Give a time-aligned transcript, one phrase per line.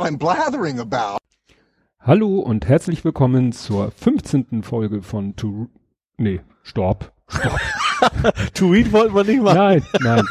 [0.00, 1.18] what I'm blathering about.
[2.00, 4.62] Hallo und herzlich willkommen zur 15.
[4.62, 5.68] Folge von To...
[6.16, 7.12] Nee, Stopp.
[7.28, 7.60] Stopp.
[8.54, 9.58] to Read wollten wir nicht machen.
[9.58, 10.24] Nein, nein.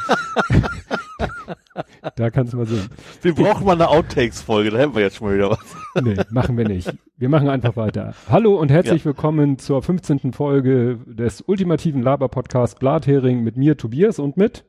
[2.15, 2.89] da kannst du mal sehen.
[3.21, 5.59] Wir brauchen mal eine Outtakes-Folge, da hätten wir jetzt schon mal wieder was.
[6.03, 6.91] Nee, machen wir nicht.
[7.17, 8.13] Wir machen einfach weiter.
[8.29, 9.05] Hallo und herzlich ja.
[9.05, 10.33] willkommen zur 15.
[10.33, 14.65] Folge des ultimativen Laber-Podcasts Blathering mit mir, Tobias, und mit...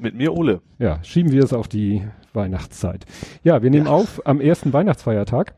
[0.00, 0.62] Mit mir, Ole.
[0.78, 3.04] Ja, schieben wir es auf die Weihnachtszeit.
[3.42, 3.92] Ja, wir nehmen ja.
[3.92, 5.54] auf am ersten Weihnachtsfeiertag.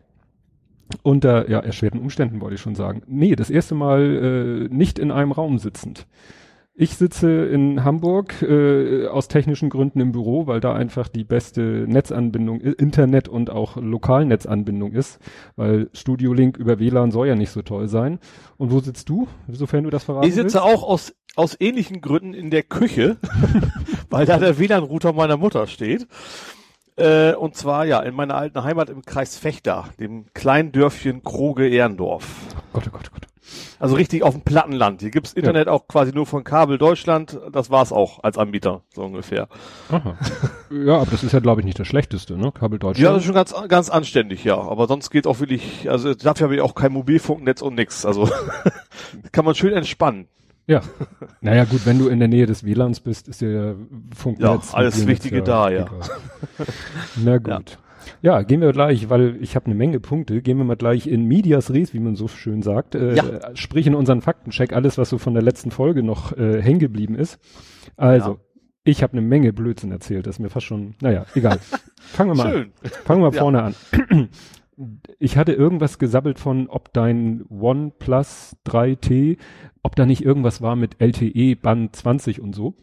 [1.02, 3.02] Unter ja, erschwerten Umständen wollte ich schon sagen.
[3.06, 6.06] Nee, das erste Mal äh, nicht in einem Raum sitzend.
[6.74, 11.60] Ich sitze in Hamburg äh, aus technischen Gründen im Büro, weil da einfach die beste
[11.60, 15.18] Netzanbindung, Internet und auch Lokalnetzanbindung ist,
[15.56, 18.20] weil Studio Link über WLAN soll ja nicht so toll sein.
[18.56, 20.66] Und wo sitzt du, sofern du das verraten Ich sitze willst?
[20.66, 23.18] auch aus, aus ähnlichen Gründen in der Küche,
[24.10, 26.06] weil da der WLAN-Router meiner Mutter steht.
[26.96, 32.24] Äh, und zwar ja in meiner alten Heimat im Kreis Fechter, dem kleinen Dörfchen Kroge-Ehrendorf.
[32.72, 33.31] Gott, oh Gott, oh Gott.
[33.78, 35.00] Also richtig auf dem Plattenland.
[35.00, 35.72] Hier gibt's Internet ja.
[35.72, 37.38] auch quasi nur von Kabel Deutschland.
[37.50, 39.48] Das war's auch als Anbieter, so ungefähr.
[39.90, 40.16] Aha.
[40.70, 42.52] ja, aber das ist ja, glaube ich, nicht das Schlechteste, ne?
[42.52, 43.04] Kabel Deutschland.
[43.04, 44.56] Ja, das ist schon ganz, ganz anständig, ja.
[44.56, 48.06] Aber sonst geht auch wirklich, also dafür habe ich auch kein Mobilfunknetz und nix.
[48.06, 48.28] Also
[49.32, 50.28] kann man schön entspannen.
[50.66, 50.80] Ja.
[51.40, 53.74] Naja, gut, wenn du in der Nähe des WLANs bist, ist ja
[54.14, 54.70] Funknetz.
[54.72, 55.86] Ja, alles Wichtige da, ja.
[57.16, 57.48] Na gut.
[57.48, 57.76] Ja.
[58.22, 58.42] Ja.
[58.42, 61.72] gehen wir gleich, weil ich habe eine Menge Punkte, gehen wir mal gleich in Medias
[61.72, 62.94] Res, wie man so schön sagt.
[62.94, 63.24] Äh, ja.
[63.54, 67.14] Sprich in unseren Faktencheck, alles, was so von der letzten Folge noch äh, hängen geblieben
[67.14, 67.38] ist.
[67.96, 68.38] Also, ja.
[68.84, 71.58] ich habe eine Menge Blödsinn erzählt, das ist mir fast schon, naja, egal.
[72.00, 72.72] Fangen wir mal schön.
[72.82, 72.90] an.
[73.04, 73.74] Fangen wir vorne an
[75.18, 79.38] ich hatte irgendwas gesabbelt von, ob dein OnePlus 3T,
[79.82, 82.74] ob da nicht irgendwas war mit LTE Band 20 und so.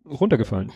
[0.09, 0.73] runtergefallen.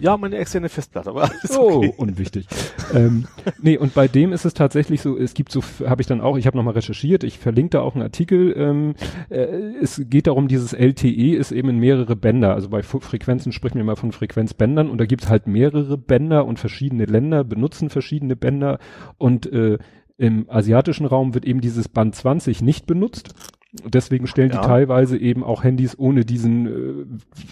[0.00, 1.94] Ja, meine externe Festplatte, aber alles oh, okay.
[1.96, 2.46] Oh, unwichtig.
[2.94, 3.26] ähm,
[3.62, 6.36] nee, und bei dem ist es tatsächlich so, es gibt so, habe ich dann auch,
[6.36, 8.94] ich habe nochmal recherchiert, ich verlinke da auch einen Artikel, ähm,
[9.30, 9.46] äh,
[9.80, 13.80] es geht darum, dieses LTE ist eben in mehrere Bänder, also bei Frequenzen sprechen wir
[13.80, 18.36] immer von Frequenzbändern und da gibt es halt mehrere Bänder und verschiedene Länder benutzen verschiedene
[18.36, 18.78] Bänder
[19.16, 19.78] und äh,
[20.16, 23.34] im asiatischen Raum wird eben dieses Band 20 nicht benutzt
[23.82, 24.60] Deswegen stellen ja.
[24.60, 27.06] die teilweise eben auch Handys ohne diesen, äh,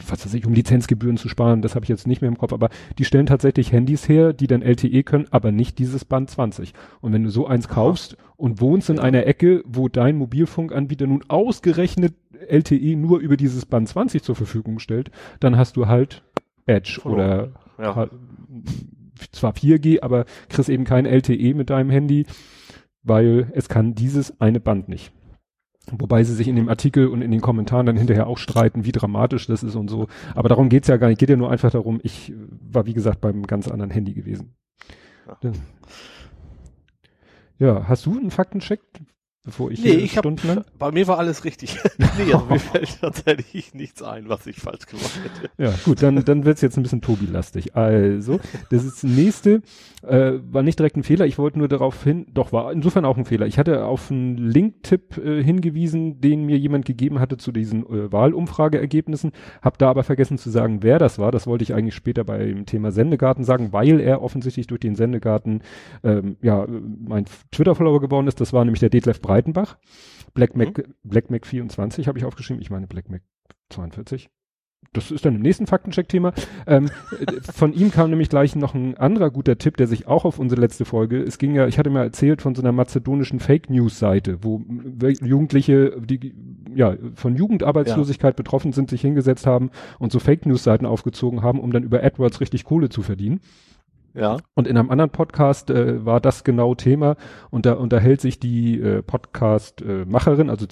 [0.08, 2.52] was weiß ich, um Lizenzgebühren zu sparen, das habe ich jetzt nicht mehr im Kopf,
[2.52, 2.68] aber
[2.98, 6.74] die stellen tatsächlich Handys her, die dann LTE können, aber nicht dieses Band 20.
[7.00, 11.24] Und wenn du so eins kaufst und wohnst in einer Ecke, wo dein Mobilfunkanbieter nun
[11.26, 12.14] ausgerechnet
[12.48, 16.22] LTE nur über dieses Band 20 zur Verfügung stellt, dann hast du halt
[16.66, 17.20] Edge Verloren.
[17.20, 17.96] oder ja.
[17.96, 18.12] halt,
[19.32, 22.26] zwar 4G, aber kriegst eben kein LTE mit deinem Handy,
[23.02, 25.12] weil es kann dieses eine Band nicht.
[25.90, 28.92] Wobei sie sich in dem Artikel und in den Kommentaren dann hinterher auch streiten, wie
[28.92, 30.06] dramatisch das ist und so.
[30.34, 31.18] Aber darum geht's ja gar nicht.
[31.18, 34.54] Geht ja nur einfach darum, ich war wie gesagt beim ganz anderen Handy gewesen.
[35.42, 35.52] Ja,
[37.58, 38.80] ja hast du einen Faktencheck?
[39.44, 40.58] Bevor ich nee, ich stundenlang?
[40.58, 41.76] Hab, bei mir war alles richtig.
[41.98, 45.50] nee, also mir fällt tatsächlich nichts ein, was ich falsch gemacht hätte.
[45.58, 47.74] Ja, gut, dann, dann wird's jetzt ein bisschen Tobi-lastig.
[47.74, 48.38] Also,
[48.70, 49.62] das ist das nächste,
[50.06, 53.16] äh, war nicht direkt ein Fehler, ich wollte nur darauf hin, doch, war insofern auch
[53.16, 53.46] ein Fehler.
[53.46, 58.12] Ich hatte auf einen Link-Tipp äh, hingewiesen, den mir jemand gegeben hatte zu diesen äh,
[58.12, 61.32] Wahlumfrageergebnissen, habe da aber vergessen zu sagen, wer das war.
[61.32, 65.62] Das wollte ich eigentlich später beim Thema Sendegarten sagen, weil er offensichtlich durch den Sendegarten
[66.04, 68.40] ähm, ja mein Twitter-Follower geworden ist.
[68.40, 69.78] Das war nämlich der Detlef Breit Breitenbach.
[70.34, 70.94] Black Mac, mhm.
[71.04, 72.60] Black Mac 24 habe ich aufgeschrieben.
[72.60, 73.22] Ich meine Black Mac
[73.70, 74.28] 42.
[74.92, 76.34] Das ist dann im nächsten Faktencheck-Thema.
[76.66, 76.90] Ähm,
[77.54, 80.60] von ihm kam nämlich gleich noch ein anderer guter Tipp, der sich auch auf unsere
[80.60, 83.98] letzte Folge, es ging ja, ich hatte mal erzählt von so einer mazedonischen Fake News
[83.98, 84.62] Seite, wo
[85.22, 86.34] Jugendliche, die
[86.74, 88.36] ja von Jugendarbeitslosigkeit ja.
[88.36, 92.02] betroffen sind, sich hingesetzt haben und so Fake News Seiten aufgezogen haben, um dann über
[92.02, 93.40] AdWords richtig Kohle zu verdienen.
[94.14, 94.38] Ja.
[94.54, 97.16] Und in einem anderen Podcast äh, war das genau Thema
[97.50, 100.66] und da unterhält sich die äh, Podcast-Macherin, also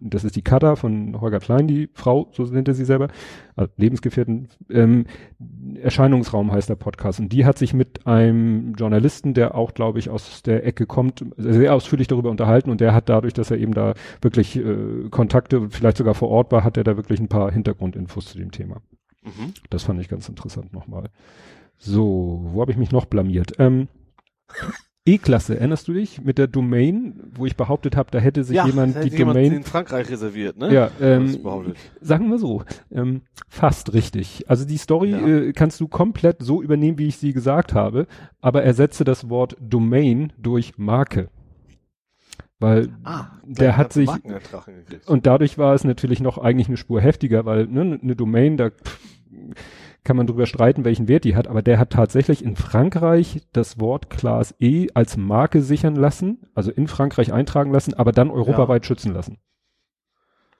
[0.00, 3.08] das ist die Kada von Holger Klein, die Frau, so nennt er sie selber,
[3.56, 5.06] also Lebensgefährten, ähm,
[5.80, 10.10] Erscheinungsraum heißt der Podcast und die hat sich mit einem Journalisten, der auch, glaube ich,
[10.10, 13.72] aus der Ecke kommt, sehr ausführlich darüber unterhalten und der hat dadurch, dass er eben
[13.72, 17.50] da wirklich äh, Kontakte, vielleicht sogar vor Ort war, hat er da wirklich ein paar
[17.50, 18.82] Hintergrundinfos zu dem Thema.
[19.22, 19.54] Mhm.
[19.70, 21.10] Das fand ich ganz interessant nochmal.
[21.78, 23.52] So, wo habe ich mich noch blamiert?
[23.58, 23.88] Ähm,
[25.04, 26.20] E-Klasse, erinnerst du dich?
[26.22, 29.16] Mit der Domain, wo ich behauptet habe, da hätte sich ja, jemand da die hätte
[29.16, 29.52] jemand Domain.
[29.54, 30.72] in Frankreich reserviert, ne?
[30.74, 31.76] ja, ähm, behauptet.
[32.02, 34.44] sagen wir so, ähm, fast richtig.
[34.50, 35.26] Also die Story Ja.
[35.26, 38.06] äh, kannst du komplett so übernehmen, wie ich sie gesagt habe,
[38.42, 41.30] aber ersetze das Wort Domain durch Marke.
[42.58, 44.10] Weil Ah, der hat sich
[45.06, 48.70] und dadurch war es natürlich noch eigentlich eine Spur heftiger, weil ne, eine Domain, da
[48.70, 48.98] pff,
[50.04, 53.78] kann man drüber streiten, welchen Wert die hat, aber der hat tatsächlich in Frankreich das
[53.80, 58.86] Wort Class E als Marke sichern lassen, also in Frankreich eintragen lassen, aber dann europaweit
[58.86, 59.38] schützen lassen.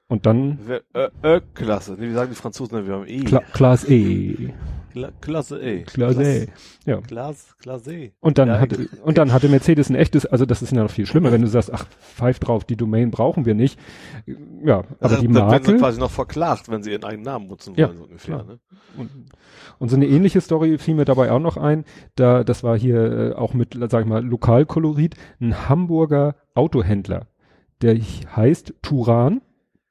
[0.09, 0.59] Und dann
[0.95, 1.97] Ö, Ö, Klasse.
[1.99, 3.21] Nee, wie sagen die Franzosen, wir haben E.
[3.21, 4.55] Kla Class E.
[4.99, 5.83] Kla Klasse E.
[5.83, 6.49] Class E.
[6.87, 7.01] Ja.
[7.01, 8.13] Klasse, Klasse E.
[8.21, 10.91] Und dann Ja, hatte, und dann hatte Mercedes ein echtes, also das ist ja noch
[10.91, 13.79] viel schlimmer, wenn du sagst, ach, pfeif drauf, die Domain brauchen wir nicht.
[14.65, 15.77] Ja, aber also, die dann werden sie Marke.
[15.79, 18.35] quasi noch verklagt, wenn sie ihren eigenen Namen nutzen Ja, wollen, so ungefähr.
[18.37, 18.47] klar.
[18.49, 18.59] Ne?
[18.97, 19.11] Und,
[19.79, 21.85] und so eine ähnliche Story fiel mir dabei auch noch ein.
[22.17, 27.27] Da, das war hier äh, auch mit, sag ich mal, Lokalkolorit, ein Hamburger Autohändler,
[27.83, 29.43] der heißt Turan,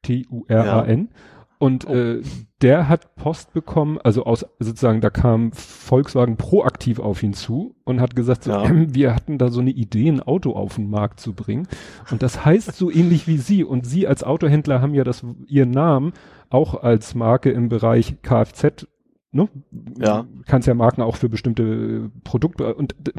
[0.01, 1.10] T-U-R-A-N.
[1.59, 1.94] Und Oh.
[1.94, 2.21] äh,
[2.62, 8.00] der hat Post bekommen, also aus sozusagen, da kam Volkswagen proaktiv auf ihn zu und
[8.00, 8.65] hat gesagt, so, Ja.
[8.65, 11.68] ähm, wir hatten da so eine Idee, ein Auto auf den Markt zu bringen.
[12.12, 13.63] Und das heißt so ähnlich wie Sie.
[13.63, 16.13] Und Sie als Autohändler haben ja das ihren Namen
[16.50, 18.86] auch als Marke im Bereich Kfz.
[19.31, 19.50] Ne?
[20.00, 20.25] Ja.
[20.45, 23.12] Kannst ja Marken auch für bestimmte Produkte und d-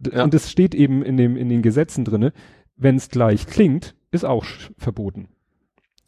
[0.00, 0.24] d- Ja.
[0.24, 2.32] und es steht eben in dem in den Gesetzen drinne,
[2.76, 4.44] wenn es gleich klingt, ist auch
[4.76, 5.28] verboten.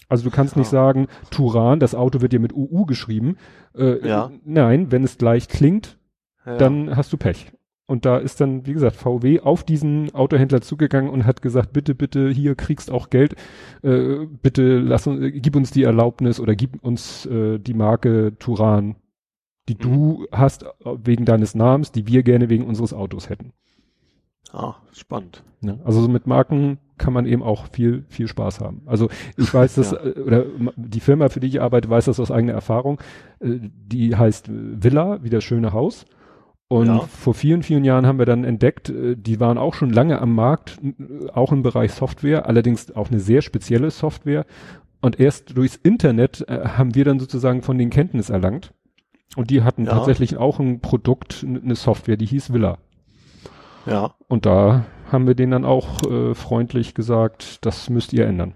[0.09, 0.71] Also du kannst nicht Ah.
[0.71, 3.37] sagen, Turan, das Auto wird ja mit UU geschrieben.
[3.77, 4.31] Äh, Ja.
[4.45, 5.99] Nein, wenn es gleich klingt,
[6.47, 6.57] Ja.
[6.57, 7.53] dann hast du Pech.
[7.87, 11.95] Und da ist dann, wie gesagt, VW auf diesen Autohändler zugegangen und hat gesagt, bitte,
[11.95, 13.35] bitte, hier kriegst auch Geld,
[13.83, 18.35] äh, bitte lass uns, äh, gib uns die Erlaubnis oder gib uns äh, die Marke
[18.39, 18.97] Turan,
[19.71, 19.79] die Mhm.
[19.81, 20.69] du hast äh,
[21.03, 23.53] wegen deines Namens, die wir gerne wegen unseres Autos hätten.
[24.53, 25.43] Ah, spannend.
[25.61, 25.79] Ne?
[25.85, 28.83] Also so mit Marken kann man eben auch viel, viel Spaß haben.
[28.87, 29.99] Also ich weiß, dass, Ja.
[30.05, 30.45] äh, oder
[30.77, 32.99] die Firma, für die ich arbeite, weiß das aus eigener Erfahrung.
[33.41, 34.53] Äh, die heißt äh,
[34.83, 36.07] Villa, wie das schöne Haus.
[36.69, 36.99] Und Ja.
[37.01, 40.79] vor vielen, vielen Jahren haben wir dann entdeckt, die waren auch schon lange am Markt,
[41.33, 44.45] auch im Bereich Software, allerdings auch eine sehr spezielle Software.
[45.01, 48.75] Und erst durchs Internet haben wir dann sozusagen von den Kenntnis erlangt.
[49.35, 49.93] Und die hatten Ja.
[49.93, 52.77] tatsächlich auch ein Produkt, eine Software, die hieß Villa.
[53.89, 54.15] Ja.
[54.29, 58.55] Und da haben wir denen dann auch äh, freundlich gesagt, das müsst ihr ändern.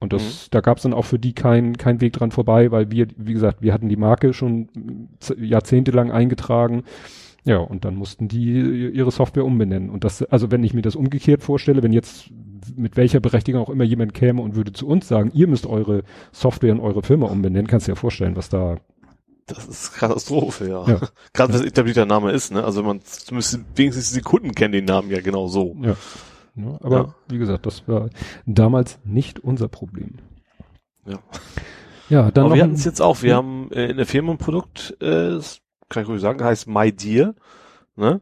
[0.00, 2.90] Und das, da gab es dann auch für die kein, kein Weg dran vorbei, weil
[2.92, 4.68] wir, wie gesagt, wir hatten die Marke schon
[5.18, 6.84] z- jahrzehntelang eingetragen.
[7.44, 9.90] Ja, und dann mussten die ihre Software umbenennen.
[9.90, 12.30] Und das, also wenn ich mir das umgekehrt vorstelle, wenn jetzt
[12.76, 16.04] mit welcher Berechtigung auch immer jemand käme und würde zu uns sagen, ihr müsst eure
[16.30, 18.76] Software in eure Firma umbenennen, kannst du dir ja vorstellen, was da
[19.48, 20.86] Das ist Katastrophe, ja.
[20.86, 21.00] Ja.
[21.32, 22.62] Gerade wenn es etablierter Name ist, ne?
[22.62, 25.74] Also man zumindest wenigstens die Kunden kennen den Namen ja genau so.
[25.80, 25.96] Ja.
[26.54, 27.14] ja aber Ja.
[27.28, 28.10] wie gesagt, das war
[28.46, 30.18] damals nicht unser Problem.
[31.06, 31.18] Ja.
[32.10, 33.22] Ja, dann Aber wir hatten es jetzt auch.
[33.22, 36.66] Wir haben äh, in der Firma ein Produkt, äh, das kann ich ruhig sagen, heißt
[36.66, 37.34] My Dear.
[37.96, 38.20] Ne?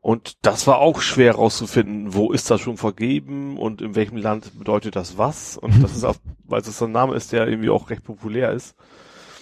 [0.00, 4.58] Und das war auch schwer rauszufinden, wo ist das schon vergeben und in welchem Land
[4.58, 5.56] bedeutet das was.
[5.56, 8.52] Und das ist auch, weil es so ein Name ist, der irgendwie auch recht populär
[8.52, 8.76] ist.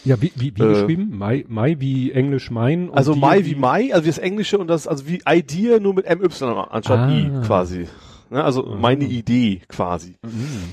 [0.05, 1.17] Ja, wie, wie, wie äh, geschrieben?
[1.17, 2.91] Mai, Mai wie Englisch mein.
[2.93, 6.07] Also My wie My, also wie das Englische und das, also wie Idea nur mit
[6.07, 6.27] MY
[6.71, 7.11] anstatt Ah.
[7.11, 7.89] I quasi.
[8.31, 8.43] Ne?
[8.43, 8.81] Also Mhm.
[8.81, 10.17] meine Idee quasi.
[10.23, 10.73] Mhm.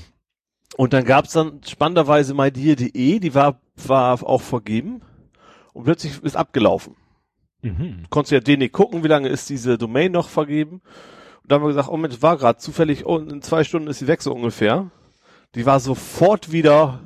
[0.76, 5.02] Und dann gab's dann spannenderweise mydear.de, die war, war auch vergeben
[5.72, 6.94] und plötzlich ist abgelaufen.
[7.62, 8.04] Mhm.
[8.08, 10.80] Konntest du ja den nicht gucken, wie lange ist diese Domain noch vergeben.
[11.42, 13.98] Und dann haben wir gesagt, oh Mensch, war gerade zufällig, oh, in zwei Stunden ist
[13.98, 14.90] sie weg so ungefähr.
[15.54, 17.00] Die war sofort wieder,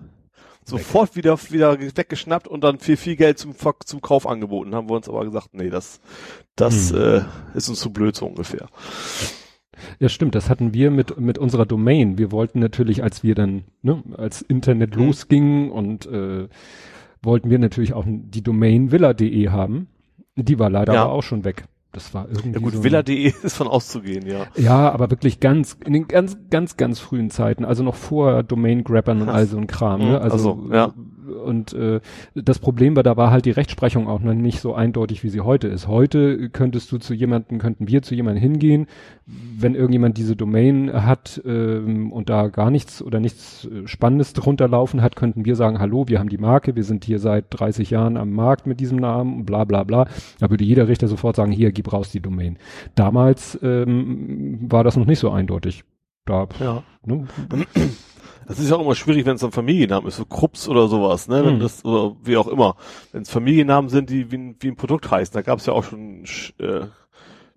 [0.64, 3.54] sofort wieder, wieder weggeschnappt und dann viel, viel Geld zum,
[3.85, 4.75] zum Kauf angeboten.
[4.75, 6.00] Haben wir uns aber gesagt, nee, das,
[6.56, 6.99] das Hm.
[6.99, 8.68] äh, ist uns zu blöd so ungefähr.
[9.99, 12.16] Ja, stimmt, das hatten wir mit, mit unserer Domain.
[12.16, 15.06] Wir wollten natürlich, als wir dann, ne, als Internet Mhm.
[15.06, 16.49] losging und äh,
[17.23, 19.88] wollten wir natürlich auch die Domain villa.de haben.
[20.37, 21.04] Die war leider Ja.
[21.04, 21.64] aber auch schon weg.
[21.95, 22.51] Das war irgendwie.
[22.53, 24.47] Ja gut, so villa.de ist von auszugehen, ja.
[24.57, 29.23] Ja, aber wirklich ganz, in den ganz, ganz, ganz frühen Zeiten, also noch vor Domain-Grabbern
[29.23, 30.21] und all so ein Kram, Mhm, ne?
[30.21, 30.93] Also, also, ja.
[31.35, 32.00] Und äh,
[32.35, 35.41] das Problem war, da war halt die Rechtsprechung auch noch nicht so eindeutig, wie sie
[35.41, 35.88] heute ist.
[35.88, 38.87] Heute könntest du zu jemandem, könnten wir zu jemandem hingehen,
[39.26, 44.69] wenn irgendjemand diese Domain hat ähm, und da gar nichts oder nichts äh, Spannendes drunter
[44.69, 47.91] laufen hat, könnten wir sagen, hallo, wir haben die Marke, wir sind hier seit 30
[47.91, 50.07] Jahren am Markt mit diesem Namen und bla bla bla.
[50.38, 52.59] Da würde jeder Richter sofort sagen, hier, gib raus die Domain.
[52.95, 55.85] Damals ähm, war das noch nicht so eindeutig.
[56.26, 56.83] Da, Ja.
[57.05, 57.26] ne?
[58.47, 61.29] Das ist ja auch immer schwierig, wenn es ein Familiennamen ist, so Krups oder sowas,
[61.29, 61.45] ne?
[61.45, 61.61] Wenn Mhm.
[61.61, 62.77] das, oder wie auch immer.
[63.13, 65.73] Wenn es Familiennamen sind, die wie ein, wie ein Produkt heißen, da gab es ja
[65.73, 66.87] auch schon sch- äh,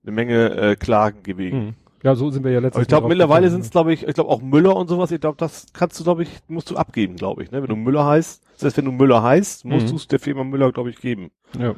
[0.03, 1.59] eine Menge äh, Klagen gewesen.
[1.59, 1.73] Mhm.
[2.03, 2.75] Ja, so sind wir ja letztens.
[2.75, 5.11] Aber ich glaube, mittlerweile sind es, glaube ich, ich glaube auch Müller und sowas.
[5.11, 7.51] Ich glaube, das kannst du, glaube ich, musst du abgeben, glaube ich.
[7.51, 7.61] Ne?
[7.61, 9.89] Wenn du Müller heißt, das heißt, wenn du Müller heißt, musst Mhm.
[9.89, 11.31] du es der Firma Müller, glaube ich, geben.
[11.59, 11.75] Ja.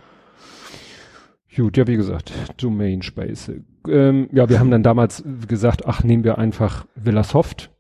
[1.56, 3.52] Gut, ja, wie gesagt, Domain Space.
[3.88, 7.72] Ähm, ja, wir haben dann damals gesagt, ach, nehmen wir einfach Villa Soft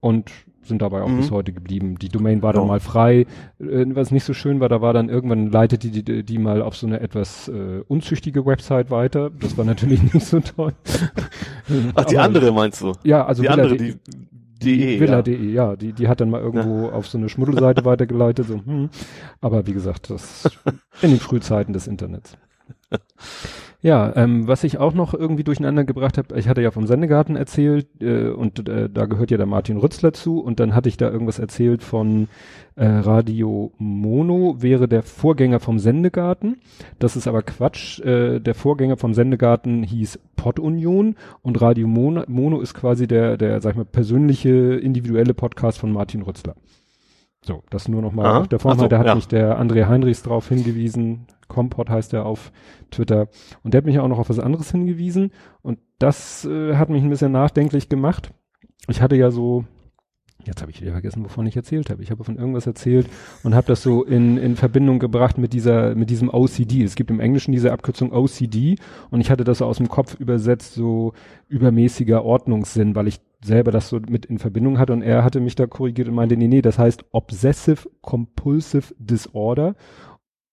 [0.00, 0.30] und
[0.64, 1.18] sind dabei auch Mhm.
[1.18, 1.96] bis heute geblieben.
[2.00, 2.68] Die Domain war dann Ja.
[2.68, 3.26] mal frei.
[3.60, 6.62] Äh, was nicht so schön war, da war dann irgendwann leitet die, die, die mal
[6.62, 9.30] auf so eine etwas äh, unzüchtige Website weiter.
[9.40, 10.72] Das war natürlich nicht so toll.
[11.94, 12.92] Ach, die Aber- andere meinst du?
[13.04, 13.94] Ja, also die Villa andere, de-
[14.62, 15.76] die DE, Villa.de, ja.
[15.76, 18.46] die, die hat dann mal irgendwo auf so eine Schmuddelseite weitergeleitet.
[18.46, 18.88] So, hm.
[19.42, 20.44] Aber wie gesagt, das
[21.02, 22.36] in den Frühzeiten des Internets.
[23.84, 27.36] Ja, ähm, was ich auch noch irgendwie durcheinander gebracht habe, ich hatte ja vom Sendegarten
[27.36, 30.96] erzählt äh, und äh, da gehört ja der Martin Rützler zu und dann hatte ich
[30.96, 32.28] da irgendwas erzählt von
[32.76, 36.62] äh, Radio Mono wäre der Vorgänger vom Sendegarten.
[36.98, 38.00] Das ist aber Quatsch.
[38.00, 43.60] Äh, der Vorgänger vom Sendegarten hieß Pod-Union und Radio Mono, Mono ist quasi der, der,
[43.60, 46.54] sag ich mal, persönliche, individuelle Podcast von Martin Rützler.
[47.46, 48.38] So, das nur noch mal Aha.
[48.40, 48.78] auf der Form.
[48.78, 49.14] So, da hat ja.
[49.14, 51.26] mich der André Heinrichs drauf hingewiesen.
[51.48, 52.52] Kompott heißt er auf
[52.90, 53.28] Twitter.
[53.62, 55.32] Und der hat mich auch noch auf was anderes hingewiesen.
[55.62, 58.32] Und das äh, hat mich ein bisschen nachdenklich gemacht.
[58.88, 59.64] Ich hatte ja so,
[60.44, 62.02] jetzt habe ich wieder vergessen, wovon ich erzählt habe.
[62.02, 63.08] Ich habe von irgendwas erzählt
[63.42, 66.82] und habe das so in, in Verbindung gebracht mit dieser, mit diesem OCD.
[66.82, 68.76] Es gibt im Englischen diese Abkürzung OCD
[69.10, 71.12] und ich hatte das so aus dem Kopf übersetzt, so
[71.48, 75.54] übermäßiger Ordnungssinn, weil ich selber das so mit in Verbindung hatte und er hatte mich
[75.54, 79.76] da korrigiert und meinte, nee, nee, das heißt Obsessive Compulsive Disorder.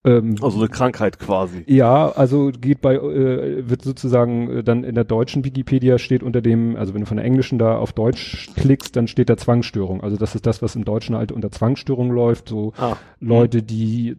[0.03, 1.63] Ähm, Also eine Krankheit quasi.
[1.67, 6.41] ja, also geht bei, äh, wird sozusagen äh, dann in der deutschen Wikipedia steht unter
[6.41, 10.01] dem, also wenn du von der englischen da auf Deutsch klickst, dann steht da Zwangsstörung.
[10.01, 12.95] Also das ist das, was im Deutschen halt unter Zwangsstörung läuft, so Ah.
[13.19, 14.09] Leute, die,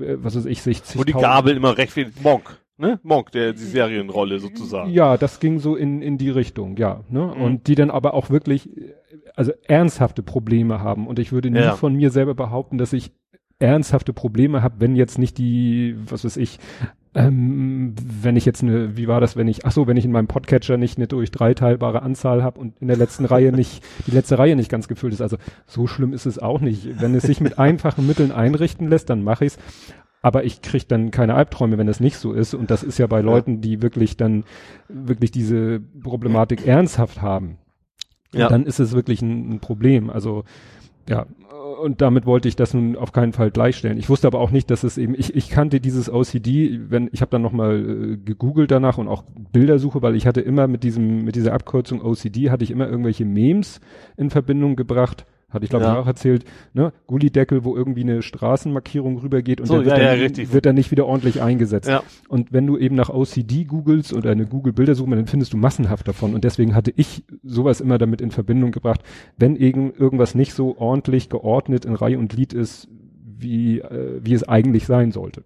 [0.00, 2.98] äh, was weiß ich, sich Wo die Gabel immer recht viel, Monk, ne?
[3.04, 4.90] Monk, der, die Serienrolle sozusagen.
[4.90, 7.04] Ja, das ging so in, in die Richtung, ja.
[7.08, 7.32] Ne?
[7.36, 7.42] Mhm.
[7.42, 8.94] Und die dann aber auch wirklich, äh,
[9.36, 11.06] also ernsthafte Probleme haben.
[11.06, 11.76] Und ich würde nie Ja.
[11.76, 13.12] von mir selber behaupten, dass ich
[13.60, 16.58] ernsthafte Probleme habe, wenn jetzt nicht die, was weiß ich,
[17.14, 20.12] ähm, wenn ich jetzt eine, wie war das, wenn ich, ach so, wenn ich in
[20.12, 23.82] meinem Podcatcher nicht eine durch drei teilbare Anzahl habe und in der letzten Reihe nicht,
[24.06, 25.20] die letzte Reihe nicht ganz gefüllt ist.
[25.20, 25.36] Also
[25.66, 27.00] so schlimm ist es auch nicht.
[27.00, 29.58] Wenn es sich mit einfachen Mitteln einrichten lässt, dann mache ich's.
[30.22, 32.54] Aber ich krieg dann keine Albträume, wenn das nicht so ist.
[32.54, 34.44] Und das ist ja bei Leuten, die wirklich dann
[34.88, 37.58] wirklich diese Problematik ernsthaft haben.
[38.32, 38.48] Ja.
[38.48, 40.10] Dann ist es wirklich ein, ein Problem.
[40.10, 40.44] Also
[41.08, 41.26] ja,
[41.80, 43.98] und damit wollte ich das nun auf keinen Fall gleichstellen.
[43.98, 47.20] Ich wusste aber auch nicht, dass es eben, ich, ich kannte dieses OCD, wenn, ich
[47.20, 51.24] habe dann nochmal äh, gegoogelt danach und auch Bildersuche, weil ich hatte immer mit diesem,
[51.24, 53.80] mit dieser Abkürzung OCD hatte ich immer irgendwelche Memes
[54.16, 55.26] in Verbindung gebracht.
[55.50, 55.92] Hatte ich glaube Ja.
[55.94, 56.92] ich auch erzählt, ne?
[57.06, 60.52] Gullideckel, wo irgendwie eine Straßenmarkierung rübergeht und So, der wird, ja, dann, ja, richtig.
[60.52, 61.88] wird dann nicht wieder ordentlich eingesetzt.
[61.88, 62.02] Ja.
[62.28, 66.34] Und wenn du eben nach OCD googelst oder eine Google-Bildersuche, dann findest du massenhaft davon.
[66.34, 69.02] Und deswegen hatte ich sowas immer damit in Verbindung gebracht,
[69.36, 72.88] wenn irgend, irgendwas nicht so ordentlich geordnet in Reihe und Glied ist,
[73.38, 75.44] wie, äh, wie es eigentlich sein sollte.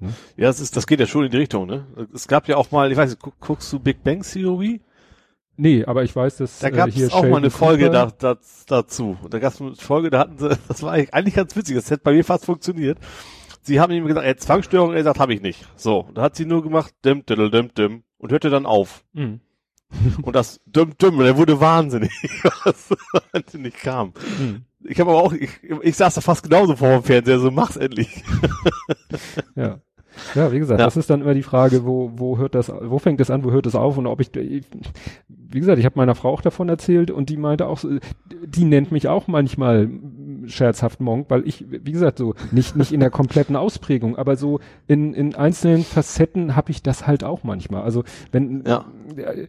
[0.00, 1.86] Ja, das ist, das geht ja schon in die Richtung, ne?
[2.12, 4.80] Es gab ja auch mal, ich weiß nicht, guck, guckst du Big Bang Theory?
[5.56, 8.12] Nee, aber ich weiß, dass Da gab äh, es auch mal Sheldon eine Folge da,
[8.18, 9.16] da, dazu.
[9.22, 11.76] Und da gab es eine Folge, da hatten sie, das war eigentlich, eigentlich ganz witzig,
[11.76, 12.98] das hätte bei mir fast funktioniert.
[13.62, 15.64] Sie haben ihm gesagt, er hat Zwangsstörung, er sagt, habe ich nicht.
[15.76, 19.04] So, da hat sie nur gemacht, dim, diddle, dim, dim, und hörte dann auf.
[19.12, 19.40] Mhm.
[20.22, 22.10] Und das dim, dim, und er wurde wahnsinnig,
[22.64, 22.90] was
[23.32, 24.12] wahnsinnig kam.
[24.40, 24.64] Mhm.
[24.82, 25.50] Ich habe aber auch, ich,
[25.82, 28.24] ich saß da fast genauso vor dem Fernseher, so mach's endlich.
[29.54, 29.80] Ja.
[30.34, 30.86] Ja, wie gesagt, Ja.
[30.86, 33.50] das ist dann immer die Frage, wo, wo hört das, wo fängt das an, wo
[33.50, 37.10] hört das auf und ob ich, wie gesagt, ich habe meiner Frau auch davon erzählt
[37.10, 37.88] und die meinte auch, so,
[38.46, 39.88] die nennt mich auch manchmal
[40.46, 44.60] scherzhaft Monk, weil ich, wie gesagt, so nicht nicht in der kompletten Ausprägung, aber so
[44.86, 47.82] in in einzelnen Facetten habe ich das halt auch manchmal.
[47.82, 48.84] Also wenn Ja.
[49.16, 49.46] äh,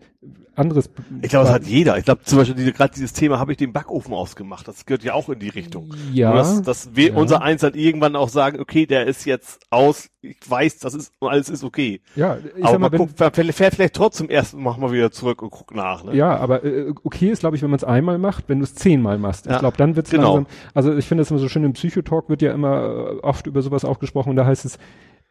[0.56, 0.90] anderes,
[1.22, 1.98] Ich glaube, das hat jeder.
[1.98, 4.66] Ich glaube, zum Beispiel diese, gerade dieses Thema, habe ich den Backofen ausgemacht.
[4.70, 5.94] Das gehört ja auch in die Richtung.
[6.14, 7.16] ja, Nur dass, dass wir ja.
[7.18, 11.14] unser Eins dann irgendwann auch sagen, okay, der ist jetzt aus, ich weiß, das ist,
[11.22, 12.02] alles ist okay.
[12.16, 15.12] ja, ich aber sag mal, wenn, guckt, man fährt vielleicht trotzdem erst mach mal wieder
[15.12, 16.16] zurück und guckt nach, ne?
[16.16, 18.76] Ja, aber äh, okay ist, glaube ich, wenn man es einmal macht, wenn du es
[18.76, 19.46] zehnmal machst.
[19.46, 20.36] Ich Ja, glaube, dann wird's genau.
[20.36, 20.54] langsam.
[20.74, 23.62] Also ich finde es immer so schön, im Psychotalk wird ja immer äh, oft über
[23.62, 24.78] sowas auch gesprochen und da heißt es,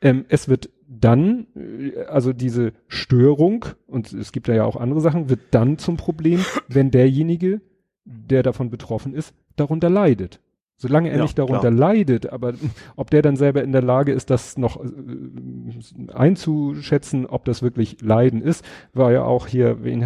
[0.01, 5.01] ähm, es wird dann, äh, also diese Störung, und es gibt da ja auch andere
[5.01, 7.61] Sachen, wird dann zum Problem, wenn derjenige,
[8.05, 10.41] der davon betroffen ist, darunter leidet.
[10.77, 11.73] Solange er Ja, nicht darunter klar.
[11.73, 12.55] leidet, aber
[12.97, 14.89] ob der dann selber in der Lage ist, das noch äh,
[16.13, 20.03] einzuschätzen, ob das wirklich Leiden ist, war ja auch hier, wen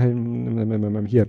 [1.06, 1.28] hier,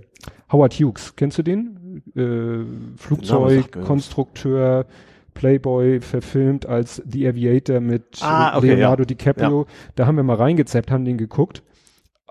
[0.52, 2.02] Howard Hughes, kennst du den?
[2.14, 2.64] Äh,
[2.96, 4.86] Flugzeugkonstrukteur,
[5.34, 9.06] Playboy, verfilmt als The Aviator mit Ah, okay, Leonardo ja.
[9.06, 9.66] DiCaprio.
[9.94, 11.62] Da haben wir mal reingezappt, haben den geguckt.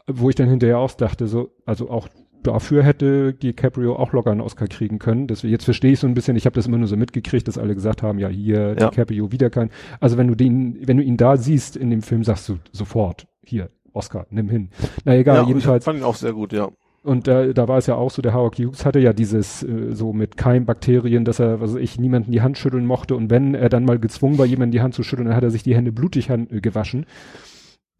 [0.07, 2.07] wo ich dann hinterher auch dachte, so, also auch
[2.43, 5.27] dafür hätte DiCaprio auch locker einen Oscar kriegen können.
[5.27, 7.57] Deswegen, jetzt verstehe ich so ein bisschen, ich habe das immer nur so mitgekriegt, dass
[7.57, 8.89] alle gesagt haben, ja, hier, Ja.
[8.89, 9.69] DiCaprio wieder kein.
[9.99, 13.27] Also wenn du den, wenn du ihn da siehst in dem Film, sagst du sofort,
[13.43, 14.69] hier, Oscar, nimm hin.
[15.05, 15.83] Na egal, ja, jedenfalls.
[15.83, 16.69] Ich fand ihn auch sehr gut, ja.
[17.01, 19.93] Und da, da war es ja auch so, der Howard Hughes hatte ja dieses äh,
[19.93, 23.55] so mit Keimbakterien, dass er, was weiß ich, niemanden die Hand schütteln mochte und wenn
[23.55, 25.75] er dann mal gezwungen war, jemanden die Hand zu schütteln, dann hat er sich die
[25.75, 27.05] Hände blutig hand, äh, gewaschen.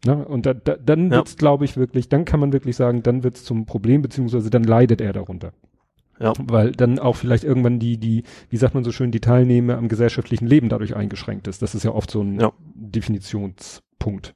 [0.06, 0.24] Ne?
[0.26, 1.18] Und da, da, dann Ja.
[1.18, 4.64] wird's, glaube ich, wirklich, dann kann man wirklich sagen, dann wird's zum Problem, beziehungsweise dann
[4.64, 5.52] leidet er darunter.
[6.18, 6.32] Ja.
[6.38, 9.88] Weil dann auch vielleicht irgendwann die, die, wie sagt man so schön, die Teilnehmer am
[9.88, 11.62] gesellschaftlichen Leben dadurch eingeschränkt ist.
[11.62, 12.52] Das ist ja oft so ein Ja.
[12.74, 14.34] Definitionspunkt.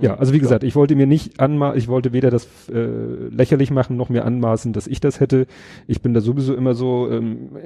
[0.00, 2.84] Ja, also wie gesagt, ich wollte mir nicht anma ich wollte weder das äh,
[3.30, 5.46] lächerlich machen, noch mir anmaßen, dass ich das hätte.
[5.86, 7.60] Ich bin da sowieso immer so, ähm, äh,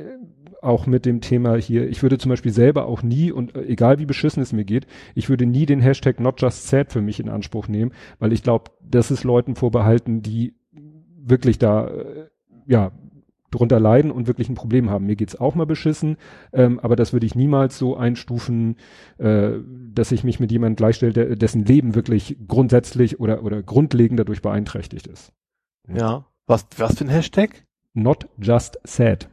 [0.63, 3.99] auch mit dem Thema hier, ich würde zum Beispiel selber auch nie, und äh, egal
[3.99, 7.21] wie beschissen es mir geht, ich würde nie den Hashtag not just sad für mich
[7.21, 10.55] in Anspruch nehmen, weil ich glaube, das ist Leuten vorbehalten, die
[11.17, 12.29] wirklich da, äh,
[12.67, 12.93] ja,
[13.51, 15.07] drunter leiden und wirklich ein Problem haben.
[15.07, 16.17] Mir geht's auch mal beschissen,
[16.53, 18.77] ähm, aber das würde ich niemals so einstufen,
[19.19, 19.53] äh,
[19.93, 24.43] dass ich mich mit jemandem gleichstelle, der, dessen Leben wirklich grundsätzlich oder, oder grundlegend dadurch
[24.43, 25.33] beeinträchtigt ist.
[25.93, 26.27] Ja.
[26.47, 27.65] Was, was für ein Hashtag?
[27.95, 29.29] Not just sad.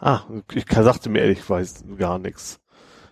[0.00, 0.20] Ah,
[0.54, 2.60] ich kann- sagte mir ehrlich weiß gar nichts.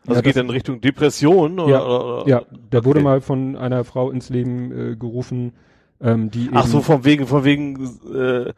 [0.06, 3.04] Also Ja, geht in Richtung Depression oder, Ja, oder, oder Ja, da wurde okay.
[3.04, 5.52] mal von einer Frau ins Leben äh, gerufen,
[6.00, 7.74] ähm, die Ach so, von wegen, von wegen
[8.14, 8.52] äh,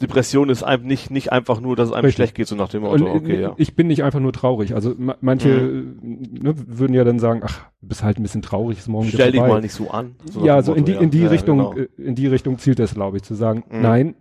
[0.00, 2.16] Depression ist einem nicht, nicht einfach nur, dass es einem Richtig.
[2.16, 3.54] schlecht geht, so nach dem und Motto, okay, ja.
[3.58, 4.74] ich bin nicht einfach nur traurig.
[4.74, 5.98] Also ma manche Mhm.
[6.40, 9.08] äh, ne, würden ja dann sagen, ach, du bist halt ein bisschen traurig, ist morgen
[9.08, 10.14] Stell dich mal nicht so an.
[10.32, 11.28] So ja, so in die Motto, in die ja.
[11.28, 11.74] Richtung genau.
[11.76, 13.82] äh, in die Richtung zielt das, glaube ich, zu sagen, Mhm.
[13.82, 14.14] nein,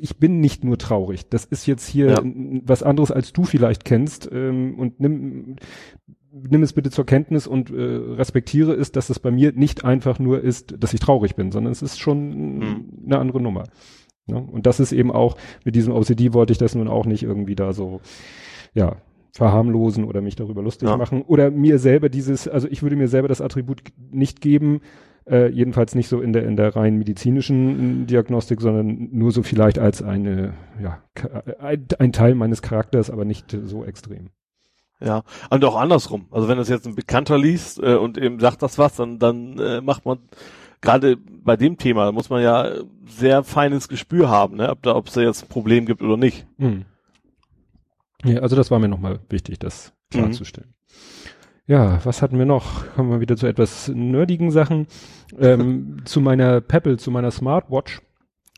[0.00, 1.28] ich bin nicht nur traurig.
[1.28, 2.22] Das ist jetzt hier Ja.
[2.64, 5.56] was anderes als du vielleicht kennst ähm, und nimm
[6.34, 10.18] nimm es bitte zur Kenntnis und äh, respektiere es, dass es bei mir nicht einfach
[10.18, 12.84] nur ist, dass ich traurig bin, sondern es ist schon Mhm.
[13.04, 13.64] eine andere Nummer.
[14.26, 14.40] Ne?
[14.40, 17.54] Und das ist eben auch mit diesem OCD wollte ich das nun auch nicht irgendwie
[17.54, 18.00] da so
[18.72, 18.96] ja
[19.34, 20.96] verharmlosen oder mich darüber lustig Ja.
[20.96, 24.80] machen oder mir selber dieses, also ich würde mir selber das Attribut nicht geben,
[25.28, 29.78] äh, jedenfalls nicht so in der in der rein medizinischen Diagnostik, sondern nur so vielleicht
[29.78, 31.02] als eine ja
[31.58, 34.30] ein, Teil meines Charakters, aber nicht so extrem.
[35.00, 36.26] Ja, und auch andersrum.
[36.30, 39.58] Also wenn das jetzt ein Bekannter liest äh, und eben sagt das was, dann, dann
[39.58, 40.18] äh, macht man
[40.80, 42.70] gerade bei dem Thema muss man ja
[43.06, 44.70] sehr feines Gespür haben, ne?
[44.70, 46.46] ob da ob es da jetzt ein Problem gibt oder nicht.
[46.58, 46.84] Hm.
[48.24, 50.32] Ja, also das war mir nochmal wichtig, das Mhm.
[51.66, 52.84] Ja, was hatten wir noch?
[52.94, 54.86] Kommen wir wieder zu etwas nerdigen Sachen.
[55.38, 58.00] Ähm, zu meiner Pebble, zu meiner Smartwatch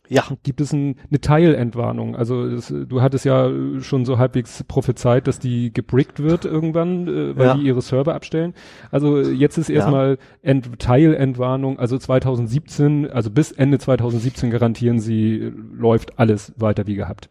[0.08, 2.16] Ja, gibt es ein, eine Teilentwarnung.
[2.16, 7.36] Also es, du hattest ja schon so halbwegs prophezeit, dass die gebrickt wird irgendwann, äh,
[7.36, 7.54] weil Ja.
[7.54, 8.54] die ihre Server abstellen.
[8.90, 9.76] Also jetzt ist Ja.
[9.76, 16.86] erstmal Ent Teilentwarnung, also 2017, also bis Ende 2017 garantieren sie, äh, läuft alles weiter
[16.86, 17.28] wie gehabt.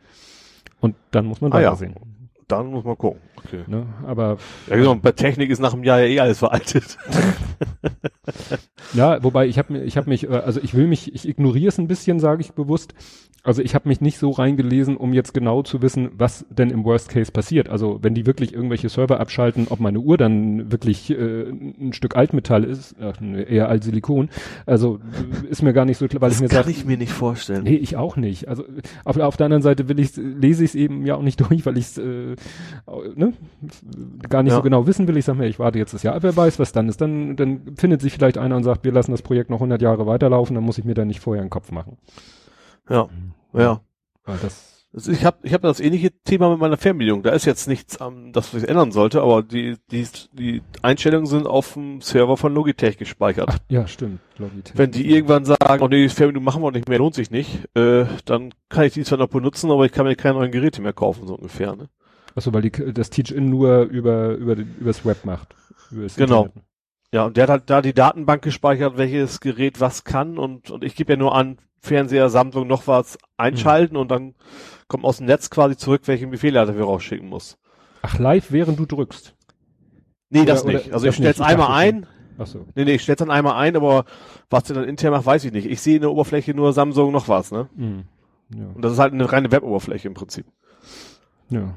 [0.79, 1.67] Und dann muss man Ah, ja.
[1.69, 1.95] weitersehen.
[2.47, 3.19] dann muss man gucken.
[3.45, 3.63] Okay.
[3.67, 3.85] Ne?
[4.05, 6.97] Aber Ja genau, bei Technik ist nach einem Jahr ja eh alles veraltet.
[8.93, 11.69] Ja, wobei ich habe mir, ich habe mich, äh, also ich will mich, ich ignoriere
[11.69, 12.93] es ein bisschen, sage ich bewusst.
[13.45, 16.85] Also ich habe mich nicht so reingelesen, um jetzt genau zu wissen, was denn im
[16.85, 17.67] Worst Case passiert.
[17.67, 22.15] Also wenn die wirklich irgendwelche Server abschalten, ob meine Uhr dann wirklich äh, ein Stück
[22.15, 24.29] Altmetall ist, ach, eher als Silikon.
[24.65, 24.99] Also
[25.43, 27.11] äh, ist mir gar nicht so klar, weil ich mir kann sage, ich mir nicht
[27.11, 27.63] vorstellen.
[27.63, 28.47] Nee, ich auch nicht.
[28.47, 28.63] Also
[29.03, 31.65] auf, auf der anderen Seite will ich lese ich es eben ja auch nicht durch,
[31.65, 32.35] weil ich es äh,
[33.15, 33.32] ne,
[34.29, 34.57] gar nicht Ja.
[34.57, 35.17] so genau wissen will.
[35.17, 37.01] Ich sage mir, ich warte jetzt das Jahr, wer weiß, was dann ist.
[37.01, 40.05] Dann, dann findet sich vielleicht einer und sagt, wir lassen das Projekt noch 100 Jahre
[40.07, 41.97] weiterlaufen, dann muss ich mir da nicht vorher einen Kopf machen.
[42.89, 43.07] Ja,
[43.53, 43.81] ja.
[44.25, 47.23] Weil das, Also ich habe ich hab das ähnliche Thema mit meiner Fernbedienung.
[47.23, 51.47] Da ist jetzt nichts, ähm, das sich ändern sollte, aber die, die, die Einstellungen sind
[51.47, 53.47] auf dem Server von Logitech gespeichert.
[53.49, 54.19] ach, ja, stimmt.
[54.37, 54.77] Logitech.
[54.77, 57.69] Wenn die irgendwann sagen, oh nee, die Fernbedienung machen wir nicht mehr, lohnt sich nicht,
[57.75, 60.81] äh, dann kann ich die zwar noch benutzen, aber ich kann mir keine neuen Geräte
[60.81, 61.75] mehr kaufen, so ungefähr.
[61.75, 61.89] Ne?
[62.35, 65.55] Achso, weil die, das Teach-In nur über, über, den- übers Web macht.
[65.91, 66.45] Übers Genau.
[66.45, 66.65] Internet.
[67.11, 70.83] Ja, und der hat halt da die Datenbank gespeichert, welches Gerät was kann und, und
[70.83, 74.33] ich gebe ja nur an, Fernseher, Samsung noch was einschalten und dann
[74.87, 77.57] kommt aus dem Netz quasi zurück, welchen Befehl er dafür rausschicken muss.
[78.01, 79.35] Ach, live, während du drückst.
[80.29, 80.85] Nee, das Oder- nicht.
[80.87, 82.07] oder- Also das ich stell's nicht, ich einmal ein,
[82.39, 82.65] Achso.
[82.73, 84.05] Nee, nee, ich stell's dann einmal ein, aber
[84.49, 85.67] was der dann intern macht, weiß ich nicht.
[85.69, 87.69] Ich sehe in der Oberfläche nur Samsung noch was, ne?
[87.75, 88.05] Mhm.
[88.57, 88.65] Ja.
[88.73, 90.47] Und das ist halt eine reine Web-Oberfläche im Prinzip.
[91.49, 91.75] Ja.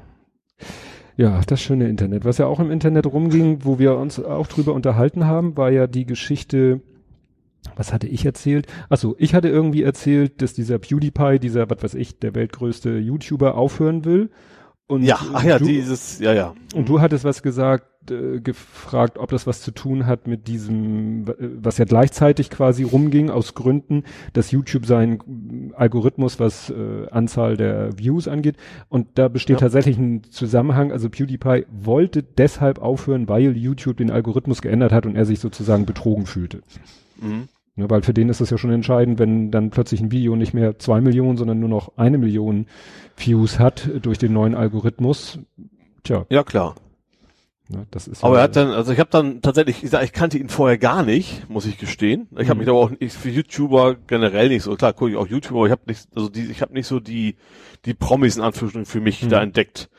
[1.17, 2.25] Ja, das schöne Internet.
[2.25, 5.87] Was ja auch im Internet rumging, wo wir uns auch drüber unterhalten haben, war ja
[5.87, 6.81] die Geschichte,
[7.75, 8.67] was hatte ich erzählt?
[8.89, 13.55] Achso, ich hatte irgendwie erzählt, dass dieser PewDiePie, dieser, was weiß ich, der weltgrößte YouTuber
[13.55, 14.29] aufhören will.
[14.85, 16.53] Und Ja, ach ja, du, dieses, ja, ja.
[16.75, 21.25] Und du hattest was gesagt, äh, gefragt, ob das was zu tun hat mit diesem,
[21.37, 27.97] was ja gleichzeitig quasi rumging, aus Gründen, dass YouTube seinen Algorithmus, was äh, Anzahl der
[27.97, 28.57] Views angeht.
[28.89, 29.61] Und da besteht ja.
[29.61, 30.91] tatsächlich ein Zusammenhang.
[30.91, 35.85] Also PewDiePie wollte deshalb aufhören, weil YouTube den Algorithmus geändert hat und er sich sozusagen
[35.85, 36.61] betrogen fühlte.
[37.21, 37.47] Mhm.
[37.77, 40.53] Ja, weil für den ist es ja schon entscheidend, wenn dann plötzlich ein Video nicht
[40.53, 42.65] mehr zwei Millionen, sondern nur noch eine Million
[43.15, 45.39] Views hat durch den neuen Algorithmus.
[46.03, 46.25] Tja.
[46.29, 46.75] Ja, klar.
[47.69, 50.03] Ja, das ist aber ja, er hat dann, also ich habe dann tatsächlich, ich, sag,
[50.03, 52.27] ich kannte ihn vorher gar nicht, muss ich gestehen.
[52.31, 52.49] Ich mhm.
[52.49, 55.59] habe mich aber auch ich, für YouTuber generell nicht so, klar gucke ich auch YouTuber,
[55.59, 57.35] aber ich habe nicht, also die, ich habe nicht so die
[57.85, 59.29] die Promis in Anführungsstrichen für mich mhm.
[59.29, 59.89] da entdeckt.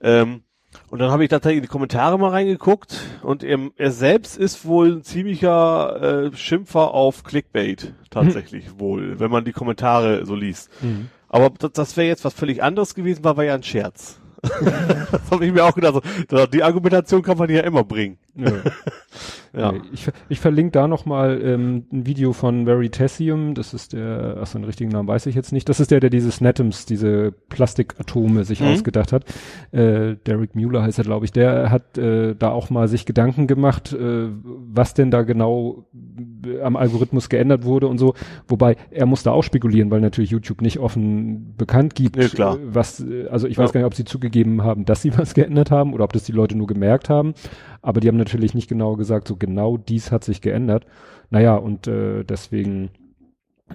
[0.00, 0.42] Ähm,
[0.90, 4.64] und dann habe ich tatsächlich in die Kommentare mal reingeguckt und er, er selbst ist
[4.64, 8.72] wohl ein ziemlicher äh, Schimpfer auf Clickbait, tatsächlich mhm.
[8.80, 10.70] wohl, wenn man die Kommentare so liest.
[10.82, 11.08] Mhm.
[11.28, 14.20] Aber das, das wäre jetzt was völlig anderes gewesen, war, war ja ein Scherz.
[15.12, 16.02] das habe ich mir auch gedacht.
[16.30, 18.18] So, die Argumentation kann man ja immer bringen.
[19.56, 19.72] Ja.
[19.72, 19.80] ja.
[19.92, 23.54] Ich, ich verlinke da nochmal ähm, ein Video von Veritasium.
[23.54, 25.68] Das ist der, ach so einen richtigen Namen weiß ich jetzt nicht.
[25.68, 28.68] Das ist der, der diese Snatoms, diese Plastikatome sich mhm.
[28.68, 29.24] ausgedacht hat.
[29.70, 31.32] Äh, Derek Mueller heißt er, glaube ich.
[31.32, 35.84] Der hat äh, da auch mal sich Gedanken gemacht, äh, was denn da genau
[36.62, 38.14] am Algorithmus geändert wurde und so.
[38.48, 42.58] Wobei er muss da auch spekulieren, weil natürlich YouTube nicht offen bekannt gibt, ja, klar.
[42.64, 45.92] was, also ich weiß gar nicht, ob sie zugegeben haben, dass sie was geändert haben
[45.94, 47.34] oder ob das die Leute nur gemerkt haben.
[47.84, 50.86] Aber die haben natürlich nicht genau gesagt, so genau dies hat sich geändert.
[51.28, 52.88] Naja, und äh, deswegen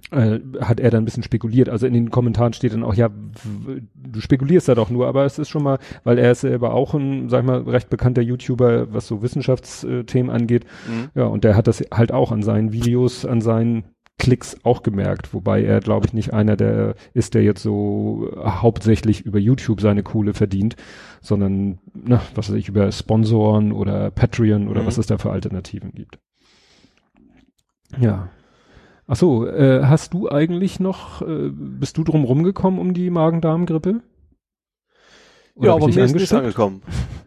[0.09, 1.69] äh, hat er dann ein bisschen spekuliert.
[1.69, 5.37] Also in den Kommentaren steht dann auch, ja, du spekulierst da doch nur, aber es
[5.37, 8.91] ist schon mal, weil er ist selber auch ein, sag ich mal, recht bekannter YouTuber,
[8.91, 10.65] was so Wissenschaftsthemen angeht.
[10.87, 11.09] Mhm.
[11.13, 13.83] Ja, und der hat das halt auch an seinen Videos, an seinen
[14.19, 19.21] Klicks auch gemerkt, wobei er, glaube ich, nicht einer der ist, der jetzt so hauptsächlich
[19.21, 20.75] über YouTube seine Kohle verdient,
[21.21, 24.85] sondern, na, was weiß ich, über Sponsoren oder Patreon oder mhm.
[24.85, 26.19] was es da für Alternativen gibt.
[27.97, 28.29] Ja.
[29.07, 34.01] Ach so, äh, hast du eigentlich noch, äh, bist du drum rumgekommen um die Magen-Darm-Grippe?
[35.55, 36.83] Ja, aber mir ist nichts angekommen.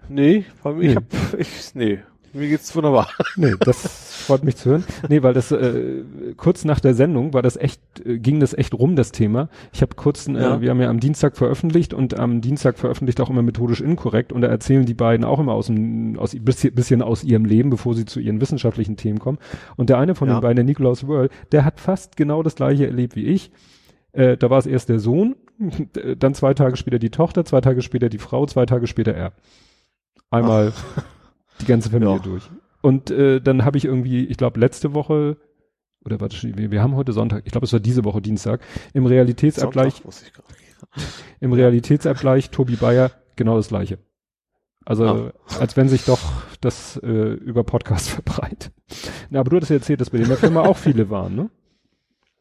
[0.09, 0.95] Nee, ich nee.
[0.95, 1.05] hab,
[1.39, 2.01] ich, nee,
[2.33, 3.09] mir geht's wunderbar.
[3.37, 4.85] Nee, das freut mich zu hören.
[5.09, 6.05] Nee, weil das äh,
[6.37, 9.49] kurz nach der Sendung war das echt, äh, ging das echt rum, das Thema.
[9.73, 10.61] Ich habe kurz, äh, ja.
[10.61, 14.43] wir haben ja am Dienstag veröffentlicht und am Dienstag veröffentlicht auch immer methodisch inkorrekt und
[14.43, 17.95] da erzählen die beiden auch immer aus dem, aus bisschen, bisschen aus ihrem Leben, bevor
[17.95, 19.39] sie zu ihren wissenschaftlichen Themen kommen.
[19.77, 20.37] Und der eine von ja.
[20.37, 23.51] den beiden, der Nikolaus World, der hat fast genau das gleiche erlebt wie ich.
[24.13, 25.37] Äh, da war es erst der Sohn,
[26.19, 29.33] dann zwei Tage später die Tochter, zwei Tage später die Frau, zwei Tage später er.
[30.31, 30.73] Einmal.
[30.75, 31.05] Ach
[31.61, 32.23] die ganze Familie ja.
[32.23, 32.51] durch.
[32.81, 35.37] Und äh, dann habe ich irgendwie, ich glaube letzte Woche
[36.05, 38.61] oder warte, wir, wir haben heute Sonntag, ich glaube es war diese Woche Dienstag,
[38.93, 40.03] im Realitätsabgleich,
[41.41, 43.99] im Realitätsabgleich Tobi Bayer genau das gleiche.
[44.85, 45.33] Also ah.
[45.61, 46.19] als wenn sich doch
[46.61, 48.73] das äh, über Podcast verbreitet.
[49.31, 51.37] Na, aber du hattest ja erzählt, dass bei dir in der Firma auch viele waren,
[51.37, 51.51] ne?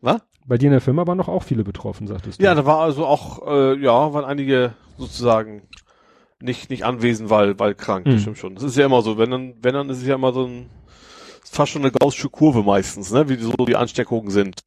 [0.02, 0.21] Was?
[0.47, 2.43] Bei dir in der Firma waren noch auch viele betroffen, sagtest du.
[2.43, 5.62] Ja, da war also auch, äh, ja, waren einige sozusagen
[6.41, 8.12] nicht, nicht anwesend, weil, weil krank, mhm.
[8.12, 8.56] das stimmt schon.
[8.56, 10.69] Das ist ja immer so, wenn dann, wenn dann ist es ja immer so ein,
[11.43, 14.62] fast schon eine gaussische Kurve meistens, ne, wie so die Ansteckungen sind.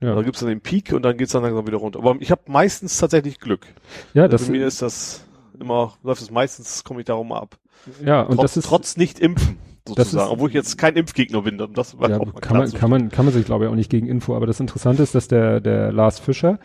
[0.00, 0.14] Ja.
[0.14, 1.98] Da gibt's dann den Peak und dann geht's dann langsam wieder runter.
[1.98, 3.66] Aber ich habe meistens tatsächlich Glück.
[4.14, 5.24] Ja, also das Bei mir ist das
[5.58, 7.58] immer, läuft es meistens, komme ich darum ab.
[8.04, 11.42] Ja, und trotz, das ist trotz nicht impfen sozusagen, ist, obwohl ich jetzt kein Impfgegner
[11.42, 11.58] bin.
[11.74, 14.36] Das ja, kann man, kann man, kann man sich glaube ich auch nicht gegen Info,
[14.36, 16.58] aber das Interessante ist, dass der, der Lars Fischer,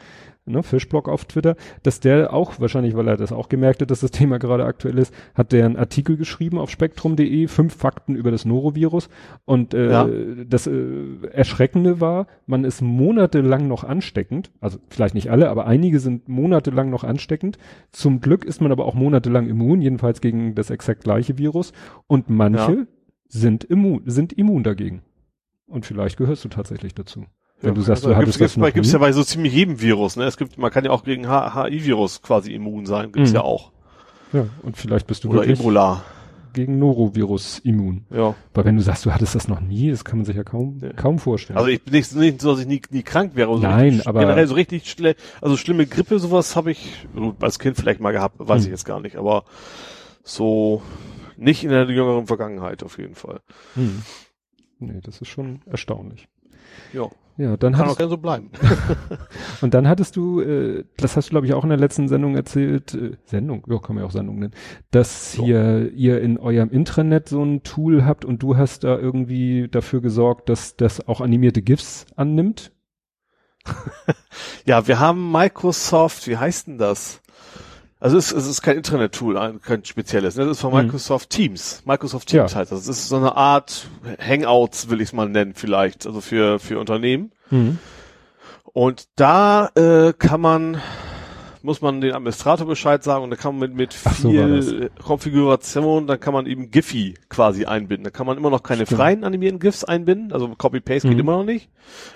[0.46, 4.02] ne, Fischblock auf Twitter, dass der auch, wahrscheinlich weil er das auch gemerkt hat, dass
[4.02, 8.32] das Thema gerade aktuell ist, hat der einen Artikel geschrieben auf spektrum.de, fünf Fakten über
[8.32, 9.10] das Norovirus
[9.46, 10.10] und äh, ja.
[10.48, 16.00] das äh, Erschreckende war, man ist monatelang noch ansteckend, also vielleicht nicht alle, aber einige
[16.00, 17.58] sind monatelang noch ansteckend.
[17.92, 21.74] Zum Glück ist man aber auch monatelang immun, jedenfalls gegen das exakt gleiche Virus
[22.08, 22.86] und manche ja.
[23.28, 25.02] sind immun, sind immun dagegen.
[25.66, 27.26] Und vielleicht gehörst du tatsächlich dazu.
[27.64, 29.80] Wenn du sagst, also, du hattest gibt's, das noch gibt's ja bei so ziemlich jedem
[29.80, 30.26] Virus, ne?
[30.26, 33.36] Es gibt, man kann ja auch gegen HIV-Virus quasi immun sein, gibt's mhm.
[33.36, 33.72] ja auch.
[34.34, 36.04] Ja, und vielleicht bist du Oder wirklich Ebola.
[36.54, 38.06] gegen Norovirus immun.
[38.10, 38.36] Ja.
[38.54, 40.80] Weil wenn du sagst, du hattest das noch nie, das kann man sich ja kaum,
[40.82, 40.92] ja.
[40.92, 41.58] kaum vorstellen.
[41.58, 43.50] Also ich bin nicht, nicht so, dass ich nie, nie krank wäre.
[43.52, 44.22] Also Nein, aber.
[44.22, 47.08] Generell so richtig schle also schlimme Grippe, sowas habe ich
[47.40, 48.66] als Kind vielleicht mal gehabt, weiß hm.
[48.66, 49.46] ich jetzt gar nicht, aber
[50.24, 50.82] so
[51.38, 53.40] nicht in der jüngeren Vergangenheit auf jeden Fall.
[53.76, 54.02] Hm.
[54.80, 56.28] Nee, das ist schon erstaunlich.
[56.94, 57.10] Ja.
[57.36, 58.52] Ja, dann Kann auch gerne so bleiben.
[59.62, 62.36] und dann hattest du, äh, das hast du glaube ich auch in der letzten Sendung
[62.36, 64.54] erzählt, äh, Sendung, ja, kann man ja auch Sendung nennen,
[64.92, 65.44] dass so.
[65.44, 70.02] hier ihr in eurem Intranet so ein Tool habt und du hast da irgendwie dafür
[70.02, 72.72] gesorgt, dass das auch animierte GIFs annimmt.
[74.66, 77.23] ja, wir haben Microsoft, wie heißt denn das?
[78.04, 80.36] Also es, es ist kein Internet-Tool, kein spezielles.
[80.36, 80.88] Das ist von mhm.
[80.88, 81.36] Microsoft mhm.
[81.38, 81.84] Teams.
[81.86, 82.60] Microsoft Teams ja.
[82.60, 82.86] heißt das.
[82.86, 83.88] Das ist so eine Art
[84.20, 87.32] Hangouts, will ich es mal nennen, vielleicht, also für, für Unternehmen.
[87.50, 87.78] Mhm.
[88.74, 90.82] Und da äh, kann man
[91.62, 96.06] muss man den Administrator Bescheid sagen und da kann man mit, mit viel so Konfiguration,
[96.06, 98.04] dann kann man eben Giphy quasi einbinden.
[98.04, 99.00] Da kann man immer noch keine Stimmt.
[99.00, 101.12] freien animierten GIFs einbinden, also Copy-Paste mhm.
[101.12, 101.70] geht immer noch nicht.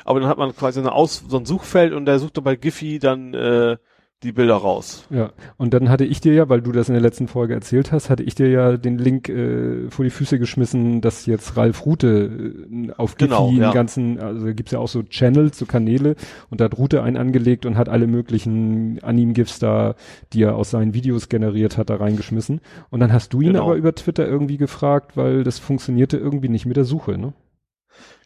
[0.04, 2.58] Aber dann hat man quasi eine Aus so ein Suchfeld und der sucht dann bei
[2.58, 3.78] Giphy dann äh,
[4.23, 5.06] die Bilder raus.
[5.12, 7.91] Ja, und dann hatte ich dir ja, weil du das in der letzten Folge erzählt
[7.91, 11.86] hast, hatte ich dir ja den Link äh, vor die Füße geschmissen, dass jetzt Ralf
[11.86, 13.71] Rute äh, auf Giphy genau, ja.
[13.71, 16.15] ganzen, also gibt's ja auch so Channels, so Kanäle
[16.49, 19.93] und da hat Rute einen angelegt und hat alle möglichen Anim-GIFs da,
[20.34, 22.62] die er aus seinen Videos generiert hat, da reingeschmissen.
[22.89, 23.65] Und dann hast du ihn genau.
[23.65, 27.34] aber über Twitter irgendwie gefragt, weil das funktionierte irgendwie nicht mit der Suche, ne?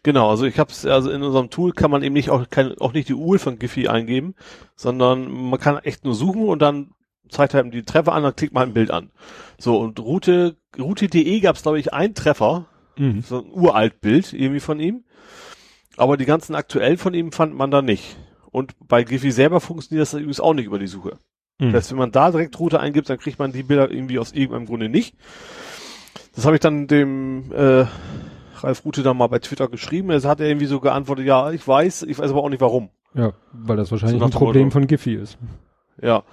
[0.04, 2.78] Genau, also ich habe es, also in unserem Tool kann man eben nicht auch, kein,
[2.80, 4.34] auch nicht die URL von Giphy eingeben,
[4.76, 6.92] sondern man kann echt nur suchen und dann
[7.30, 9.12] zeigt er die Treffer an, dann klickt man ein Bild an.
[9.58, 12.66] So, und Route, Route.de gab es, glaube ich, einen Treffer,
[12.98, 13.22] mhm.
[13.22, 15.04] so ein uralt Bild irgendwie von ihm.
[15.98, 18.18] Aber die ganzen aktuellen von ihm fand man da nicht.
[18.52, 21.18] Und bei Giphy selber funktioniert das übrigens auch nicht über die Suche.
[21.60, 21.74] Mhm.
[21.74, 24.32] Das heißt, wenn man da direkt Route eingibt, dann kriegt man die Bilder irgendwie aus
[24.32, 25.16] irgendeinem Grunde nicht.
[26.36, 27.86] Das habe ich dann dem äh,
[28.64, 30.12] Ralf Rute da mal bei Twitter geschrieben.
[30.12, 32.90] Es hat er irgendwie so geantwortet, ja, ich weiß, ich weiß aber auch nicht warum.
[33.14, 34.74] Ja, weil das wahrscheinlich so ein Problem Motto.
[34.74, 35.38] von Giphy ist.
[36.02, 36.24] Ja.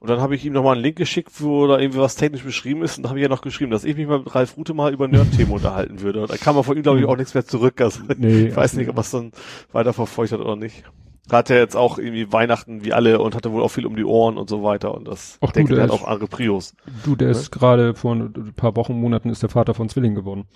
[0.00, 2.82] Und dann habe ich ihm nochmal einen Link geschickt, wo da irgendwie was technisch beschrieben
[2.82, 2.96] ist.
[2.96, 4.92] Und da habe ich ja noch geschrieben, dass ich mich mal mit Ralf Rute mal
[4.92, 6.22] über Nerd-Themen unterhalten würde.
[6.22, 7.80] Und da kam er von ihm, glaube ich, auch nichts mehr zurück.
[7.80, 9.32] Also nee, ich weiß nicht, ob er es dann
[9.72, 10.84] weiter verfolgt hat oder nicht.
[11.30, 14.04] Hat er jetzt auch irgendwie Weihnachten wie alle und hatte wohl auch viel um die
[14.04, 14.94] Ohren und so weiter.
[14.94, 16.74] Und das Ach, denke, du, der, der hat auch andere Prios.
[17.04, 17.32] Du, der ne?
[17.32, 20.46] ist gerade vor ein paar Wochen, Monaten ist der Vater von Zwillingen geworden.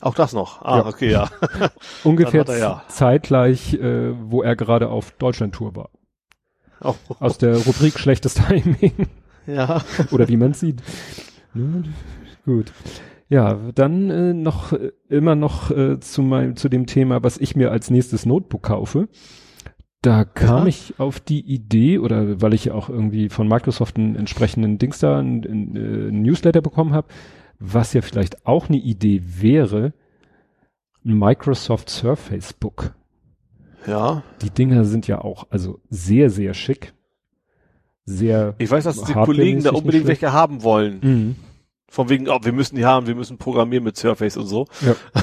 [0.00, 0.62] Auch das noch.
[0.62, 0.86] Ah, ja.
[0.86, 1.30] okay, ja.
[2.04, 2.82] Ungefähr ja.
[2.88, 5.90] zeitgleich, äh, wo er gerade auf Deutschland-Tour war.
[6.82, 6.94] Oh.
[7.18, 9.08] Aus der Rubrik schlechtes Timing.
[9.46, 9.82] Ja.
[10.12, 10.82] Oder wie man sieht.
[11.54, 11.82] Ja,
[12.44, 12.72] gut.
[13.28, 17.56] Ja, dann äh, noch äh, immer noch äh, zu meinem zu dem Thema, was ich
[17.56, 19.08] mir als nächstes Notebook kaufe.
[20.02, 20.66] Da kam ja.
[20.66, 25.18] ich auf die Idee, oder weil ich auch irgendwie von Microsoft einen entsprechenden Dings da,
[25.18, 27.08] einen, einen, äh, einen Newsletter bekommen habe,
[27.60, 29.92] was ja vielleicht auch eine Idee wäre,
[31.04, 32.94] ein Microsoft Surface Book.
[33.86, 34.22] Ja.
[34.42, 36.94] Die Dinger sind ja auch also sehr, sehr schick.
[38.04, 38.54] Sehr.
[38.58, 40.98] Ich weiß, dass die Kollegen da unbedingt welche haben wollen.
[41.02, 41.36] Mhm.
[41.92, 44.66] Von wegen, oh, wir müssen die haben, wir müssen programmieren mit Surface und so.
[44.80, 44.94] Ja.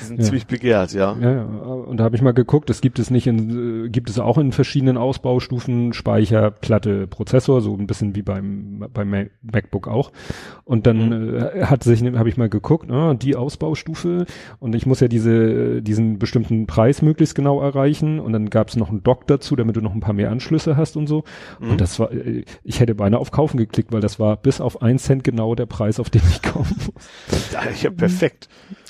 [0.00, 0.24] die sind ja.
[0.24, 1.14] ziemlich begehrt, ja.
[1.20, 1.42] Ja, ja.
[1.42, 4.38] Und da habe ich mal geguckt, es gibt es nicht in, äh, gibt es auch
[4.38, 10.12] in verschiedenen Ausbaustufen, Speicher, Platte, Prozessor, so ein bisschen wie beim, beim MacBook auch.
[10.64, 11.36] Und dann mhm.
[11.36, 14.24] äh, hat sich, habe ich mal geguckt, ah, die Ausbaustufe
[14.60, 18.76] und ich muss ja diese, diesen bestimmten Preis möglichst genau erreichen und dann gab es
[18.76, 21.24] noch einen Dock dazu, damit du noch ein paar mehr Anschlüsse hast und so.
[21.60, 21.72] Mhm.
[21.72, 24.80] Und das war, äh, ich hätte beinahe auf Kaufen geklickt, weil das war bis auf
[24.80, 27.50] ein Cent genau genau der Preis, auf den ich kommen muss.
[27.82, 28.48] Ja, perfekt.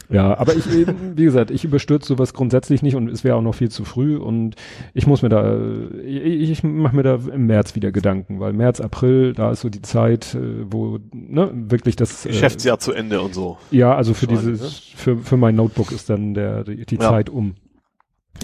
[0.08, 3.42] Ja, aber ich eben, wie gesagt, ich überstürze sowas grundsätzlich nicht und es wäre auch
[3.42, 4.56] noch viel zu früh und
[4.92, 5.56] ich muss mir da,
[6.04, 9.68] ich, ich mache mir da im März wieder Gedanken, weil März, April, da ist so
[9.68, 13.58] die Zeit, äh, wo ne, wirklich das äh, Geschäftsjahr äh, zu Ende und so.
[13.70, 14.96] Ja, also für dieses, ne?
[14.96, 17.08] für, für mein Notebook ist dann der die, die ja.
[17.08, 17.54] Zeit um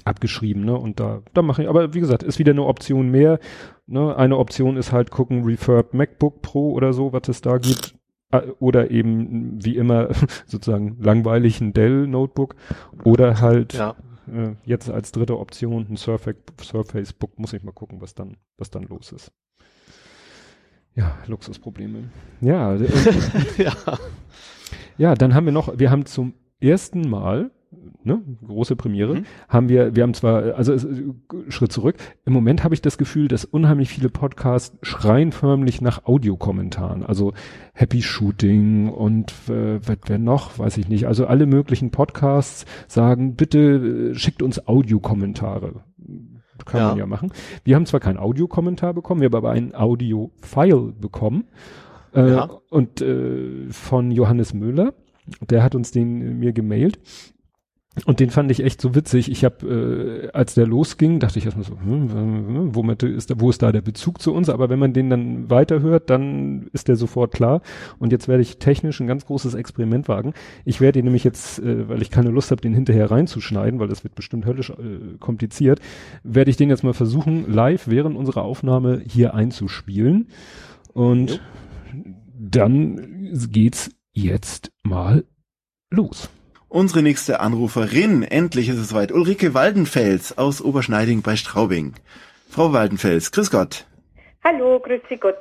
[0.04, 0.76] abgeschrieben, ne?
[0.76, 3.38] Und da, da mache ich, aber wie gesagt, ist wieder eine Option mehr.
[3.86, 4.14] Ne?
[4.16, 7.94] Eine Option ist halt gucken, Refurb MacBook Pro oder so, was es da gibt.
[8.30, 10.08] Äh, oder eben wie immer
[10.46, 12.56] sozusagen langweilig ein Dell Notebook.
[13.04, 13.94] Oder halt ja.
[14.32, 17.38] äh, jetzt als dritte Option ein Surface, Surface Book.
[17.38, 19.32] Muss ich mal gucken, was dann, was dann los ist.
[20.94, 22.04] Ja, Luxusprobleme.
[22.40, 22.88] Ja, äh,
[23.58, 23.74] ja.
[24.98, 27.50] Ja, dann haben wir noch, wir haben zum ersten Mal
[28.04, 29.24] ne, große Premiere, mhm.
[29.48, 30.86] haben wir, wir haben zwar, also es,
[31.48, 36.04] Schritt zurück, im Moment habe ich das Gefühl, dass unheimlich viele Podcasts schreien förmlich nach
[36.04, 37.32] Audiokommentaren, also
[37.74, 44.12] Happy Shooting und äh, wer noch, weiß ich nicht, also alle möglichen Podcasts sagen, bitte
[44.12, 45.82] äh, schickt uns Audiokommentare.
[46.64, 46.88] Kann ja.
[46.88, 47.32] man ja machen.
[47.64, 51.44] Wir haben zwar keinen Audiokommentar bekommen, wir haben aber einen Audio-File bekommen.
[52.14, 52.50] Äh, ja.
[52.70, 54.94] Und äh, von Johannes Müller,
[55.40, 56.98] der hat uns den äh, mir gemailt.
[58.04, 59.30] Und den fand ich echt so witzig.
[59.30, 63.40] Ich habe, äh, als der losging, dachte ich erstmal so, hm, hm, womit ist da,
[63.40, 64.50] wo ist da der Bezug zu uns?
[64.50, 67.62] Aber wenn man den dann weiterhört, dann ist der sofort klar.
[67.98, 70.34] Und jetzt werde ich technisch ein ganz großes Experiment wagen.
[70.66, 73.88] Ich werde ihn nämlich jetzt, äh, weil ich keine Lust habe, den hinterher reinzuschneiden, weil
[73.88, 75.80] das wird bestimmt höllisch äh, kompliziert,
[76.22, 80.28] werde ich den jetzt mal versuchen, live während unserer Aufnahme hier einzuspielen.
[80.92, 81.38] Und ja.
[82.38, 85.24] dann geht's jetzt mal
[85.90, 86.28] los.
[86.68, 91.94] Unsere nächste Anruferin, endlich ist es weit, Ulrike Waldenfels aus Oberschneiding bei Straubing.
[92.50, 93.86] Frau Waldenfels, grüß Gott.
[94.42, 95.38] Hallo, grüß Sie Gott.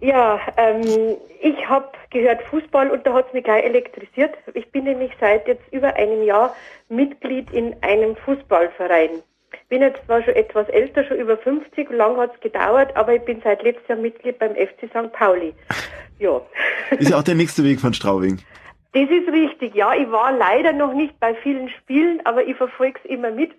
[0.00, 4.34] Ja, ähm, ich habe gehört Fußball und da hat's mich gleich elektrisiert.
[4.54, 6.56] Ich bin nämlich seit jetzt über einem Jahr
[6.88, 9.22] Mitglied in einem Fußballverein.
[9.68, 13.42] Bin jetzt zwar schon etwas älter, schon über 50, lang hat's gedauert, aber ich bin
[13.44, 15.12] seit letztem Jahr Mitglied beim FC St.
[15.12, 15.52] Pauli.
[16.18, 16.40] Ja.
[16.98, 18.38] Ist ja auch der nächste Weg von Straubing.
[18.92, 19.94] Das ist richtig, ja.
[19.94, 23.52] Ich war leider noch nicht bei vielen Spielen, aber ich verfolge es immer mit.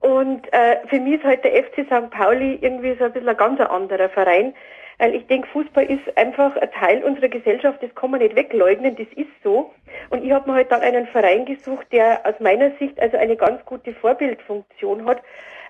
[0.00, 2.10] Und äh, für mich ist halt der FC St.
[2.10, 4.54] Pauli irgendwie so ein bisschen ein ganz anderer Verein.
[4.98, 8.94] Weil ich denke, Fußball ist einfach ein Teil unserer Gesellschaft, das kann man nicht wegleugnen,
[8.94, 9.72] das ist so.
[10.10, 13.36] Und ich habe mir halt dann einen Verein gesucht, der aus meiner Sicht also eine
[13.36, 15.20] ganz gute Vorbildfunktion hat.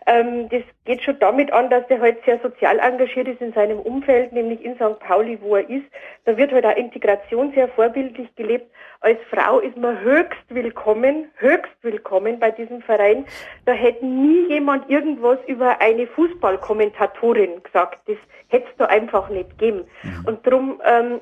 [0.06, 3.78] Ähm, das geht schon damit an, dass der halt sehr sozial engagiert ist in seinem
[3.78, 4.98] Umfeld, nämlich in St.
[5.00, 5.84] Pauli, wo er ist.
[6.24, 8.70] Da wird halt auch Integration sehr vorbildlich gelebt.
[9.00, 13.24] Als Frau ist man höchst willkommen, höchst willkommen bei diesem Verein.
[13.64, 18.00] Da hätte nie jemand irgendwas über eine Fußballkommentatorin gesagt.
[18.06, 18.16] Das
[18.48, 19.84] hätte es da einfach nicht geben.
[20.02, 20.24] Mhm.
[20.26, 21.20] Und darum ähm,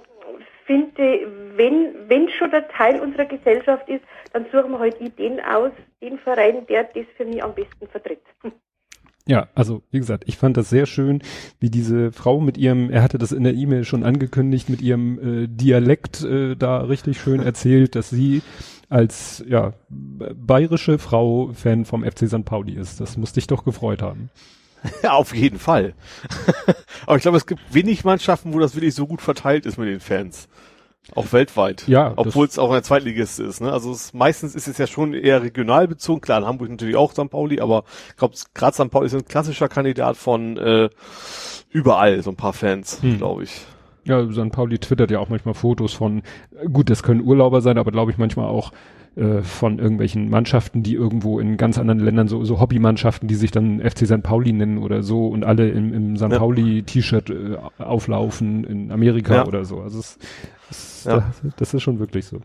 [0.67, 5.73] finde, wenn, wenn schon der Teil unserer Gesellschaft ist, dann suchen wir halt Ideen aus,
[6.01, 8.23] den Verein, der das für mich am besten vertritt.
[9.31, 11.23] Ja, also wie gesagt, ich fand das sehr schön,
[11.61, 15.45] wie diese Frau mit ihrem, er hatte das in der E-Mail schon angekündigt, mit ihrem
[15.45, 18.43] äh, Dialekt äh, da richtig schön erzählt, dass sie
[18.89, 22.45] als ja bayerische Frau Fan vom FC St.
[22.45, 23.01] Pauli ist.
[23.01, 24.31] Das musste ich doch gefreut haben.
[25.05, 25.95] Ja, auf jeden Fall.
[27.07, 29.87] Aber ich glaube, es gibt wenig Mannschaften, wo das wirklich so gut verteilt ist mit
[29.87, 30.49] den Fans.
[31.15, 31.89] Auch weltweit.
[31.89, 32.13] Ja.
[32.17, 33.61] Obwohl es auch ein Zweitligist ist.
[33.61, 33.73] Ne?
[33.73, 36.21] Also es, meistens ist es ja schon eher regional bezogen.
[36.21, 37.31] Klar, in Hamburg natürlich auch St.
[37.31, 38.91] Pauli, aber ich glaube, gerade St.
[38.91, 40.89] Pauli ist ein klassischer Kandidat von äh,
[41.71, 43.19] überall, so ein paar Fans, hm.
[43.19, 43.67] glaube ich.
[44.05, 44.51] Ja, St.
[44.51, 46.23] Pauli twittert ja auch manchmal Fotos von,
[46.73, 48.73] gut, das können Urlauber sein, aber glaube ich manchmal auch
[49.17, 53.51] äh, von irgendwelchen Mannschaften, die irgendwo in ganz anderen Ländern, so, so Hobbymannschaften, die sich
[53.51, 54.23] dann FC St.
[54.23, 56.31] Pauli nennen oder so und alle im, im St.
[56.31, 56.39] Ja.
[56.39, 59.47] Pauli-T-Shirt äh, auflaufen in Amerika ja.
[59.47, 59.81] oder so.
[59.81, 60.19] Also es,
[60.71, 61.33] es, ja.
[61.43, 62.41] das, das ist schon wirklich so.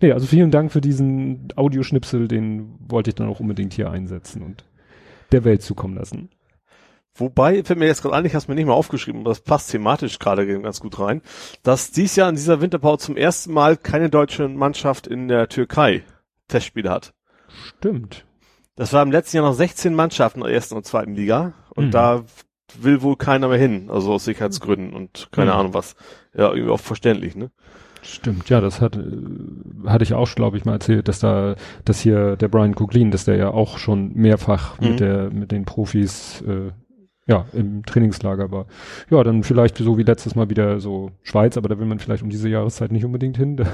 [0.00, 4.42] Nee, also vielen Dank für diesen Audioschnipsel, den wollte ich dann auch unbedingt hier einsetzen
[4.42, 4.64] und
[5.32, 6.30] der Welt zukommen lassen.
[7.14, 9.40] Wobei, fällt mir jetzt gerade an, ich habe es mir nicht mal aufgeschrieben, aber das
[9.40, 11.20] passt thematisch gerade ganz gut rein,
[11.64, 16.04] dass dies Jahr in dieser Winterpause zum ersten Mal keine deutsche Mannschaft in der Türkei
[16.46, 17.14] Testspiele hat.
[17.48, 18.24] Stimmt.
[18.76, 21.86] Das war im letzten Jahr noch 16 Mannschaften in der ersten und zweiten Liga und
[21.86, 21.90] mhm.
[21.90, 22.24] da
[22.78, 25.58] will wohl keiner mehr hin, also aus Sicherheitsgründen und keine mhm.
[25.58, 25.96] Ahnung was.
[26.34, 27.50] Ja, irgendwie auch verständlich, ne?
[28.08, 28.98] Stimmt, ja, das hat,
[29.84, 33.26] hatte ich auch, glaube ich, mal erzählt, dass da, dass hier der Brian Cooklin, dass
[33.26, 34.88] der ja auch schon mehrfach mhm.
[34.88, 36.72] mit der, mit den Profis äh,
[37.28, 38.64] ja, im Trainingslager war.
[39.10, 42.22] Ja, dann vielleicht so wie letztes Mal wieder so Schweiz, aber da will man vielleicht
[42.22, 43.56] um diese Jahreszeit nicht unbedingt hin.
[43.58, 43.64] Da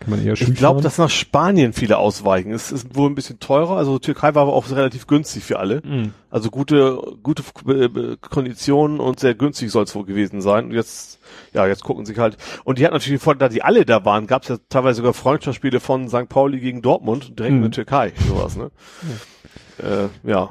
[0.00, 2.50] kann man eher Ich glaube, dass nach Spanien viele ausweichen.
[2.50, 3.76] Es ist wohl ein bisschen teurer.
[3.76, 5.82] Also Türkei war aber auch relativ günstig für alle.
[5.84, 6.12] Mhm.
[6.30, 10.66] Also gute, gute äh, Konditionen und sehr günstig soll es wohl gewesen sein.
[10.66, 11.20] Und jetzt,
[11.52, 12.36] ja, jetzt gucken sich halt.
[12.64, 15.14] Und die hat natürlich vor, da die alle da waren, gab es ja teilweise sogar
[15.14, 16.28] Freundschaftsspiele von St.
[16.28, 17.58] Pauli gegen Dortmund direkt mhm.
[17.58, 18.12] in der Türkei.
[18.28, 18.70] Sowas, ne?
[19.78, 20.04] Ja.
[20.04, 20.50] Äh, ja.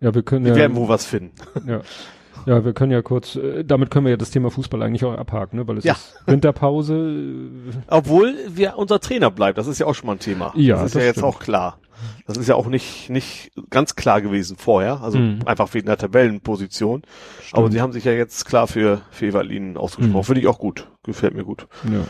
[0.00, 0.58] Ja, wir können wir ja.
[0.58, 1.34] werden wo was finden.
[1.66, 1.80] Ja.
[2.46, 5.12] Ja, wir können ja kurz, äh, damit können wir ja das Thema Fußball eigentlich auch
[5.12, 5.68] abhaken, ne?
[5.68, 5.92] weil es ja.
[5.92, 7.50] ist Winterpause.
[7.86, 10.52] Obwohl wir unser Trainer bleibt, das ist ja auch schon mal ein Thema.
[10.56, 11.16] Ja, das ist das ja stimmt.
[11.16, 11.78] jetzt auch klar.
[12.26, 15.40] Das ist ja auch nicht, nicht ganz klar gewesen vorher, also mhm.
[15.44, 17.02] einfach wegen der Tabellenposition.
[17.42, 17.58] Stimmt.
[17.58, 20.20] Aber sie haben sich ja jetzt klar für, für Evalin ausgesprochen.
[20.20, 20.24] Mhm.
[20.24, 20.88] Finde ich auch gut.
[21.02, 21.66] Gefällt mir gut.
[21.84, 22.06] Ja.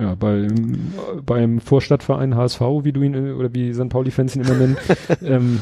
[0.00, 0.92] Ja, beim,
[1.24, 3.88] beim Vorstadtverein HSV, wie du ihn oder wie St.
[3.88, 4.76] Pauli-Fans ihn immer nennen,
[5.22, 5.60] ähm,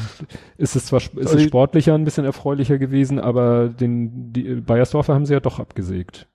[0.57, 5.13] ist es zwar ist es also sportlicher ein bisschen erfreulicher gewesen, aber den die Bayersdorfer
[5.13, 6.27] haben sie ja doch abgesägt.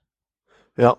[0.77, 0.97] Ja,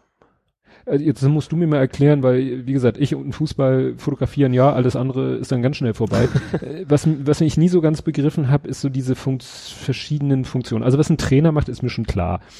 [0.90, 4.72] also jetzt musst du mir mal erklären, weil, wie gesagt, ich und Fußball fotografieren, ja,
[4.72, 6.29] alles andere ist dann ganz schnell vorbei.
[6.61, 10.83] Äh, was, was ich nie so ganz begriffen habe, ist so diese Funkt verschiedenen Funktionen.
[10.83, 12.40] Also was ein Trainer macht, ist mir schon klar.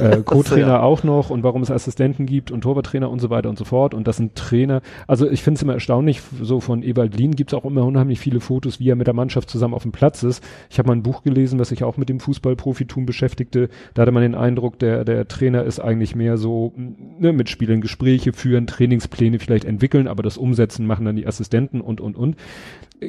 [0.00, 0.80] Äh, Co-Trainer ja.
[0.80, 3.92] auch noch und warum es Assistenten gibt und Torwarttrainer und so weiter und so fort.
[3.92, 7.52] Und das sind Trainer, also ich finde es immer erstaunlich, so von Ewald Lien gibt
[7.52, 10.22] es auch immer unheimlich viele Fotos, wie er mit der Mannschaft zusammen auf dem Platz
[10.22, 10.42] ist.
[10.70, 13.68] Ich habe mal ein Buch gelesen, was sich auch mit dem Fußballprofitum beschäftigte.
[13.92, 16.72] Da hatte man den Eindruck, der, der Trainer ist eigentlich mehr so
[17.18, 21.80] ne, mit Spielern Gespräche führen, Trainingspläne vielleicht entwickeln, aber das Umsetzen machen dann die Assistenten
[21.80, 22.36] und, und, und.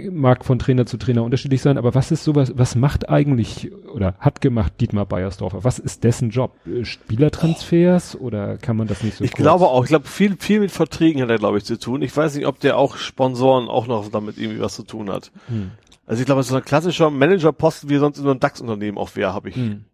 [0.10, 4.16] Mag von Trainer zu Trainer unterschiedlich sein, aber was ist sowas, was macht eigentlich oder
[4.20, 5.64] hat gemacht Dietmar Beiersdorfer?
[5.64, 6.56] Was ist dessen Job?
[6.82, 8.26] Spielertransfers oh.
[8.26, 9.42] oder kann man das nicht so Ich kurz?
[9.42, 12.02] glaube auch, ich glaube viel, viel mit Verträgen hat er, glaube ich, zu tun.
[12.02, 15.32] Ich weiß nicht, ob der auch Sponsoren auch noch damit irgendwie was zu tun hat.
[15.48, 15.72] Hm.
[16.08, 19.34] Also ich glaube, so ein klassischer Managerposten, wie sonst in so einem DAX-Unternehmen auch wäre,
[19.34, 19.56] habe ich.
[19.56, 19.86] Hm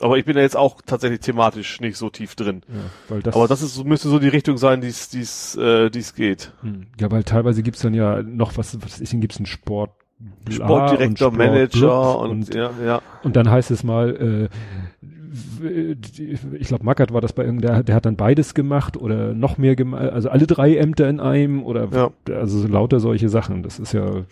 [0.00, 2.62] aber ich bin ja jetzt auch tatsächlich thematisch nicht so tief drin.
[2.68, 2.74] Ja,
[3.08, 6.52] weil das aber das ist, müsste so die Richtung sein, die es äh, die's geht.
[6.62, 6.86] Hm.
[7.00, 9.90] Ja, weil teilweise gibt's dann ja noch was, was ist denn, gibt's einen Sport
[10.48, 13.02] Sportdirektor, Sport Manager und, und, ja, ja.
[13.22, 14.48] Und dann heißt es mal,
[15.62, 15.96] äh,
[16.58, 19.76] ich glaube, Mackert war das bei irgendeinem, der hat dann beides gemacht oder noch mehr
[19.76, 22.10] gemacht, also alle drei Ämter in einem oder Ja.
[22.34, 23.62] also lauter solche Sachen.
[23.62, 24.24] Das ist ja,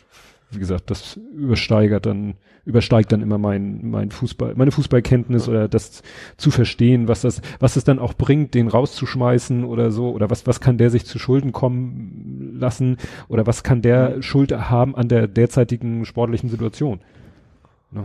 [0.50, 2.34] wie gesagt, das übersteigert dann,
[2.64, 6.02] übersteigt dann immer mein, mein Fußball, meine Fußballkenntnis oder das
[6.36, 10.46] zu verstehen, was das, was es dann auch bringt, den rauszuschmeißen oder so, oder was,
[10.46, 12.96] was kann der sich zu Schulden kommen lassen
[13.28, 17.00] oder was kann der Schuld haben an der derzeitigen sportlichen Situation.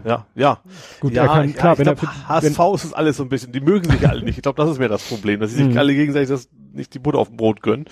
[0.03, 0.59] Ja, ja.
[0.99, 3.51] Gut, ja, kann, klar, ich wenn er glaub, HSV ist es alles so ein bisschen,
[3.51, 4.37] die mögen sich alle nicht.
[4.37, 5.77] Ich glaube, das ist mir das Problem, dass sie sich Mhm.
[5.77, 7.85] alle gegenseitig das nicht die Butter auf dem Brot gönnen.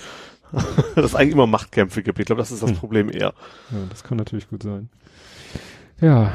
[0.96, 2.20] dass es eigentlich immer Machtkämpfe gibt.
[2.20, 2.76] Ich glaube, das ist das Mhm.
[2.78, 3.34] Problem eher.
[3.72, 4.90] Ja, das kann natürlich gut sein.
[6.02, 6.32] Ja.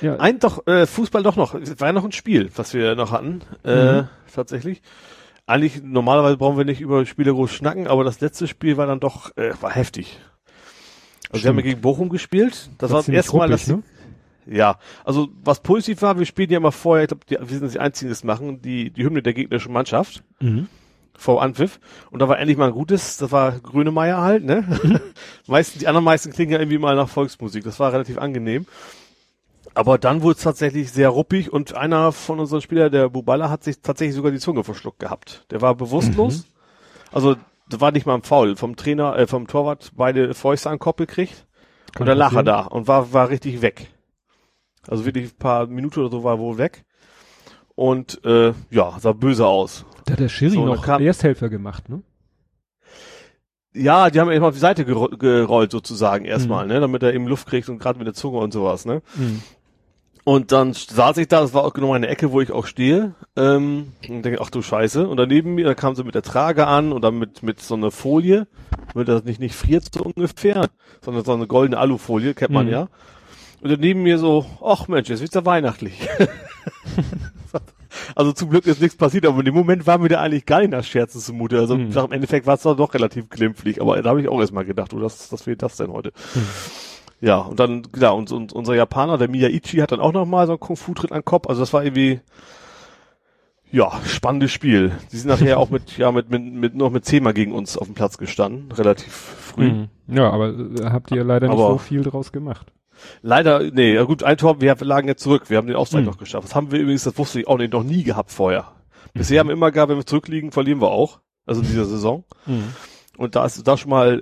[0.00, 0.16] Ja.
[0.16, 1.54] Ein doch, äh, Fußball doch noch.
[1.54, 3.40] Es war ja noch ein Spiel, was wir noch hatten.
[3.64, 4.08] Äh, Mhm.
[4.34, 4.82] tatsächlich.
[5.46, 8.98] Eigentlich, normalerweise brauchen wir nicht über Spiele groß schnacken, aber das letzte Spiel war dann
[9.00, 10.18] doch, äh, war heftig.
[11.30, 12.68] Also wir haben ja gegen Bochum gespielt.
[12.78, 13.82] Das war das erste Mal, dass ne?
[14.48, 17.80] Ja, also was positiv war, wir spielen ja immer vorher, ich glaube, wir sind die
[17.80, 20.68] einzigen, die das machen, die, die Hymne der gegnerischen Mannschaft Mhm.
[21.18, 21.80] Vor Anpfiff.
[22.10, 24.64] Und da war endlich mal ein gutes, das war Grönemeyer halt, ne?
[25.46, 27.64] meisten, die anderen meisten klingen ja irgendwie mal nach Volksmusik.
[27.64, 28.66] Das war relativ angenehm.
[29.74, 33.62] Aber dann wurde es tatsächlich sehr ruppig und einer von unseren Spielern, der Bubala, hat
[33.62, 35.44] sich tatsächlich sogar die Zunge verschluckt gehabt.
[35.50, 36.46] Der war bewusstlos.
[37.12, 37.36] Also,
[37.68, 38.56] das war nicht mal ein Foul.
[38.56, 41.46] Vom Trainer, äh, vom Torwart beide Fäuste an den Kopf gekriegt.
[41.92, 43.88] Kann und dann lag er da und war, war richtig weg.
[44.88, 46.84] Also wirklich ein paar Minuten oder so war er wohl weg.
[47.74, 49.84] Und äh, ja, sah böse aus.
[50.06, 52.02] Da hat der Schiri So, noch kam- Ersthelfer gemacht, ne?
[53.74, 56.72] Ja, die haben erstmal auf die Seite gero gerollt sozusagen erstmal, Mhm.
[56.72, 59.02] ne, damit er eben Luft kriegt und gerade mit der Zunge und sowas, ne.
[59.16, 59.42] Mhm.
[60.24, 63.14] Und dann saß ich da, das war auch genau eine Ecke, wo ich auch stehe,
[63.36, 65.06] ähm, und denke, ach du Scheiße.
[65.06, 67.74] Und daneben mir, da kam sie mit der Trage an und dann mit, mit so
[67.74, 68.48] einer Folie,
[68.92, 70.68] damit das nicht, nicht friert so ungefähr,
[71.04, 72.72] sondern so eine goldene Alufolie, kennt man Mhm.
[72.72, 72.88] ja.
[73.60, 76.08] Und daneben mir so, ach Mensch, jetzt wird's ja weihnachtlich.
[78.14, 80.60] also zum Glück ist nichts passiert, aber in dem Moment war mir da eigentlich gar
[80.60, 81.58] nicht nach Scherzen zumute.
[81.58, 81.90] Also Mhm.
[81.96, 85.00] im Endeffekt war es doch relativ glimpflich, aber da habe ich auch erstmal gedacht, oh,
[85.00, 86.12] das, das fehlt das denn heute.
[87.20, 90.46] Ja, und dann, klar, und, und unser Japaner, der Miyaichi, hat dann auch noch mal
[90.46, 91.46] so einen Kung-Fu-Tritt an den Kopf.
[91.48, 92.20] Also das war irgendwie,
[93.72, 94.92] ja, spannendes Spiel.
[95.12, 97.86] Die sind nachher auch mit, ja, mit, mit, mit, noch mit zehnmal gegen uns auf
[97.86, 99.70] dem Platz gestanden, relativ früh.
[99.72, 99.88] Mhm.
[100.08, 102.66] Ja, aber äh, habt ihr leider nicht Aber- so viel draus gemacht.
[103.22, 106.08] Leider, nee, ja gut, ein Tor, wir lagen jetzt zurück, wir haben den Ausgleich Mhm.
[106.10, 106.44] noch geschafft.
[106.44, 108.72] Das haben wir übrigens, das wusste ich auch nicht, noch nie gehabt vorher.
[109.14, 111.20] Bisher haben wir immer gehabt, wenn wir zurückliegen, verlieren wir auch.
[111.46, 112.24] Also in dieser Saison.
[113.16, 114.20] Und da ist da schon mal,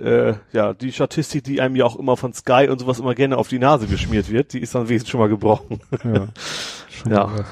[0.53, 3.37] äh, ja, die Statistik, die einem ja auch immer von Sky und sowas immer gerne
[3.37, 5.79] auf die Nase geschmiert wird, die ist dann wenigstens schon mal gebrochen.
[6.03, 6.27] Ja.
[6.89, 7.27] Schon Ja.
[7.27, 7.45] mal.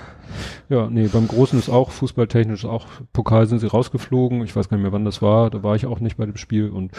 [0.70, 4.44] Ja, nee, beim Großen ist auch, fußballtechnisch auch, Pokal sind sie rausgeflogen.
[4.44, 5.50] Ich weiß gar nicht mehr, wann das war.
[5.52, 6.92] Da war ich auch nicht bei dem Spiel und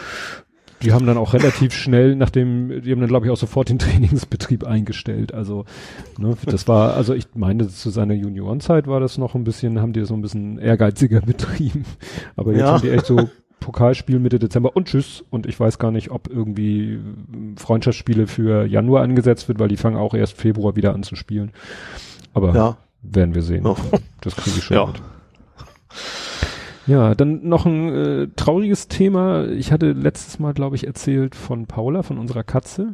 [0.83, 3.79] die haben dann auch relativ schnell, nachdem, die haben dann glaube ich auch sofort den
[3.79, 5.33] Trainingsbetrieb eingestellt.
[5.33, 5.65] Also,
[6.17, 9.93] ne, das war, also ich meine, zu seiner Juniorenzeit war das noch ein bisschen, haben
[9.93, 11.85] die das so ein bisschen ehrgeiziger betrieben.
[12.35, 12.73] Aber jetzt Ja.
[12.73, 13.29] haben die echt so
[13.61, 15.23] Pokalspiel Mitte Dezember und tschüss.
[15.31, 16.99] Und ich weiß gar nicht, ob irgendwie
[17.33, 21.15] ähm, Freundschaftsspiele für Januar angesetzt wird, weil die fangen auch erst Februar wieder an zu
[21.15, 21.51] spielen.
[22.33, 22.77] Aber Ja.
[23.01, 23.65] werden wir sehen.
[23.65, 23.75] Ja.
[24.21, 24.85] Das kriege ich schon Ja.
[24.87, 25.01] mit.
[26.87, 29.47] Ja, dann noch ein äh, trauriges Thema.
[29.47, 32.93] Ich hatte letztes Mal, glaube ich, erzählt von Paula, von unserer Katze.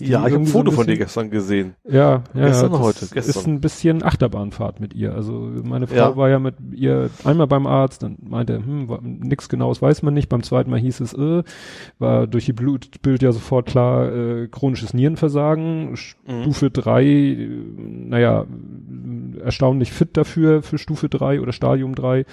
[0.00, 1.74] Die Ja, ich habe ein irgendwie so Foto von dir bisschen- gestern gesehen.
[1.88, 2.98] Ja, ja, Gestern das heute?
[3.12, 3.18] Gestern.
[3.40, 5.14] ist ein bisschen Achterbahnfahrt mit ihr.
[5.14, 6.16] Also meine Frau Ja.
[6.16, 10.12] war ja mit ihr einmal beim Arzt, dann meinte, hm, war, nix genaues weiß man
[10.14, 10.28] nicht.
[10.28, 11.42] Beim zweiten Mal hieß es, äh,
[11.98, 15.96] war durch die Blutbild ja sofort klar, äh, chronisches Nierenversagen, Mhm.
[16.42, 18.44] Stufe drei, äh, naja,
[19.40, 22.24] erstaunlich fit dafür, für Stufe drei oder Stadium drei.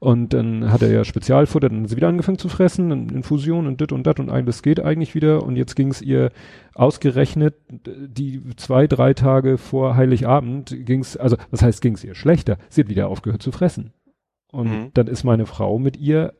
[0.00, 3.66] Und dann hat er ja Spezialfutter, dann hat sie wieder angefangen zu fressen, dann Infusion
[3.66, 5.42] und dit und dat und alles geht eigentlich wieder.
[5.42, 6.30] Und jetzt ging es ihr
[6.74, 7.54] ausgerechnet,
[7.86, 12.58] die zwei, drei Tage vor Heiligabend ging es, also was heißt ging es ihr schlechter?
[12.68, 13.92] Sie hat wieder aufgehört zu fressen.
[14.52, 14.90] Und Mhm.
[14.94, 16.34] dann ist meine Frau mit ihr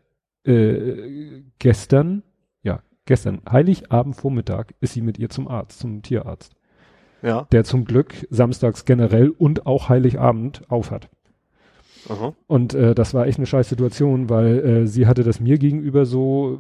[0.47, 2.23] äh, gestern,
[2.63, 6.55] ja, gestern, Heiligabend Vormittag, ist sie mit ihr zum Arzt, zum Tierarzt,
[7.25, 7.47] Ja.
[7.51, 11.09] der zum Glück samstags generell und auch Heiligabend auf hat.
[12.09, 12.35] Aha.
[12.47, 16.05] Und äh, das war echt eine scheiß Situation, weil äh, sie hatte das mir gegenüber
[16.05, 16.59] so,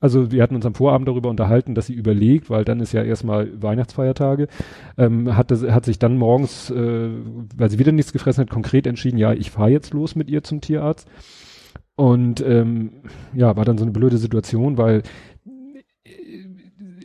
[0.00, 3.02] also wir hatten uns am Vorabend darüber unterhalten, dass sie überlegt, weil dann ist ja
[3.02, 4.48] erstmal Weihnachtsfeiertage,
[4.98, 7.08] ähm, hat, das, hat sich dann morgens, äh,
[7.56, 10.42] weil sie wieder nichts gefressen hat, konkret entschieden, ja, ich fahre jetzt los mit ihr
[10.42, 11.08] zum Tierarzt.
[11.94, 13.02] Und ähm,
[13.34, 15.02] ja, war dann so eine blöde Situation, weil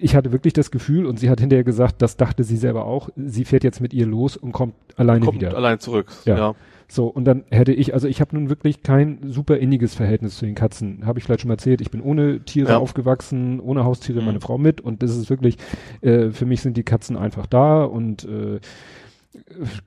[0.02, 3.10] ich hatte wirklich das Gefühl und sie hat hinterher gesagt, das dachte sie selber auch,
[3.16, 5.56] sie fährt jetzt mit ihr los und kommt alleine Kommt wieder.
[5.56, 6.08] allein zurück.
[6.26, 6.38] Ja.
[6.38, 6.56] ja.
[6.90, 10.46] So, und dann hätte ich, also ich habe nun wirklich kein super inniges Verhältnis zu
[10.46, 11.06] den Katzen.
[11.06, 12.78] Habe ich vielleicht schon mal erzählt, ich bin ohne Tiere Ja.
[12.78, 14.26] aufgewachsen, ohne Haustiere, Mhm.
[14.26, 15.58] meine Frau mit und das ist wirklich,
[16.02, 18.60] äh, für mich sind die Katzen einfach da und äh,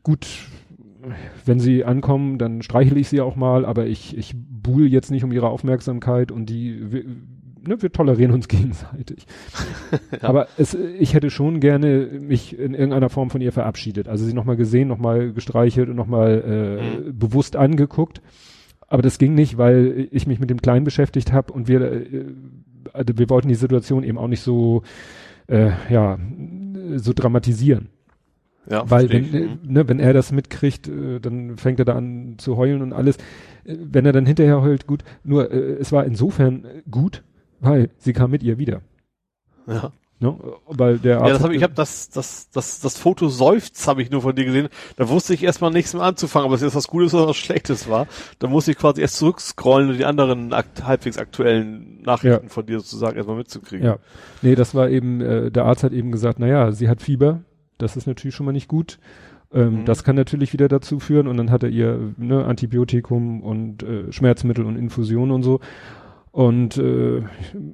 [0.02, 0.26] gut,
[1.46, 5.24] wenn sie ankommen, dann streichle ich sie auch mal, aber ich, ich buhl jetzt nicht
[5.24, 7.04] um ihre Aufmerksamkeit und die,
[7.66, 9.26] ne, wir tolerieren uns gegenseitig.
[10.12, 10.18] ja.
[10.28, 14.08] Aber es, ich hätte schon gerne mich in irgendeiner Form von ihr verabschiedet.
[14.08, 17.18] Also sie nochmal gesehen, nochmal gestreichelt und nochmal äh, mhm.
[17.18, 18.22] bewusst angeguckt.
[18.88, 22.24] Aber das ging nicht, weil ich mich mit dem Kleinen beschäftigt habe und wir, äh,
[22.92, 24.82] also wir wollten die Situation eben auch nicht so,
[25.46, 26.18] äh, ja,
[26.96, 27.88] so dramatisieren.
[28.68, 32.34] Ja, Weil wenn, äh, ne, wenn er das mitkriegt, äh, dann fängt er da an
[32.38, 33.16] zu heulen und alles.
[33.64, 35.02] Äh, wenn er dann hinterher heult, gut.
[35.24, 37.22] Nur es war insofern gut,
[37.61, 38.80] weil sie kam mit ihr wieder.
[39.66, 39.92] Ja.
[40.22, 40.36] Ne?
[40.66, 44.02] Weil der Arzt ja, das hab ich, habe das, das, das, das Foto seufzt habe
[44.02, 44.68] ich nur von dir gesehen.
[44.96, 47.88] Da wusste ich erstmal nichts mehr anzufangen, aber es ist was Gutes oder was Schlechtes
[47.88, 48.06] war.
[48.38, 52.50] Da musste ich quasi erst zurückscrollen und die anderen akt halbwegs aktuellen Nachrichten ja.
[52.50, 53.86] von dir sozusagen erstmal mitzukriegen.
[53.86, 53.96] Ja.
[54.42, 57.40] Nee, das war eben, äh, der Arzt hat eben gesagt, naja, sie hat Fieber,
[57.78, 58.98] das ist natürlich schon mal nicht gut.
[59.54, 59.84] Ähm, mhm.
[59.86, 64.12] Das kann natürlich wieder dazu führen und dann hat er ihr ne, Antibiotikum und äh,
[64.12, 65.61] Schmerzmittel und Infusion und so
[66.33, 67.22] und äh,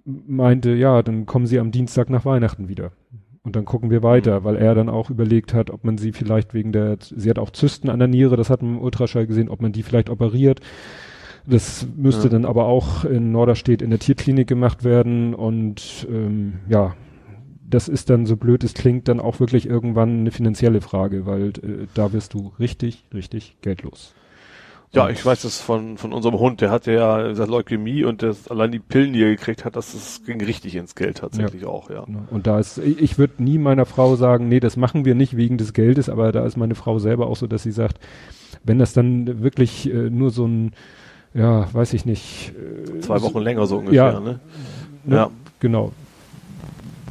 [0.05, 2.93] meinte, ja, dann kommen sie am Dienstag nach Weihnachten wieder.
[3.43, 4.45] Und dann gucken wir weiter, mhm.
[4.45, 7.51] weil er dann auch überlegt hat, ob man sie vielleicht wegen der, sie hat auch
[7.51, 10.61] Zysten an der Niere, das hat man im Ultraschall gesehen, ob man die vielleicht operiert.
[11.47, 12.31] Das müsste ja.
[12.31, 16.97] dann aber auch in Norderstedt in der Tierklinik gemacht werden und ähm, ja,
[17.69, 21.49] das ist dann, so blöd es klingt, dann auch wirklich irgendwann eine finanzielle Frage, weil
[21.49, 24.15] äh, da wirst du richtig, richtig geldlos.
[24.97, 28.49] Ja, ich weiß das von, von unserem Hund, der hatte ja gesagt, Leukämie und das,
[28.49, 31.69] allein die Pillen, die er gekriegt hat, das, das ging richtig ins Geld tatsächlich ja.
[31.69, 32.05] auch, ja.
[32.31, 35.37] Und da ist, ich, ich würde nie meiner Frau sagen, nee, das machen wir nicht
[35.37, 37.99] wegen des Geldes, aber da ist meine Frau selber auch so, dass sie sagt,
[38.65, 40.73] wenn das dann wirklich äh, nur so ein,
[41.35, 42.53] ja, weiß ich nicht.
[42.97, 44.41] Äh, Zwei Wochen so, länger so ungefähr, ja, ne?
[45.05, 45.17] ne?
[45.17, 45.31] Ja.
[45.61, 45.93] Genau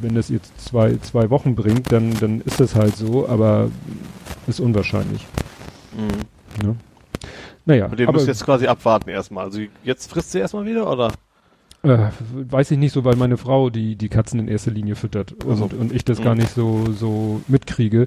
[0.00, 3.70] wenn das jetzt zwei, zwei Wochen bringt, dann, dann ist das halt so, aber
[4.46, 5.26] ist unwahrscheinlich.
[5.96, 6.66] Mhm.
[6.66, 6.76] Ne?
[7.66, 7.86] Naja.
[7.86, 9.44] Und den müsst jetzt quasi abwarten erstmal.
[9.44, 11.12] Also jetzt frisst sie erstmal wieder, oder?
[11.82, 15.32] Äh, weiß ich nicht so, weil meine Frau die, die Katzen in erster Linie füttert
[15.44, 15.70] und, also.
[15.78, 16.24] und ich das mhm.
[16.24, 18.06] gar nicht so, so mitkriege.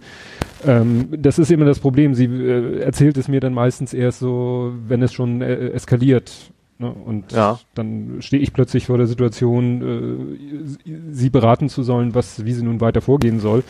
[0.66, 2.14] Ähm, das ist immer das Problem.
[2.14, 6.52] Sie äh, erzählt es mir dann meistens erst so, wenn es schon äh, eskaliert.
[6.78, 6.92] Ne?
[6.92, 7.60] Und ja.
[7.76, 12.64] dann stehe ich plötzlich vor der Situation, äh, sie beraten zu sollen, was, wie sie
[12.64, 13.64] nun weiter vorgehen soll.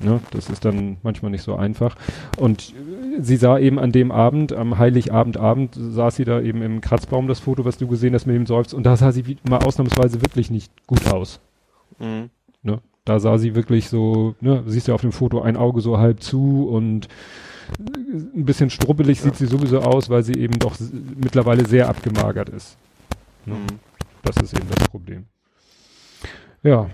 [0.00, 0.20] Ne?
[0.30, 1.96] Das ist dann manchmal nicht so einfach.
[2.36, 2.74] Und
[3.18, 7.40] sie sah eben an dem Abend, am Heiligabendabend, saß sie da eben im Kratzbaum, das
[7.40, 10.20] Foto, was du gesehen hast mit dem Seufz, und da sah sie wie, mal ausnahmsweise
[10.22, 11.40] wirklich nicht gut aus.
[11.98, 12.30] Mhm.
[12.62, 12.80] Ne?
[13.04, 16.22] Da sah sie wirklich so, ne, siehst du auf dem Foto ein Auge so halb
[16.22, 17.08] zu und
[17.78, 19.24] ein bisschen strubbelig ja.
[19.24, 20.76] sieht sie sowieso aus, weil sie eben doch
[21.16, 22.76] mittlerweile sehr abgemagert ist.
[23.44, 23.54] Ne?
[23.54, 23.66] Mhm.
[24.22, 25.24] Das ist eben das Problem.
[26.62, 26.90] Ja,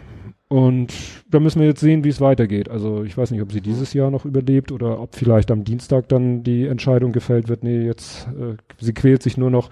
[0.53, 0.93] und
[1.31, 2.69] da müssen wir jetzt sehen, wie es weitergeht.
[2.69, 6.11] Also ich weiß nicht, ob sie dieses Jahr noch überlebt oder ob vielleicht am Dienstag
[6.11, 9.71] dann die Entscheidung gefällt wird, nee, jetzt, äh, sie quält sich nur noch.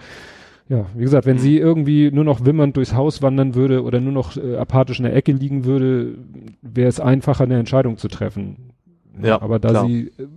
[0.69, 4.11] Ja, wie gesagt, wenn sie irgendwie nur noch wimmernd durchs Haus wandern würde oder nur
[4.11, 6.15] noch äh, apathisch in der Ecke liegen würde,
[6.63, 8.71] wäre es einfacher, eine Entscheidung zu treffen.
[9.21, 9.85] Ja, aber da klar.
[9.85, 10.27] sie äh,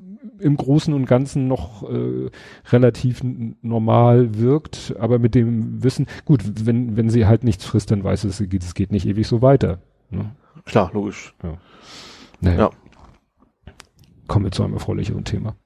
[0.40, 2.28] im Großen und Ganzen noch äh,
[2.70, 3.22] relativ
[3.62, 8.24] normal wirkt, aber mit dem Wissen, gut, wenn, wenn sie halt nichts frisst, dann weiß
[8.24, 9.78] es, es geht, es geht nicht ewig so weiter.
[10.14, 10.36] Ne?
[10.64, 11.34] Klar, logisch.
[11.42, 11.58] Ja.
[12.40, 12.58] Naja.
[12.58, 12.70] ja.
[14.26, 15.56] Kommen wir zu einem erfreulicheren Thema.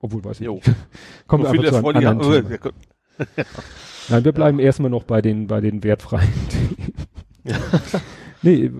[0.00, 0.54] Obwohl, weiß ich jo.
[0.54, 0.74] nicht.
[1.26, 2.70] Kommen wir einfach zu einem anderen Thema.
[3.36, 3.44] ja.
[4.08, 4.66] Nein, wir bleiben ja.
[4.66, 6.92] erstmal noch bei den, bei den wertfreien Themen.
[7.44, 7.56] Ja.
[8.42, 8.70] nee,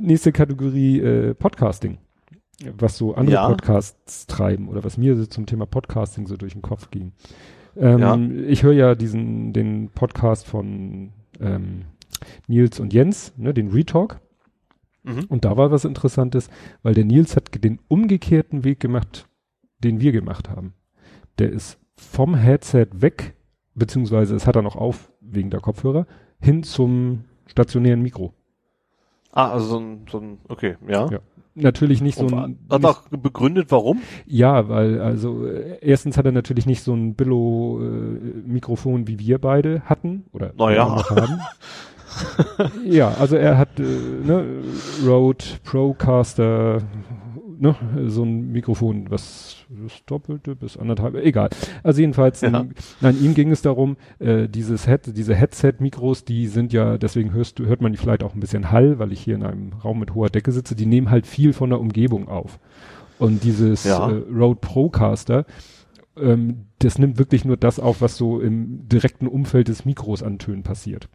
[0.00, 1.98] nächste Kategorie äh, Podcasting.
[2.78, 3.48] Was so andere ja.
[3.48, 7.12] Podcasts treiben oder was mir so zum Thema Podcasting so durch den Kopf ging.
[7.76, 8.48] Ähm, ja.
[8.48, 11.82] Ich höre ja diesen, den Podcast von ähm,
[12.46, 14.20] Nils und Jens, ne, den Retalk.
[15.06, 15.24] Mhm.
[15.28, 16.50] Und da war was Interessantes,
[16.82, 19.28] weil der Nils hat den umgekehrten Weg gemacht,
[19.78, 20.74] den wir gemacht haben.
[21.38, 23.34] Der ist vom Headset weg,
[23.74, 26.06] beziehungsweise es hat er noch auf wegen der Kopfhörer,
[26.40, 28.34] hin zum stationären Mikro.
[29.32, 31.08] Ah, also so ein, so ein okay, ja.
[31.10, 31.20] ja.
[31.54, 32.58] Natürlich nicht so ein.
[32.68, 34.02] Hat er auch begründet, warum?
[34.26, 39.38] Ja, weil, also, äh, erstens hat er natürlich nicht so ein Billo-Mikrofon, äh, wie wir
[39.38, 41.08] beide hatten, oder naja.
[41.08, 41.40] haben.
[42.84, 44.44] ja, also er hat äh, ne,
[45.06, 46.82] Rode Procaster,
[47.58, 47.74] ne,
[48.06, 51.50] so ein Mikrofon, was das doppelte bis anderthalb, egal.
[51.82, 52.48] Also jedenfalls, ja.
[52.48, 57.32] ähm, nein, ihm ging es darum, äh, dieses Head, diese Headset-Mikros, die sind ja, deswegen
[57.32, 60.14] hörst hört man vielleicht auch ein bisschen Hall, weil ich hier in einem Raum mit
[60.14, 62.58] hoher Decke sitze, die nehmen halt viel von der Umgebung auf.
[63.18, 64.10] Und dieses ja.
[64.10, 65.46] äh, Rode Procaster,
[66.18, 70.38] ähm, das nimmt wirklich nur das auf, was so im direkten Umfeld des Mikros an
[70.38, 71.08] Tönen passiert.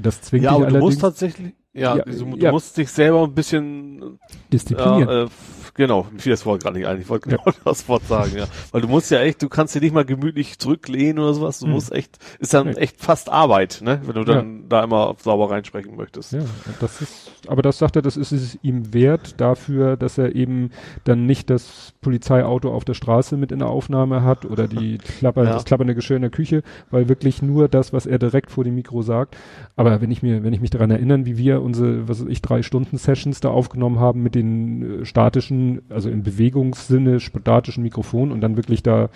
[0.00, 2.52] Das zwingt ja, aber du musst tatsächlich, Ja, Ja, du, du ja.
[2.52, 4.18] musst dich selber ein bisschen
[4.52, 5.08] disziplinieren.
[5.08, 5.28] Ja, äh,
[5.74, 7.00] genau, mir fiel das Wort gerade nicht ein.
[7.00, 8.44] Ich wollte genau das Wort sagen, ja.
[8.70, 11.58] Weil du musst ja echt, du kannst dir nicht mal gemütlich zurücklehnen oder sowas.
[11.58, 11.72] Du Hm.
[11.72, 14.00] musst echt, ist dann echt fast Arbeit, ne?
[14.04, 16.32] Wenn du dann da immer sauber reinsprechen möchtest.
[16.32, 16.44] Ja,
[16.80, 20.70] das ist, aber das sagt er, das ist es ihm wert dafür, dass er eben
[21.02, 25.42] dann nicht das Polizeiauto auf der Straße mit in der Aufnahme hat oder die Klapper,
[25.42, 25.54] Ja.
[25.54, 26.62] das klappernde Geschirr in der Küche,
[26.92, 29.36] weil wirklich nur das, was er direkt vor dem Mikro sagt.
[29.74, 32.42] Aber wenn ich mir, wenn ich mich daran erinnern, wie wir unsere, was weiß ich,
[32.42, 38.30] drei Stunden Sessions da aufgenommen haben mit den äh, statischen, also im Bewegungssinne statischen Mikrofon
[38.30, 39.08] und dann wirklich da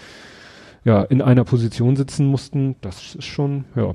[0.84, 3.94] ja in einer Position sitzen mussten, das ist schon, ja,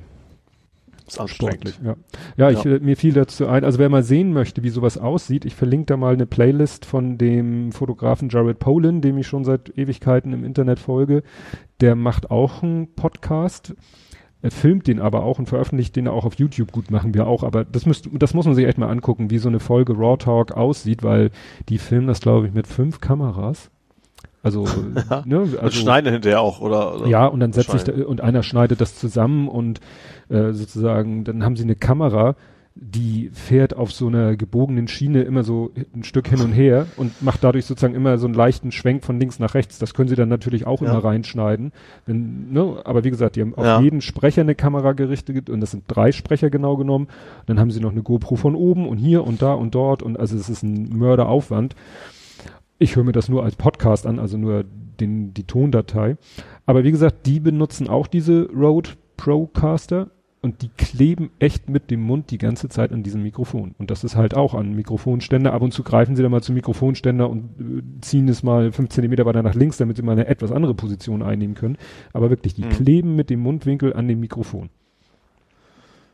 [1.08, 1.80] ist anstrengend.
[1.84, 1.96] Ja.
[2.38, 2.76] Ja, ich, Ja.
[2.76, 5.88] äh, mir fiel dazu ein, also wer mal sehen möchte, wie sowas aussieht, ich verlinke
[5.88, 10.46] da mal eine Playlist von dem Fotografen Jared Polin, dem ich schon seit Ewigkeiten im
[10.46, 11.24] Internet folge.
[11.82, 13.76] Der macht auch einen Podcast.
[14.44, 16.74] Er filmt den aber auch und veröffentlicht den auch auf YouTube.
[16.74, 19.38] Gut, machen wir auch, aber das müsst, das muss man sich echt mal angucken, wie
[19.38, 21.32] so eine Folge Raw Talk aussieht, weil
[21.70, 23.72] die filmen das, glaube ich, mit fünf Kameras.
[24.44, 24.66] Also,
[25.26, 26.96] ne, Und also schneiden hinterher auch, oder?
[26.96, 27.08] oder?
[27.08, 29.80] ja, und dann setzt sich da, und einer schneidet das zusammen und
[30.28, 32.36] äh, sozusagen, dann haben sie eine Kamera,
[32.76, 37.22] die fährt auf so einer gebogenen Schiene immer so ein Stück hin und her und
[37.22, 39.78] macht dadurch sozusagen immer so einen leichten Schwenk von links nach rechts.
[39.78, 40.90] Das können sie dann natürlich auch Ja.
[40.90, 41.72] immer reinschneiden.
[42.08, 42.82] Wenn, ne?
[42.84, 43.80] Aber wie gesagt, die haben auf Ja.
[43.80, 47.08] jeden Sprecher eine Kamera gerichtet und das sind drei Sprecher genau genommen.
[47.46, 50.20] Dann haben sie noch eine GoPro von oben und hier und da und dort und
[50.20, 51.76] also es ist ein Mörderaufwand.
[52.80, 54.66] Ich höre mir das nur als Podcast an, also nur
[55.00, 56.18] den, die Tondatei.
[56.66, 60.10] Aber wie gesagt, die benutzen auch diese Rode Procaster
[60.44, 63.74] und die kleben echt mit dem Mund die ganze Zeit an diesem Mikrofon.
[63.80, 65.54] Und das ist halt auch an Mikrofonständer.
[65.54, 68.90] Ab und zu greifen sie dann mal zum Mikrofonständer und äh, ziehen es mal fünf
[68.90, 71.78] Zentimeter weiter nach links, damit sie mal eine etwas andere Position einnehmen können.
[72.12, 72.70] Aber wirklich, die Mhm.
[72.70, 74.70] kleben mit dem Mundwinkel an dem Mikrofon.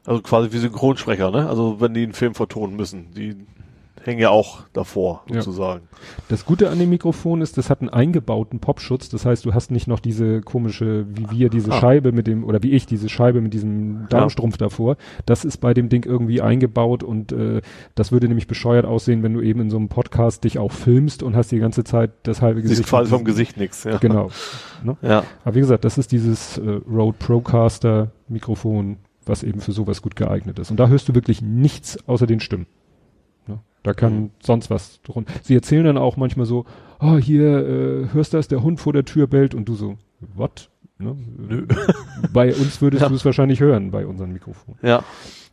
[0.05, 1.47] Also quasi wie Synchronsprecher, ne?
[1.49, 3.35] Also wenn die einen Film vertonen müssen, die
[4.03, 5.41] hängen ja auch davor, Ja.
[5.41, 5.87] sozusagen.
[6.29, 9.09] Das Gute an dem Mikrofon ist, das hat einen eingebauten Popschutz.
[9.09, 11.79] Das heißt, du hast nicht noch diese komische, wie wir diese Ah.
[11.79, 14.97] Scheibe mit dem, oder wie ich, diese Scheibe mit diesem Darmstrumpf davor.
[15.25, 17.61] Das ist bei dem Ding irgendwie eingebaut und äh,
[17.95, 21.23] das würde nämlich bescheuert aussehen, wenn du eben in so einem Podcast dich auch filmst
[21.23, 22.87] und hast die ganze Zeit das halbe Gesicht.
[22.87, 23.97] quasi vom Gesicht nix, ja.
[23.97, 24.29] Genau.
[24.81, 24.95] Ne?
[25.01, 25.23] Ja.
[25.43, 28.95] Aber wie gesagt, das ist dieses äh, Rode Procaster Mikrofon,
[29.25, 30.71] was eben für sowas gut geeignet ist.
[30.71, 32.65] Und da hörst du wirklich nichts außer den Stimmen.
[33.89, 34.29] Da kann Mhm.
[34.39, 35.25] sonst was drum.
[35.41, 36.65] Sie erzählen dann auch manchmal so,
[36.99, 39.97] oh, hier, äh, hörst du das, der Hund vor der Tür bellt und du so,
[40.35, 40.69] what?
[40.99, 41.15] Ne?
[41.37, 41.65] Nö.
[42.33, 43.09] Bei uns würdest Ja.
[43.09, 44.77] du es wahrscheinlich hören, bei unseren Mikrofonen.
[44.83, 45.01] Ja.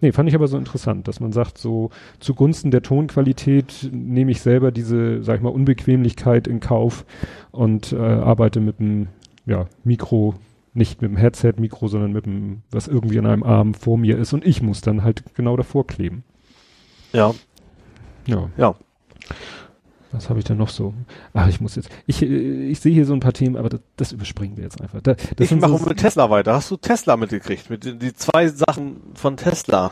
[0.03, 4.41] Nee, fand ich aber so interessant, dass man sagt, so zugunsten der Tonqualität nehme ich
[4.43, 7.07] selber diese, sag ich mal, Unbequemlichkeit in Kauf
[7.53, 9.07] und äh, arbeite mit dem
[9.47, 10.35] ja, Mikro,
[10.75, 14.33] nicht mit dem Headset-Mikro, sondern mit dem, was irgendwie an einem Arm vor mir ist
[14.35, 16.25] und ich muss dann halt genau davor kleben.
[17.13, 17.33] Ja.
[18.27, 18.49] Ja.
[18.57, 18.75] Ja.
[20.13, 20.95] Was habe ich denn noch so?
[21.35, 21.91] Ach, ich muss jetzt.
[22.07, 22.27] Ich, äh,
[22.69, 25.01] ich sehe hier so ein paar Themen, aber das, das überspringen wir jetzt einfach.
[25.03, 26.55] Da, das ich mache so, mit Tesla weiter.
[26.55, 27.69] Hast du Tesla mitgekriegt?
[27.71, 29.91] Mit den die zwei Sachen von Tesla.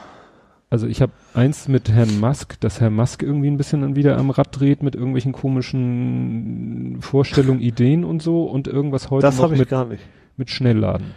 [0.71, 4.17] Also ich habe eins mit Herrn Musk, dass Herr Musk irgendwie ein bisschen dann wieder
[4.17, 9.45] am Rad dreht mit irgendwelchen komischen Vorstellungen, Ideen und so und irgendwas heute Das noch
[9.45, 10.03] habe ich mit, gar nicht.
[10.37, 11.15] mit Schnellladen.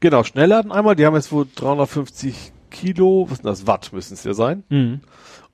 [0.00, 0.96] Genau, Schnellladen einmal.
[0.96, 3.66] Die haben jetzt wohl 350 Kilo, was ist denn das?
[3.66, 4.62] Watt müssen es ja sein.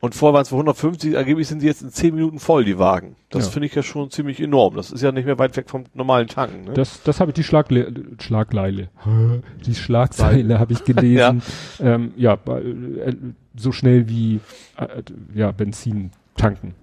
[0.05, 2.79] Und vorher waren es wohl 150, angeblich sind die jetzt in 10 Minuten voll, die
[2.79, 3.17] Wagen.
[3.31, 3.53] Das Ja.
[3.53, 4.77] finde ich ja schon ziemlich enorm.
[4.77, 6.65] Das ist ja nicht mehr weit weg vom normalen Tanken.
[6.65, 6.75] Ne?
[6.75, 7.91] Das, das habe ich die Schlagle
[8.21, 8.91] Schlagleile.
[9.65, 11.41] Die Schlagzeile habe ich gelesen.
[11.79, 13.15] ja, ähm, ja äh,
[13.57, 14.41] so schnell wie
[14.77, 15.03] äh,
[15.35, 16.75] ja Benzin tanken.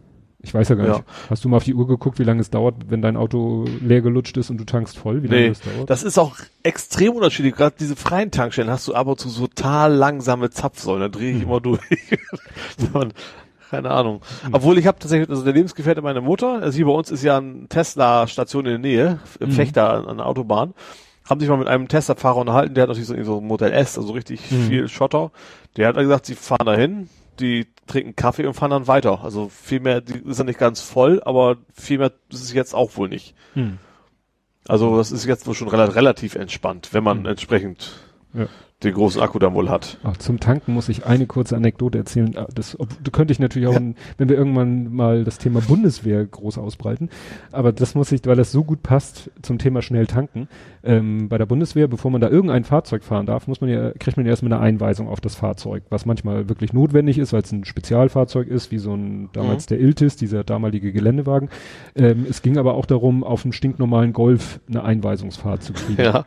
[0.44, 0.94] Ich weiß ja gar Ja.
[0.94, 1.04] nicht.
[1.30, 4.02] Hast du mal auf die Uhr geguckt, wie lange es dauert, wenn dein Auto leer
[4.02, 5.22] gelutscht ist und du tankst voll?
[5.22, 5.90] Wie lange Nee, das dauert?
[5.90, 7.54] das ist auch extrem unterschiedlich.
[7.56, 11.02] Gerade diese freien Tankstellen hast du ab und zu so total langsame Zapfsäulen.
[11.02, 11.44] Da drehe ich Hm.
[11.50, 11.80] immer durch.
[13.70, 14.22] Keine Ahnung.
[14.52, 17.38] Obwohl ich habe tatsächlich, also der Lebensgefährte meiner Mutter, also hier bei uns ist ja
[17.38, 19.54] ein Tesla-Station in der Nähe, im Mhm.
[19.54, 20.74] Fechter an, an der Autobahn,
[21.30, 23.98] haben sich mal mit einem Tesla-Fahrer unterhalten, der hat natürlich so, so ein Modell S,
[23.98, 24.64] also richtig Mhm.
[24.68, 25.32] viel Schotter.
[25.78, 27.08] Der hat dann gesagt, sie fahren dahin,
[27.42, 29.24] die trinken Kaffee und fahren dann weiter.
[29.24, 32.74] Also viel mehr, die ist ja nicht ganz voll, aber viel mehr ist es jetzt
[32.74, 33.36] auch wohl nicht.
[33.54, 33.78] Hm.
[34.68, 37.26] Also das ist jetzt wohl schon rela- relativ entspannt, wenn man Mhm.
[37.26, 37.92] entsprechend
[38.34, 38.46] Ja.
[38.84, 39.98] den großen Akku dann wohl hat.
[40.04, 42.36] Ach, zum Tanken muss ich eine kurze Anekdote erzählen.
[42.38, 45.60] Ah, Das ob, du könnte ich natürlich auch, ein, wenn wir irgendwann mal das Thema
[45.62, 47.10] Bundeswehr groß ausbreiten,
[47.52, 50.48] aber das muss ich, weil das so gut passt zum Thema schnell tanken.
[50.84, 54.18] Ähm, bei der Bundeswehr, bevor man da irgendein Fahrzeug fahren darf, muss man ja, kriegt
[54.18, 57.52] man ja erstmal eine Einweisung auf das Fahrzeug, was manchmal wirklich notwendig ist, weil es
[57.52, 61.50] ein Spezialfahrzeug ist, wie so ein damals der Iltis, dieser damalige Geländewagen.
[61.96, 66.02] Ähm, es ging aber auch darum, auf einem stinknormalen Golf eine Einweisungsfahrt zu kriegen.
[66.02, 66.26] Ja.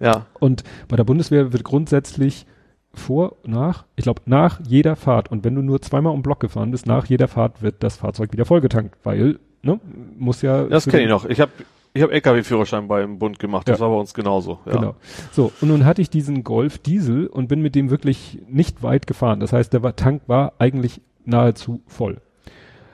[0.00, 0.26] Ja.
[0.38, 2.46] Und bei der Bundeswehr wird grundsätzlich
[2.94, 6.70] vor, nach, ich glaube, nach jeder Fahrt und wenn du nur zweimal um Block gefahren
[6.70, 9.78] bist, nach jeder Fahrt wird das Fahrzeug wieder vollgetankt, weil, ne,
[10.18, 10.64] muss ja.
[10.64, 11.24] Das kenne ich noch.
[11.26, 11.52] Ich habe
[11.94, 13.68] ich hab LKW-Führerschein beim Bund gemacht.
[13.68, 13.86] Das Ja.
[13.86, 14.58] war bei uns genauso.
[14.66, 14.72] Ja.
[14.72, 14.94] Genau.
[15.32, 19.06] So, und nun hatte ich diesen Golf Diesel und bin mit dem wirklich nicht weit
[19.06, 19.40] gefahren.
[19.40, 22.18] Das heißt, der Tank war eigentlich nahezu voll.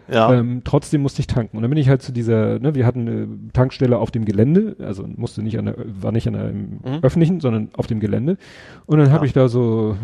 [0.09, 0.35] Ja.
[0.35, 1.57] Ähm, trotzdem musste ich tanken.
[1.57, 4.77] Und dann bin ich halt zu dieser, ne, wir hatten eine Tankstelle auf dem Gelände,
[4.81, 6.99] also musste nicht an der, war nicht an der im Mhm.
[7.03, 8.37] öffentlichen, sondern auf dem Gelände.
[8.87, 9.27] Und dann habe Ja.
[9.29, 9.97] ich da so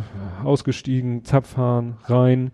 [0.45, 2.51] ausgestiegen, Zapfhahn, rein,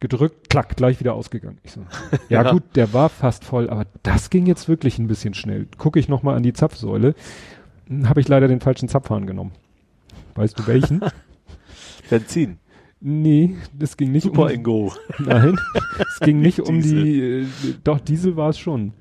[0.00, 1.58] gedrückt, klack, gleich wieder ausgegangen.
[1.62, 1.80] Ich so,
[2.30, 2.50] ja, Ja.
[2.52, 5.66] gut, der war fast voll, aber das ging jetzt wirklich ein bisschen schnell.
[5.78, 7.14] Gucke ich nochmal an die Zapfsäule,
[8.04, 9.52] habe ich leider den falschen Zapfhahn genommen.
[10.34, 11.00] Weißt du welchen?
[12.10, 12.58] Benzin.
[13.00, 14.92] Nee, das ging nicht Super um Ingo.
[15.18, 15.58] Nein,
[15.98, 17.04] es ging nicht um Diesel.
[17.04, 17.46] die, äh,
[17.84, 18.92] doch Diesel war es schon.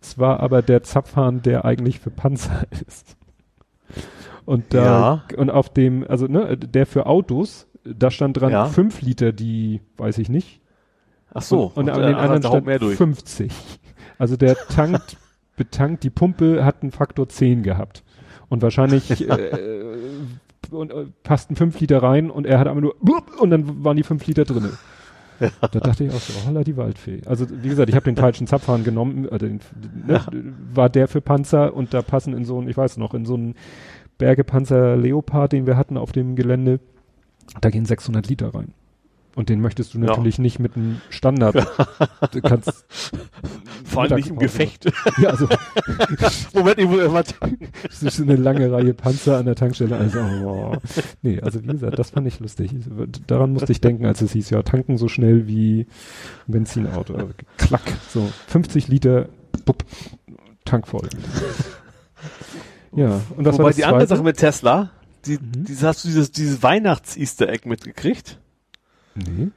[0.00, 3.16] Es war aber der Zapfhahn, der eigentlich für Panzer ist.
[4.44, 8.66] Und da, und auf dem, also ne, der für Autos, da stand dran Ja.
[8.66, 10.60] 5 Liter, die, weiß ich nicht.
[11.32, 11.72] Ach so.
[11.74, 12.96] Und, und an der den anderen der haut stand mehr durch.
[12.96, 13.52] 50.
[14.18, 15.16] Also der tankt,
[15.56, 18.02] betankt, die Pumpe hat einen Faktor 10 gehabt.
[18.48, 19.81] Und wahrscheinlich äh,
[20.72, 23.96] und, äh, passten 5 Liter rein und er hat aber nur blub, und dann waren
[23.96, 24.70] die 5 Liter drinne.
[25.60, 27.22] Da dachte ich auch so, holla die Waldfee.
[27.26, 29.60] Also wie gesagt, ich habe den falschen Zapfhahn genommen, äh, den,
[30.06, 30.20] ne,
[30.72, 33.34] war der für Panzer und da passen in so einen, ich weiß noch, in so
[33.34, 33.54] einen
[34.18, 36.78] Bergepanzer Leopard, den wir hatten auf dem Gelände,
[37.60, 38.72] da gehen 600 Liter rein.
[39.34, 40.06] Und den möchtest du Ja.
[40.06, 41.54] natürlich nicht mit einem Standard.
[42.32, 42.84] du kannst
[43.84, 44.38] Vor allem nicht im.
[44.38, 44.84] Gefecht.
[45.18, 45.48] ja, also
[46.54, 47.68] Moment, ich muss tanken.
[47.88, 49.96] es ist eine lange Reihe Panzer an der Tankstelle.
[49.96, 50.76] Also, oh.
[51.22, 52.72] nee, also wie gesagt, das fand ich lustig.
[53.26, 55.86] Daran musste ich denken, als es hieß, ja, tanken so schnell wie
[56.48, 57.14] ein Benzinauto.
[57.14, 59.28] Also, klack, so 50 Liter,
[59.64, 59.84] bupp,
[60.66, 61.08] Tank voll.
[62.94, 64.08] Ja, und das Wobei war das die andere Zweite.
[64.16, 64.90] Sache mit Tesla,
[65.24, 65.64] die, Mhm.
[65.66, 68.38] dieses, hast du dieses, dieses Weihnachts-Easter Egg mitgekriegt?
[69.14, 69.50] Nee.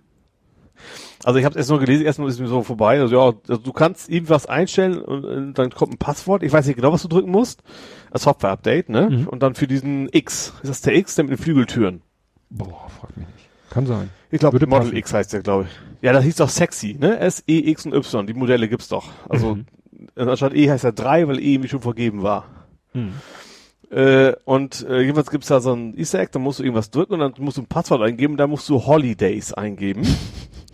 [1.23, 2.99] Also ich habe es erst nur gelesen, erstmal ist mir so vorbei.
[2.99, 6.43] Also ja, also du kannst irgendwas einstellen und, äh, dann kommt ein Passwort.
[6.43, 7.63] Ich weiß nicht genau, was du drücken musst.
[8.11, 9.09] Ein Software-Update, ne?
[9.09, 9.27] Mhm.
[9.27, 10.53] Und dann für diesen X.
[10.61, 12.01] Ist das der X, der mit den Flügeltüren?
[12.49, 13.49] Boah, frag mich nicht.
[13.69, 14.09] Kann sein.
[14.31, 14.95] Ich glaube, Model passen.
[14.97, 15.69] X heißt der, glaube ich.
[16.01, 17.17] Ja, das hieß doch sexy, ne?
[17.19, 18.27] S, E, X und Y.
[18.27, 19.09] Die Modelle gibt's doch.
[19.29, 19.65] Also Mhm.
[20.15, 22.45] anstatt E heißt er 3, weil E irgendwie schon vergeben war.
[22.93, 23.13] Mhm.
[23.91, 27.13] Äh, und äh, jedenfalls gibt's da so ein Easter Egg, da musst du irgendwas drücken
[27.13, 30.03] und dann musst du ein Passwort eingeben, da musst du Holidays eingeben.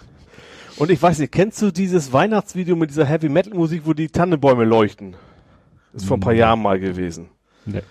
[0.77, 4.07] und ich weiß nicht, kennst du dieses Weihnachtsvideo mit dieser Heavy Metal Musik, wo die
[4.07, 5.15] Tannenbäume leuchten?
[5.93, 6.33] Ist vor ein paar.
[6.33, 7.29] Jahren mal gewesen.
[7.65, 7.81] Nee,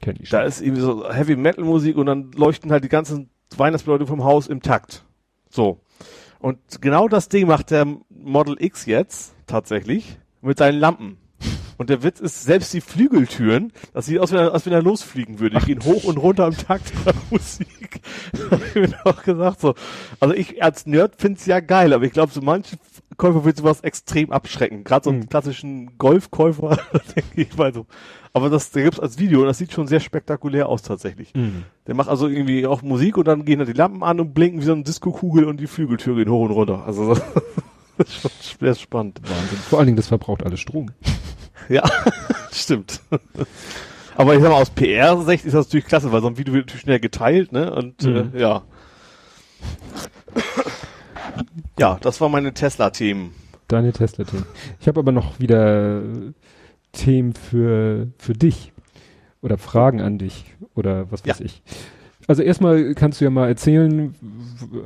[0.00, 3.30] kenn ich Da ist irgendwie so Heavy Metal Musik und dann leuchten halt die ganzen
[3.56, 5.04] Weihnachtsbeleuchtung vom Haus im Takt.
[5.48, 5.80] So.
[6.38, 11.16] Und genau das Ding macht der Model X jetzt tatsächlich mit seinen Lampen.
[11.78, 15.58] Und der Witz ist, selbst die Flügeltüren, das sieht aus, als wenn er losfliegen würde.
[15.58, 17.68] Die gehen hoch und runter im Takt der Musik.
[18.68, 19.74] Ich mir auch gesagt so.
[20.20, 22.76] Also ich als Nerd find's ja geil, aber ich glaube, so manche
[23.16, 24.84] Käufer wird sowas extrem abschrecken.
[24.84, 25.28] Gerade so einen Mhm.
[25.28, 26.76] klassischen Golfkäufer,
[27.16, 27.86] denke ich mal so.
[28.32, 31.32] Aber das, der gibt's als Video und das sieht schon sehr spektakulär aus tatsächlich.
[31.34, 31.62] Mhm.
[31.86, 34.60] Der macht also irgendwie auch Musik und dann gehen da die Lampen an und blinken
[34.60, 36.84] wie so eine Disco-Kugel und die Flügeltür gehen hoch und runter.
[36.86, 37.16] Also
[37.98, 38.30] das ist schon
[38.60, 39.20] sehr spannend.
[39.22, 39.58] Wahnsinn.
[39.58, 40.90] Vor allen Dingen, das verbraucht alles Strom.
[41.68, 41.82] Ja,
[42.52, 43.00] stimmt.
[44.14, 46.66] Aber ich sag mal, aus PR-Sicht ist das natürlich klasse, weil so ein Video wird
[46.66, 47.74] natürlich schnell geteilt, ne?
[47.74, 48.30] Und Mhm.
[48.34, 48.62] äh, ja.
[51.78, 53.32] Ja, das waren meine Tesla-Themen.
[53.68, 54.46] Deine Tesla-Themen.
[54.80, 56.32] Ich habe aber noch wieder äh,
[56.92, 58.72] Themen für, für dich.
[59.42, 60.54] Oder Fragen an dich.
[60.74, 61.44] Oder was weiß Ja.
[61.44, 61.62] ich.
[62.28, 64.14] Also erstmal kannst du ja mal erzählen,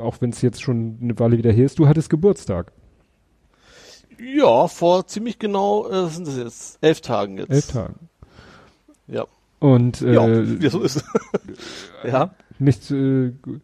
[0.00, 2.72] auch wenn es jetzt schon eine Weile wieder her ist, du hattest Geburtstag.
[4.36, 6.78] Ja, vor ziemlich genau, äh, was sind das jetzt?
[6.80, 7.50] Elf Tagen jetzt.
[7.50, 8.08] Elf Tagen.
[9.06, 9.24] Ja.
[9.58, 11.04] Und äh, Ja, so ist es.
[12.04, 12.30] ja.
[12.58, 13.58] nicht, äh, gu-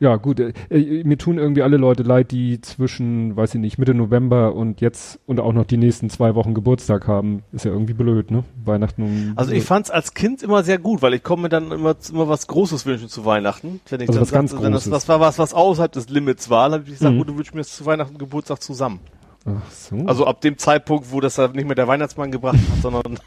[0.00, 3.78] ja gut, äh, äh, mir tun irgendwie alle Leute leid, die zwischen, weiß ich nicht,
[3.78, 7.42] Mitte November und jetzt und auch noch die nächsten zwei Wochen Geburtstag haben.
[7.52, 8.44] Ist ja irgendwie blöd, ne?
[8.64, 11.70] Weihnachten um Also ich fand's als Kind immer sehr gut, weil ich komme mir dann
[11.70, 13.80] immer, immer was Großes wünschen zu Weihnachten.
[13.88, 16.08] Wenn ich Also dann was ganz sagte, wenn das, das war was, was außerhalb des
[16.10, 17.18] Limits war, dann habe ich gesagt, Mhm.
[17.18, 18.98] gut, du wünschst mir das zu Weihnachten und Geburtstag zusammen.
[19.46, 19.96] Ach so.
[20.06, 23.18] Also ab dem Zeitpunkt, wo das nicht mehr der Weihnachtsmann gebracht hat, sondern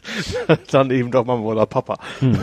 [0.72, 1.98] dann eben doch Mama oder Papa.
[2.20, 2.36] Hm.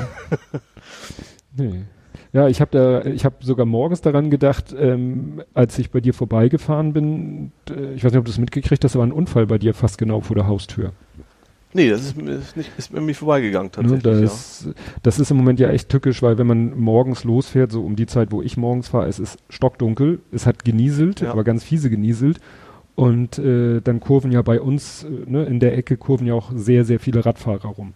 [1.57, 1.83] nee.
[2.31, 6.13] Ja, ich habe da, ich habe sogar morgens daran gedacht, ähm, als ich bei dir
[6.13, 7.51] vorbeigefahren bin.
[7.69, 9.97] Äh, ich weiß nicht, ob du es mitgekriegt hast, aber ein Unfall bei dir fast
[9.97, 10.93] genau vor der Haustür.
[11.73, 14.21] Nee, das ist, mir- ist, nicht, ist mir vorbeigegangen Ne, tatsächlich.
[14.29, 14.69] das,
[15.03, 18.07] das ist im Moment ja echt tückisch, weil wenn man morgens losfährt, so um die
[18.07, 21.31] Zeit, wo ich morgens fahre, es ist stockdunkel, es hat genieselt, Ja.
[21.31, 22.39] aber ganz fiese genieselt.
[22.99, 26.51] Und äh, dann kurven ja bei uns, äh, ne, in der Ecke kurven ja auch
[26.53, 27.93] sehr, sehr viele Radfahrer rum.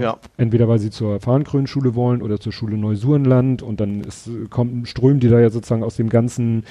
[0.00, 0.18] Ja.
[0.36, 5.20] Entweder weil sie zur Fahrenkrönschule wollen oder zur Schule Neusurenland und dann ist, kommen, strömen
[5.20, 6.64] die da ja sozusagen aus dem ganzen,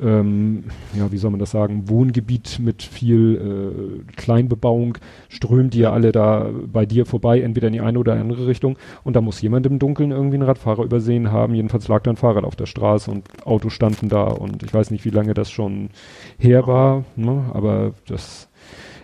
[0.00, 0.64] ähm,
[0.96, 6.12] ja, wie soll man das sagen, Wohngebiet mit viel äh, Kleinbebauung, strömt die ja alle
[6.12, 9.66] da bei dir vorbei, entweder in die eine oder andere Richtung und da muss jemand
[9.66, 11.54] im Dunkeln irgendwie einen Radfahrer übersehen haben.
[11.54, 14.90] Jedenfalls lag da ein Fahrrad auf der Straße und Autos standen da und ich weiß
[14.90, 15.90] nicht, wie lange das schon
[16.38, 17.44] her war, ne?
[17.52, 18.48] aber das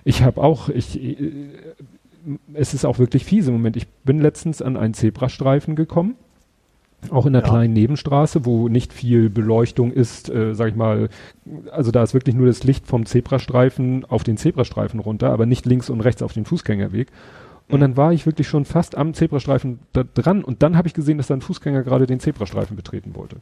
[0.04, 1.52] ich habe auch, ich, äh,
[2.54, 3.76] es ist auch wirklich fies im Moment.
[3.76, 6.14] Ich bin letztens an einen Zebrastreifen gekommen.
[7.10, 7.48] Auch in einer Ja.
[7.50, 11.08] kleinen Nebenstraße, wo nicht viel Beleuchtung ist, äh, sag ich mal,
[11.72, 15.64] also da ist wirklich nur das Licht vom Zebrastreifen auf den Zebrastreifen runter, aber nicht
[15.64, 17.08] links und rechts auf den Fußgängerweg.
[17.70, 17.80] Und Mhm.
[17.80, 21.16] dann war ich wirklich schon fast am Zebrastreifen da dran und dann habe ich gesehen,
[21.16, 23.36] dass da ein Fußgänger gerade den Zebrastreifen betreten wollte.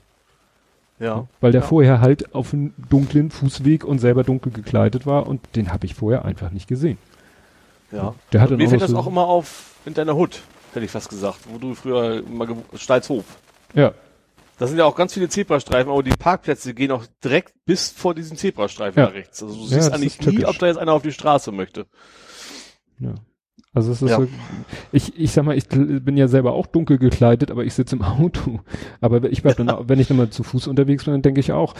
[1.01, 1.27] Ja.
[1.41, 1.67] Weil der Ja.
[1.67, 5.95] vorher halt auf einem dunklen Fußweg und selber dunkel gekleidet war und den habe ich
[5.97, 6.99] vorher einfach nicht gesehen.
[7.91, 8.15] Ja.
[8.33, 10.43] Der hat mir fällt das auch immer auf in deiner Hut,
[10.75, 13.25] hätte ich fast gesagt, wo du früher gewo- Steilshof.
[13.75, 13.93] Ja,
[14.59, 18.15] Da sind ja auch ganz viele Zebrastreifen, aber die Parkplätze gehen auch direkt bis vor
[18.15, 19.07] diesen Zebrastreifen Ja.
[19.07, 19.43] nach rechts.
[19.43, 21.87] Also du Ja, siehst eigentlich nie, ob da jetzt einer auf die Straße möchte.
[22.99, 23.15] Ja.
[23.73, 24.17] Also es ist Ja.
[24.17, 24.27] so,
[24.93, 28.03] ich, ich sag mal, ich bin ja selber auch dunkel gekleidet, aber ich sitze im
[28.03, 28.61] Auto.
[29.01, 31.53] Aber ich bleib dann, wenn ich dann mal zu Fuß unterwegs bin, dann denke ich
[31.53, 31.75] auch,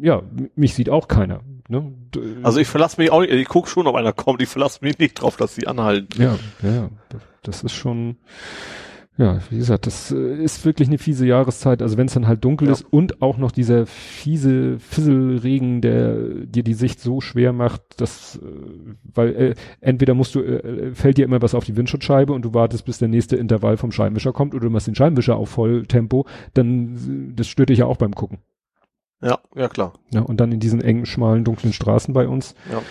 [0.00, 0.22] ja,
[0.54, 1.40] mich sieht auch keiner.
[1.68, 1.92] Ne?
[2.14, 4.78] D- Also ich verlasse mich auch nicht, ich gucke schon, ob einer kommt, ich verlasse
[4.82, 6.20] mich nicht drauf, dass sie anhalten.
[6.22, 6.90] ja, ja,
[7.42, 8.16] das ist schon,
[9.18, 11.80] ja, wie gesagt, das äh, ist wirklich eine fiese Jahreszeit.
[11.82, 12.72] Also wenn es dann halt dunkel Ja.
[12.72, 18.36] ist und auch noch dieser fiese Fisselregen, der dir die Sicht so schwer macht, dass,
[18.36, 18.40] äh,
[19.14, 22.52] weil äh, entweder musst du, äh, fällt dir immer was auf die Windschutzscheibe und du
[22.54, 26.26] wartest, bis der nächste Intervall vom Scheibenwischer kommt oder du machst den Scheibenwischer auf Volltempo,
[26.54, 28.38] dann, äh, das stört dich ja auch beim Gucken.
[29.22, 29.94] Ja, ja klar.
[30.12, 32.82] Ja, und dann in diesen engen, schmalen, dunklen Straßen bei uns, Ja.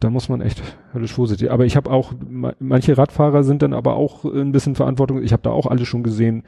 [0.00, 0.62] da muss man echt
[0.94, 1.50] höllisch vorsichtig.
[1.50, 5.22] Aber ich habe auch, ma- manche Radfahrer sind dann aber auch äh, ein bisschen Verantwortung.
[5.22, 6.44] Ich habe da auch alle schon gesehen,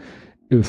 [0.51, 0.61] äh,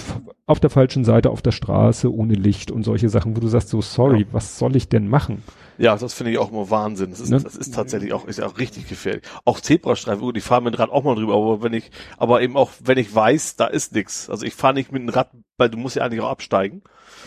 [0.47, 3.69] auf der falschen Seite auf der Straße, ohne Licht und solche Sachen, wo du sagst
[3.69, 4.27] so, sorry, Ja.
[4.31, 5.43] was soll ich denn machen?
[5.77, 7.09] Ja, das finde ich auch immer Wahnsinn.
[7.11, 7.39] Das ist, Ne?
[7.41, 9.23] das ist tatsächlich auch, ist ja auch richtig gefährlich.
[9.43, 12.41] Auch Zebrastreifen, gut, ich fahre mit dem Rad auch mal drüber, aber wenn ich, aber
[12.41, 14.29] eben auch, wenn ich weiß, da ist nix.
[14.29, 16.81] Also ich fahre nicht mit dem Rad, weil du musst ja eigentlich auch absteigen.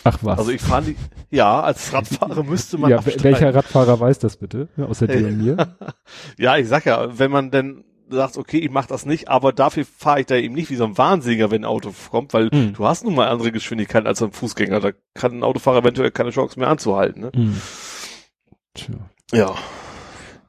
[0.05, 0.39] Ach was.
[0.39, 0.99] Also ich fahre nicht,
[1.31, 3.21] ja, als Radfahrer müsste man ja, absteigen.
[3.21, 4.69] wel- welcher Radfahrer weiß das bitte?
[4.77, 5.57] Ja, außer dir und mir.
[6.39, 9.85] Ja, ich sag ja, wenn man denn sagt, okay, ich mache das nicht, aber dafür
[9.85, 12.73] fahre ich da eben nicht wie so ein Wahnsinniger, wenn ein Auto kommt, weil Mhm.
[12.73, 14.81] du hast nun mal andere Geschwindigkeiten als ein Fußgänger.
[14.81, 17.21] Da kann ein Autofahrer eventuell keine Chance mehr anzuhalten.
[17.21, 17.33] Ne?
[17.35, 17.61] Hm.
[18.75, 18.95] Tja.
[19.33, 19.55] Ja.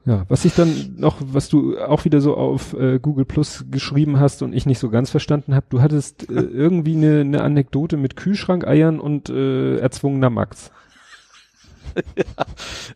[0.09, 4.19] Ja, was ich dann noch, was du auch wieder so auf äh, Google Plus geschrieben
[4.19, 7.95] hast und ich nicht so ganz verstanden habe, du hattest äh, irgendwie eine, eine Anekdote
[7.95, 10.71] mit Kühlschrankeiern und äh, erzwungener Max.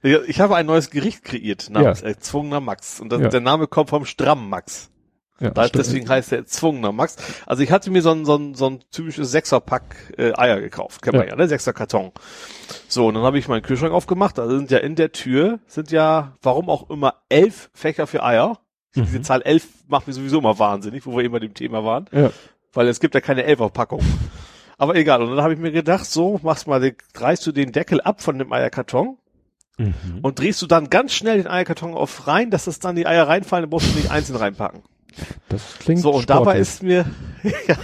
[0.02, 2.08] Ja, Ich habe ein neues Gericht kreiert namens Ja.
[2.08, 3.00] Erzwungener Max.
[3.00, 3.28] Und das, Ja.
[3.30, 4.90] der Name kommt vom strammen Max.
[5.40, 7.18] Ja, Da, deswegen heißt er Erzwungener Max.
[7.46, 11.02] Also ich hatte mir so ein, so ein, so ein typisches Sechserpack äh, Eier gekauft.
[11.02, 11.36] Kennt man Ja.
[11.36, 11.48] ne?
[11.48, 12.12] Sechser Karton.
[12.88, 14.38] So, und dann habe ich meinen Kühlschrank aufgemacht.
[14.38, 18.60] Da sind ja in der Tür, sind ja, warum auch immer, elf Fächer für Eier.
[18.96, 19.24] Diese Mhm.
[19.24, 22.06] Zahl elf macht mich sowieso immer wahnsinnig, wo wir eben bei dem Thema waren.
[22.12, 22.30] Ja.
[22.74, 24.02] Weil es gibt ja keine Elferpackung.
[24.78, 25.24] Aber egal.
[25.24, 28.22] Und dann habe ich mir gedacht, so, machst mal, den- reißt du den Deckel ab
[28.22, 29.18] von dem Eierkarton
[29.80, 30.20] Mhm.
[30.22, 33.28] und drehst du dann ganz schnell den Eierkarton auf rein, dass das dann die Eier
[33.28, 34.84] reinfallen, dann musst du nicht einzeln reinpacken.
[35.50, 36.46] Das klingt So, und sportlich.
[36.46, 37.06] dabei ist mir,
[37.68, 37.78] ja,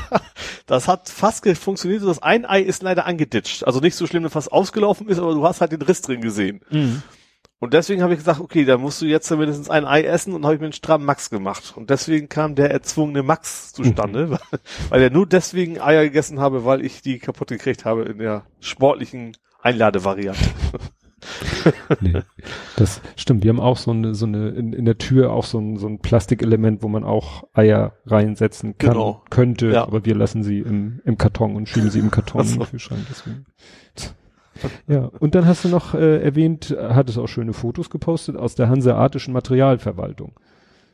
[0.65, 2.03] das hat fast funktioniert.
[2.03, 3.63] Das ein Ei ist leider angeditscht.
[3.63, 6.21] Also nicht so schlimm, dass fast ausgelaufen ist, aber du hast halt den Riss drin
[6.21, 6.61] gesehen.
[6.69, 7.01] Mhm.
[7.61, 10.45] Und deswegen habe ich gesagt, okay, da musst du jetzt mindestens ein Ei essen und
[10.45, 11.73] habe ich mir einen strammen Max gemacht.
[11.75, 14.31] Und deswegen kam der erzwungene Max zustande, Mhm.
[14.51, 14.59] weil,
[14.89, 18.45] weil er nur deswegen Eier gegessen habe, weil ich die kaputt gekriegt habe in der
[18.61, 20.39] sportlichen Einladevariante.
[22.01, 22.21] Nee,
[22.77, 23.43] das stimmt.
[23.43, 25.87] Wir haben auch so eine, so eine, in, in der Tür auch so ein, so
[25.87, 29.21] ein Plastikelement, wo man auch Eier reinsetzen kann, Genau.
[29.29, 29.83] könnte, Ja.
[29.83, 32.53] aber wir lassen sie im, im Karton und schieben sie im Karton so.
[32.55, 33.01] in den Kühlschrank.
[33.09, 33.45] Deswegen.
[34.87, 38.67] Ja, und dann hast du noch äh, erwähnt, hattest auch schöne Fotos gepostet aus der
[38.67, 40.33] Hanseatischen Materialverwaltung.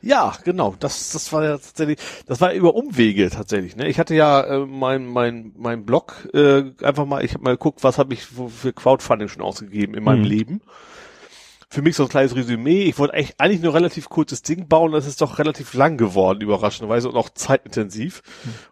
[0.02, 0.76] Ja, genau.
[0.78, 3.76] Das, das war ja tatsächlich, das war über Umwege tatsächlich.
[3.76, 3.88] Ne?
[3.88, 7.82] Ich hatte ja äh, mein mein mein Blog äh, einfach mal, ich habe mal geguckt,
[7.82, 10.24] was habe ich für Crowdfunding schon ausgegeben in meinem Mhm.
[10.24, 10.60] Leben.
[11.68, 12.84] Für mich so ein kleines Resümee.
[12.84, 14.92] Ich wollte echt eigentlich nur ein relativ kurzes Ding bauen.
[14.92, 18.22] Das ist doch relativ lang geworden, überraschenderweise und auch zeitintensiv.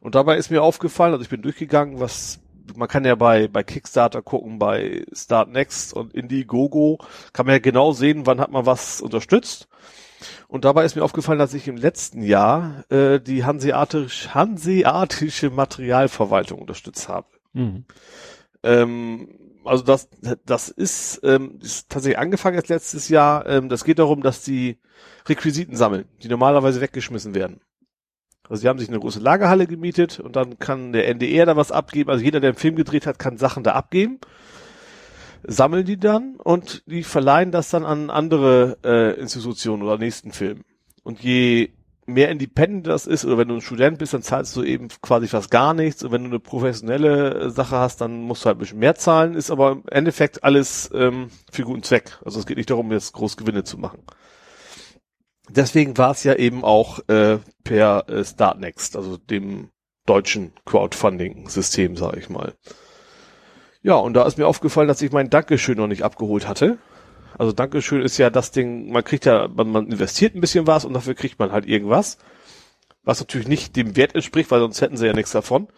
[0.00, 2.38] Und dabei ist mir aufgefallen, also ich bin durchgegangen, was
[2.76, 6.98] man kann ja bei bei Kickstarter gucken, bei Start Next und Indiegogo
[7.32, 9.68] kann man ja genau sehen, wann hat man was unterstützt.
[10.48, 16.60] Und dabei ist mir aufgefallen, dass ich im letzten Jahr äh, die Hanseatisch, Hanseatische Materialverwaltung
[16.60, 17.26] unterstützt habe.
[17.52, 17.84] Mhm.
[18.62, 19.28] Ähm,
[19.64, 20.08] also das,
[20.44, 23.46] das ist, ähm, ist tatsächlich angefangen jetzt letztes Jahr.
[23.46, 24.78] Ähm, das geht darum, dass die
[25.28, 27.60] Requisiten sammeln, die normalerweise weggeschmissen werden.
[28.48, 31.72] Also sie haben sich eine große Lagerhalle gemietet und dann kann der NDR da was
[31.72, 32.10] abgeben.
[32.10, 34.20] Also jeder, der einen Film gedreht hat, kann Sachen da abgeben.
[35.46, 40.62] Sammeln die dann und die verleihen das dann an andere äh, Institutionen oder nächsten Film.
[41.02, 41.70] Und je
[42.06, 45.26] mehr independent das ist, oder wenn du ein Student bist, dann zahlst du eben quasi
[45.28, 46.02] fast gar nichts.
[46.02, 48.94] Und wenn du eine professionelle äh, Sache hast, dann musst du halt ein bisschen mehr
[48.94, 49.34] zahlen.
[49.34, 52.18] Ist aber im Endeffekt alles ähm, für guten Zweck.
[52.24, 54.02] Also es geht nicht darum, jetzt groß Gewinne zu machen.
[55.48, 59.70] Deswegen war es ja eben auch äh, per äh, Startnext, also dem
[60.06, 62.54] deutschen Crowdfunding-System, sage ich mal.
[63.84, 66.78] Ja, und da ist mir aufgefallen, dass ich mein Dankeschön noch nicht abgeholt hatte.
[67.36, 70.86] Also Dankeschön ist ja das Ding, man kriegt ja, man, man investiert ein bisschen was
[70.86, 72.16] und dafür kriegt man halt irgendwas.
[73.04, 75.68] Was natürlich nicht dem Wert entspricht, weil sonst hätten sie ja nichts davon.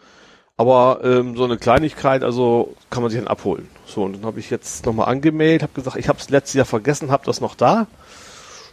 [0.55, 3.67] Aber ähm, so eine Kleinigkeit, also kann man sich dann abholen.
[3.85, 6.65] So, und dann habe ich jetzt nochmal angemeldet, habe gesagt, ich habe es letztes Jahr
[6.65, 7.87] vergessen, habe das noch da.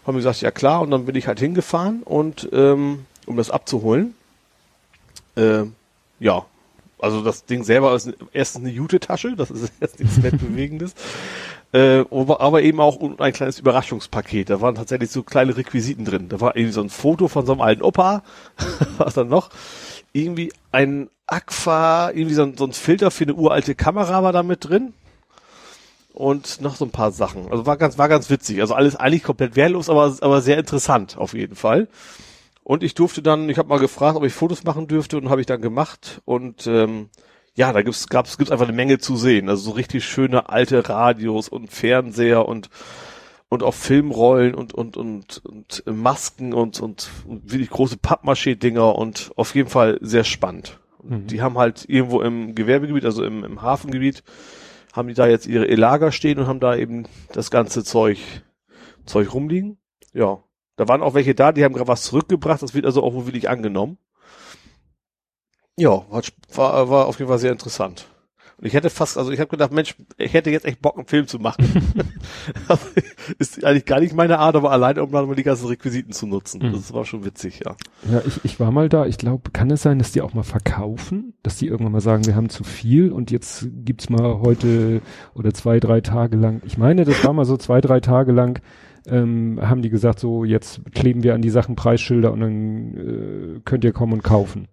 [0.07, 4.15] Haben gesagt, ja klar, und dann bin ich halt hingefahren und ähm, um das abzuholen.
[5.35, 5.65] Äh,
[6.21, 6.47] ja,
[6.99, 10.95] also das Ding selber ist erstens eine Jute-Tasche, das ist jetzt nichts Weltbewegendes.
[11.73, 14.49] Äh, aber eben auch ein kleines Überraschungspaket.
[14.49, 16.29] Da waren tatsächlich so kleine Requisiten drin.
[16.29, 18.23] Da war irgendwie so ein Foto von so einem alten Opa.
[18.99, 19.51] Was dann noch?
[20.13, 24.45] Irgendwie ein Aqua, irgendwie so ein, so ein Filter für eine uralte Kamera war da
[24.45, 24.93] mit drin.
[26.13, 27.51] Und noch so ein paar Sachen.
[27.51, 28.61] Also war ganz, war ganz witzig.
[28.61, 31.89] Also alles eigentlich komplett wehrlos, aber, aber sehr interessant auf jeden Fall.
[32.65, 35.41] Und ich durfte dann, ich habe mal gefragt, ob ich Fotos machen dürfte und habe
[35.41, 36.23] ich dann gemacht.
[36.25, 37.11] Und ähm,
[37.55, 39.49] ja, da gibt's, gab's, gibt's einfach eine Menge zu sehen.
[39.49, 42.71] Also so richtig schöne alte Radios und Fernseher und
[43.51, 49.31] und auch Filmrollen und und und und Masken und und, und wirklich große Pappmaché-Dinger und
[49.37, 50.81] auf jeden Fall sehr spannend.
[51.03, 51.27] Mhm.
[51.27, 54.25] Die haben halt irgendwo im Gewerbegebiet, also im, im Hafengebiet,
[54.93, 58.19] haben die da jetzt ihre E-Lager stehen und haben da eben das ganze Zeug
[59.05, 59.77] Zeug rumliegen.
[60.15, 60.44] Ja,
[60.77, 62.63] da waren auch welche da, die haben gerade was zurückgebracht.
[62.63, 63.99] Das wird also auch wohl wirklich angenommen.
[65.77, 66.05] Ja,
[66.55, 68.09] war, war auf jeden Fall sehr interessant.
[68.57, 71.09] Und ich hätte fast, also ich habe gedacht, Mensch, ich hätte jetzt echt Bock, einen
[71.09, 71.67] Film zu machen.
[73.39, 76.27] ist eigentlich gar nicht meine Art, aber allein um dann mal die ganzen Requisiten zu
[76.27, 76.61] nutzen.
[76.63, 76.73] Mhm.
[76.73, 77.75] Das war schon witzig, ja.
[78.11, 79.07] Ja, ich, ich war mal da.
[79.07, 81.35] Ich glaube, kann es sein, dass die auch mal verkaufen?
[81.43, 85.03] Dass die irgendwann mal sagen, wir haben zu viel und jetzt gibt's mal heute
[85.35, 86.63] oder zwei, drei Tage lang.
[86.65, 88.61] Ich meine, das war mal so zwei, drei Tage lang
[89.07, 93.61] ähm, haben die gesagt, so jetzt kleben wir an die Sachen Preisschilder und dann äh,
[93.65, 94.69] könnt ihr kommen und kaufen.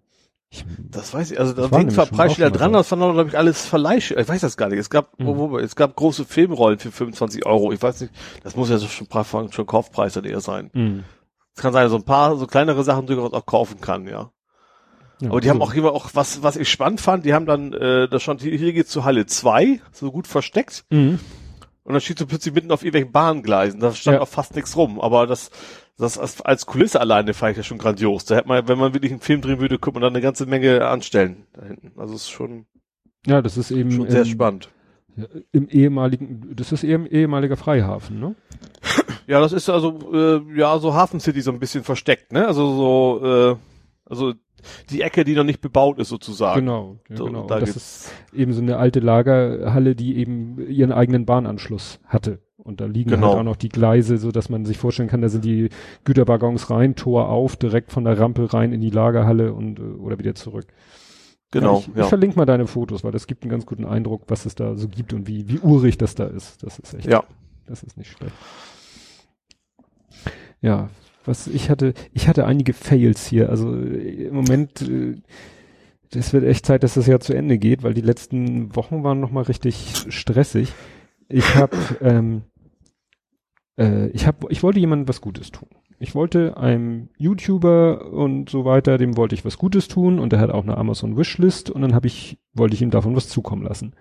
[0.50, 3.64] Ich, das weiß ich, also da waren zwar Preisschilder dran, das waren glaube ich alles
[3.64, 4.78] Verleihschilder, ich weiß das gar nicht.
[4.78, 5.26] Es gab, mhm.
[5.26, 8.12] wo, wo, es gab große Filmrollen für 25 Euro, ich weiß nicht,
[8.42, 9.06] das muss ja so schon,
[9.50, 10.70] schon Kaufpreis dann eher sein.
[10.74, 11.04] Mhm.
[11.54, 14.30] Es kann sein, so ein paar, so kleinere Sachen durchaus auch kaufen kann, ja.
[15.20, 15.54] ja Aber die so.
[15.54, 18.42] haben auch immer auch, was, was ich spannend fand, die haben dann, äh, da stand,
[18.42, 20.84] hier, hier geht's zu Halle 2, so gut versteckt.
[20.90, 21.18] Mhm.
[21.84, 24.20] Und dann steht so plötzlich mitten auf irgendwelchen Bahngleisen, da stand ja.
[24.20, 25.50] auch fast nichts rum, aber das,
[25.98, 28.24] das als Kulisse alleine fand ich ja schon grandios.
[28.24, 30.46] Da hätte man, wenn man wirklich einen Film drehen würde, könnte man da eine ganze
[30.46, 31.92] Menge anstellen da hinten.
[31.98, 32.66] Also es ist schon.
[33.26, 34.68] Ja, das ist eben schon sehr im, spannend.
[35.52, 38.34] Im ehemaligen, das ist eben ehemaliger Freihafen, ne?
[39.26, 42.46] Ja, das ist also äh, ja so Hafen City so ein bisschen versteckt, ne?
[42.46, 43.56] Also so, äh,
[44.12, 44.34] also
[44.90, 46.60] die Ecke, die noch nicht bebaut ist sozusagen.
[46.60, 47.46] Genau, ja, so, genau.
[47.46, 52.40] Da das ist eben so eine alte Lagerhalle, die eben ihren eigenen Bahnanschluss hatte.
[52.58, 53.30] Und da liegen genau.
[53.30, 55.70] halt auch noch die Gleise, so dass man sich vorstellen kann, da sind die
[56.04, 60.18] Güterwaggons rein, Tor auf, direkt von der Rampe rein in die Lagerhalle und äh, oder
[60.18, 60.66] wieder zurück.
[61.50, 61.76] Genau.
[61.76, 62.02] Ja, ich, ja.
[62.02, 64.76] ich verlinke mal deine Fotos, weil das gibt einen ganz guten Eindruck, was es da
[64.76, 66.62] so gibt und wie, wie urig das da ist.
[66.62, 67.06] Das ist echt.
[67.08, 67.24] Ja.
[67.66, 68.34] Das ist nicht schlecht.
[70.60, 70.90] Ja,
[71.24, 73.48] was ich hatte, ich hatte einige Fails hier.
[73.48, 75.16] Also äh, im Moment, äh,
[76.10, 79.20] das wird echt Zeit, dass das Jahr zu Ende geht, weil die letzten Wochen waren
[79.20, 80.72] nochmal richtig stressig.
[81.28, 82.42] Ich habe ähm,
[83.78, 85.68] äh, ich habe, ich wollte jemandem was Gutes tun.
[85.98, 90.40] Ich wollte einem YouTuber und so weiter, dem wollte ich was Gutes tun und der
[90.40, 93.62] hat auch eine Amazon Wishlist und dann habe ich, wollte ich ihm davon was zukommen
[93.62, 93.94] lassen.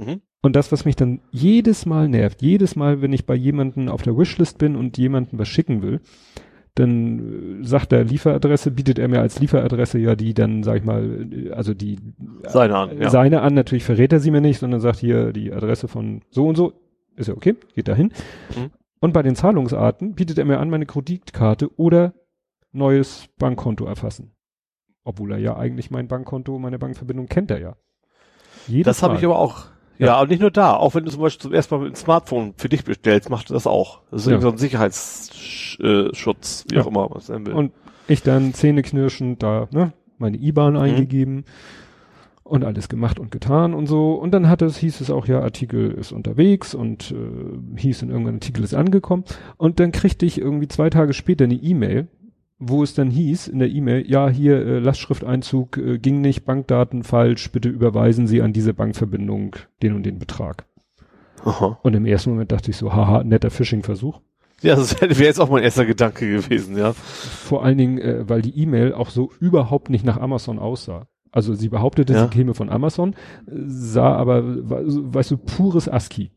[0.00, 0.20] Mhm.
[0.42, 4.02] Und das, was mich dann jedes Mal nervt, jedes Mal, wenn ich bei jemanden auf
[4.02, 6.00] der Wishlist bin und jemanden was schicken will,
[6.74, 10.84] dann äh, sagt er Lieferadresse, bietet er mir als Lieferadresse ja die dann, sag ich
[10.84, 11.98] mal, äh, also die
[12.46, 13.10] seine an, ja.
[13.10, 16.46] seine an, natürlich verrät er sie mir nicht, sondern sagt hier die Adresse von so
[16.46, 16.72] und so,
[17.16, 18.12] ist ja okay, geht dahin.
[18.56, 18.70] Mhm.
[19.00, 22.14] Und bei den Zahlungsarten bietet er mir an, meine Kreditkarte oder
[22.72, 24.32] neues Bankkonto erfassen.
[25.04, 27.76] Obwohl er ja eigentlich mein Bankkonto, meine Bankverbindung kennt er ja.
[28.68, 29.66] Jedes das habe ich aber auch.
[30.00, 30.06] Ja.
[30.06, 30.72] ja, und nicht nur da.
[30.74, 33.50] Auch wenn du zum Beispiel zum ersten Mal mit dem Smartphone für dich bestellst, macht
[33.50, 34.00] das auch.
[34.10, 34.40] Das ist ja.
[34.40, 36.80] so ein Sicherheitsschutz, wie ja.
[36.80, 37.52] auch immer was er will.
[37.52, 37.72] Und
[38.08, 40.80] ich dann zähneknirschend da, ne, meine IBAN mhm.
[40.80, 41.44] eingegeben
[42.44, 44.14] und alles gemacht und getan und so.
[44.14, 47.16] Und dann hat es, hieß es auch, ja, Artikel ist unterwegs und äh,
[47.78, 49.24] hieß in irgendeinem Artikel ist angekommen.
[49.58, 52.08] Und dann kriegte ich irgendwie zwei Tage später eine E-Mail
[52.60, 57.02] wo es dann hieß in der E-Mail, ja, hier äh, Lastschrifteinzug äh, ging nicht, Bankdaten
[57.02, 60.66] falsch, bitte überweisen Sie an diese Bankverbindung den und den Betrag.
[61.44, 61.78] Aha.
[61.82, 64.20] Und im ersten Moment dachte ich so, haha, netter Phishing-Versuch.
[64.62, 66.92] Ja, das wäre jetzt auch mein erster Gedanke gewesen, ja.
[66.92, 71.06] Vor allen Dingen, äh, weil die E-Mail auch so überhaupt nicht nach Amazon aussah.
[71.32, 72.24] Also sie behauptete, Ja.
[72.24, 73.14] sie käme von Amazon,
[73.46, 76.30] äh, sah aber, weißt du, pures ASCII.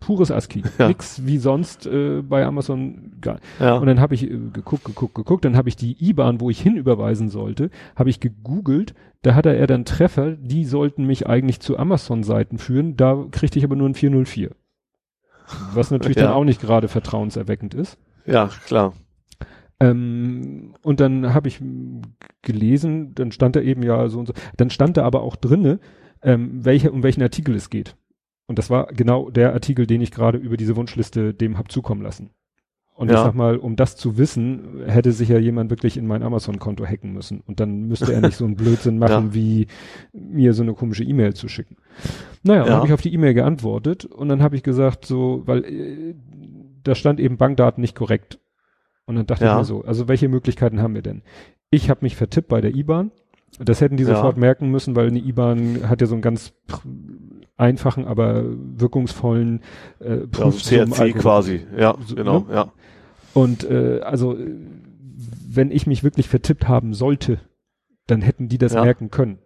[0.00, 0.62] Pures ASCII.
[0.78, 0.88] Ja.
[0.88, 3.12] Nix wie sonst äh, bei Amazon.
[3.20, 3.38] Gar.
[3.60, 3.76] Ja.
[3.76, 5.44] Und dann habe ich äh, geguckt, geguckt, geguckt.
[5.44, 8.94] Dann habe ich die IBAN, wo ich hinüberweisen sollte, habe ich gegoogelt.
[9.22, 12.96] Da hatte er dann Treffer, die sollten mich eigentlich zu Amazon-Seiten führen.
[12.96, 14.50] Da kriegte ich aber nur ein 404.
[15.74, 16.24] Was natürlich Ja.
[16.24, 17.98] dann auch nicht gerade vertrauenserweckend ist.
[18.26, 18.94] ja, klar.
[19.82, 22.02] Ähm, und dann habe ich m,
[22.42, 25.80] gelesen, dann stand da eben ja so und so, dann stand da aber auch drinne,
[26.22, 27.96] ähm, welche, um welchen Artikel es geht.
[28.50, 32.02] Und das war genau der Artikel, den ich gerade über diese Wunschliste dem hab zukommen
[32.02, 32.30] lassen.
[32.96, 33.22] Und ich Ja.
[33.22, 37.12] sag mal, um das zu wissen, hätte sich ja jemand wirklich in mein Amazon-Konto hacken
[37.12, 37.42] müssen.
[37.46, 39.34] Und dann müsste er nicht so einen Blödsinn machen, Ja.
[39.34, 39.68] wie
[40.12, 41.76] mir so eine komische E-Mail zu schicken.
[42.42, 42.76] Naja, dann Ja.
[42.78, 46.14] habe ich auf die E-Mail geantwortet und dann habe ich gesagt, so, weil äh,
[46.82, 48.40] da stand eben Bankdaten nicht korrekt.
[49.06, 49.52] Und dann dachte Ja.
[49.52, 51.22] ich mir so, also welche Möglichkeiten haben wir denn?
[51.70, 53.12] Ich habe mich vertippt bei der IBAN.
[53.60, 56.52] Das hätten die sofort merken müssen, weil eine IBAN hat ja so einen ganz
[57.60, 59.60] einfachen, aber wirkungsvollen
[60.00, 60.26] äh, Ja, also
[60.58, 61.60] Prüfsummen- CRC quasi.
[61.76, 62.54] Ja, So, genau, ne?
[62.54, 62.72] ja.
[63.34, 64.36] Und äh, also
[65.48, 67.38] wenn ich mich wirklich vertippt haben sollte,
[68.06, 68.82] dann hätten die das Ja.
[68.84, 69.38] merken können.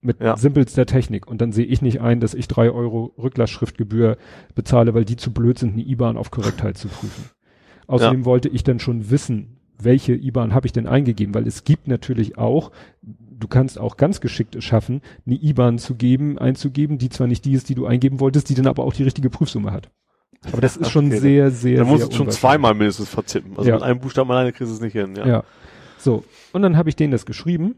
[0.00, 0.36] Mit Ja.
[0.36, 1.26] simpelster Technik.
[1.26, 4.16] Und dann sehe ich nicht ein, dass ich drei Euro Rücklassschriftgebühr
[4.54, 7.24] bezahle, weil die zu blöd sind, eine IBAN auf Korrektheit zu prüfen.
[7.88, 11.88] Außerdem wollte ich dann schon wissen, welche IBAN habe ich denn eingegeben, weil es gibt
[11.88, 12.70] natürlich auch,
[13.38, 17.44] du kannst auch ganz geschickt es schaffen, eine IBAN zu geben, einzugeben, die zwar nicht
[17.44, 19.90] die ist, die du eingeben wolltest, die dann aber auch die richtige Prüfsumme hat.
[20.52, 23.56] Aber das ist schon Okay, sehr, sehr, Da musst sehr du schon zweimal mindestens vertippen.
[23.56, 23.76] Also Ja.
[23.76, 25.14] mit einem Buchstaben alleine kriegst du es nicht hin.
[25.16, 25.26] Ja.
[25.26, 25.44] Ja.
[25.98, 26.24] So.
[26.52, 27.74] Und dann habe ich denen das geschrieben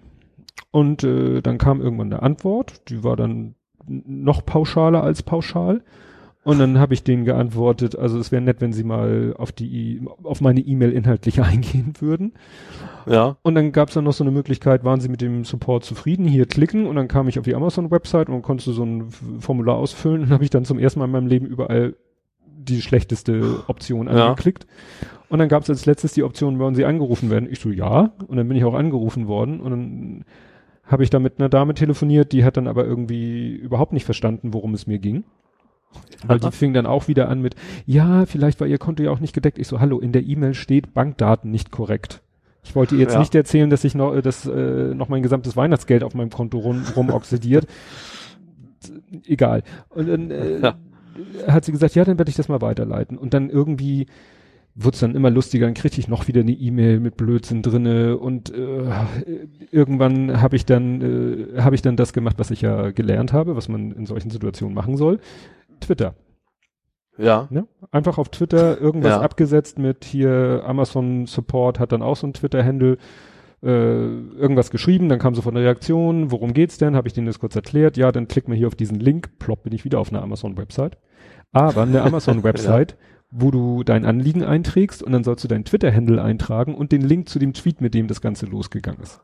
[0.70, 3.54] und äh, dann kam irgendwann eine Antwort, die war dann
[3.86, 5.82] noch pauschaler als pauschal.
[6.42, 10.00] Und dann habe ich denen geantwortet, also es wäre nett, wenn sie mal auf die
[10.22, 12.32] auf meine E-Mail inhaltlich eingehen würden.
[13.06, 13.36] ja.
[13.42, 16.26] Und dann gab es dann noch so eine Möglichkeit, waren sie mit dem Support zufrieden,
[16.26, 19.10] hier klicken und dann kam ich auf die Amazon-Website und konntest du so ein
[19.40, 21.94] Formular ausfüllen und habe ich dann zum ersten Mal in meinem Leben überall
[22.46, 24.28] die schlechteste Option Ja.
[24.30, 24.66] angeklickt.
[25.28, 27.48] Und dann gab es als letztes die Option, wollen sie angerufen werden?
[27.50, 28.12] Ich so, ja.
[28.26, 30.24] Und dann bin ich auch angerufen worden und dann
[30.86, 34.52] habe ich da mit einer Dame telefoniert, die hat dann aber irgendwie überhaupt nicht verstanden,
[34.54, 35.24] worum es mir ging.
[36.26, 37.54] Weil die fing dann auch wieder an mit,
[37.86, 39.58] ja, vielleicht war ihr Konto ja auch nicht gedeckt.
[39.58, 42.20] Ich so, hallo, in der E-Mail steht Bankdaten nicht korrekt.
[42.62, 43.20] Ich wollte ihr jetzt Ja.
[43.20, 46.58] nicht erzählen, dass ich noch, äh, dass, äh, noch mein gesamtes Weihnachtsgeld auf meinem Konto
[46.58, 47.66] rum, rumoxidiert.
[49.26, 49.62] Egal.
[49.88, 50.74] Und dann äh, Ja.
[51.52, 53.18] hat sie gesagt, ja, dann werde ich das mal weiterleiten.
[53.18, 54.06] Und dann irgendwie
[54.74, 58.16] wurde es dann immer lustiger, dann kriegte ich noch wieder eine E-Mail mit Blödsinn drinne
[58.16, 58.84] und äh,
[59.72, 61.02] irgendwann habe ich dann
[61.56, 64.30] äh, habe ich dann das gemacht, was ich ja gelernt habe, was man in solchen
[64.30, 65.18] Situationen machen soll.
[65.80, 66.14] Twitter.
[67.18, 67.48] Ja.
[67.50, 67.66] Ne?
[67.90, 69.20] Einfach auf Twitter irgendwas Ja.
[69.20, 72.96] abgesetzt mit hier Amazon Support hat dann auch so ein Twitter-Handle
[73.62, 76.96] äh, irgendwas geschrieben, dann kam sofort eine Reaktion, worum geht's denn?
[76.96, 79.64] Habe ich denen das kurz erklärt, ja, dann klick mal hier auf diesen Link, plopp
[79.64, 80.96] bin ich wieder auf einer Amazon-Website.
[81.52, 82.96] Aber eine Amazon-Website,
[83.30, 87.28] wo du dein Anliegen einträgst und dann sollst du deinen Twitter-Handle eintragen und den Link
[87.28, 89.20] zu dem Tweet, mit dem das Ganze losgegangen ist.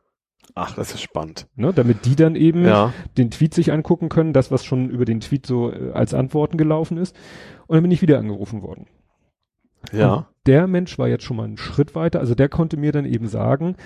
[0.54, 1.48] Ach, das ist spannend.
[1.56, 1.72] Ne?
[1.74, 2.92] Damit die dann eben Ja.
[3.18, 6.56] den Tweet sich angucken können, das, was schon über den Tweet so äh, als Antworten
[6.56, 7.14] gelaufen ist.
[7.66, 8.86] Und dann bin ich wieder angerufen worden.
[9.92, 10.28] Und Ja.
[10.46, 12.20] der Mensch war jetzt schon mal einen Schritt weiter.
[12.20, 13.76] Also der konnte mir dann eben sagen,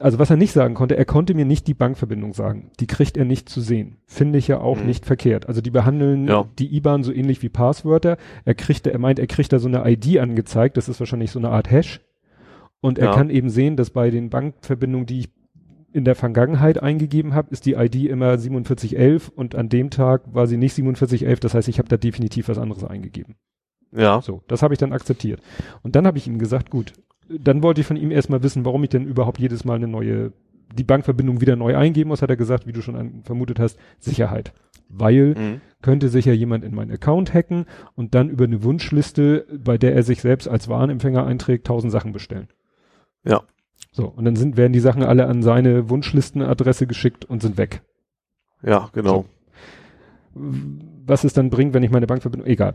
[0.00, 2.70] also was er nicht sagen konnte, er konnte mir nicht die Bankverbindung sagen.
[2.78, 3.96] Die kriegt er nicht zu sehen.
[4.06, 4.86] Finde ich ja auch Mhm.
[4.86, 5.48] nicht verkehrt.
[5.48, 6.44] Also die behandeln Ja.
[6.58, 8.16] die IBAN so ähnlich wie Passwörter.
[8.44, 10.76] Er kriegt, er meint, er kriegt da so eine ID angezeigt.
[10.76, 12.00] Das ist wahrscheinlich so eine Art Hash.
[12.80, 13.14] Und er Ja.
[13.14, 15.30] kann eben sehen, dass bei den Bankverbindungen, die ich
[15.92, 20.46] in der Vergangenheit eingegeben habe, ist die ID immer 4711 und an dem Tag war
[20.46, 21.40] sie nicht 4711.
[21.40, 23.36] Das heißt, ich habe da definitiv was anderes eingegeben.
[23.92, 24.20] Ja.
[24.20, 25.40] So, das habe ich dann akzeptiert.
[25.82, 26.92] Und dann habe ich ihm gesagt, gut,
[27.28, 30.32] dann wollte ich von ihm erstmal wissen, warum ich denn überhaupt jedes Mal eine neue,
[30.74, 33.78] die Bankverbindung wieder neu eingeben muss, hat er gesagt, wie du schon an, vermutet hast,
[33.98, 34.52] Sicherheit.
[34.90, 35.60] Weil Mhm.
[35.82, 40.02] könnte sicher jemand in meinen Account hacken und dann über eine Wunschliste, bei der er
[40.02, 42.48] sich selbst als Warenempfänger einträgt, tausend Sachen bestellen.
[43.24, 43.42] Ja.
[43.90, 47.82] So, und dann sind, werden die Sachen alle an seine Wunschlistenadresse geschickt und sind weg.
[48.62, 49.24] Ja, genau.
[50.34, 52.74] was es dann bringt, wenn ich meine Bankverbindung, egal.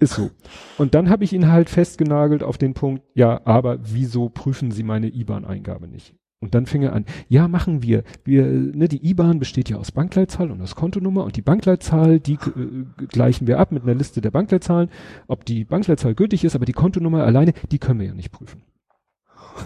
[0.00, 0.30] Ist so.
[0.76, 4.84] Und dann habe ich ihn halt festgenagelt auf den Punkt, ja, aber wieso prüfen Sie
[4.84, 6.14] meine IBAN-Eingabe nicht?
[6.40, 8.04] Und dann fing er an, ja, machen wir.
[8.22, 12.34] Wir, ne, die IBAN besteht ja aus Bankleitzahl und aus Kontonummer und die Bankleitzahl, die
[12.34, 14.88] äh, gleichen wir ab mit einer Liste der Bankleitzahlen,
[15.26, 18.62] ob die Bankleitzahl gültig ist, aber die Kontonummer alleine, die können wir ja nicht prüfen.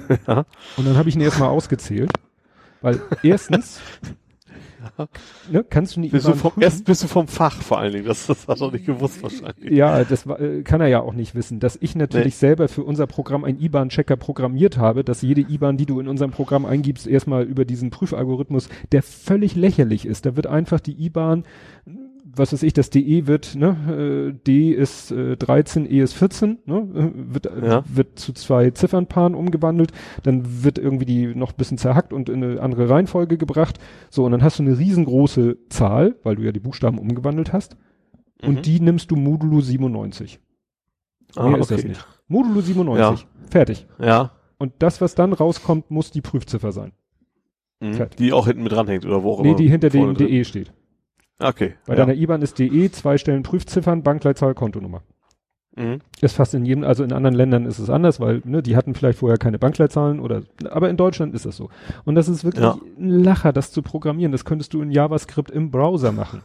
[0.26, 0.44] Ja.
[0.76, 2.10] Und dann habe ich ihn erstmal ausgezählt.
[2.80, 3.80] Weil erstens,
[5.50, 6.62] ne, kannst du nicht Bist du IBAN vom, prüfen?
[6.62, 8.06] erst bist du vom Fach vor allen Dingen.
[8.06, 9.70] Das, das hast du noch nicht gewusst wahrscheinlich.
[9.70, 13.06] Ja, das äh, kann er ja auch nicht wissen, dass ich natürlich selber für unser
[13.06, 17.44] Programm einen IBAN-Checker programmiert habe, dass jede IBAN, die du in unserem Programm eingibst, erstmal
[17.44, 20.26] über diesen Prüfalgorithmus, der völlig lächerlich ist.
[20.26, 21.44] Da wird einfach die IBAN,
[22.34, 26.58] was weiß ich, das DE wird, ne, äh, D ist äh, 13, E ist 14,
[26.64, 27.84] ne, wird, äh, Ja.
[27.86, 29.92] wird zu zwei Ziffernpaaren umgewandelt,
[30.22, 33.78] dann wird irgendwie die noch ein bisschen zerhackt und in eine andere Reihenfolge gebracht.
[34.10, 37.76] So, und dann hast du eine riesengroße Zahl, weil du ja die Buchstaben umgewandelt hast.
[38.42, 38.48] Mhm.
[38.48, 40.40] Und die nimmst du modulo 97.
[41.36, 42.06] ah, Mehr ist das nicht.
[42.28, 43.26] Modulo 97.
[43.50, 43.86] Fertig.
[43.98, 44.30] Ja.
[44.58, 46.92] Und das, was dann rauskommt, muss die Prüfziffer sein.
[47.80, 48.06] Mhm.
[48.18, 49.56] Die auch hinten mit dranhängt oder wo auch Nee, immer.
[49.58, 50.14] die hinter dem.
[50.14, 50.72] DE steht.
[51.42, 51.74] Okay.
[51.86, 52.04] Bei ja.
[52.04, 55.02] deiner IBAN ist DE, zwei Stellen Prüfziffern, Bankleitzahl, Kontonummer.
[55.76, 56.00] Mhm.
[56.20, 58.94] Ist fast in jedem, also in anderen Ländern ist es anders, weil ne, die hatten
[58.94, 61.70] vielleicht vorher keine Bankleitzahlen oder, aber in Deutschland ist das so.
[62.04, 62.78] Und das ist wirklich Ja.
[62.98, 64.32] ein Lacher, das zu programmieren.
[64.32, 66.42] Das könntest du in JavaScript im Browser machen.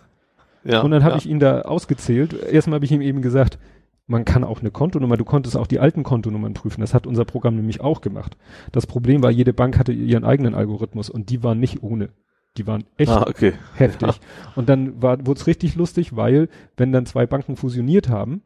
[0.64, 0.82] Ja.
[0.82, 1.18] Und dann habe ja.
[1.18, 2.34] ich ihn da ausgezählt.
[2.34, 3.60] Erstmal habe ich ihm eben gesagt,
[4.08, 6.80] man kann auch eine Kontonummer, du konntest auch die alten Kontonummern prüfen.
[6.80, 8.38] Das hat unser Programm nämlich auch gemacht.
[8.72, 12.10] Das Problem war, jede Bank hatte ihren eigenen Algorithmus und die waren nicht ohne.
[12.58, 13.54] Die waren echt Ah, okay.
[13.76, 14.20] heftig.
[14.56, 18.42] Und dann war, wurde es richtig lustig, weil, wenn dann zwei Banken fusioniert haben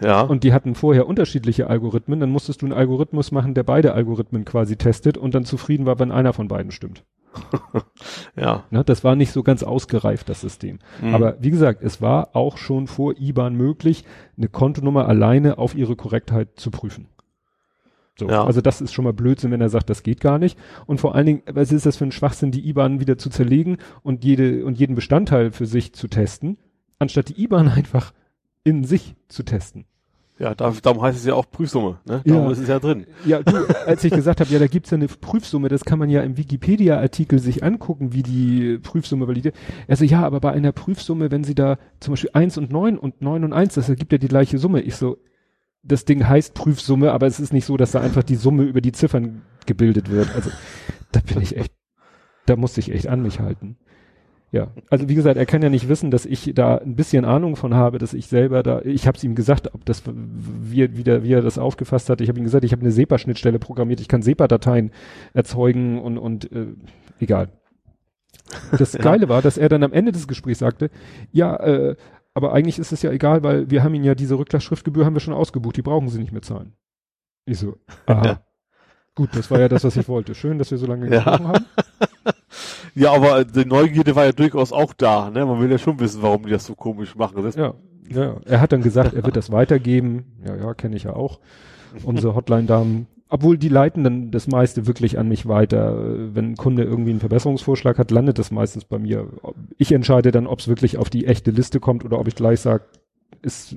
[0.00, 0.22] Ja.
[0.22, 4.44] und die hatten vorher unterschiedliche Algorithmen, dann musstest du einen Algorithmus machen, der beide Algorithmen
[4.44, 7.04] quasi testet und dann zufrieden war, wenn einer von beiden stimmt.
[8.36, 8.64] ja.
[8.70, 10.80] Ne, das war nicht so ganz ausgereift, das System.
[11.00, 11.14] Mhm.
[11.14, 14.04] Aber wie gesagt, es war auch schon vor IBAN möglich,
[14.36, 17.06] eine Kontonummer alleine auf ihre Korrektheit zu prüfen.
[18.18, 18.44] So, Ja.
[18.44, 20.58] also das ist schon mal Blödsinn, wenn er sagt, das geht gar nicht.
[20.86, 23.78] Und vor allen Dingen, was ist das für ein Schwachsinn, die IBAN wieder zu zerlegen
[24.02, 26.58] und jede und jeden Bestandteil für sich zu testen,
[26.98, 28.12] anstatt die IBAN einfach
[28.64, 29.86] in sich zu testen.
[30.38, 32.22] Ja, da, darum heißt es ja auch Prüfsumme, ne?
[32.24, 32.50] Darum Ja.
[32.50, 33.06] ist es ja drin.
[33.24, 33.54] Ja, du,
[33.86, 36.36] als ich gesagt habe, ja, da gibt's ja eine Prüfsumme, das kann man ja im
[36.36, 39.54] Wikipedia-Artikel sich angucken, wie die Prüfsumme validiert.
[39.88, 43.20] Also ja, aber bei einer Prüfsumme, wenn sie da zum Beispiel eins und neun und
[43.22, 44.80] neun und eins, das ergibt ja die gleiche Summe.
[44.80, 45.18] Ich so,
[45.82, 48.80] das Ding heißt Prüfsumme, aber es ist nicht so, dass da einfach die Summe über
[48.80, 50.34] die Ziffern gebildet wird.
[50.34, 50.50] Also
[51.12, 51.72] da bin ich echt,
[52.46, 53.76] da musste ich echt an mich halten.
[54.52, 57.56] Ja, also wie gesagt, er kann ja nicht wissen, dass ich da ein bisschen Ahnung
[57.56, 60.94] von habe, dass ich selber da, ich habe es ihm gesagt, ob das wie, er-
[60.96, 62.20] wie, der, wie er das aufgefasst hat.
[62.20, 64.90] Ich habe ihm gesagt, ich habe eine SEPA-Schnittstelle programmiert, ich kann SEPA-Dateien
[65.32, 66.66] erzeugen und und äh,
[67.18, 67.48] egal.
[68.76, 68.92] Das.
[68.98, 70.90] Geile war, dass er dann am Ende des Gesprächs sagte,
[71.32, 71.96] ja, äh,
[72.34, 75.20] aber eigentlich ist es ja egal, weil wir haben ihn ja diese Rücklassschriftgebühr haben wir
[75.20, 76.74] schon ausgebucht, die brauchen sie nicht mehr zahlen.
[77.44, 77.76] Ich so,
[78.06, 78.24] aha.
[78.24, 78.40] Ja.
[79.14, 80.34] Gut, das war ja das, was ich wollte.
[80.34, 81.16] Schön, dass wir so lange Ja.
[81.22, 81.64] gesprochen haben.
[82.94, 85.46] Ja, aber die Neugierde war ja durchaus auch da, ne?
[85.46, 87.42] Man will ja schon wissen, warum die das so komisch machen.
[87.42, 87.72] Das, Ja,
[88.10, 88.36] ja.
[88.44, 90.36] Er hat dann gesagt, er wird das weitergeben.
[90.46, 91.40] Ja, ja, kenne ich ja auch.
[92.04, 93.06] Unsere Hotline-Damen.
[93.34, 96.34] Obwohl die leiten dann das meiste wirklich an mich weiter.
[96.34, 99.26] Wenn ein Kunde irgendwie einen Verbesserungsvorschlag hat, landet das meistens bei mir.
[99.78, 102.60] Ich entscheide dann, ob es wirklich auf die echte Liste kommt oder ob ich gleich
[102.60, 102.84] sage,
[103.40, 103.74] ist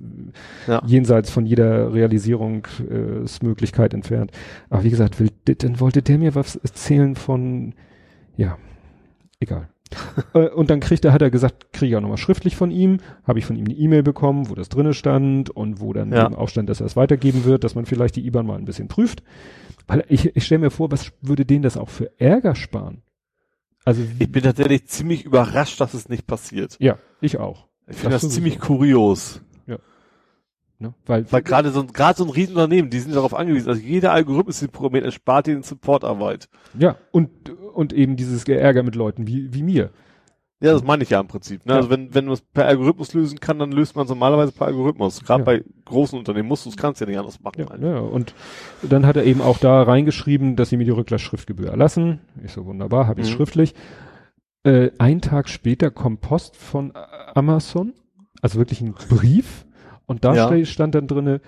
[0.67, 0.81] Ja.
[0.85, 4.31] jenseits von jeder Realisierungsmöglichkeit entfernt.
[4.69, 7.75] Aber wie gesagt, will, dann wollte der mir was erzählen von,
[8.35, 8.57] ja,
[9.39, 9.69] egal.
[10.33, 12.97] Äh, und dann kriegt er, hat er gesagt, kriege ich auch nochmal schriftlich von ihm,
[13.23, 16.25] habe ich von ihm eine E-Mail bekommen, wo das drinne stand und wo dann Ja.
[16.25, 18.65] eben auch stand, dass er es weitergeben wird, dass man vielleicht die IBAN mal ein
[18.65, 19.23] bisschen prüft.
[19.87, 23.03] Weil ich, ich stelle mir vor, was würde denen das auch für Ärger sparen?
[23.83, 26.75] Also, Ich bin tatsächlich ziemlich überrascht, dass es nicht passiert.
[26.79, 27.67] ja, ich auch.
[27.87, 29.41] Ich finde Das das, ziemlich kurios.
[30.79, 30.93] Ne?
[31.05, 33.69] Weil, Weil gerade so, gerade so ein Riesenunternehmen, die sind darauf angewiesen.
[33.69, 36.49] Also jeder Algorithmus, den programmiert, erspart ihnen Supportarbeit.
[36.77, 37.29] ja, und,
[37.73, 39.89] und eben dieses Geärger mit Leuten wie, wie mir.
[40.61, 41.65] Ja, das meine ich ja im Prinzip.
[41.65, 41.73] Ne?
[41.73, 41.77] Ja.
[41.77, 44.67] Also wenn, wenn man es per Algorithmus lösen kann, dann löst man es normalerweise per
[44.67, 45.21] Algorithmus.
[45.21, 45.45] Gerade Ja.
[45.45, 47.65] bei großen Unternehmen musst du es, kannst ja nicht anders machen.
[47.81, 48.33] Ja, ja, und
[48.81, 52.19] dann hat er eben auch da reingeschrieben, dass sie mir die Rücklassschriftgebühr erlassen.
[52.43, 53.33] Ich so, wunderbar, habe ich Mhm.
[53.35, 53.75] schriftlich.
[54.63, 56.93] Äh, ein Tag später kommt Post von
[57.35, 57.93] Amazon,
[58.41, 59.65] also wirklich ein Brief.
[60.05, 60.65] Und da Ja.
[60.65, 61.41] stand dann drinne,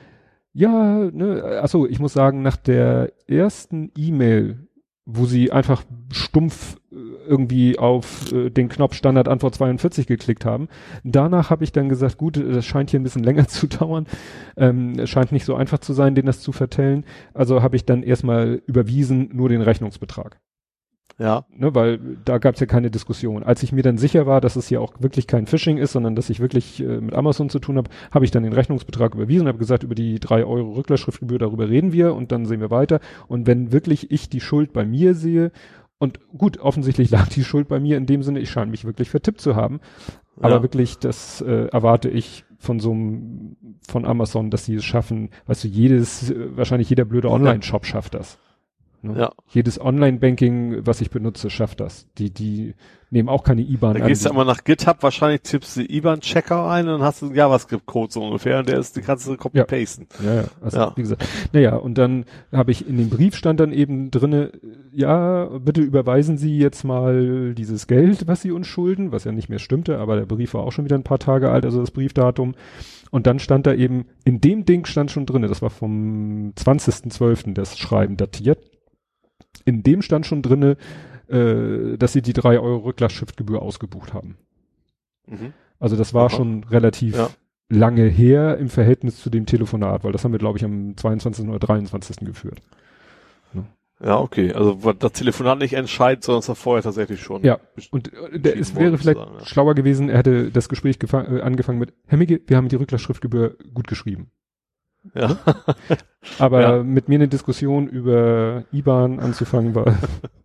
[0.53, 4.67] ja, ne, achso, ich muss sagen, nach der ersten E-Mail,
[5.05, 6.95] wo sie einfach stumpf äh,
[7.27, 10.67] irgendwie auf äh, den Knopf Standard Antwort 42 geklickt haben.
[11.03, 14.05] Danach habe ich dann gesagt, gut, das scheint hier ein bisschen länger zu dauern.
[14.57, 17.05] Ähm, es scheint nicht so einfach zu sein, denen das zu vertellen.
[17.33, 20.39] Also habe ich dann erstmal überwiesen nur den Rechnungsbetrag.
[21.19, 21.45] Ja.
[21.55, 23.41] Ne, weil da gab es ja keine Diskussion.
[23.43, 26.15] Als ich mir dann sicher war, dass es hier auch wirklich kein Phishing ist, sondern
[26.15, 29.43] dass ich wirklich äh, mit Amazon zu tun habe, habe ich dann den Rechnungsbetrag überwiesen
[29.43, 32.69] und habe gesagt, über die drei Euro Rücklassschriftgebühr, darüber reden wir und dann sehen wir
[32.69, 32.99] weiter.
[33.27, 35.51] Und wenn wirklich ich die Schuld bei mir sehe,
[35.99, 39.09] und gut, offensichtlich lag die Schuld bei mir in dem Sinne, ich scheine mich wirklich
[39.09, 39.79] vertippt zu haben.
[40.39, 40.61] Aber Ja.
[40.61, 43.55] wirklich, das äh, erwarte ich von so einem,
[43.87, 45.29] von Amazon, dass sie es schaffen.
[45.47, 48.37] Weißt du, jedes, äh, wahrscheinlich jeder blöde Online-Shop schafft das.
[49.01, 49.19] Ne?
[49.19, 49.31] Ja.
[49.49, 52.07] Jedes Online-Banking, was ich benutze, schafft das.
[52.17, 52.73] Die, die
[53.09, 54.07] nehmen auch keine IBAN Da an.
[54.07, 57.35] gehst du immer nach GitHub, wahrscheinlich tippst du IBAN-Checker ein und dann hast du einen
[57.35, 60.07] JavaScript-Code so ungefähr und der ist, die kannst du copy-pasten.
[60.25, 60.91] Ja, ja, also Ja.
[60.95, 61.25] wie gesagt.
[61.53, 64.51] Naja, und dann habe ich in dem Brief stand dann eben drinne,
[64.91, 69.47] ja, bitte überweisen Sie jetzt mal dieses Geld, was Sie uns schulden, was ja nicht
[69.47, 71.91] mehr stimmte, aber der Brief war auch schon wieder ein paar Tage alt, also das
[71.91, 72.55] Briefdatum.
[73.09, 77.53] Und dann stand da eben, in dem Ding stand schon drinne, das war vom 20.12.
[77.53, 78.59] das Schreiben datiert.
[79.67, 80.77] In dem stand schon drinne,
[81.27, 84.37] äh, dass sie die drei Euro Rücklastschriftgebühr ausgebucht haben.
[85.27, 85.53] Mhm.
[85.79, 86.35] Also das war Aha.
[86.37, 87.29] schon relativ Ja.
[87.69, 91.49] lange her im Verhältnis zu dem Telefonat, weil das haben wir, glaube ich, am 22.
[91.49, 92.25] oder 23.
[92.25, 92.61] geführt.
[93.99, 94.53] Ja, okay.
[94.53, 97.43] Also das Telefonat nicht entscheidend, sondern es war vorher tatsächlich schon.
[97.43, 99.45] Ja, Und äh, der, es wäre worden, vielleicht sozusagen, ja.
[99.45, 103.57] schlauer gewesen, er hätte das Gespräch äh, angefangen mit, Herr Migge, wir haben die Rücklassschriftgebühr
[103.73, 104.29] gut geschrieben.
[105.13, 105.37] Ja.
[106.39, 106.83] Aber Ja.
[106.83, 109.97] mit mir eine Diskussion über IBAN anzufangen war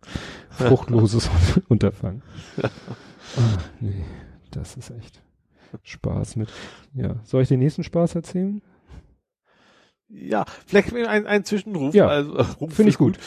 [0.49, 1.29] fruchtloses
[1.67, 2.21] Unterfangen.
[2.61, 4.05] Ah, nee,
[4.51, 5.21] das ist echt
[5.83, 6.49] Spaß mit.
[6.93, 8.61] Ja, soll ich den nächsten Spaß erzählen?
[10.09, 11.95] Ja, vielleicht ein, ein Zwischenruf.
[11.95, 13.17] Ja, also, Finde ich ist gut.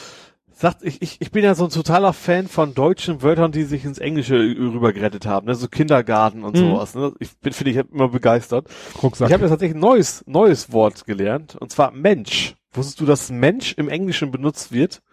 [0.59, 3.85] Sagt, ich, ich, ich bin ja so ein totaler Fan von deutschen Wörtern, die sich
[3.85, 5.53] ins Englische rübergerettet haben, ne?
[5.53, 6.59] so Kindergarten und Mhm.
[6.59, 6.95] sowas.
[6.95, 7.13] Ne?
[7.19, 8.67] Ich bin, finde ich, immer begeistert.
[9.03, 9.27] Rucksack.
[9.27, 12.55] Ich habe jetzt tatsächlich ein neues, neues Wort gelernt, und zwar Mensch.
[12.73, 15.03] Wusstest du, dass Mensch im Englischen benutzt wird?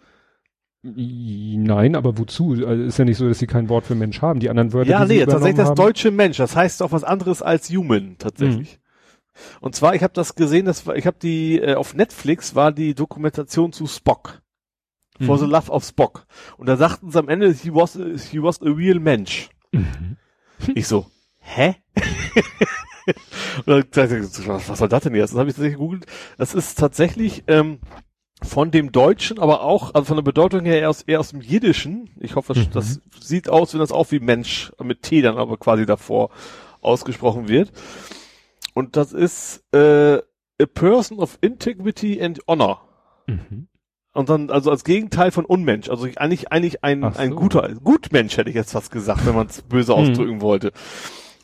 [0.81, 2.53] Nein, aber wozu?
[2.65, 4.39] Also ist ja nicht so, dass sie kein Wort für Mensch haben.
[4.39, 6.37] Die anderen Wörter, ja, die nee, tatsächlich das haben, deutsche Mensch.
[6.37, 8.79] Das heißt auch was anderes als human, tatsächlich.
[9.61, 12.71] Und zwar, ich habe das gesehen, das war, ich habe die, äh, auf Netflix war
[12.71, 14.41] die Dokumentation zu Spock.
[15.23, 15.39] For Mhm.
[15.39, 16.25] the Love of Spock.
[16.57, 17.93] Und da sagten sie am Ende, he was,
[18.31, 19.49] he was a real Mensch.
[19.71, 20.17] Mhm.
[20.73, 21.05] Ich so,
[21.39, 21.75] hä?
[23.65, 25.31] Und dann ich, was was soll das denn jetzt?
[25.31, 26.05] Das habe ich tatsächlich gegoogelt.
[26.37, 27.79] Das ist tatsächlich ähm,
[28.41, 31.41] von dem Deutschen, aber auch, also von der Bedeutung her eher aus, eher aus dem
[31.41, 32.09] Jiddischen.
[32.19, 32.71] Ich hoffe, das, Mhm.
[32.71, 36.29] das sieht aus, wenn das auch wie Mensch mit T dann aber quasi davor
[36.81, 37.71] ausgesprochen wird.
[38.73, 42.81] Und das ist äh, a person of integrity and honor.
[43.27, 43.67] Mhm.
[44.15, 45.89] Und dann, also als Gegenteil von Unmensch.
[45.89, 47.35] Also ich- eigentlich, eigentlich ein, Ach ein so.
[47.35, 49.99] guter, Gutmensch hätte ich jetzt fast gesagt, wenn man es böse Hm.
[50.09, 50.71] ausdrücken wollte.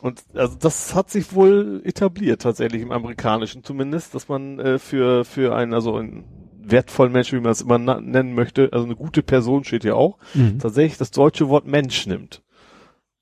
[0.02, 5.26] Und also das hat sich wohl etabliert tatsächlich im Amerikanischen zumindest, dass man äh, für,
[5.26, 6.24] für einen, also einen
[6.64, 10.18] wertvollen Menschen, wie man es immer nennen möchte, also eine gute Person steht ja auch,
[10.34, 10.58] Mhm.
[10.60, 12.42] tatsächlich das deutsche Wort Mensch nimmt.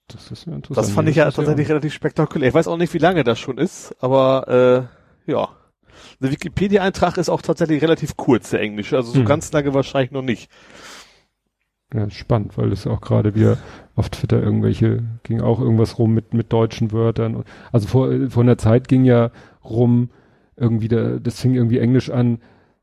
[0.08, 0.78] Das ist ja interessant.
[0.88, 2.50] Das fand ich ja tatsächlich relativ spektakulär.
[2.50, 4.90] Ich weiß auch nicht, wie lange das schon ist, aber
[5.28, 5.50] äh, ja.
[6.22, 9.26] Der Wikipedia-Eintrag ist auch tatsächlich relativ kurz, der englische, also so Hm.
[9.26, 10.52] ganz lange wahrscheinlich noch nicht.
[11.94, 13.58] Ja, spannend, weil es auch gerade wieder
[13.96, 17.44] auf Twitter irgendwelche, ging auch irgendwas rum mit, mit deutschen Wörtern.
[17.72, 19.32] Also vor, vor einer Zeit ging ja
[19.64, 20.10] rum,
[20.56, 22.40] irgendwie, da, das fing irgendwie Englisch an,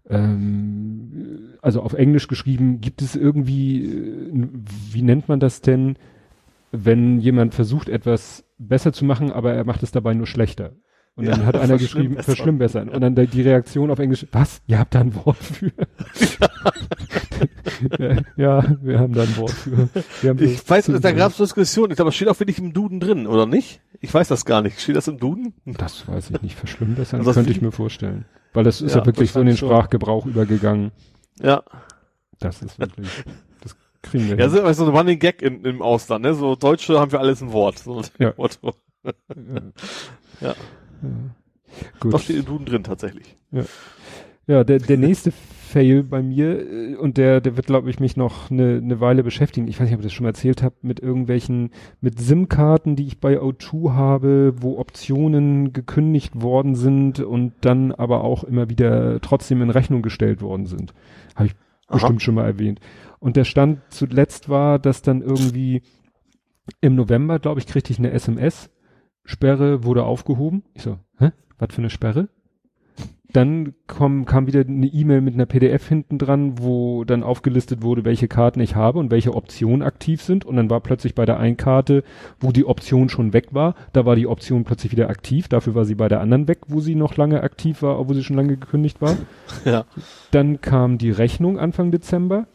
[0.08, 4.48] ähm, also auf Englisch geschrieben, gibt es irgendwie, äh,
[4.92, 5.96] wie nennt man das denn,
[6.72, 10.72] wenn jemand versucht, etwas besser zu machen, aber er macht es dabei nur schlechter.
[11.16, 12.90] Und dann Ja, hat einer geschrieben, verschlimmbessern.
[12.90, 14.60] Und dann die Reaktion auf Englisch, was?
[14.66, 15.72] Ihr habt da ein Wort für?
[18.36, 19.88] ja, wir haben da ein Wort für.
[20.43, 21.90] Ich weiß, da gab es Diskussionen.
[21.93, 23.80] Ich glaube, das steht auch wirklich im Duden drin, oder nicht?
[24.02, 24.78] Ich weiß das gar nicht.
[24.78, 25.55] Steht das im Duden?
[25.64, 28.26] Das weiß ich nicht, verschlimmbessern, Also das könnte ich mir vorstellen.
[28.52, 29.70] Weil das ist ja, Ja, wirklich so in den schon.
[29.70, 30.93] Sprachgebrauch übergegangen.
[31.40, 31.62] Ja.
[32.40, 33.09] Das ist wirklich,
[33.62, 36.34] das kriegen wir Ja, das ist so ein Running Gag in, im Ausland, ne?
[36.34, 37.78] So Deutsche haben wir alles ein Wort.
[37.78, 38.34] So Ja.
[40.43, 40.55] Ja.
[41.02, 41.09] Ja.
[41.09, 41.86] ja.
[42.01, 42.14] Gut.
[42.14, 43.36] Das steht im Duden drin tatsächlich.
[44.47, 48.16] Ja, der, der nächste Fail bei mir, äh, und der, der wird, glaube ich, mich
[48.16, 49.66] noch eine ne Weile beschäftigen.
[49.66, 51.70] Ich weiß nicht, ob ich das schon mal erzählt habe, mit irgendwelchen,
[52.01, 58.23] mit SIM-Karten, die ich bei O2 habe, wo Optionen gekündigt worden sind und dann aber
[58.23, 60.94] auch immer wieder trotzdem in Rechnung gestellt worden sind.
[61.35, 61.55] Habe ich
[61.89, 61.94] Aha.
[61.94, 62.81] bestimmt schon mal erwähnt.
[63.18, 65.82] Und der Stand zuletzt war, dass dann irgendwie
[66.81, 68.70] im November, glaube ich, kriegte ich eine SMS.
[69.27, 70.62] Sperre wurde aufgehoben.
[70.74, 71.32] Ich so, hä?
[71.59, 72.28] Was für eine Sperre?
[73.32, 78.05] Dann komm, kam wieder eine E-Mail mit einer PDF hinten dran, wo dann aufgelistet wurde,
[78.05, 80.44] welche Karten ich habe und welche Optionen aktiv sind.
[80.44, 82.05] Und dann war plötzlich bei der einen Karte,
[82.40, 85.48] wo die Option schon weg war, da war die Option plötzlich wieder aktiv.
[85.48, 88.24] Dafür war sie bei der anderen weg, wo sie noch lange aktiv war, obwohl sie
[88.24, 89.16] schon lange gekündigt war.
[89.65, 89.85] Ja.
[90.31, 92.47] Dann kam die Rechnung Anfang Dezember.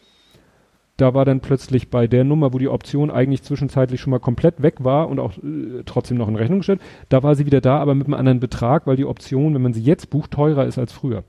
[1.01, 4.61] Da war dann plötzlich bei der Nummer, wo die Option eigentlich zwischenzeitlich schon mal komplett
[4.61, 6.79] weg war und auch äh, trotzdem noch in Rechnung gestellt,
[7.09, 9.73] da war sie wieder da, aber mit einem anderen Betrag, weil die Option, wenn man
[9.73, 11.23] sie jetzt bucht, teurer ist als früher.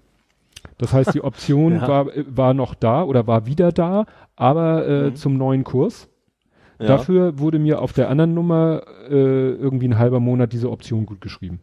[0.77, 1.89] Das heißt, die Option Ja.
[1.89, 4.05] war, äh, war noch da oder war wieder da,
[4.37, 5.17] aber äh, Mhm.
[5.17, 6.09] zum neuen Kurs.
[6.79, 6.87] ja.
[6.89, 11.21] Dafür wurde mir auf der anderen Nummer äh, irgendwie ein halber Monat diese Option gut
[11.23, 11.61] geschrieben.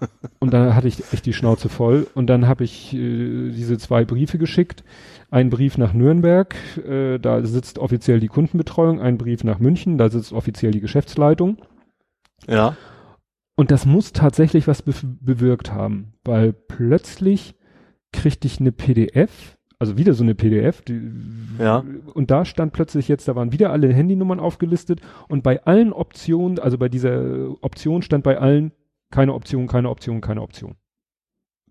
[0.40, 4.04] und dann hatte ich echt die Schnauze voll und dann habe ich äh, diese zwei
[4.04, 4.84] Briefe geschickt.
[5.30, 6.54] Ein Brief nach Nürnberg,
[6.86, 11.58] äh, da sitzt offiziell die Kundenbetreuung, ein Brief nach München, da sitzt offiziell die Geschäftsleitung.
[12.46, 12.76] Ja.
[13.56, 17.54] Und das muss tatsächlich was be bewirkt haben, weil plötzlich
[18.12, 21.00] kriegte ich eine PDF, also wieder so eine PDF, die,
[21.58, 21.82] Ja.
[22.14, 26.58] und da stand plötzlich jetzt, da waren wieder alle Handynummern aufgelistet und bei allen Optionen,
[26.58, 28.72] also bei dieser Option stand bei allen
[29.10, 30.74] keine Option, keine Option, keine Option.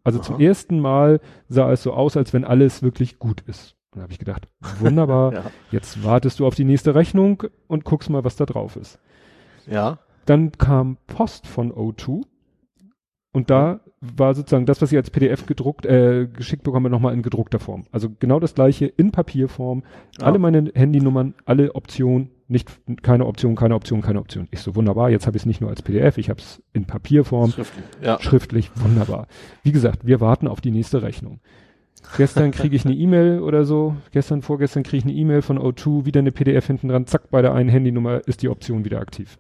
[0.06, 0.44] Also zum Aha.
[0.44, 1.20] ersten Mal
[1.50, 3.76] sah es so aus, als wenn alles wirklich gut ist.
[3.92, 4.48] Und da habe ich gedacht,
[4.80, 5.44] wunderbar, Ja.
[5.72, 9.00] jetzt wartest du auf die nächste Rechnung und guckst mal, was da drauf ist.
[9.68, 10.00] Ja.
[10.26, 12.24] Dann kam Post von O2
[13.34, 17.24] und da war sozusagen das, was ich als PDF gedruckt, äh, geschickt bekomme, nochmal in
[17.24, 17.86] gedruckter Form.
[17.92, 19.84] Also genau das gleiche in Papierform.
[20.20, 20.28] Ja.
[20.28, 22.70] Alle meine Handynummern, alle Optionen, nicht
[23.02, 24.48] keine Option, keine Option, keine Option.
[24.52, 26.86] Ich so wunderbar, jetzt habe ich es nicht nur als PDF, ich habe es in
[26.86, 27.86] Papierform, Schriftlich.
[28.02, 28.20] Ja.
[28.22, 29.28] schriftlich, wunderbar.
[29.64, 31.40] Wie gesagt, wir warten auf die nächste Rechnung.
[32.18, 36.06] Gestern kriege ich eine E-Mail oder so, gestern, vorgestern kriege ich eine E-Mail von O2,
[36.06, 39.38] wieder eine PDF hinten dran, zack, bei der einen Handynummer ist die Option wieder aktiv.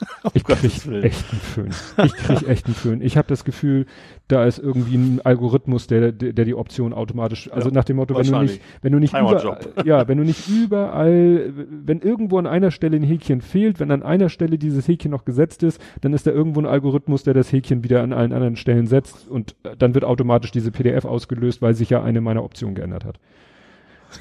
[0.34, 1.70] Ich krieg echt einen Föhn.
[2.04, 3.00] Ich krieg echt einen Föhn.
[3.00, 3.86] Ich habe das Gefühl,
[4.28, 7.96] da ist irgendwie ein Algorithmus, der, der, der die Option automatisch, also Ja, nach dem
[7.96, 12.38] Motto, wenn du nicht, wenn du nicht überall, ja, wenn du nicht überall, wenn irgendwo
[12.38, 15.80] an einer Stelle ein Häkchen fehlt, wenn an einer Stelle dieses Häkchen noch gesetzt ist,
[16.00, 19.28] dann ist da irgendwo ein Algorithmus, der das Häkchen wieder an allen anderen Stellen setzt
[19.28, 23.04] und äh, dann wird automatisch diese PDF ausgelöst, weil sich ja eine meiner Optionen geändert
[23.04, 23.18] hat.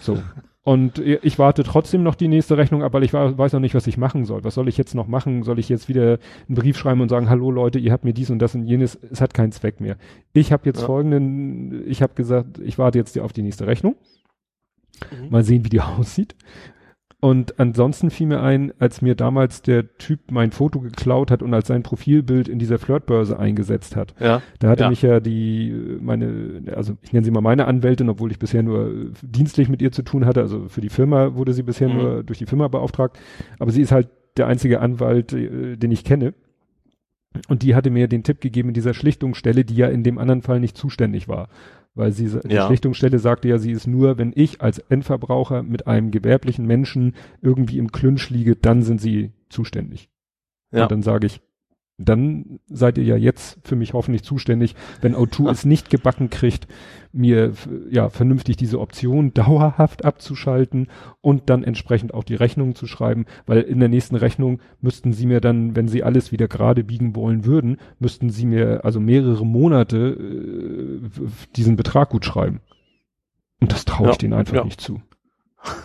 [0.02, 0.20] So.
[0.64, 3.88] Und ich warte trotzdem noch die nächste Rechnung ab, weil ich weiß noch nicht, was
[3.88, 4.44] ich machen soll.
[4.44, 5.44] Was soll ich jetzt noch machen?
[5.44, 8.30] Soll ich jetzt wieder einen Brief schreiben und sagen, hallo Leute, ihr habt mir dies
[8.30, 8.96] und das und jenes.
[9.10, 9.98] Es hat keinen Zweck mehr.
[10.34, 10.86] Ich habe jetzt Ja.
[10.86, 13.96] folgenden, ich habe gesagt, ich warte jetzt auf die nächste Rechnung.
[15.12, 15.30] Mhm.
[15.30, 16.36] Mal sehen, wie die aussieht.
[17.22, 21.54] Und ansonsten fiel mir ein, als mir damals der Typ mein Foto geklaut hat und
[21.54, 24.16] als sein Profilbild in dieser Flirtbörse eingesetzt hat.
[24.22, 24.42] Ja.
[24.60, 24.90] Da hatte Ja.
[24.90, 29.12] mich ja die, meine, also ich nenne sie mal meine Anwältin, obwohl ich bisher nur
[29.22, 30.40] dienstlich mit ihr zu tun hatte.
[30.40, 31.96] Also für die Firma wurde sie bisher Mhm.
[31.98, 33.20] nur durch die Firma beauftragt.
[33.60, 36.34] Aber sie ist halt der einzige Anwalt, äh, den ich kenne.
[37.50, 40.42] Und die hatte mir den Tipp gegeben in dieser Schlichtungsstelle, die ja in dem anderen
[40.42, 41.50] Fall nicht zuständig war.
[42.00, 42.66] Weil sie, die Ja.
[42.68, 47.78] Schlichtungsstelle sagte ja, sie ist nur, wenn ich als Endverbraucher mit einem gewerblichen Menschen irgendwie
[47.78, 50.10] im Clinch liege, dann sind sie zuständig.
[50.72, 50.84] Ja.
[50.84, 51.42] Und dann sage ich,
[52.00, 56.68] dann seid ihr ja jetzt für mich hoffentlich zuständig, wenn O2 es nicht gebacken kriegt,
[57.12, 57.54] mir
[57.90, 60.88] ja vernünftig diese Option dauerhaft abzuschalten
[61.22, 65.26] und dann entsprechend auch die Rechnung zu schreiben, weil in der nächsten Rechnung müssten sie
[65.26, 69.46] mir dann, wenn sie alles wieder gerade biegen wollen würden, müssten sie mir also mehrere
[69.46, 72.62] Monate äh, diesen Betrag gut schreiben.
[73.60, 74.64] Und das traue ich Ja, denen einfach ja.
[74.64, 75.02] nicht zu.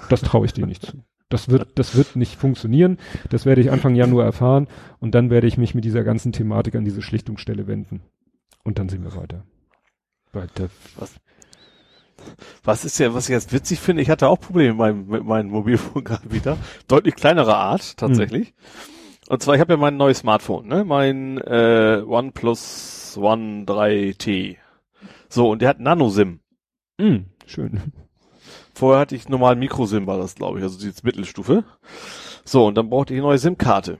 [0.09, 0.99] Das traue ich denen nicht zu.
[1.28, 2.98] Das wird, das wird nicht funktionieren.
[3.30, 4.68] Das werde ich Anfang Januar erfahren
[5.01, 8.02] und dann werde ich mich mit dieser ganzen Thematik an diese Schlichtungsstelle wenden.
[8.62, 9.44] Und dann sehen wir weiter.
[10.32, 10.68] Weiter.
[12.62, 15.24] Was ist ja, was ich jetzt witzig finde, ich hatte auch Probleme mit meinem, mit
[15.24, 16.56] meinem Mobilfunkanbieter.
[16.88, 18.55] Deutlich kleinerer Art, tatsächlich.
[19.28, 20.84] Und zwar, ich habe ja mein neues Smartphone, ne?
[20.84, 24.56] Mein äh, OnePlus One 3T.
[25.28, 26.40] So, und der hat Nano-SIM.
[26.98, 27.92] Mm, schön.
[28.74, 31.64] Vorher hatte ich normal Micro-SIM, war das, glaube ich, also die Mittelstufe.
[32.44, 33.98] So, und dann brauchte ich eine neue SIM-Karte.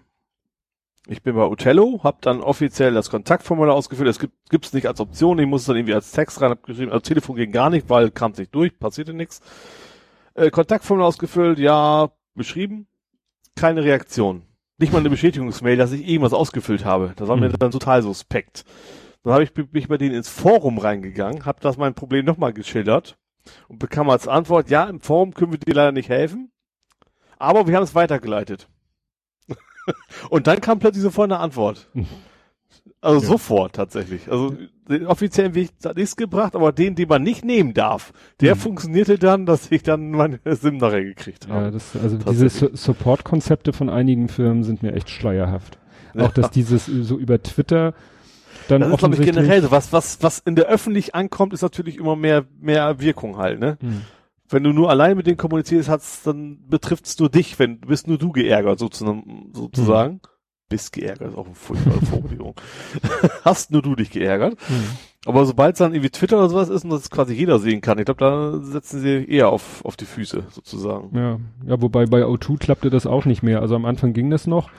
[1.07, 4.09] Ich bin bei Utello, habe dann offiziell das Kontaktformular ausgefüllt.
[4.09, 6.63] Es gibt gibt's nicht als Option, ich muss es dann irgendwie als Text rein, hab
[6.63, 9.41] geschrieben, also Telefon ging gar nicht, weil kam nicht durch, passierte nichts.
[10.35, 12.87] Äh, Kontaktformular ausgefüllt, ja, beschrieben,
[13.55, 14.43] keine Reaktion.
[14.79, 17.13] Nicht mal eine Bestätigungsmail, dass ich irgendwas ausgefüllt habe.
[17.17, 17.59] Das war mir Mhm.
[17.59, 18.65] dann total suspekt.
[19.23, 22.53] Dann habe ich bin ich bei denen ins Forum reingegangen, habe das mein Problem nochmal
[22.53, 23.17] geschildert
[23.69, 26.51] und bekam als Antwort, ja, im Forum können wir dir leider nicht helfen,
[27.39, 28.69] aber wir haben es weitergeleitet.
[30.31, 31.89] und dann kam plötzlich sofort eine Antwort.
[33.01, 33.27] Also Ja.
[33.29, 34.31] sofort tatsächlich.
[34.31, 34.57] Also
[34.89, 38.61] den offiziellen Weg hat nichts gebracht, aber den, den man nicht nehmen darf, der Mhm.
[38.61, 41.71] funktionierte dann, dass ich dann meine SIM nachher gekriegt Ja, habe.
[41.71, 42.49] das, also diese.
[42.49, 45.79] Su Support-Konzepte von einigen Firmen sind mir echt schleierhaft.
[46.15, 46.25] Ja.
[46.25, 47.93] Auch dass dieses so über Twitter
[48.69, 49.71] dann das ist, glaube ich, generell so.
[49.71, 53.79] Was, was, was in der öffentlich ankommt, ist natürlich immer mehr, mehr Wirkung halt, ne?
[53.81, 54.03] Hm.
[54.49, 58.19] Wenn du nur allein mit denen kommunizierst, hast, dann betrifft's nur dich, wenn, bist nur
[58.19, 60.21] du geärgert, sozusagen, sozusagen.
[60.69, 62.55] Bist geärgert, ist auch eine furchtbare Formulierung.
[63.45, 64.59] hast nur du dich geärgert.
[64.67, 64.85] Hm.
[65.27, 67.99] Aber sobald es dann irgendwie Twitter oder sowas ist und das quasi jeder sehen kann,
[67.99, 71.17] ich glaube, da setzen sie eher auf, auf die Füße, sozusagen.
[71.17, 73.61] Ja, ja, wobei bei O2 klappte das auch nicht mehr.
[73.61, 74.71] Also am Anfang ging das noch,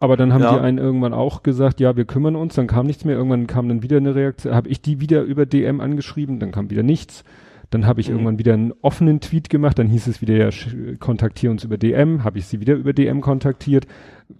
[0.00, 0.54] aber dann haben Ja.
[0.54, 3.68] die einen irgendwann auch gesagt, ja, wir kümmern uns, dann kam nichts mehr, irgendwann kam
[3.68, 7.24] dann wieder eine Reaktion, habe ich die wieder über DM angeschrieben, dann kam wieder nichts.
[7.70, 8.14] Dann habe ich Mhm.
[8.14, 11.76] irgendwann wieder einen offenen Tweet gemacht, dann hieß es wieder, ja, sch- kontaktier uns über
[11.78, 13.86] DM, habe ich sie wieder über DM kontaktiert,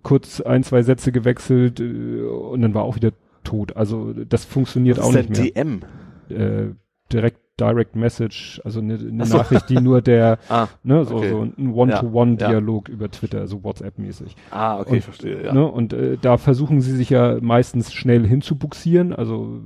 [0.02, 3.10] kurz ein, zwei Sätze gewechselt äh, und dann war auch wieder
[3.42, 3.76] tot.
[3.76, 5.64] Also das funktioniert Was auch ist nicht mehr.
[5.64, 5.80] DM?
[6.28, 6.74] Äh,
[7.12, 9.36] direkt Direct Message, also eine, Ach so.
[9.38, 11.30] Nachricht, die nur der, Ah, ne, so, okay.
[11.30, 14.36] so ein Ja, One-to-One-Dialog über Twitter, so WhatsApp-mäßig.
[14.50, 15.54] ah, okay, Und, ich verstehe, ja.
[15.54, 15.66] Ne?
[15.66, 19.12] Und äh, da versuchen sie sich ja meistens schnell hinzubuxieren.
[19.14, 19.60] Also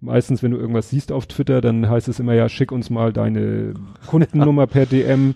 [0.00, 3.12] meistens, wenn du irgendwas siehst auf Twitter, dann heißt es immer ja, schick uns mal
[3.12, 3.74] deine
[4.06, 5.34] Kundennummer per DM,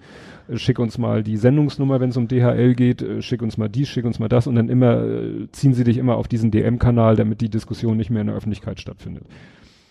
[0.55, 3.89] schick uns mal die Sendungsnummer, wenn es um DHL geht, äh, schick uns mal dies,
[3.89, 7.17] schick uns mal das und dann immer äh, ziehen sie dich immer auf diesen DM-Kanal,
[7.17, 9.25] damit die Diskussion nicht mehr in der Öffentlichkeit stattfindet.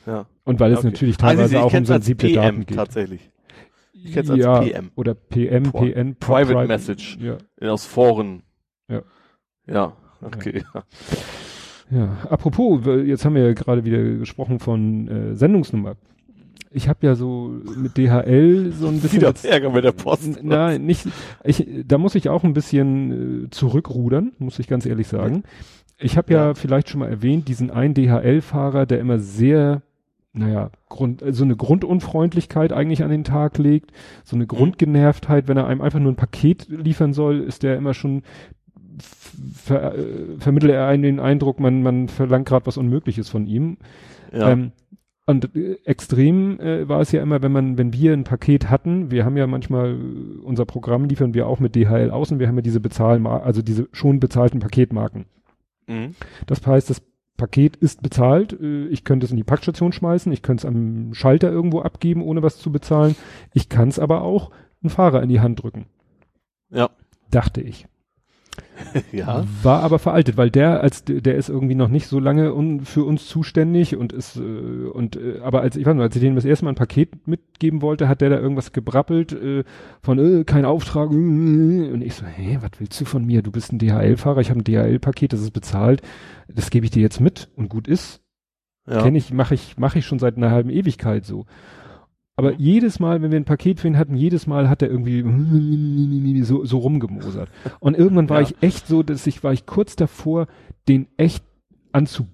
[0.07, 0.25] Ja.
[0.45, 0.87] Und weil es Okay.
[0.87, 2.77] natürlich Ah, teilweise ich auch um als sensible PM Daten geht.
[2.77, 3.29] tatsächlich.
[3.93, 4.91] Ich kenn's als ja, PM.
[4.95, 7.17] Oder PM, Pri- PN, Private Pri- Message.
[7.19, 7.37] Ja.
[7.69, 8.43] Aus Foren.
[8.89, 9.01] Ja.
[9.67, 10.63] Ja, okay.
[10.73, 10.83] Ja.
[11.89, 15.95] Ja, apropos, jetzt haben wir ja gerade wieder gesprochen von äh, Sendungsnummer.
[16.69, 20.43] Ich habe ja so mit DHL so ein bisschen Wieder Ärger mit der Post.
[20.43, 21.07] Nein, nicht.
[21.45, 25.43] Ich, da muss ich auch ein bisschen äh, zurückrudern, muss ich ganz ehrlich sagen.
[25.97, 26.47] Ich habe ja.
[26.47, 26.53] Ja.
[26.55, 29.81] vielleicht schon mal erwähnt, diesen einen DHL-Fahrer, der immer sehr,
[30.37, 33.91] naja, Grund, so eine Grundunfreundlichkeit eigentlich an den Tag legt,
[34.23, 37.93] so eine Grundgenervtheit, wenn er einem einfach nur ein Paket liefern soll, ist der immer
[37.93, 38.23] schon
[38.99, 43.77] ver, äh, vermittelt er einen den Eindruck, man, man verlangt gerade was Unmögliches von ihm.
[44.31, 44.51] Ja.
[44.51, 44.71] Ähm,
[45.25, 49.11] und äh, extrem äh, war es ja immer, wenn man, wenn wir ein Paket hatten,
[49.11, 52.47] wir haben ja manchmal äh, unser Programm liefern wir auch mit DHL aus und wir
[52.47, 55.25] haben ja diese Bezahlmarken, also diese schon bezahlten Paketmarken.
[55.87, 56.15] mhm.
[56.45, 57.01] Das heißt, das
[57.37, 61.13] Paket ist bezahlt, äh, ich könnte es in die Packstation schmeißen, ich könnte es am
[61.13, 63.15] Schalter irgendwo abgeben, ohne was zu bezahlen.
[63.53, 64.51] Ich kann es aber auch
[64.83, 65.85] einen Fahrer in die Hand drücken,
[66.69, 66.89] Ja.
[67.31, 67.87] dachte ich.
[69.11, 69.45] ja.
[69.63, 73.03] War aber veraltet, weil der als der ist irgendwie noch nicht so lange un, für
[73.03, 76.35] uns zuständig und ist äh, und äh, aber als ich weiß nicht, als ich denen
[76.35, 79.63] das erste Mal ein Paket mitgeben wollte, hat der da irgendwas gebrappelt äh,
[80.01, 83.41] von äh, kein Auftrag äh, und ich so, hä, was willst du von mir?
[83.41, 86.01] Du bist ein DHL-Fahrer, ich habe ein DHL-Paket, das ist bezahlt,
[86.47, 88.21] das gebe ich dir jetzt mit und gut ist.
[88.89, 89.01] Ja.
[89.01, 91.45] Kenne ich, mache ich, mache ich schon seit einer halben Ewigkeit so.
[92.39, 95.23] Aber jedes Mal, wenn wir ein Paket für ihn hatten, jedes Mal hat er irgendwie
[96.43, 97.49] so, so rumgemosert.
[97.79, 98.47] Und irgendwann war Ja.
[98.47, 100.47] ich echt so, dass ich war ich kurz davor,
[100.87, 101.43] den echt
[101.91, 102.27] anzu,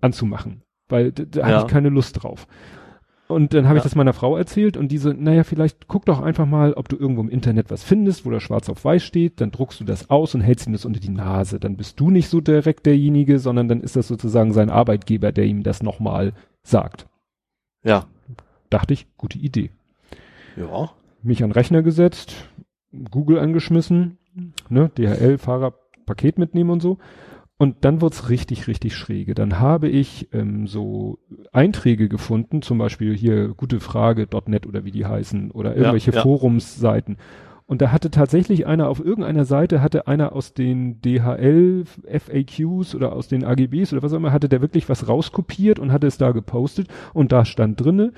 [0.00, 1.46] anzumachen, weil da, da Ja.
[1.46, 2.46] hatte ich keine Lust drauf.
[3.26, 3.84] Und dann habe ich Ja.
[3.84, 7.22] das meiner Frau erzählt und diese, naja, vielleicht guck doch einfach mal, ob du irgendwo
[7.22, 10.34] im Internet was findest, wo da schwarz auf weiß steht, dann druckst du das aus
[10.36, 11.58] und hältst ihm das unter die Nase.
[11.58, 15.46] Dann bist du nicht so direkt derjenige, sondern dann ist das sozusagen sein Arbeitgeber, der
[15.46, 16.32] ihm das nochmal
[16.62, 17.06] sagt.
[17.84, 18.04] Ja.
[18.72, 19.70] Dachte ich, gute Idee.
[20.56, 20.90] Ja.
[21.22, 22.48] Mich an den Rechner gesetzt,
[23.10, 24.16] Google angeschmissen,
[24.70, 25.74] ne, DHL, Fahrer,
[26.06, 26.98] Paket mitnehmen und so.
[27.58, 29.34] Und dann wird's richtig, richtig schräge.
[29.34, 31.18] Dann habe ich ähm, so
[31.52, 36.22] Einträge gefunden, zum Beispiel hier gute Frage.net oder wie die heißen oder irgendwelche ja.
[36.22, 37.18] Forumsseiten.
[37.66, 43.12] Und da hatte tatsächlich einer auf irgendeiner Seite, hatte einer aus den DHL FAQs oder
[43.12, 46.18] aus den AGBs oder was auch immer, hatte der wirklich was rauskopiert und hatte es
[46.18, 48.12] da gepostet und da stand drinne,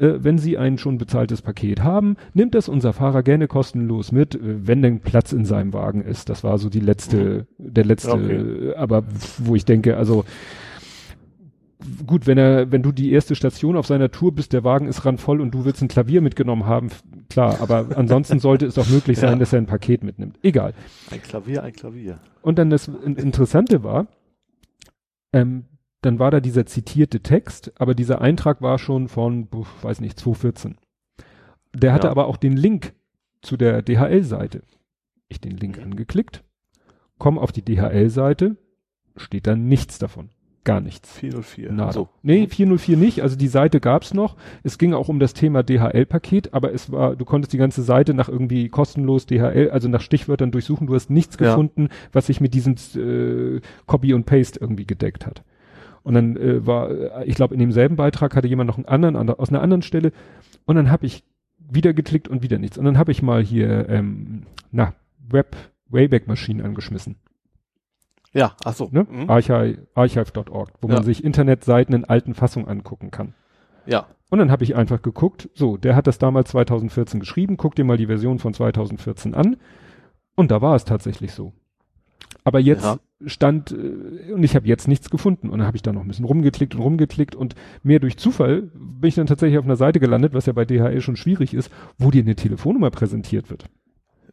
[0.00, 4.34] äh, wenn Sie ein schon bezahltes Paket haben, nimmt das unser Fahrer gerne kostenlos mit,
[4.34, 6.28] äh, wenn denn Platz in seinem Wagen ist.
[6.28, 8.74] Das war so die letzte, der letzte, Okay.
[8.76, 9.04] aber
[9.38, 10.24] wo ich denke, also
[12.06, 15.04] gut, wenn er, wenn du die erste Station auf seiner Tour bist, der Wagen ist
[15.06, 16.88] randvoll und du willst ein Klavier mitgenommen haben,
[17.30, 19.38] klar, aber ansonsten sollte es doch möglich sein, Ja.
[19.38, 20.38] dass er ein Paket mitnimmt.
[20.42, 20.74] Egal.
[21.10, 22.18] Ein Klavier, ein Klavier.
[22.42, 24.06] Und dann das In- Interessante war,
[25.32, 25.64] ähm,
[26.02, 29.48] dann war da dieser zitierte Text, aber dieser Eintrag war schon von,
[29.82, 30.76] weiß nicht, 2014.
[31.74, 32.10] Der hatte Ja.
[32.10, 32.94] aber auch den Link
[33.42, 34.62] zu der DHL-Seite.
[35.28, 35.84] Ich den Link Mhm.
[35.92, 36.42] angeklickt,
[37.18, 38.56] komme auf die DHL-Seite,
[39.16, 40.30] steht da nichts davon.
[40.64, 41.10] Gar nichts.
[41.16, 41.72] 404.
[41.72, 41.92] Nada.
[41.92, 42.08] So.
[42.22, 43.22] Nee, 404 nicht.
[43.22, 44.36] Also die Seite gab's noch.
[44.62, 48.12] Es ging auch um das Thema DHL-Paket, aber es war, du konntest die ganze Seite
[48.12, 50.86] nach irgendwie kostenlos DHL, also nach Stichwörtern durchsuchen.
[50.86, 51.46] Du hast nichts Ja.
[51.50, 55.44] gefunden, was sich mit diesem äh, Copy und Paste irgendwie gedeckt hat.
[56.02, 59.16] Und dann äh, war, äh, ich glaube, in demselben Beitrag hatte jemand noch einen anderen,
[59.16, 60.12] ander, aus einer anderen Stelle.
[60.66, 61.24] Und dann habe ich
[61.58, 62.78] wieder geklickt und wieder nichts.
[62.78, 64.94] Und dann habe ich mal hier, ähm, na,
[65.28, 65.56] Web,
[65.88, 67.16] Wayback-Maschinen angeschmissen
[68.32, 68.88] Ja, ach so.
[68.90, 69.06] ne?
[69.08, 69.28] Mhm.
[69.30, 70.94] Archive, archive.org, wo Ja.
[70.94, 73.34] man sich Internetseiten in alten Fassungen angucken kann.
[73.86, 74.06] Ja.
[74.30, 77.84] Und dann habe ich einfach geguckt, so, der hat das damals 2014 geschrieben, guck dir
[77.84, 79.56] mal die Version von 2014 an.
[80.36, 81.52] Und da war es tatsächlich so.
[82.44, 82.98] Aber jetzt Ja.
[83.26, 85.48] Stand, äh, und ich habe jetzt nichts gefunden.
[85.50, 88.62] Und dann habe ich da noch ein bisschen rumgeklickt und rumgeklickt und mehr durch Zufall
[88.74, 91.70] bin ich dann tatsächlich auf einer Seite gelandet, was ja bei DHL schon schwierig ist,
[91.98, 93.64] wo dir eine Telefonnummer präsentiert wird.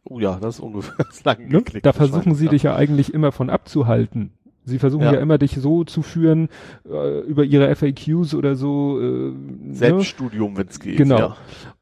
[0.04, 1.48] Oh ja, das ist ungefähr das lang Ne?
[1.58, 1.84] geklickt.
[1.86, 2.50] Da versuchen sie ja.
[2.50, 4.32] dich ja eigentlich immer von abzuhalten.
[4.64, 5.20] Sie versuchen ja, Ja.
[5.20, 6.48] immer dich so zu führen
[6.88, 9.00] äh, über ihre FAQs oder so.
[9.00, 9.74] Äh, ne?
[9.74, 10.96] Selbststudium, wenn es geht.
[10.98, 11.18] Genau.
[11.18, 11.36] Ja.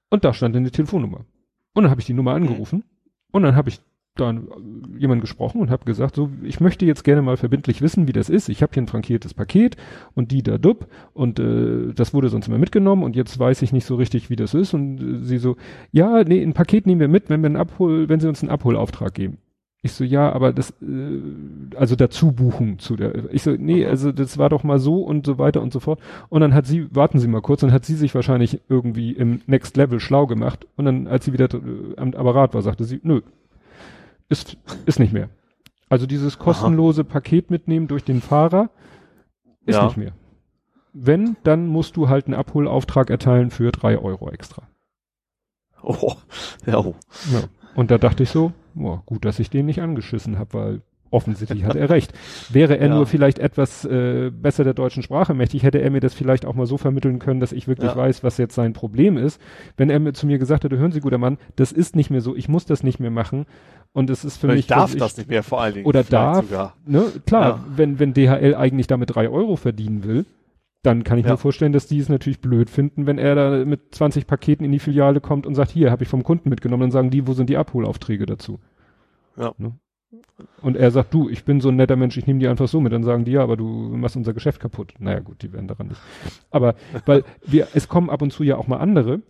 [0.08, 1.24] Und da stand eine Telefonnummer.
[1.74, 2.42] Und dann habe ich die Nummer Mhm.
[2.46, 2.84] angerufen
[3.32, 3.80] und dann habe ich
[4.20, 8.08] dann äh, jemand gesprochen und habe gesagt, so, ich möchte jetzt gerne mal verbindlich wissen,
[8.08, 8.48] wie das ist.
[8.48, 9.76] Ich habe hier ein frankiertes Paket
[10.14, 13.72] und die da dub und äh, das wurde sonst immer mitgenommen und jetzt weiß ich
[13.72, 14.74] nicht so richtig, wie das ist.
[14.74, 15.56] Und äh, sie so,
[15.92, 18.50] ja, nee, ein Paket nehmen wir mit, wenn wir einen Abhol, wenn sie uns einen
[18.50, 19.38] Abholauftrag geben.
[19.86, 21.20] Ich so, ja, aber das, äh,
[21.76, 23.32] also dazu buchen zu der.
[23.32, 26.00] Ich so, nee, also das war doch mal so und so weiter und so fort.
[26.28, 29.42] Und dann hat sie, warten Sie mal kurz, dann hat sie sich wahrscheinlich irgendwie im
[29.46, 30.66] Next Level schlau gemacht.
[30.76, 33.20] Und dann, als sie wieder äh, am Apparat war, sagte sie, nö,
[34.28, 35.28] ist, ist nicht mehr.
[35.88, 37.08] Also dieses kostenlose Aha.
[37.08, 38.70] Paket mitnehmen durch den Fahrer
[39.64, 39.84] ist ja.
[39.84, 40.12] nicht mehr.
[40.92, 44.62] Wenn, dann musst du halt einen Abholauftrag erteilen für drei Euro extra.
[45.82, 46.14] Oh,
[46.64, 46.80] ja.
[46.80, 46.94] Ja.
[47.74, 51.64] Und da dachte ich so, boah, gut, dass ich den nicht angeschissen habe, weil offensichtlich
[51.64, 52.12] hat er recht.
[52.50, 52.94] Wäre er ja.
[52.94, 56.54] nur vielleicht etwas äh, besser der deutschen Sprache mächtig, hätte er mir das vielleicht auch
[56.54, 57.96] mal so vermitteln können, dass ich wirklich ja.
[57.96, 59.40] weiß, was jetzt sein Problem ist.
[59.76, 62.20] Wenn er mir zu mir gesagt hätte, hören Sie, guter Mann, das ist nicht mehr
[62.20, 63.46] so, ich muss das nicht mehr machen.
[63.92, 64.64] Und es ist für oder mich.
[64.64, 65.86] Ich darf ich, das nicht mehr vor allen Dingen.
[65.86, 66.76] Oder darf, sogar.
[66.84, 67.64] ne, klar, ja.
[67.76, 70.26] wenn, wenn DHL eigentlich damit drei Euro verdienen will,
[70.86, 73.94] dann kann ich mir vorstellen, dass die es natürlich blöd finden, wenn er da mit
[73.94, 76.90] 20 Paketen in die Filiale kommt und sagt, hier, habe ich vom Kunden mitgenommen, dann
[76.92, 78.60] sagen die, wo sind die Abholaufträge dazu?
[79.36, 79.52] Ja.
[79.58, 79.72] Ne?
[80.62, 82.80] Und er sagt, du, ich bin so ein netter Mensch, ich nehme die einfach so
[82.80, 82.92] mit.
[82.92, 84.94] Dann sagen die, ja, aber du machst unser Geschäft kaputt.
[84.98, 86.00] Naja, gut, die werden daran nicht.
[86.50, 86.74] Aber,
[87.04, 89.20] weil wir, es kommen ab und zu ja auch mal andere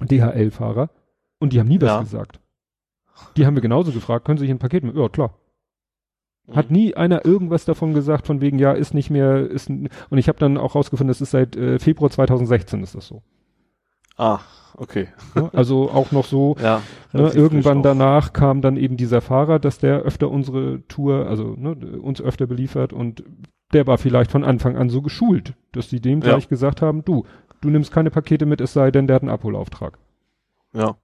[0.00, 0.90] DHL-Fahrer
[1.38, 2.00] und die haben nie was ja.
[2.00, 2.40] gesagt.
[3.36, 4.96] Die haben wir genauso gefragt, können Sie sich ein Paket mit?
[4.96, 5.34] Ja, klar.
[6.52, 6.76] Hat mhm.
[6.76, 10.38] nie einer irgendwas davon gesagt, von wegen, ja, ist nicht mehr, ist, und ich habe
[10.38, 13.22] dann auch rausgefunden, das ist seit äh, Februar 2016 ist das so.
[14.16, 14.40] Ah,
[14.76, 15.08] okay.
[15.34, 16.82] Ja, also auch noch so, ja,
[17.12, 21.74] ne, irgendwann danach kam dann eben dieser Fahrer, dass der öfter unsere Tour, also ne,
[22.00, 23.24] uns öfter beliefert und
[23.72, 27.24] der war vielleicht von Anfang an so geschult, dass die dem gleich gesagt haben, du,
[27.60, 29.98] du nimmst keine Pakete mit, es sei denn, der hat einen Abholauftrag.
[30.72, 30.96] Ja.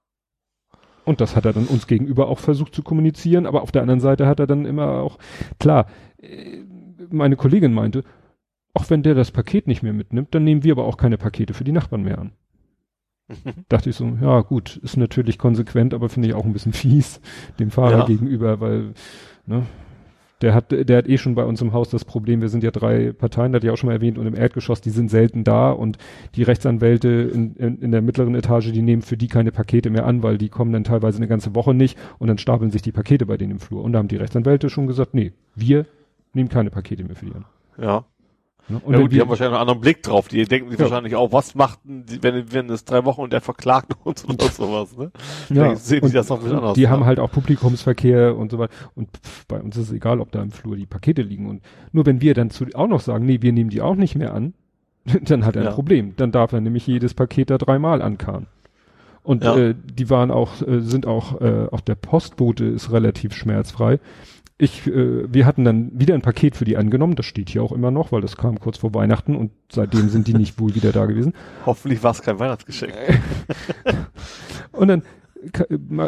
[1.03, 3.99] Und das hat er dann uns gegenüber auch versucht zu kommunizieren, aber auf der anderen
[3.99, 5.19] Seite hat er dann immer auch,
[5.59, 5.85] klar,
[6.17, 6.63] äh,
[7.11, 8.03] meine Kollegin meinte,
[8.73, 11.53] auch wenn der das Paket nicht mehr mitnimmt, dann nehmen wir aber auch keine Pakete
[11.53, 12.31] für die Nachbarn mehr an.
[13.69, 17.21] Dachte ich so, ja gut, ist natürlich konsequent, aber finde ich auch ein bisschen fies
[17.59, 18.05] dem Fahrer ja.
[18.05, 18.93] gegenüber, weil,
[19.45, 19.63] ne,
[20.41, 22.71] der hat, der hat eh schon bei uns im Haus das Problem, wir sind ja
[22.71, 25.43] drei Parteien, das hatte ich auch schon mal erwähnt, und im Erdgeschoss, die sind selten
[25.43, 25.97] da und
[26.35, 30.05] die Rechtsanwälte in, in, in der mittleren Etage, die nehmen für die keine Pakete mehr
[30.05, 32.91] an, weil die kommen dann teilweise eine ganze Woche nicht und dann stapeln sich die
[32.91, 33.83] Pakete bei denen im Flur.
[33.83, 35.85] Und da haben die Rechtsanwälte schon gesagt, nee, wir
[36.33, 37.45] nehmen keine Pakete mehr für die an.
[37.81, 38.05] Ja.
[38.67, 38.81] Ne?
[38.83, 40.27] Und ja, gut, die haben wahrscheinlich einen anderen Blick drauf.
[40.27, 40.85] Die denken sich ja.
[40.85, 44.97] wahrscheinlich auch, was macht, wenn, wenn es drei Wochen und der verklagt uns oder sowas,
[44.97, 45.11] ne?
[45.49, 46.73] Ja, sehen die das noch ein anders.
[46.73, 48.73] Die haben halt auch Publikumsverkehr und so weiter.
[48.95, 51.47] Und pff, bei uns ist es egal, ob da im Flur die Pakete liegen.
[51.47, 51.61] Und
[51.91, 54.33] nur wenn wir dann zu, auch noch sagen, nee, wir nehmen die auch nicht mehr
[54.33, 54.53] an,
[55.21, 55.73] dann hat er ein ja.
[55.73, 56.13] Problem.
[56.17, 58.47] Dann darf er nämlich jedes Paket da dreimal ankarren.
[59.21, 59.57] Und ja.
[59.57, 63.99] äh, die waren auch, äh, sind auch, äh, auch der Postbote ist relativ schmerzfrei
[64.57, 67.73] ich, äh, wir hatten dann wieder ein Paket für die angenommen, das steht hier auch
[67.73, 70.91] immer noch, weil das kam kurz vor Weihnachten und seitdem sind die nicht wohl wieder
[70.91, 71.33] da gewesen.
[71.65, 72.93] Hoffentlich war es kein Weihnachtsgeschenk.
[74.71, 75.01] und dann,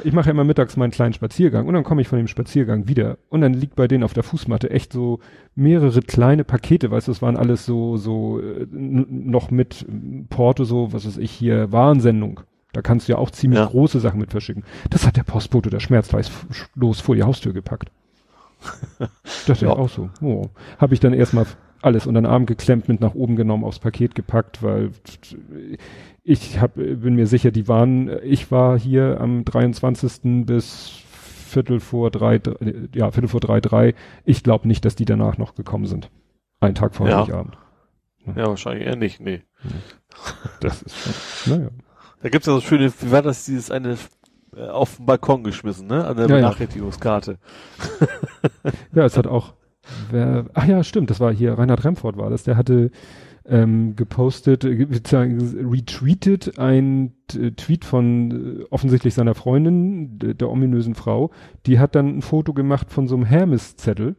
[0.03, 2.87] ich mache ja immer mittags meinen kleinen Spaziergang und dann komme ich von dem Spaziergang
[2.87, 5.19] wieder und dann liegt bei denen auf der Fußmatte echt so
[5.53, 9.85] mehrere kleine Pakete, weißt du, es waren alles so, so äh, noch mit
[10.29, 12.39] Porto, so, was weiß ich, hier Warnsendung.
[12.71, 13.65] Da kannst du ja auch ziemlich ja.
[13.65, 14.63] große Sachen mit verschicken.
[14.89, 16.31] Das hat der Postbote der Schmerzweis
[16.75, 17.89] los vor die Haustür gepackt.
[19.47, 19.69] Das ist ja.
[19.69, 20.09] auch so.
[20.21, 20.49] Oh.
[20.77, 21.45] Habe ich dann erstmal
[21.81, 24.91] alles unter den Arm geklemmt, mit nach oben genommen, aufs Paket gepackt, weil
[26.23, 30.45] ich hab, bin mir sicher, die waren, ich war hier am 23.
[30.45, 31.03] bis
[31.47, 32.41] Viertel vor drei,
[32.93, 33.95] ja, Viertel vor drei, drei.
[34.25, 36.11] Ich glaube nicht, dass die danach noch gekommen sind.
[36.59, 37.19] Ein Tag vor ja.
[37.19, 37.57] Abend.
[38.25, 38.33] Ja.
[38.35, 39.41] ja, wahrscheinlich eher nicht, nee.
[40.59, 41.69] Das ist schon, naja.
[42.21, 43.95] Da gibt's ja so schöne, wie war das, dieses eine
[44.55, 46.05] auf den Balkon geschmissen, ne?
[46.05, 47.37] An der ja, Benachrichtigungskarte.
[47.99, 48.71] Ja.
[48.93, 49.53] ja, es hat auch,
[50.11, 52.91] wer, ach ja, stimmt, das war hier, Reinhard Remford war das, der hatte
[53.47, 60.95] ähm, gepostet, äh, retweetet ein äh, Tweet von äh, offensichtlich seiner Freundin, der, der ominösen
[60.95, 61.31] Frau,
[61.65, 64.15] die hat dann ein Foto gemacht von so einem Hermes-Zettel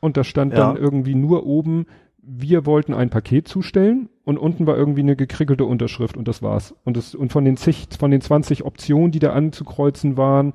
[0.00, 0.58] und da stand ja.
[0.58, 1.86] dann irgendwie nur oben,
[2.26, 6.74] wir wollten ein Paket zustellen und unten war irgendwie eine gekrickelte Unterschrift und das war's.
[6.84, 10.54] Und das, und von den zig, von den 20 Optionen, die da anzukreuzen waren,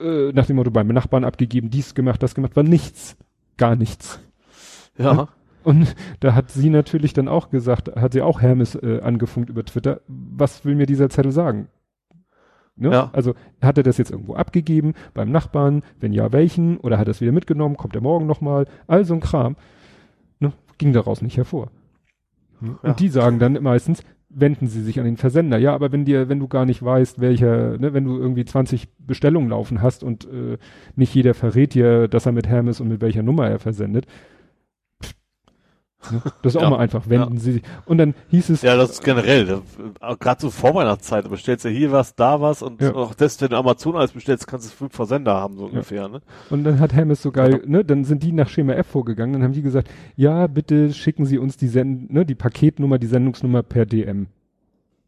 [0.00, 3.16] äh, nach dem Motto beim Nachbarn abgegeben, dies gemacht, das gemacht, war nichts.
[3.56, 4.20] Gar nichts.
[4.98, 5.28] Ja.
[5.62, 9.64] Und da hat sie natürlich dann auch gesagt, hat sie auch Hermes äh, angefunkt über
[9.64, 11.68] Twitter, was will mir dieser Zettel sagen?
[12.76, 12.90] Ne?
[12.90, 13.10] Ja.
[13.12, 15.82] Also hat er das jetzt irgendwo abgegeben beim Nachbarn?
[16.00, 16.78] Wenn ja, welchen?
[16.78, 17.76] Oder hat er es wieder mitgenommen?
[17.76, 18.66] Kommt er morgen nochmal?
[18.86, 19.56] All so ein Kram.
[20.78, 21.70] Ging daraus nicht hervor.
[22.60, 22.90] Ja.
[22.90, 25.58] Und die sagen dann meistens, wenden Sie sich an den Versender.
[25.58, 28.88] Ja, aber wenn dir, wenn du gar nicht weißt, welcher, ne, wenn du irgendwie 20
[28.98, 30.58] Bestellungen laufen hast und äh,
[30.96, 34.06] nicht jeder verrät dir, dass er mit Hermes und mit welcher Nummer er versendet.
[36.10, 36.22] Ne?
[36.42, 37.40] Das ist Ja, auch mal einfach, wenden ja.
[37.40, 37.62] Sie sich.
[37.86, 39.62] Und dann hieß es, Ja, das ist generell.
[40.20, 42.94] Gerade so vor Weihnachtszeit, du bestellst ja hier was, da was und Ja.
[42.94, 46.20] auch das, wenn du Amazon alles bestellst, kannst du fünf Versender haben, so ungefähr, ne?
[46.50, 49.42] Und dann hat Hermes so geil, ne, dann sind die nach Schema F vorgegangen, dann
[49.42, 53.62] haben die gesagt, ja, bitte schicken Sie uns die Send ne, die Paketnummer, die Sendungsnummer
[53.62, 54.26] per DM.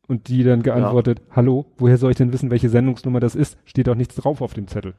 [0.09, 3.59] Und die dann geantwortet, hallo, woher soll ich denn wissen, welche Sendungsnummer das ist?
[3.65, 4.95] Steht auch nichts drauf auf dem Zettel.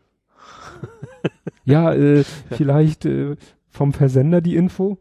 [1.63, 3.35] ja, äh, vielleicht äh,
[3.69, 4.97] vom Versender die Info.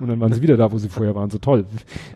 [0.00, 1.30] Und dann waren sie wieder da, wo sie vorher waren.
[1.30, 1.66] So toll.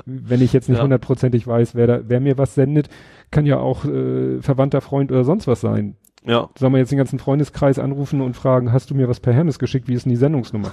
[0.04, 0.82] Wenn ich jetzt nicht Ja.
[0.84, 2.88] hundertprozentig weiß, wer da, wer mir was sendet,
[3.30, 5.96] kann ja auch äh, Verwandter, Freund oder sonst was sein.
[6.24, 6.48] Ja.
[6.58, 9.58] Sollen wir jetzt den ganzen Freundeskreis anrufen und fragen, hast du mir was per Hermes
[9.60, 9.86] geschickt?
[9.88, 10.72] Wie ist denn die Sendungsnummer?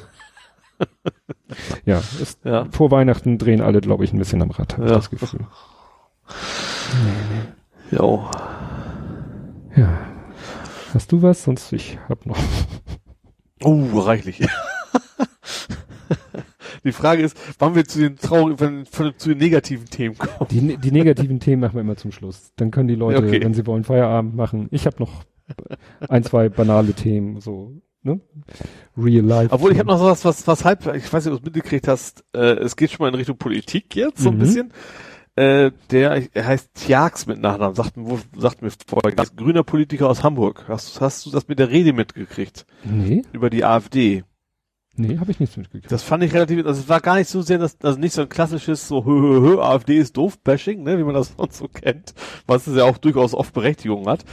[1.85, 2.65] ja, ist, Ja.
[2.71, 4.95] vor Weihnachten drehen alle, glaube ich, ein bisschen am Rad, habe ich Ja.
[4.97, 5.41] das Gefühl.
[7.91, 8.27] Jo.
[9.75, 9.99] Ja.
[10.93, 11.43] Hast du was?
[11.43, 12.37] Sonst ich hab noch.
[13.63, 14.45] Oh, reichlich.
[16.85, 20.47] Die Frage ist, wann wir zu den traurigen, von, von, zu den negativen Themen kommen.
[20.51, 22.51] Die, die negativen Themen machen wir immer zum Schluss.
[22.55, 23.41] Dann können die Leute, Okay.
[23.43, 24.67] wenn sie wollen, Feierabend machen.
[24.71, 25.23] Ich habe noch
[26.07, 28.19] ein, zwei banale Themen, so, ne?
[28.97, 29.53] Real life.
[29.53, 31.87] Obwohl, ich habe noch sowas, was, was halb, ich weiß nicht, ob du es mitgekriegt
[31.87, 34.39] hast, äh, es geht schon mal in Richtung Politik jetzt, so ein Mhm.
[34.39, 34.71] bisschen.
[35.37, 40.09] Äh, der, er heißt Tjax mit Nachnamen, sagt, mir- wo, sagt mir vorher, grüner Politiker
[40.09, 40.63] aus Hamburg.
[40.69, 42.65] Hast, hast du das mit der Rede mitgekriegt?
[42.85, 44.23] Nee, Über die AfD.
[44.97, 45.91] Nee, habe ich nichts mitgekriegt.
[45.91, 48.21] Das fand ich relativ, also es war gar nicht so sehr, das, also nicht so
[48.21, 51.57] ein klassisches so, hö, hö, hö, AfD ist doof Bashing, ne, wie man das sonst
[51.57, 52.13] so kennt,
[52.47, 54.25] was es ja auch durchaus oft Berechtigung hat.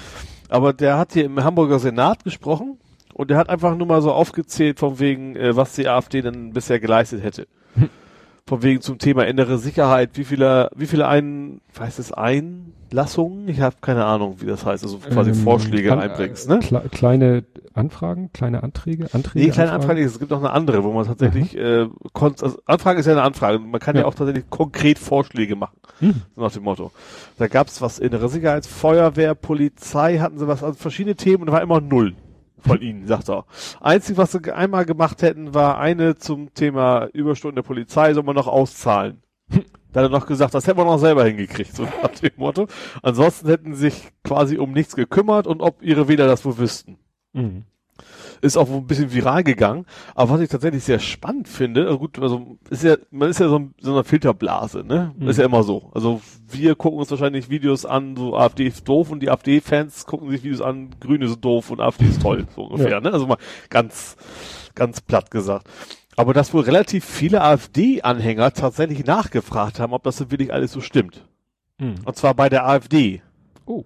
[0.49, 2.79] Aber der hat hier im Hamburger Senat gesprochen
[3.15, 6.53] und der hat einfach nur mal so aufgezählt von wegen, äh, was die AfD denn
[6.53, 7.47] bisher geleistet hätte.
[7.75, 7.89] Hm.
[8.47, 13.49] Von wegen zum Thema innere Sicherheit, wie viele, wie viele ein, heißt es Einlassungen?
[13.49, 16.59] Ich habe keine Ahnung, wie das heißt, also quasi Ähm, Vorschläge kann- einbringst, äh, ne?
[16.59, 17.45] Kle kleine
[17.75, 19.47] Anfragen, kleine Anträge, Anträge.
[19.47, 19.91] Nee, kleine Anfragen?
[19.93, 23.13] Anfrage, es gibt noch eine andere, wo man tatsächlich, äh, kon also Anfrage ist ja
[23.13, 24.09] eine Anfrage, man kann ja, Ja.
[24.09, 26.23] auch tatsächlich konkret Vorschläge machen, Hm.
[26.35, 26.91] so nach dem Motto.
[27.39, 31.53] Da gab's was innere Sicherheit, Feuerwehr, Polizei, hatten sie was, also verschiedene Themen und da
[31.53, 32.15] war immer null
[32.63, 33.45] von ihnen, sagt er.
[33.81, 38.37] Einzig, was sie einmal gemacht hätten, war eine zum Thema Überstunden der Polizei, soll man
[38.37, 39.23] noch auszahlen.
[39.93, 42.67] Da hat er noch gesagt, das hätten wir noch selber hingekriegt, so nach dem Motto.
[43.03, 46.99] Ansonsten hätten sie sich quasi um nichts gekümmert und ob ihre Wähler das wohl wüssten
[47.35, 47.65] Mhm.
[48.43, 49.87] Ist auch ein bisschen viral gegangen.
[50.15, 53.49] Aber was ich tatsächlich sehr spannend finde, also gut, also ist ja, man ist ja
[53.49, 55.15] so, ein, so eine Filterblase, ne?
[55.17, 55.29] Mhm.
[55.29, 55.91] Ist ja immer so.
[55.95, 56.21] Also
[56.51, 60.43] wir gucken uns wahrscheinlich Videos an, so AfD ist doof und die AfD-Fans gucken sich
[60.43, 63.01] Videos an, Grüne sind doof und AfD ist toll, so ungefähr, Ja.
[63.01, 63.13] ne?
[63.13, 63.39] Also mal
[63.71, 64.17] ganz,
[64.75, 65.69] ganz platt gesagt.
[66.17, 70.81] Aber dass wohl relativ viele AfD-Anhänger tatsächlich nachgefragt haben, ob das denn wirklich alles so
[70.81, 71.27] stimmt.
[71.79, 71.95] Mhm.
[72.05, 73.23] Und zwar bei der AfD.
[73.65, 73.85] Oh.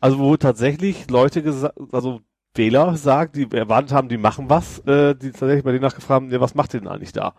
[0.00, 2.20] Also wo tatsächlich Leute gesagt, also
[2.54, 6.30] Wähler sagt, die erwartet haben, die machen was, äh, die tatsächlich bei denen nachgefragt haben,
[6.30, 7.34] ja, was macht ihr denn eigentlich da?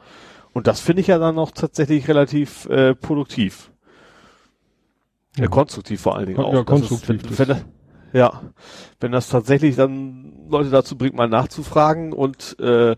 [0.54, 3.72] Und das finde ich ja dann noch tatsächlich relativ äh, produktiv.
[5.38, 5.44] Ja.
[5.44, 5.50] Ja.
[5.50, 6.54] konstruktiv vor allen Dingen auch.
[6.54, 7.66] ja, konstruktiv, Ist, wenn, wenn das,
[8.14, 8.42] ja,
[9.00, 12.96] wenn das tatsächlich dann Leute dazu bringt, mal nachzufragen und äh,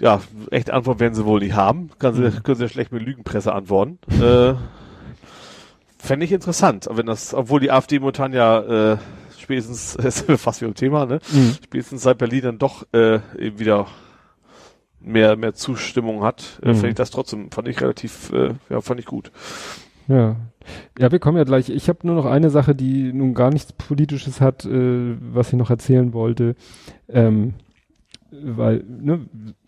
[0.00, 0.20] ja,
[0.50, 1.90] echte Antwort werden sie wohl nicht haben.
[2.00, 2.42] Kann sie, Mhm.
[2.42, 3.98] können sie ja schlecht mit Lügenpresse antworten.
[4.20, 4.54] äh,
[5.98, 8.96] Fände ich interessant, wenn das, obwohl die AfD momentan ja äh,
[9.40, 11.20] spätestens, ist fast wie im Thema, ne?
[11.32, 11.56] Mhm.
[11.64, 13.86] Spätestens seit Berlin dann doch äh, eben wieder
[15.00, 16.74] mehr mehr Zustimmung hat, äh, Mhm.
[16.74, 19.32] finde ich das trotzdem, fand ich relativ, äh, ja, fand ich gut.
[20.08, 20.36] Ja.
[20.98, 21.70] Ja, wir kommen ja gleich.
[21.70, 25.54] Ich habe nur noch eine Sache, die nun gar nichts Politisches hat, äh, was ich
[25.58, 26.54] noch erzählen wollte.
[27.08, 27.54] Ähm,
[28.30, 29.20] weil, ne,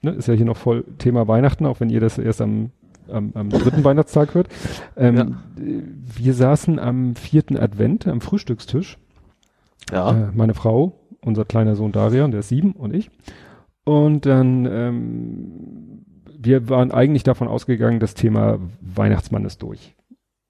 [0.02, 2.70] ne, ist ja hier noch voll Thema Weihnachten, auch wenn ihr das erst am,
[3.10, 4.48] am, am dritten Weihnachtstag hört.
[4.96, 5.22] Ähm, Ja.
[5.62, 5.82] äh,
[6.14, 8.98] Wir saßen am vierten Advent am Frühstückstisch.
[9.90, 10.10] Ja.
[10.10, 10.92] Äh, meine Frau,
[11.24, 13.10] unser kleiner Sohn Darian, der ist sieben und ich.
[13.84, 16.04] Und dann, ähm,
[16.38, 19.94] wir waren eigentlich davon ausgegangen, das Thema Weihnachtsmann ist durch.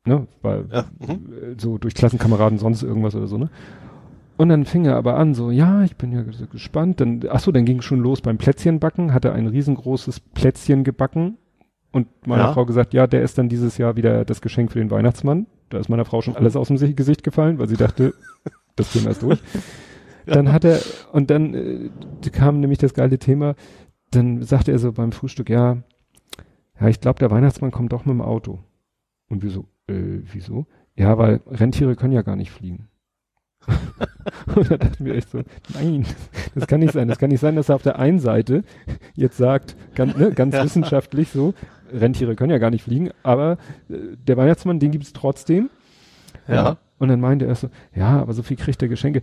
[0.05, 0.27] Ne?
[0.43, 0.85] Weil ja.
[0.99, 1.59] Mhm.
[1.59, 3.51] so durch Klassenkameraden sonst irgendwas oder so, ne?
[4.39, 7.01] Und dann fing er aber an, so, ja, ich bin ja ges- gespannt.
[7.01, 11.37] Dann, ach so, dann ging schon los beim Plätzchenbacken, hatte ein riesengroßes Plätzchen gebacken
[11.93, 12.53] und meiner Ja.
[12.53, 15.47] Frau gesagt, ja, der ist dann dieses Jahr wieder das Geschenk für den Weihnachtsmann.
[15.69, 18.15] Da ist meiner Frau schon alles aus dem Si- Gesicht gefallen, weil sie dachte,
[18.77, 19.41] das Thema ist durch.
[20.27, 20.79] Dann hat er,
[21.13, 21.91] und dann äh,
[22.31, 23.57] kam nämlich das geile Thema,
[24.13, 25.83] dann sagte er so beim Frühstück, ja,
[26.81, 28.61] ja, ich glaube, der Weihnachtsmann kommt doch mit dem Auto.
[29.29, 30.67] Und wir so, äh, wieso?
[30.95, 32.89] Ja, weil Rentiere können ja gar nicht fliegen.
[34.55, 35.43] und da dachten wir echt so,
[35.75, 36.07] nein,
[36.55, 37.09] das kann nicht sein.
[37.09, 38.63] Das kann nicht sein, dass er auf der einen Seite
[39.15, 40.65] jetzt sagt, ganz, ne, ganz Ja.
[40.65, 41.55] wissenschaftlich so,
[41.93, 43.59] Rentiere können ja gar nicht fliegen, aber
[43.89, 45.69] äh, der Weihnachtsmann, den gibt's trotzdem.
[46.49, 46.79] Ja.
[47.03, 49.23] Und dann meinte er so, ja, aber so viel kriegt er Geschenke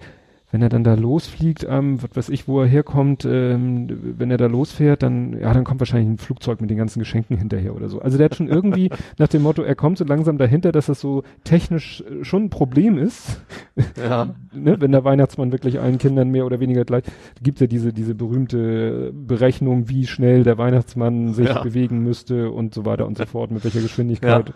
[0.51, 4.37] wenn er dann da losfliegt, ähm, was weiß ich, wo er herkommt, ähm, wenn er
[4.37, 7.87] da losfährt, dann, ja, dann kommt wahrscheinlich ein Flugzeug mit den ganzen Geschenken hinterher oder
[7.89, 7.99] so.
[8.01, 10.99] Also der hat schon irgendwie nach dem Motto, er kommt so langsam dahinter, dass das
[10.99, 13.41] so technisch äh, schon ein Problem ist.
[13.97, 14.35] Ja.
[14.53, 17.03] ne, wenn der Weihnachtsmann wirklich allen Kindern mehr oder weniger gleich,
[17.41, 21.61] gibt ja diese, diese berühmte Berechnung, wie schnell der Weihnachtsmann sich Ja.
[21.63, 24.49] bewegen müsste und so weiter und so fort, mit welcher Geschwindigkeit.
[24.49, 24.53] Äh,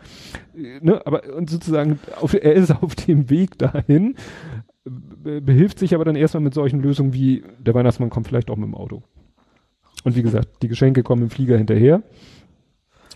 [0.81, 4.15] Ne, aber, und sozusagen, auf, er ist auf dem Weg dahin,
[4.85, 8.67] behilft sich aber dann erstmal mit solchen Lösungen wie der Weihnachtsmann kommt vielleicht auch mit
[8.67, 9.03] dem Auto.
[10.03, 12.03] Und wie gesagt, die Geschenke kommen im Flieger hinterher.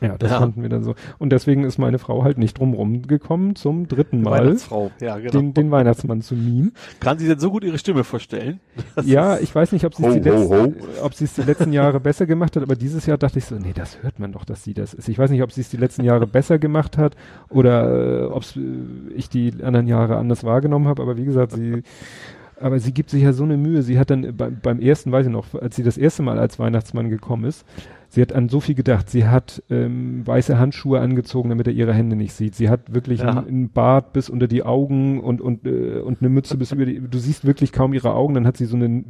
[0.02, 0.40] Ja, das Ja.
[0.40, 0.96] fanden wir dann so.
[1.18, 4.92] Und deswegen ist meine Frau halt nicht drumrum gekommen, zum dritten Mal Weihnachtsfrau.
[5.02, 5.32] Ja, genau.
[5.32, 6.74] den, den Weihnachtsmann zu mimen.
[7.00, 8.60] Kann sie denn so gut ihre Stimme vorstellen?
[8.96, 10.74] Das Ja, ich weiß nicht, ob sie es die, letzten- ho.
[11.04, 13.56] ob sie es die letzten Jahre besser gemacht hat, aber dieses Jahr dachte ich so,
[13.56, 15.10] nee, das hört man doch, dass sie das ist.
[15.10, 17.16] Ich weiß nicht, ob sie es die letzten Jahre besser gemacht hat
[17.50, 18.60] oder äh, ob äh,
[19.16, 21.84] ich die anderen Jahre anders wahrgenommen habe, aber wie gesagt, sie
[22.60, 23.84] aber sie gibt sich ja so eine Mühe.
[23.84, 26.58] Sie hat dann beim, beim ersten, weiß ich noch, als sie das erste Mal als
[26.58, 27.64] Weihnachtsmann gekommen ist,
[28.10, 29.10] sie hat an so viel gedacht.
[29.10, 32.56] Sie hat ähm, weiße Handschuhe angezogen, damit er ihre Hände nicht sieht.
[32.56, 33.30] Sie hat wirklich Ja.
[33.30, 36.86] einen, einen Bart bis unter die Augen und und äh, und eine Mütze bis über
[36.86, 37.02] die.
[37.02, 38.34] Du siehst wirklich kaum ihre Augen.
[38.34, 39.04] Dann hat sie so eine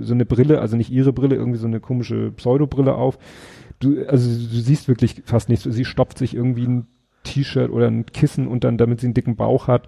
[0.00, 3.18] so eine Brille, also nicht ihre Brille, irgendwie so eine komische Pseudobrille auf.
[3.80, 5.64] Du, also du siehst wirklich fast nichts.
[5.64, 6.86] Sie stopft sich irgendwie ein
[7.24, 9.86] T-Shirt oder ein Kissen und dann, damit sie einen dicken Bauch hat.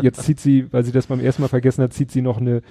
[0.00, 2.62] Jetzt zieht sie, weil sie das beim ersten Mal vergessen hat, zieht sie noch eine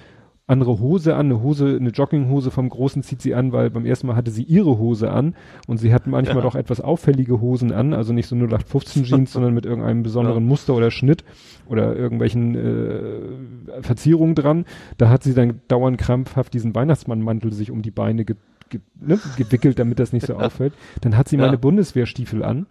[0.48, 4.08] andere Hose an, eine Hose, eine Jogginghose vom Großen zieht sie an, weil beim ersten
[4.08, 5.34] Mal hatte sie ihre Hose an
[5.68, 6.42] und sie hat manchmal Ja.
[6.42, 10.74] doch etwas auffällige Hosen an, also nicht so 0815 Jeans, sondern mit irgendeinem besonderen Muster
[10.74, 11.24] oder Schnitt
[11.68, 14.64] oder irgendwelchen äh, Verzierungen dran.
[14.98, 18.36] Da hat sie dann dauernd krampfhaft diesen Weihnachtsmannmantel sich um die Beine ge
[18.68, 20.72] ge ne, gewickelt, damit das nicht so auffällt.
[21.02, 21.42] Dann hat sie Ja.
[21.44, 22.66] meine Bundeswehrstiefel an,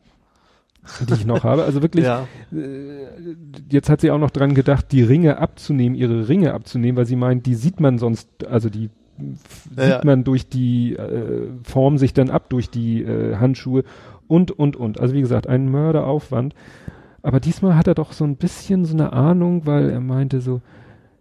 [1.08, 1.64] die ich noch habe.
[1.64, 2.28] Also wirklich, ja.
[2.52, 3.36] äh,
[3.70, 7.16] jetzt hat sie auch noch dran gedacht, die Ringe abzunehmen, ihre Ringe abzunehmen, weil sie
[7.16, 8.90] meint, die sieht man sonst, also die
[9.76, 10.02] Ja, sieht ja.
[10.04, 13.84] man durch die, äh, formen sich dann ab durch die äh, Handschuhe
[14.28, 15.00] und, und, und.
[15.00, 16.56] Also wie gesagt, ein Mörderaufwand.
[17.22, 20.62] Aber diesmal hat er doch so ein bisschen so eine Ahnung, weil er meinte so,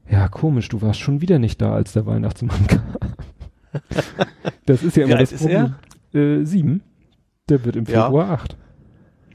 [0.08, 2.82] ja komisch, du warst schon wieder nicht da, als der Weihnachtsmann kam.
[4.66, 5.76] das ist ja immer das ist er?
[6.12, 6.42] Problem.
[6.42, 6.82] Äh, sieben.
[7.48, 7.86] Der wird im.
[7.86, 8.56] Februar acht.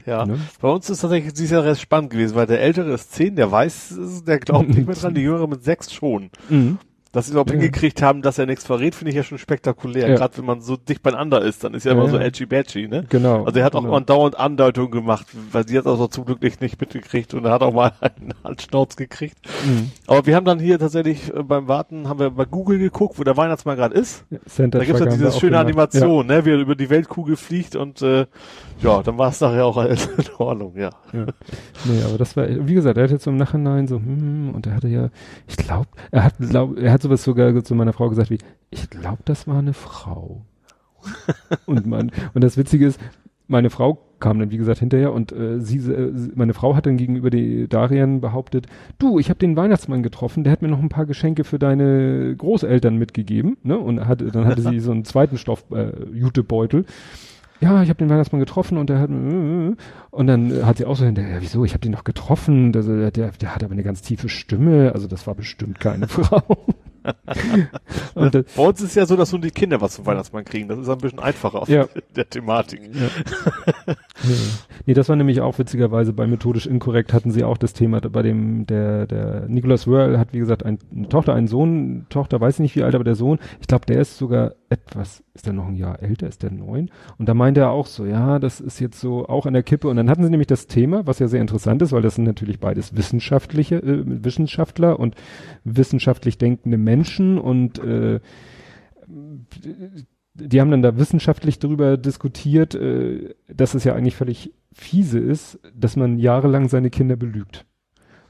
[0.06, 0.24] Ja.
[0.24, 0.38] Ne?
[0.60, 3.50] Bei uns ist tatsächlich dieses Jahr recht spannend gewesen, weil der Ältere ist zehn, der
[3.50, 6.30] weiß, der glaubt nicht mehr dran, die Jüngere mit sechs schon.
[6.48, 6.78] Mhm.
[7.16, 7.56] Dass sie überhaupt Ja.
[7.56, 10.06] hingekriegt haben, dass er nichts verrät, finde ich ja schon spektakulär.
[10.06, 10.16] Ja.
[10.16, 12.24] Gerade wenn man so dicht beieinander ist, dann ist ja Ja, immer so ja.
[12.24, 13.06] edgy-badgy, ne?
[13.08, 13.44] Genau.
[13.44, 13.96] Also er hat auch genau.
[13.96, 17.52] andauernd Andeutungen gemacht, weil sie hat auch so zum Glück nicht, nicht mitgekriegt und er
[17.52, 19.38] hat auch mal einen Halsschnauz gekriegt.
[19.64, 19.92] Mhm.
[20.06, 23.24] Aber wir haben dann hier tatsächlich äh, beim Warten, haben wir bei Google geguckt, wo
[23.24, 24.26] der Weihnachtsmann gerade ist.
[24.44, 25.58] Santa Da gibt's dann diese schöne.
[25.58, 28.26] Animation, ne, wie er über die Weltkugel fliegt und äh,
[28.82, 30.90] ja, dann war es nachher auch alles in Ordnung, ja.
[31.14, 31.24] Ja.
[31.86, 34.66] Nee, aber das war, wie gesagt, er hat jetzt so im Nachhinein so, hm, und
[34.66, 35.08] er hatte ja,
[35.48, 38.38] ich glaube, er hat, glaub, er hat sowas sogar zu meiner Frau gesagt wie,
[38.70, 40.42] ich glaube, das war eine Frau.
[41.66, 43.00] und man, und das Witzige ist,
[43.48, 46.96] meine Frau kam dann, wie gesagt, hinterher und äh, sie, äh, meine Frau hat dann
[46.96, 48.66] gegenüber die Darian behauptet,
[48.98, 52.34] du, ich habe den Weihnachtsmann getroffen, der hat mir noch ein paar Geschenke für deine
[52.36, 53.78] Großeltern mitgegeben, ne?
[53.78, 56.86] Und hatte, dann hatte sie so einen zweiten Stoff äh, Jutebeutel.
[57.60, 61.04] Ja, ich habe den Weihnachtsmann getroffen und der hat und dann hat sie auch so
[61.04, 64.02] hinterher, ja, wieso, ich habe den noch getroffen, der, der, der hat aber eine ganz
[64.02, 66.42] tiefe Stimme, also das war bestimmt keine Frau.
[68.14, 70.68] und das, Bei uns ist ja so, dass nur die Kinder was zum Weihnachtsmann kriegen.
[70.68, 71.86] Das ist ein bisschen einfacher auf Ja.
[72.16, 72.80] der Thematik.
[72.92, 73.94] Ja.
[74.86, 78.22] nee, das war nämlich auch witzigerweise bei methodisch inkorrekt hatten sie auch das Thema bei
[78.22, 82.58] dem der der Nicholas Wörl hat wie gesagt ein, eine Tochter, einen Sohn, Tochter weiß
[82.58, 85.68] nicht wie alt, aber der Sohn, ich glaube, der ist sogar etwas, ist der noch
[85.68, 86.90] ein Jahr älter, ist der neun?
[87.18, 89.88] Und da meinte er auch so, ja, das ist jetzt so auch an der Kippe.
[89.88, 92.24] Und dann hatten sie nämlich das Thema, was ja sehr interessant ist, weil das sind
[92.24, 95.14] natürlich beides wissenschaftliche äh, Wissenschaftler und
[95.64, 98.20] wissenschaftlich denkende Menschen und äh,
[100.34, 105.58] die haben dann da wissenschaftlich darüber diskutiert, äh, dass es ja eigentlich völlig fiese ist,
[105.74, 107.64] dass man jahrelang seine Kinder belügt.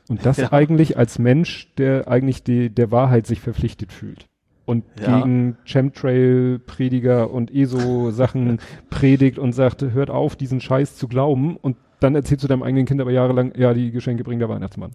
[0.09, 0.53] Und das Ja.
[0.53, 4.29] eigentlich als Mensch, der eigentlich die, der Wahrheit sich verpflichtet fühlt.
[4.67, 5.21] Und Ja.
[5.21, 8.59] gegen Chemtrail-Prediger und ESO-Sachen
[8.91, 11.57] predigt und sagt, hört auf, diesen Scheiß zu glauben.
[11.57, 14.93] Und dann erzählst du deinem eigenen Kind aber jahrelang, ja, die Geschenke bringt der Weihnachtsmann.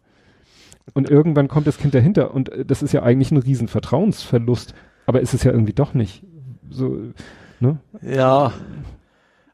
[0.94, 4.74] Und irgendwann kommt das Kind dahinter und äh, das ist ja eigentlich ein riesen Vertrauensverlust,
[5.06, 6.24] aber ist es ja irgendwie doch nicht.
[6.70, 6.98] So,
[7.60, 7.80] ne?
[8.02, 8.52] Ja.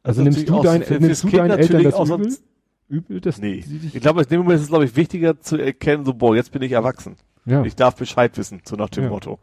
[0.04, 2.38] Also nimmst natürlich du dein, für- nimmst du Kind deinen Eltern das übel?
[2.90, 3.64] Übel, dass Nee.
[3.94, 6.52] Ich glaube, in dem Moment ist es, glaube ich, wichtiger zu erkennen, so, boah, jetzt
[6.54, 7.18] bin ich erwachsen.
[7.46, 9.10] ja, Ich darf Bescheid wissen, so nach dem Ja.
[9.10, 9.38] Motto.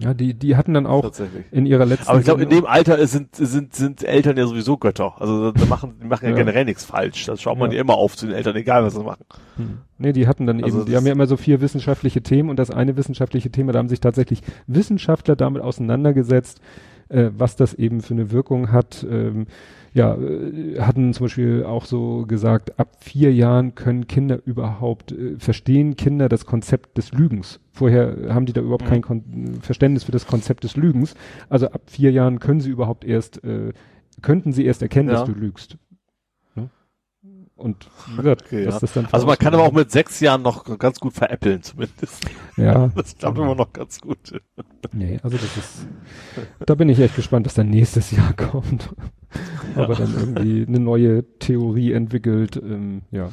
[0.00, 1.44] Ja, die, die hatten dann auch Tatsächlich.
[1.50, 4.76] in ihrer letzten Aber ich glaube, in dem Alter sind, sind, sind Eltern ja sowieso
[4.76, 5.20] Götter.
[5.20, 6.36] Also da machen, die machen ja, Ja.
[6.36, 7.26] generell nichts falsch.
[7.26, 7.76] Da schaut man Ja.
[7.76, 9.24] ja immer auf zu den Eltern, egal was sie machen.
[9.98, 12.48] Nee, die hatten dann Also eben, die das- haben ja immer so vier wissenschaftliche Themen
[12.50, 16.60] und das eine wissenschaftliche Thema, da haben sich tatsächlich Wissenschaftler damit auseinandergesetzt,
[17.08, 19.04] äh, was das eben für eine Wirkung hat.
[19.10, 19.46] Ähm,
[19.98, 25.36] ja, äh, hatten zum Beispiel auch so gesagt, ab vier Jahren können Kinder überhaupt, äh,
[25.38, 27.60] verstehen Kinder das Konzept des Lügens.
[27.72, 28.88] Vorher haben die da überhaupt Mhm.
[28.88, 29.24] kein Kon
[29.60, 31.14] Verständnis für das Konzept des Lügens.
[31.48, 33.72] Also ab vier Jahren können sie überhaupt erst, äh,
[34.22, 35.16] könnten sie erst erkennen, Ja.
[35.16, 35.76] dass du lügst.
[37.58, 38.78] Und gesagt, Okay, ja.
[38.78, 42.24] das dann Also man kann aber auch mit sechs Jahren noch ganz gut veräppeln zumindest.
[42.56, 44.40] ja, Das klappt immer noch ganz gut.
[44.92, 45.86] Nee, also das ist,
[46.64, 48.90] da bin ich echt gespannt, was dann nächstes Jahr kommt.
[49.74, 53.30] Aber dann irgendwie eine neue Theorie entwickelt, ähm, ja.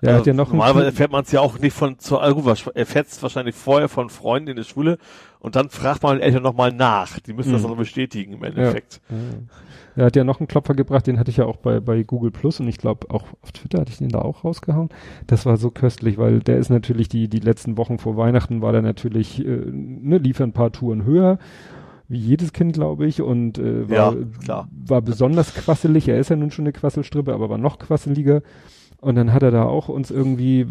[0.00, 2.36] Er hat ja noch Also Normalerweise erfährt man es ja auch nicht von zu also
[2.36, 4.98] gut, wahrsch- erfährt es wahrscheinlich vorher von Freunden in der Schule
[5.44, 7.18] und dann fragt man Eltern nochmal nach.
[7.20, 7.68] Die müssen das Mhm.
[7.68, 9.00] dann bestätigen im Endeffekt.
[9.96, 12.30] er hat ja noch einen Klopfer gebracht, den hatte ich ja auch bei, bei Google
[12.32, 14.88] Plus und ich glaube auch auf Twitter hatte ich den da auch rausgehauen.
[15.26, 18.72] Das war so köstlich, weil der ist natürlich die, die letzten Wochen vor Weihnachten war
[18.72, 21.38] der natürlich, äh, ne, lief ein paar Touren höher.
[22.08, 24.68] Wie jedes Kind, glaube ich, und äh, war, Ja, klar.
[24.86, 26.06] war besonders quasselig.
[26.08, 28.42] Er ist ja nun schon eine Quasselstrippe, aber war noch quasseliger.
[29.04, 30.66] Und dann hat er da auch uns irgendwie,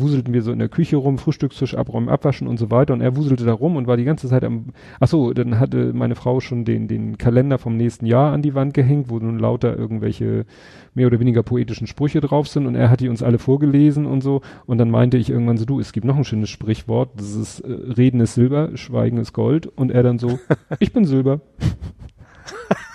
[0.00, 2.94] wuselten wir so in der Küche rum, Frühstückstisch abräumen, abwaschen und so weiter.
[2.94, 5.92] Und er wuselte da rum und war die ganze Zeit am, ach so, dann hatte
[5.92, 9.38] meine Frau schon den, den Kalender vom nächsten Jahr an die Wand gehängt, wo nun
[9.38, 10.46] lauter irgendwelche
[10.94, 12.64] mehr oder weniger poetischen Sprüche drauf sind.
[12.64, 14.40] Und er hat die uns alle vorgelesen und so.
[14.64, 17.60] Und dann meinte ich irgendwann so, du, es gibt noch ein schönes Sprichwort, das ist,
[17.60, 19.66] äh, Reden ist Silber, Schweigen ist Gold.
[19.66, 20.38] Und er dann so,
[20.78, 21.42] ich bin Silber.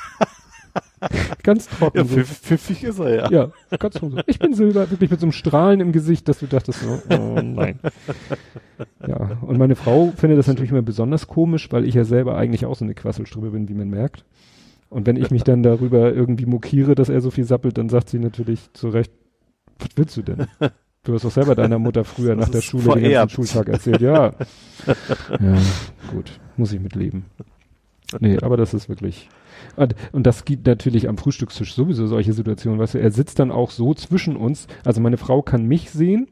[1.43, 1.97] Ganz trocken.
[1.97, 2.15] Ja, so.
[2.15, 3.51] pfiff, pfiffig ist er ja.
[3.71, 4.11] Ja, ganz so.
[4.27, 7.41] Ich bin Silber, wirklich mit so einem Strahlen im Gesicht, dass du dachtest so, oh
[7.41, 7.79] nein.
[9.07, 12.65] Ja, und meine Frau findet das natürlich immer besonders komisch, weil ich ja selber eigentlich
[12.65, 14.25] auch so eine Quasselstrippe bin, wie man merkt.
[14.89, 18.09] Und wenn ich mich dann darüber irgendwie mokiere, dass er so viel sappelt, dann sagt
[18.09, 19.11] sie natürlich zu Recht,
[19.79, 20.47] was willst du denn?
[21.03, 23.33] Du hast doch selber deiner Mutter früher Das nach der Schule den ganzen.
[23.33, 24.01] Schultag erzählt.
[24.01, 24.33] Ja.
[25.29, 25.57] ja,
[26.11, 27.25] gut, muss ich mitleben.
[28.19, 29.29] Nee, aber das ist wirklich.
[29.75, 33.51] Und, und das gibt natürlich am Frühstückstisch sowieso solche Situationen, weißt du, er sitzt dann
[33.51, 36.27] auch so zwischen uns, also meine Frau kann mich sehen,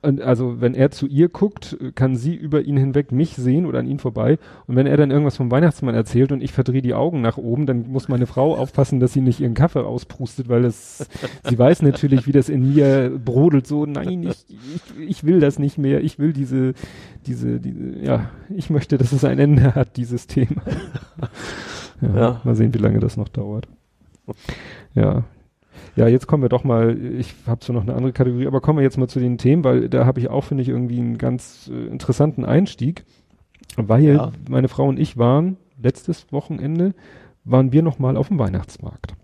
[0.00, 3.80] und also wenn er zu ihr guckt, kann sie über ihn hinweg mich sehen oder
[3.80, 4.38] an ihn vorbei.
[4.68, 7.66] Und wenn er dann irgendwas vom Weihnachtsmann erzählt und ich verdrehe die Augen nach oben,
[7.66, 11.08] dann muss meine Frau aufpassen, dass sie nicht ihren Kaffee auspustet, weil es,
[11.48, 15.58] sie weiß natürlich, wie das in mir brodelt, so, nein, ich, ich, ich will das
[15.58, 16.74] nicht mehr, ich will diese,
[17.26, 20.62] diese, diese, ja, ich möchte, dass es ein Ende hat, dieses Thema.
[22.00, 22.40] Ja, Ja.
[22.44, 23.68] Mal sehen, wie lange das noch dauert.
[24.94, 25.24] Ja.
[25.96, 28.78] Ja, jetzt kommen wir doch mal, ich habe so noch eine andere Kategorie, aber kommen
[28.78, 31.18] wir jetzt mal zu den Themen, weil da habe ich auch, finde ich, irgendwie einen
[31.18, 33.04] ganz äh, interessanten Einstieg,
[33.76, 34.32] weil Ja.
[34.48, 36.94] meine Frau und ich waren, letztes Wochenende,
[37.44, 39.14] waren wir noch mal auf dem Weihnachtsmarkt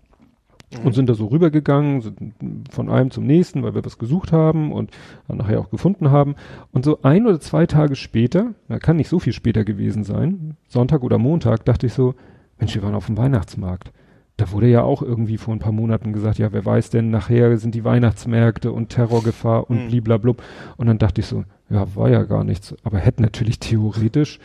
[0.83, 2.33] und sind da so rübergegangen, sind
[2.71, 4.91] von einem zum nächsten, weil wir was gesucht haben und
[5.27, 6.35] dann nachher auch gefunden haben.
[6.73, 10.57] Und so ein oder zwei Tage später, da kann nicht so viel später gewesen sein,
[10.67, 12.15] Sonntag oder Montag, dachte ich so,
[12.59, 13.91] Mensch, wir waren auf dem Weihnachtsmarkt.
[14.37, 17.57] Da wurde ja auch irgendwie vor ein paar Monaten gesagt, ja, wer weiß denn, nachher
[17.57, 19.87] sind die Weihnachtsmärkte und Terrorgefahr und Hm.
[19.87, 20.43] bliblablub.
[20.75, 22.75] Und dann dachte ich so, ja, war ja gar nichts.
[22.83, 24.39] Aber hätte natürlich theoretisch,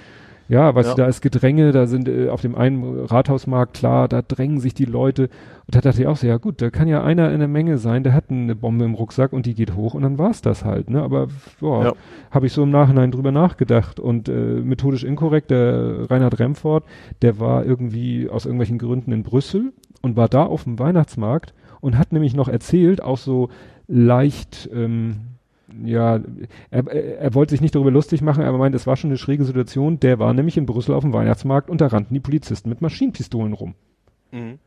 [0.50, 0.94] ja, weißt Ja.
[0.96, 4.74] du, da ist Gedränge, da sind äh, auf dem einen Rathausmarkt, klar, da drängen sich
[4.74, 5.24] die Leute.
[5.66, 7.78] Und da dachte ich auch so, ja gut, da kann ja einer in der Menge
[7.78, 10.64] sein, der hat eine Bombe im Rucksack und die geht hoch und dann war's das
[10.64, 11.02] halt, ne?
[11.02, 11.28] Aber
[11.60, 11.92] boah, Ja.
[12.32, 16.82] habe ich so im Nachhinein drüber nachgedacht und äh, methodisch inkorrekt, der Reinhard Remford,
[17.22, 19.72] der war irgendwie aus irgendwelchen Gründen in Brüssel
[20.02, 23.50] und war da auf dem Weihnachtsmarkt und hat nämlich noch erzählt, auch so
[23.86, 25.16] leicht, ähm,
[25.84, 26.20] ja,
[26.70, 29.44] er, er, wollte sich nicht darüber lustig machen, aber meint, es war schon eine schräge
[29.44, 30.00] Situation.
[30.00, 33.52] Der war nämlich in Brüssel auf dem Weihnachtsmarkt und da rannten die Polizisten mit Maschinenpistolen
[33.52, 33.74] rum.
[34.32, 34.58] Mhm.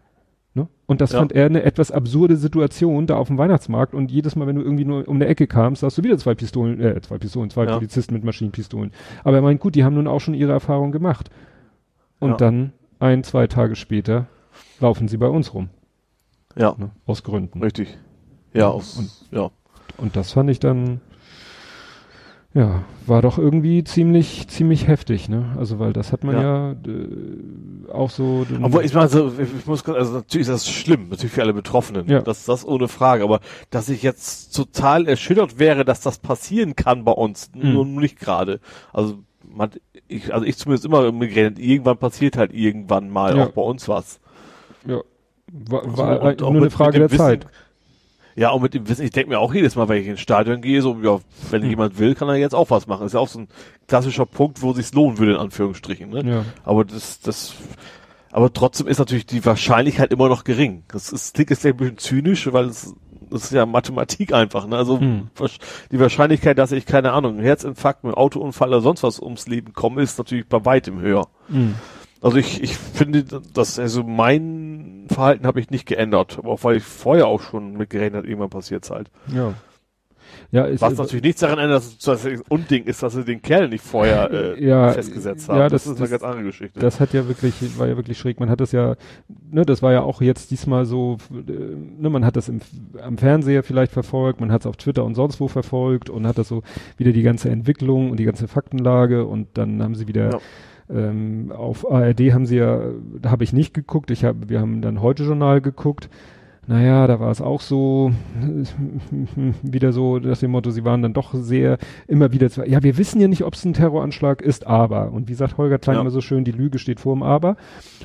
[0.55, 0.67] Ne?
[0.85, 1.19] Und das Ja.
[1.19, 4.61] fand er eine etwas absurde Situation da auf dem Weihnachtsmarkt und jedes Mal, wenn du
[4.61, 7.65] irgendwie nur um eine Ecke kamst, hast du wieder zwei Pistolen, äh, zwei Pistolen, zwei
[7.65, 7.73] Ja.
[7.73, 8.91] Polizisten mit Maschinenpistolen.
[9.23, 11.31] Aber er meint, gut, die haben nun auch schon ihre Erfahrung gemacht.
[12.19, 12.37] Und Ja.
[12.37, 14.27] dann ein, zwei Tage später
[14.79, 15.69] laufen sie bei uns rum.
[16.55, 16.91] Ja, Ne?
[17.07, 17.61] Aus Gründen.
[17.63, 17.97] richtig.
[18.53, 19.49] Ja, aus, Und- ja.
[19.97, 21.01] Und das fand ich dann,
[22.53, 25.55] ja, war doch irgendwie ziemlich, ziemlich heftig, ne?
[25.57, 28.45] Also, weil das hat man ja, äh, auch so.
[28.61, 32.07] Obwohl, ich meine, so, ich muss, also natürlich ist das schlimm, natürlich für alle Betroffenen.
[32.07, 32.21] Ja.
[32.21, 33.23] Das, das ohne Frage.
[33.23, 33.39] Aber
[33.71, 37.73] dass ich jetzt total erschüttert wäre, dass das passieren kann bei uns, Mhm.
[37.73, 38.59] nur nicht gerade.
[38.91, 39.71] Also, man,
[40.07, 43.45] ich, also ich zumindest immer migriert, irgendwann passiert halt irgendwann mal Ja.
[43.47, 44.19] auch bei uns was.
[44.85, 45.01] ja,
[45.51, 47.47] war, So, war und auch nur eine Frage der dem Zeit.
[48.35, 50.61] Ja, und mit dem Wissen, ich denke mir auch jedes Mal, wenn ich ins Stadion
[50.61, 51.19] gehe, so, ja,
[51.51, 51.69] wenn Hm.
[51.69, 53.05] jemand will, kann er jetzt auch was machen.
[53.05, 53.47] Ist ja auch so ein
[53.87, 56.23] klassischer Punkt, wo sich's lohnen würde, in Anführungsstrichen, ne?
[56.25, 56.45] Ja.
[56.63, 57.53] Aber das, das,
[58.31, 60.83] aber trotzdem ist natürlich die Wahrscheinlichkeit immer noch gering.
[60.87, 62.95] Das ist, klingt jetzt vielleicht ein bisschen zynisch, weil es,
[63.29, 64.77] das ist ja Mathematik einfach, ne?
[64.77, 65.29] Also, Hm.
[65.91, 69.73] die Wahrscheinlichkeit, dass ich, keine Ahnung, einen Herzinfarkt, einen Autounfall oder sonst was ums Leben
[69.73, 71.27] komme, ist natürlich bei weitem höher.
[71.49, 71.75] Mhm.
[72.23, 73.23] Also ich, ich finde,
[73.53, 77.89] dass also mein Verhalten habe ich nicht geändert, auch weil ich vorher auch schon mit
[77.89, 79.11] gerechnet habe, irgendwann passiert's halt.
[79.27, 79.53] Ja.
[80.51, 83.41] Ja, ist, Was natürlich nichts daran ändert, dass es ein Unding ist, dass sie den
[83.41, 85.69] Kerl nicht vorher äh, Ja, festgesetzt ja, haben.
[85.71, 86.79] das- ist eine das- ganz andere Geschichte.
[86.79, 88.39] Das hat ja wirklich, war ja wirklich schräg.
[88.39, 88.95] Man hat das ja,
[89.51, 92.61] ne, das war ja auch jetzt diesmal so, äh, ne, man hat das im,
[93.01, 96.37] am Fernseher vielleicht verfolgt, man hat es auf Twitter und sonst wo verfolgt und hat
[96.37, 96.63] das so
[96.97, 100.39] wieder die ganze Entwicklung und die ganze Faktenlage und dann haben sie wieder Ja.
[100.89, 102.79] Ähm, auf ARD haben sie ja,
[103.21, 106.09] da habe ich nicht geguckt, ich habe, wir haben dann heute Journal geguckt.
[106.65, 108.13] Naja, da war es auch so,
[109.63, 111.77] wieder so, nach dem Motto, sie waren dann doch sehr,
[112.07, 115.27] immer wieder, zwar, ja, wir wissen ja nicht, ob es ein Terroranschlag ist, aber, und
[115.27, 116.01] wie sagt Holger Klein Ja.
[116.01, 117.57] immer so schön, die Lüge steht vor dem Aber.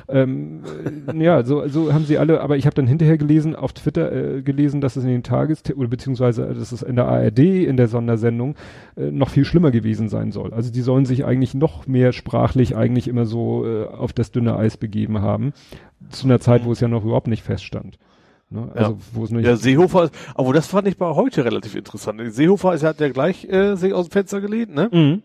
[0.09, 0.59] Ähm,
[1.07, 4.11] äh, ja, so, so haben sie alle, aber ich habe dann hinterher gelesen, auf Twitter
[4.11, 7.39] äh, gelesen, dass es in den Tages, oder beziehungsweise, äh, dass es in der ARD,
[7.39, 8.55] in der Sondersendung,
[8.97, 10.53] äh, noch viel schlimmer gewesen sein soll.
[10.53, 14.57] Also die sollen sich eigentlich noch mehr sprachlich eigentlich immer so äh, auf das dünne
[14.57, 15.53] Eis begeben haben,
[16.09, 17.97] zu einer Zeit, wo es ja noch überhaupt nicht feststand.
[18.51, 18.71] Ne?
[18.73, 18.97] Also, Ja.
[19.13, 22.19] wo es nur ja, Seehofer, ist- aber das fand ich bei heute relativ interessant.
[22.33, 24.89] Seehofer ist, hat ja gleich äh, sich aus dem Fenster gelehnt, ne?
[24.91, 25.23] Mhm.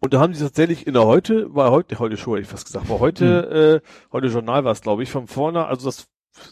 [0.00, 2.66] Und da haben die tatsächlich in der heute, war heute, heute Show hätte ich fast
[2.66, 6.06] gesagt, war heute, äh, heute Journal war es, glaube ich, von vorne, also das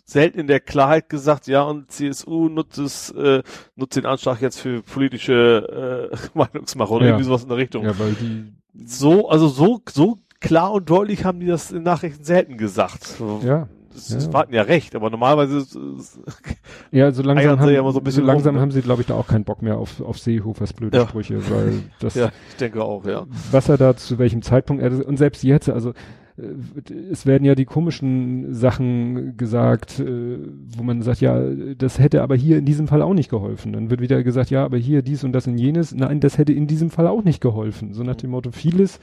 [0.05, 3.43] selten in der Klarheit gesagt, ja, und CSU nutzt es, äh,
[3.75, 7.11] nutzt den Anschlag jetzt für politische äh, Meinungsmache oder Ja.
[7.13, 7.85] irgendwie sowas in der Richtung.
[7.85, 8.53] Ja, weil die,
[8.87, 13.05] So, also so, so klar und deutlich haben die das in Nachrichten selten gesagt.
[13.05, 14.17] So, ja, Das, ja.
[14.17, 16.21] das warten ja recht, aber normalerweise ist, ist,
[16.93, 18.61] Ja, so langsam, haben, ja so so langsam rum, ne?
[18.61, 21.09] haben sie, glaube ich, da auch keinen Bock mehr auf, auf Seehofers blöde Ja.
[21.09, 23.27] Sprüche, weil das, ja, ich denke auch, ja.
[23.51, 27.55] was er da zu welchem Zeitpunkt, er, und selbst jetzt, also äh, es werden ja
[27.55, 30.39] die komischen Sachen gesagt, äh,
[30.77, 31.41] wo man sagt, ja,
[31.77, 33.73] das hätte aber hier in diesem Fall auch nicht geholfen.
[33.73, 35.95] Dann wird wieder gesagt, ja, aber hier dies und das und jenes.
[35.95, 37.93] Nein, das hätte in diesem Fall auch nicht geholfen.
[37.93, 39.01] So nach dem Motto, vieles,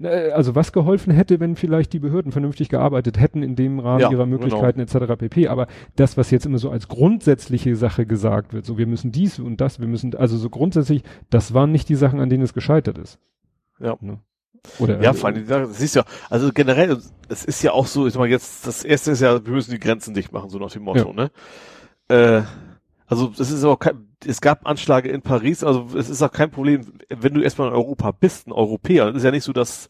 [0.00, 4.10] also was geholfen hätte, wenn vielleicht die Behörden vernünftig gearbeitet hätten in dem Rahmen Ja,
[4.10, 4.38] ihrer genau.
[4.38, 5.16] Möglichkeiten etc.
[5.18, 5.48] pp.
[5.48, 5.66] Aber
[5.96, 9.60] das, was jetzt immer so als grundsätzliche Sache gesagt wird, so wir müssen dies und
[9.60, 12.98] das, wir müssen, also so grundsätzlich, das waren nicht die Sachen, an denen es gescheitert
[12.98, 13.18] ist.
[13.80, 13.96] Ja.
[14.00, 14.18] Ne?
[14.78, 16.98] Oder, Ja, vor allem, das ist ja, also generell,
[17.28, 19.72] es ist ja auch so, ich sag mal jetzt, das erste ist ja, wir müssen
[19.72, 21.30] die Grenzen dicht machen, so nach dem Motto, ne?
[22.08, 22.42] Äh,
[23.12, 26.50] also es ist auch kein, es gab Anschläge in Paris, also es ist auch kein
[26.50, 29.88] Problem, wenn du erstmal in Europa bist, ein Europäer, dann ist ja nicht so, dass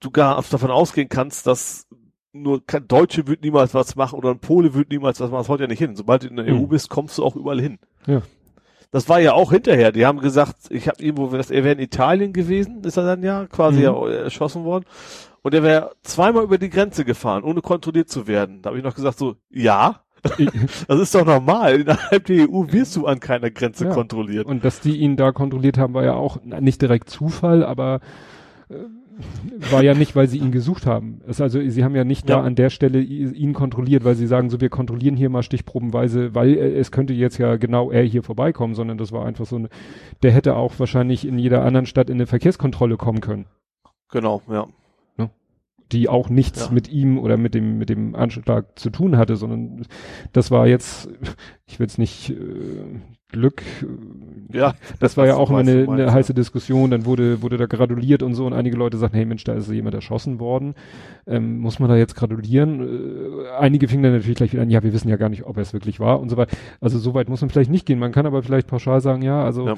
[0.00, 1.86] du gar davon ausgehen kannst, dass
[2.32, 5.48] nur kein Deutsche wird niemals was machen oder ein Pole wird niemals was machen, das
[5.48, 5.96] haut ja nicht hin.
[5.96, 6.62] Sobald du in der Mhm.
[6.62, 7.78] EU bist, kommst du auch überall hin.
[8.06, 8.22] Ja.
[8.90, 9.90] Das war ja auch hinterher.
[9.92, 13.22] Die haben gesagt, ich habe irgendwo, das, er wäre in Italien gewesen, ist er dann
[13.22, 13.84] ja quasi Mhm.
[13.84, 14.84] ja erschossen worden.
[15.42, 18.62] Und er wäre zweimal über die Grenze gefahren, ohne kontrolliert zu werden.
[18.62, 20.03] Da habe ich noch gesagt so, ja,
[20.88, 21.80] das ist doch normal.
[21.80, 23.90] Innerhalb der EU wirst du an keiner Grenze Ja.
[23.94, 24.46] kontrolliert.
[24.46, 28.00] Und dass die ihn da kontrolliert haben, war ja auch nicht direkt Zufall, aber
[28.68, 28.74] äh,
[29.70, 31.20] war ja nicht, weil sie ihn gesucht haben.
[31.28, 32.36] Es also, sie haben ja nicht Ja.
[32.36, 36.34] da an der Stelle ihn kontrolliert, weil sie sagen, so wir kontrollieren hier mal stichprobenweise,
[36.34, 39.56] weil äh, es könnte jetzt ja genau er hier vorbeikommen, sondern das war einfach so
[39.56, 39.68] eine,
[40.22, 43.46] der hätte auch wahrscheinlich in jeder anderen Stadt in eine Verkehrskontrolle kommen können,
[44.10, 44.66] Genau, ja.
[45.92, 46.72] Die auch nichts Ja.
[46.72, 49.82] mit ihm oder mit dem, mit dem Anschlag zu tun hatte, sondern
[50.32, 51.08] das war jetzt,
[51.66, 52.34] ich will es nicht, äh,
[53.28, 57.56] Glück, äh, Ja, das war ja auch meinst, eine, eine heiße Diskussion, dann wurde, wurde
[57.56, 60.74] da gratuliert und so und einige Leute sagten, hey Mensch, da ist jemand erschossen worden,
[61.26, 62.80] ähm, muss man da jetzt gratulieren?
[62.80, 65.56] Äh, einige fingen dann natürlich gleich wieder an, ja, wir wissen ja gar nicht, ob
[65.56, 66.56] er es wirklich war und so weiter.
[66.80, 69.42] Also so weit muss man vielleicht nicht gehen, man kann aber vielleicht pauschal sagen, ja,
[69.44, 69.74] also, Ja.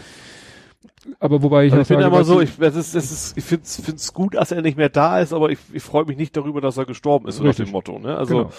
[1.21, 3.81] Aber wobei ich Also ich sage, immer so, ich, das ist, das ist, ich find's,
[3.81, 6.61] find's gut, dass er nicht mehr da ist, aber ich, ich freue mich nicht darüber,
[6.61, 8.17] dass er gestorben ist, nach dem Motto, ne?
[8.17, 8.51] Also,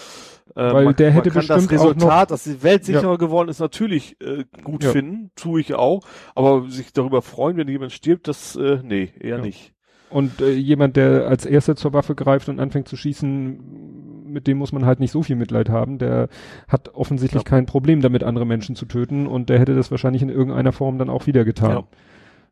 [0.54, 0.68] Genau.
[0.70, 3.18] äh, Weil man, der hätte man kann das bestimmt auch Resultat, dass die Welt sicherer
[3.18, 4.90] geworden ist, natürlich äh, gut Ja.
[4.90, 6.02] finden, tue ich auch,
[6.34, 9.42] aber sich darüber freuen, wenn jemand stirbt, das, äh, nee, eher Ja.
[9.42, 9.72] nicht.
[10.10, 14.56] Und äh, jemand, der als erster zur Waffe greift und anfängt zu schießen, mit dem
[14.58, 15.98] muss man halt nicht so viel Mitleid haben.
[15.98, 16.28] Der
[16.66, 17.48] hat offensichtlich Ja.
[17.48, 20.98] kein Problem damit, andere Menschen zu töten und der hätte das wahrscheinlich in irgendeiner Form
[20.98, 21.84] dann auch wieder getan.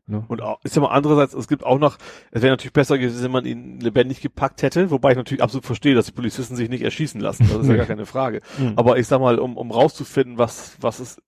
[0.07, 0.17] Ja.
[0.17, 0.25] Ne?
[0.27, 1.97] Und auch, ist ja mal andererseits, es gibt auch noch,
[2.31, 5.65] es wäre natürlich besser gewesen, wenn man ihn lebendig gepackt hätte, wobei ich natürlich absolut
[5.65, 8.41] verstehe, dass die Polizisten sich nicht erschießen lassen, das ist ja gar keine Frage.
[8.57, 8.73] Mhm.
[8.77, 11.21] Aber ich sag mal, um, um rauszufinden, was, was es,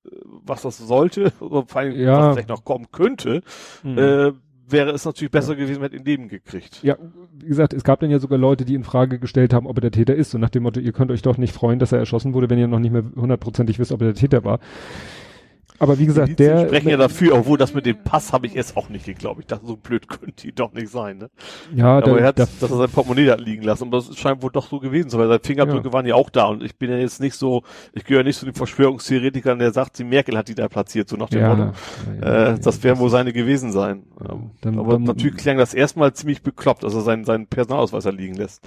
[0.44, 2.28] was das sollte, oder vor allem, Ja.
[2.28, 3.42] was vielleicht noch kommen könnte,
[3.84, 3.98] Mhm.
[3.98, 4.32] äh,
[4.72, 6.84] wäre es natürlich besser gewesen, wenn er ihn Leben gekriegt.
[6.84, 6.96] Ja,
[7.34, 9.82] wie gesagt, es gab dann ja sogar Leute, die in Frage gestellt haben, ob er
[9.82, 10.36] der Täter ist.
[10.36, 12.60] Und nach dem Motto, ihr könnt euch doch nicht freuen, dass er erschossen wurde, wenn
[12.60, 14.60] ihr noch nicht mehr hundertprozentig wisst, ob er der Täter war.
[15.80, 16.68] Aber wie gesagt, Die der.
[16.68, 19.40] sprechen ja dafür, obwohl das mit dem Pass habe ich jetzt auch nicht geglaubt.
[19.40, 21.30] Ich dachte, so blöd könnte die doch nicht sein, ne?
[21.74, 23.84] Ja, Aber da, er hat, da, dass er sein Portemonnaie da liegen lassen.
[23.86, 25.28] Und das scheint wohl doch so gewesen zu sein.
[25.30, 25.94] Seine Fingerabdrücke Ja.
[25.94, 26.46] waren ja auch da.
[26.48, 29.98] Und ich bin ja jetzt nicht so, ich gehöre nicht zu den Verschwörungstheoretikern, der sagt,
[30.00, 31.72] die Merkel hat die da platziert, so nach dem ja, Motto.
[32.22, 34.04] ja, Äh, das werden wohl seine gewesen sein.
[34.22, 37.48] Ja, Ähm, dann- aber dann- natürlich klang das erstmal ziemlich bekloppt, dass er seinen, seinen
[37.48, 38.64] Personalausweis da liegen lässt.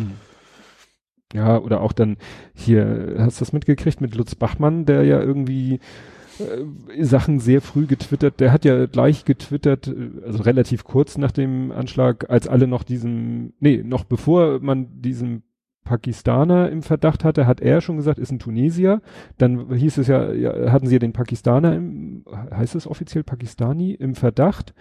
[1.34, 2.16] Ja, oder auch dann
[2.54, 5.80] hier, hast du das mitgekriegt mit Lutz Bachmann, der ja irgendwie
[6.38, 11.32] äh, Sachen sehr früh getwittert, der hat ja gleich getwittert, äh, also relativ kurz nach
[11.32, 15.42] dem Anschlag, als alle noch diesem, nee, noch bevor man diesen
[15.84, 19.02] Pakistaner im Verdacht hatte, hat er schon gesagt, ist ein Tunesier.
[19.38, 23.92] Dann hieß es ja, ja hatten sie ja den Pakistaner im, heißt es offiziell Pakistani,
[23.92, 24.74] im Verdacht.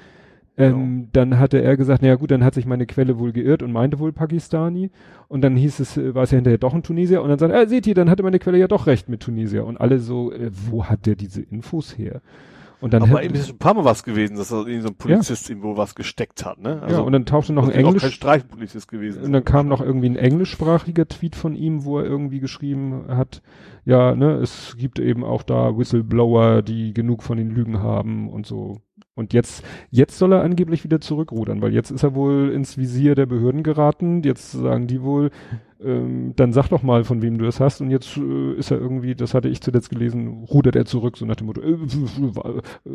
[0.57, 3.71] Ähm, Dann hatte er gesagt, naja gut, dann hat sich meine Quelle wohl geirrt und
[3.71, 4.91] meinte wohl Pakistani.
[5.27, 7.21] Und dann hieß es, äh, war es ja hinterher doch ein Tunesier.
[7.21, 9.21] Und dann sagt er, ah, seht ihr, dann hatte meine Quelle ja doch recht mit
[9.21, 9.65] Tunesier.
[9.65, 12.21] Und alle so, äh, wo hat der diese Infos her?
[12.81, 15.49] Und dann aber ihm ist ein paar Mal was gewesen, dass irgendwie so ein Polizist
[15.51, 16.81] ihm wohl was gesteckt hat, ne?
[16.89, 19.21] ja, und dann tauchte noch ein wird auch Englisch, kein Streifenpolizist gewesen.
[19.21, 23.43] Und dann kam noch irgendwie ein englischsprachiger Tweet von ihm, wo er irgendwie geschrieben hat,
[23.85, 28.47] ja, ne, es gibt eben auch da Whistleblower, die genug von den Lügen haben und
[28.47, 28.81] so.
[29.21, 33.13] Und jetzt, jetzt soll er angeblich wieder zurückrudern, weil jetzt ist er wohl ins Visier
[33.13, 34.23] der Behörden geraten.
[34.23, 35.29] Jetzt sagen die wohl,
[35.83, 37.81] ähm, dann sag doch mal, von wem du das hast.
[37.81, 41.25] Und jetzt äh, ist er irgendwie, das hatte ich zuletzt gelesen, rudert er zurück, so
[41.25, 41.77] nach dem Motto, äh,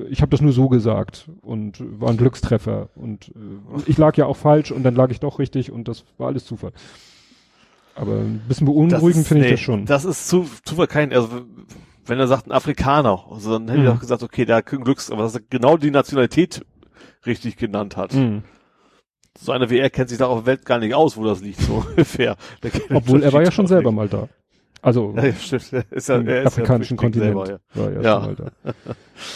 [0.09, 4.17] ich habe das nur so gesagt und äh, war ein Glückstreffer und äh, ich lag
[4.17, 6.73] ja auch falsch und dann lag ich doch richtig und das war alles Zufall.
[7.95, 9.87] Aber ein bisschen beunruhigend finde ich nee, das schon.
[9.87, 11.29] Das ist zu, zu kein, also
[12.07, 13.95] wenn er sagt ein Afrikaner, also dann hätte ich Mhm.
[13.97, 16.65] auch gesagt, okay, der hat kein Glücks, aber dass er genau die Nationalität
[17.25, 18.15] richtig genannt hat.
[18.15, 18.43] Mhm.
[19.39, 21.41] So einer wie er kennt sich da auf der Welt gar nicht aus, wo das
[21.43, 22.37] liegt, so ungefähr.
[22.93, 24.29] Obwohl er war ja schon selber auch mal da.
[24.87, 25.13] Also.
[25.17, 25.31] Ja, ja,
[25.91, 27.47] ist ja, im er afrikanischen ja Kontinent.
[27.47, 28.21] selber, War ja, Ja.
[28.23, 28.73] schon mal da.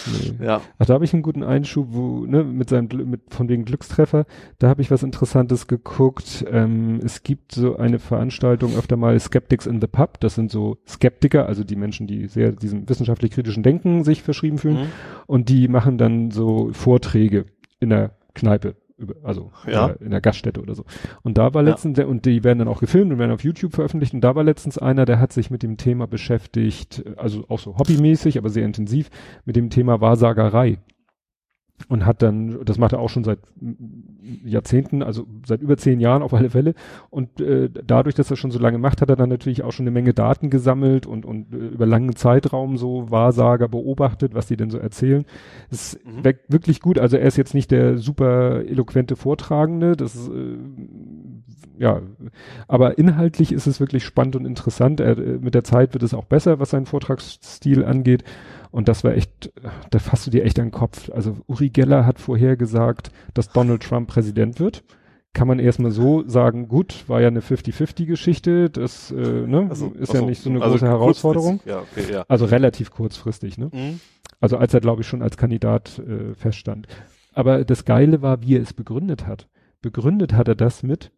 [0.07, 0.37] Nee.
[0.39, 0.45] ja.
[0.47, 0.61] ja.
[0.79, 4.27] Ach, da habe ich einen guten Einschub, wo, ne, mit seinem, mit, von wegen Glückstreffer,
[4.61, 6.45] da habe ich was Interessantes geguckt.
[6.49, 10.21] Ähm, es gibt so eine Veranstaltung öfter mal Skeptics in the Pub.
[10.21, 14.77] Das sind so Skeptiker, also die Menschen, die sehr diesem wissenschaftlich-kritischen Denken sich verschrieben fühlen.
[14.77, 14.87] Mhm.
[15.27, 17.47] Und die machen dann so Vorträge
[17.81, 18.77] in der Kneipe.
[19.01, 19.87] Über- Also Ja.
[19.87, 20.85] in, der, in der Gaststätte oder so.
[21.23, 21.71] Und da war Ja.
[21.71, 24.15] letztens, der, und die werden dann auch gefilmt und werden auf YouTube veröffentlicht.
[24.15, 27.77] Und da war letztens einer, der hat sich mit dem Thema beschäftigt, also auch so
[27.79, 29.11] hobbymäßig, aber sehr intensiv,
[29.45, 30.79] mit dem Thema Wahrsagerei.
[31.89, 33.39] Und hat dann, das macht er auch schon seit
[34.45, 36.75] Jahrzehnten, also seit über zehn Jahren auf alle Fälle.
[37.09, 39.85] Und äh, dadurch, dass er schon so lange macht, hat er dann natürlich auch schon
[39.85, 44.57] eine Menge Daten gesammelt und, und äh, über langen Zeitraum so Wahrsager beobachtet, was die
[44.57, 45.25] denn so erzählen.
[45.71, 46.25] Das ist Mhm.
[46.49, 46.99] wirklich gut.
[46.99, 50.57] Also er ist jetzt nicht der super eloquente Vortragende, das ist, äh,
[51.79, 52.03] ja,
[52.69, 55.01] aber inhaltlich ist es wirklich spannend und interessant.
[55.01, 58.25] Er, äh, mit der Zeit wird es auch besser, was seinen Vortragsstil angeht.
[58.71, 59.53] Und das war echt,
[59.91, 61.11] da fasst du dir echt an den Kopf.
[61.11, 64.85] Also Uri Geller hat vorher gesagt, dass Donald Trump Präsident wird.
[65.33, 70.11] Kann man erstmal so sagen, gut, war ja eine 50-50-Geschichte, das äh, ne, Also, ist
[70.11, 71.61] ach ja nicht so eine also große Herausforderung.
[71.65, 72.25] Ja, okay, ja.
[72.27, 73.71] Also relativ kurzfristig, ne?
[73.73, 74.01] Mhm.
[74.41, 76.89] Also als er, glaube ich, schon als Kandidat äh, feststand.
[77.33, 79.49] Aber das Geile war, wie er es begründet hat.
[79.83, 81.13] Begründet hat er das mit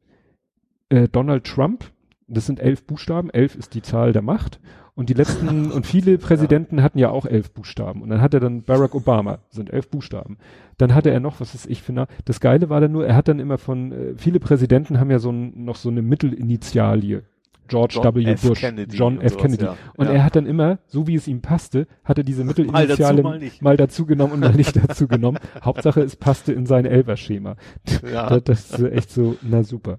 [0.90, 1.90] äh, Donald Trump.
[2.34, 3.30] Das sind elf Buchstaben.
[3.30, 4.60] Elf ist die Zahl der Macht.
[4.94, 8.02] Und die letzten und viele Präsidenten hatten ja auch elf Buchstaben.
[8.02, 10.38] Und dann hat er dann Barack Obama, sind elf Buchstaben.
[10.78, 13.28] Dann hatte er noch, was ist ich finde, das Geile war dann nur, er hat
[13.28, 17.24] dann immer von, äh, viele Präsidenten haben ja so ein, noch so eine Mittelinitialie.
[17.68, 18.24] George John W.
[18.24, 18.42] F.
[18.42, 19.32] Bush, Kennedy John F.
[19.32, 19.64] sowas, Kennedy.
[19.64, 19.76] ja.
[19.96, 20.12] Und Ja.
[20.12, 23.62] er hat dann immer, so wie es ihm passte, hat er diese Mittelinitiale mal nicht.
[23.62, 25.38] mal dazu genommen und mal nicht dazu genommen.
[25.64, 27.56] Hauptsache, es passte in sein Elber-Schema.
[28.12, 28.40] Ja.
[28.44, 29.98] Das, das ist echt so, na super.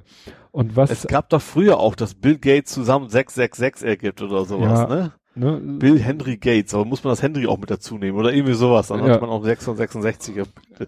[0.51, 4.81] Und was, Es gab doch früher auch, dass Bill Gates zusammen 666 ergibt oder sowas,
[4.81, 4.87] Ja.
[4.87, 5.11] ne?
[5.35, 8.53] ne, Bill Henry Gates, aber muss man das Henry auch mit dazu nehmen oder irgendwie
[8.53, 9.13] sowas, dann Ja.
[9.13, 10.35] hat man auch 666.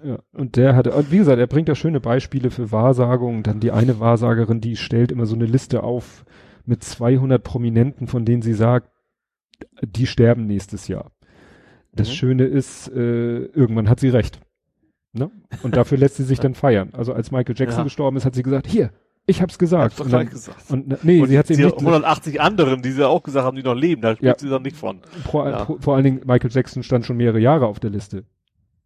[0.03, 3.41] Ja, und der hatte, und wie gesagt, er bringt da schöne Beispiele für Wahrsagungen.
[3.41, 6.25] Dann die eine Wahrsagerin, die stellt immer so eine Liste auf
[6.67, 8.89] mit 200 Prominenten, von denen sie sagt,
[9.81, 11.11] die sterben nächstes Jahr.
[11.93, 12.13] Das Mhm.
[12.13, 14.39] Schöne ist, äh, irgendwann hat sie recht.
[15.13, 15.31] Ne?
[15.63, 16.89] Und dafür lässt sie sich dann feiern.
[16.93, 17.83] Also als Michael Jackson Ja.
[17.85, 18.91] gestorben ist, hat sie gesagt, hier,
[19.27, 19.83] ich hab's gesagt.
[19.85, 20.69] Hab's doch Und dann, gesagt.
[20.69, 23.63] und, nee, Und sie hat eben nicht 180 anderen, die sie auch gesagt haben, die
[23.63, 24.39] noch leben, da spielt Ja.
[24.39, 24.99] sie dann nicht von.
[25.31, 25.65] Vor, Ja.
[25.65, 28.25] vor, vor allen Dingen, Michael Jackson stand schon mehrere Jahre auf der Liste.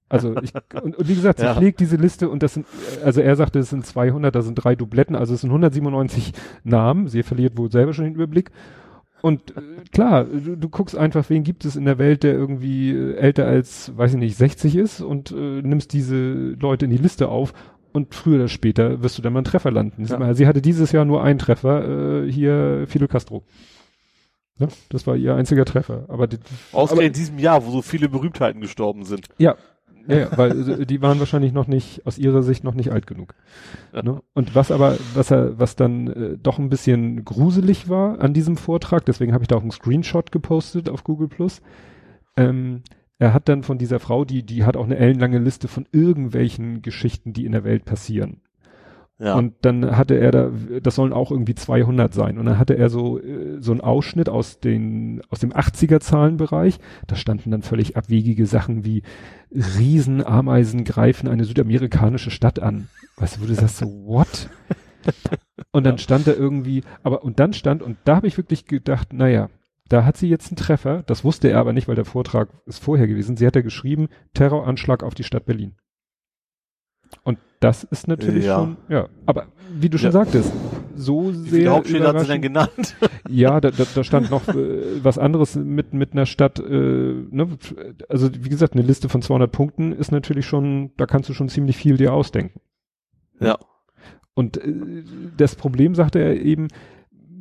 [0.09, 1.55] Also ich, und, und wie gesagt, sie Ja.
[1.55, 2.65] pflegt diese Liste und das sind,
[3.03, 6.33] also er sagte, es sind 200, da sind drei Dubletten, also es sind 197
[6.63, 7.07] Namen.
[7.07, 8.51] Sie verliert wohl selber schon den Überblick.
[9.21, 9.61] Und äh,
[9.91, 13.45] klar, du, du guckst einfach, wen gibt es in der Welt, der irgendwie äh, älter
[13.45, 17.53] als, weiß ich nicht, 60 ist und äh, nimmst diese Leute in die Liste auf
[17.91, 20.05] und früher oder später wirst du dann mal einen Treffer landen.
[20.05, 20.33] Ja.
[20.33, 23.43] Sie hatte dieses Jahr nur einen Treffer, äh, hier Fidel Castro.
[24.57, 24.67] Ne?
[24.89, 26.05] Das war ihr einziger Treffer.
[26.07, 26.27] Aber
[26.71, 29.27] Ausgerechnet in diesem Jahr, wo so viele Berühmtheiten gestorben sind.
[29.37, 29.55] Ja,
[30.09, 33.35] ja, weil die waren wahrscheinlich noch nicht, aus ihrer Sicht noch nicht alt genug.
[33.93, 34.21] Ne?
[34.33, 38.57] Und was aber, was er, was dann äh, doch ein bisschen gruselig war an diesem
[38.57, 41.61] Vortrag, deswegen habe ich da auch einen Screenshot gepostet auf Google Plus.
[42.35, 42.81] Ähm,
[43.19, 46.81] er hat dann von dieser Frau, die, die hat auch eine ellenlange Liste von irgendwelchen
[46.81, 48.41] Geschichten, die in der Welt passieren.
[49.19, 49.35] Ja.
[49.35, 50.51] Und dann hatte er da,
[50.81, 52.37] das sollen auch irgendwie 200 sein.
[52.37, 56.79] Und dann hatte er so, äh, so einen Ausschnitt aus den, aus dem 80er Zahlenbereich.
[57.05, 59.03] Da standen dann völlig abwegige Sachen wie
[59.51, 62.87] Riesenameisen greifen eine südamerikanische Stadt an.
[63.17, 64.49] Weißt du, wo du sagst so, what?
[65.71, 69.13] Und dann stand da irgendwie, aber, und dann stand, und da habe ich wirklich gedacht,
[69.13, 69.49] naja,
[69.87, 71.03] da hat sie jetzt einen Treffer.
[71.03, 73.37] Das wusste er aber nicht, weil der Vortrag ist vorher gewesen.
[73.37, 75.75] Sie hat ja geschrieben, Terroranschlag auf die Stadt Berlin.
[77.23, 78.57] Und das ist natürlich ja.
[78.57, 79.09] schon, ja.
[79.25, 80.11] Aber wie du schon ja.
[80.11, 80.51] sagtest,
[80.95, 81.71] so wie sehr.
[81.71, 82.95] Hauptstädte hat sie denn genannt?
[83.29, 87.47] ja, da, da, da stand noch äh, was anderes mit, mit einer Stadt, äh, ne?
[88.09, 91.49] also wie gesagt, eine Liste von 200 Punkten ist natürlich schon, da kannst du schon
[91.49, 92.59] ziemlich viel dir ausdenken.
[93.39, 93.57] Ja.
[94.33, 95.03] Und äh,
[95.37, 96.67] das Problem, sagte er eben,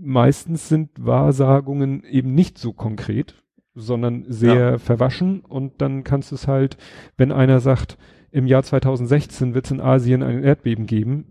[0.00, 3.34] meistens sind Wahrsagungen eben nicht so konkret,
[3.74, 4.78] sondern sehr ja.
[4.78, 6.76] verwaschen und dann kannst du es halt,
[7.16, 7.98] wenn einer sagt,
[8.30, 11.26] im Jahr 2016 wird es in Asien ein Erdbeben geben.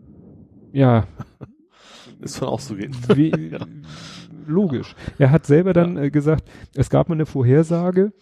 [0.72, 1.08] Ja.
[2.20, 2.96] Ist von auszugehen.
[3.14, 3.60] Wie, ja.
[4.46, 4.96] Logisch.
[5.18, 6.04] Er hat selber dann ja.
[6.04, 8.14] äh, gesagt, es gab mal eine Vorhersage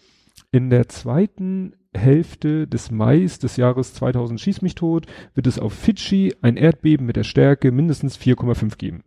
[0.51, 5.73] in der zweiten Hälfte des Mai des Jahres 2000 schieß mich tot, wird es auf
[5.73, 9.03] Fidschi ein Erdbeben mit der Stärke mindestens 4,5 geben.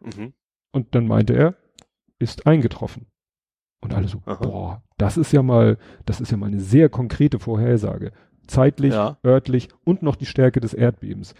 [0.00, 0.32] Mhm.
[0.72, 1.56] Und dann meinte er,
[2.18, 3.06] ist eingetroffen.
[3.80, 4.42] Und alle so, Aha.
[4.42, 8.12] boah, das ist ja mal, das ist ja mal eine sehr konkrete Vorhersage
[8.48, 9.16] zeitlich, ja.
[9.24, 11.34] örtlich und noch die Stärke des Erdbebens.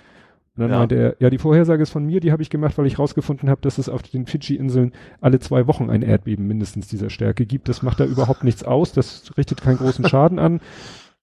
[0.57, 0.79] Und dann ja.
[0.79, 3.49] meinte er, ja, die Vorhersage ist von mir, die habe ich gemacht, weil ich rausgefunden
[3.49, 7.69] habe, dass es auf den Fidschi-Inseln alle zwei Wochen ein Erdbeben mindestens dieser Stärke gibt.
[7.69, 10.61] Das macht da überhaupt nichts aus, das richtet keinen großen Schaden an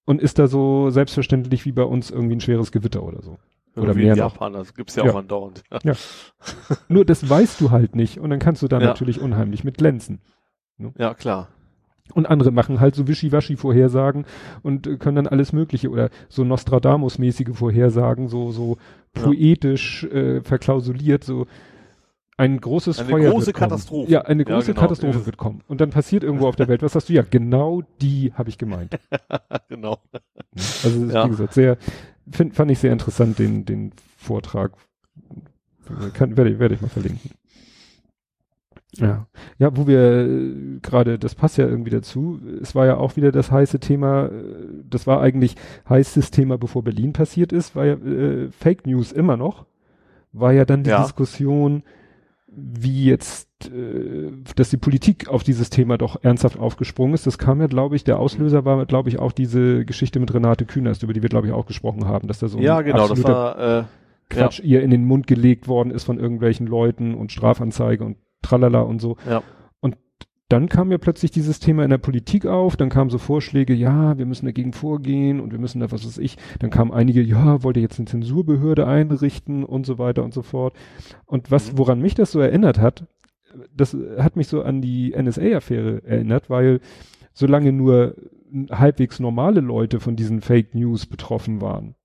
[0.06, 3.38] und ist da so selbstverständlich wie bei uns irgendwie ein schweres Gewitter oder so.
[3.76, 5.12] Oder wie mehr in Japan, das gibt's ja, ja.
[5.12, 5.64] auch andauernd.
[5.84, 5.94] Ja.
[6.88, 8.88] Nur das weißt du halt nicht und dann kannst du da ja.
[8.88, 10.22] natürlich unheimlich mit glänzen.
[10.78, 10.94] Ne?
[10.98, 11.50] Ja, klar.
[12.14, 14.26] Und andere machen halt so Wischiwaschi-Vorhersagen
[14.62, 18.78] und äh, können dann alles Mögliche oder so Nostradamus-mäßige Vorhersagen, so, so
[19.16, 19.24] ja.
[19.24, 21.48] poetisch äh, verklausuliert, so
[22.38, 23.22] ein großes eine Feuer.
[23.22, 24.12] Eine große Katastrophe.
[24.12, 24.82] Ja, eine große ja, genau.
[24.82, 25.26] Katastrophe ja.
[25.26, 25.62] wird kommen.
[25.68, 27.14] Und dann passiert irgendwo auf der Welt, was hast du?
[27.14, 29.00] Ja, genau die habe ich gemeint.
[29.70, 30.00] genau.
[30.54, 31.78] Also, wie gesagt, sehr,
[32.30, 34.74] find, fand ich sehr interessant, den, den Vortrag.
[36.14, 37.32] Kann, werde, werde ich mal verlinken.
[38.98, 39.28] Ja,
[39.58, 42.40] ja, wo wir äh, gerade, das passt ja irgendwie dazu.
[42.62, 44.28] Es war ja auch wieder das heiße Thema.
[44.28, 44.32] Äh,
[44.90, 45.56] das war eigentlich
[45.90, 47.76] heißes Thema, bevor Berlin passiert ist.
[47.76, 49.66] War ja äh, Fake News immer noch.
[50.32, 51.02] War ja dann die ja.
[51.02, 51.84] Diskussion,
[52.48, 57.28] wie jetzt, äh, dass die Politik auf dieses Thema doch ernsthaft aufgesprungen ist.
[57.28, 60.66] Das kam ja, glaube ich, der Auslöser war, glaube ich, auch diese Geschichte mit Renate
[60.66, 63.24] Künast, über die wir, glaube ich, auch gesprochen haben, dass da so ja, genau, das
[63.24, 63.84] war, äh,
[64.30, 64.66] Quatsch ja.
[64.66, 69.02] ihr in den Mund gelegt worden ist von irgendwelchen Leuten und Strafanzeige und tralala und
[69.02, 69.18] so.
[69.30, 69.44] Ja.
[69.82, 69.98] Und
[70.50, 74.18] dann kam ja plötzlich dieses Thema in der Politik auf, dann kamen so Vorschläge, ja,
[74.18, 77.64] wir müssen dagegen vorgehen und wir müssen da, was weiß ich, dann kamen einige, ja,
[77.64, 80.76] wollte jetzt eine Zensurbehörde einrichten und so weiter und so fort.
[81.26, 81.78] Und was, mhm.
[81.80, 83.08] woran mich das so erinnert hat,
[83.74, 86.80] das hat mich so an die NSA-Affäre erinnert, weil
[87.34, 88.16] solange nur
[88.72, 91.96] halbwegs normale Leute von diesen Fake News betroffen waren,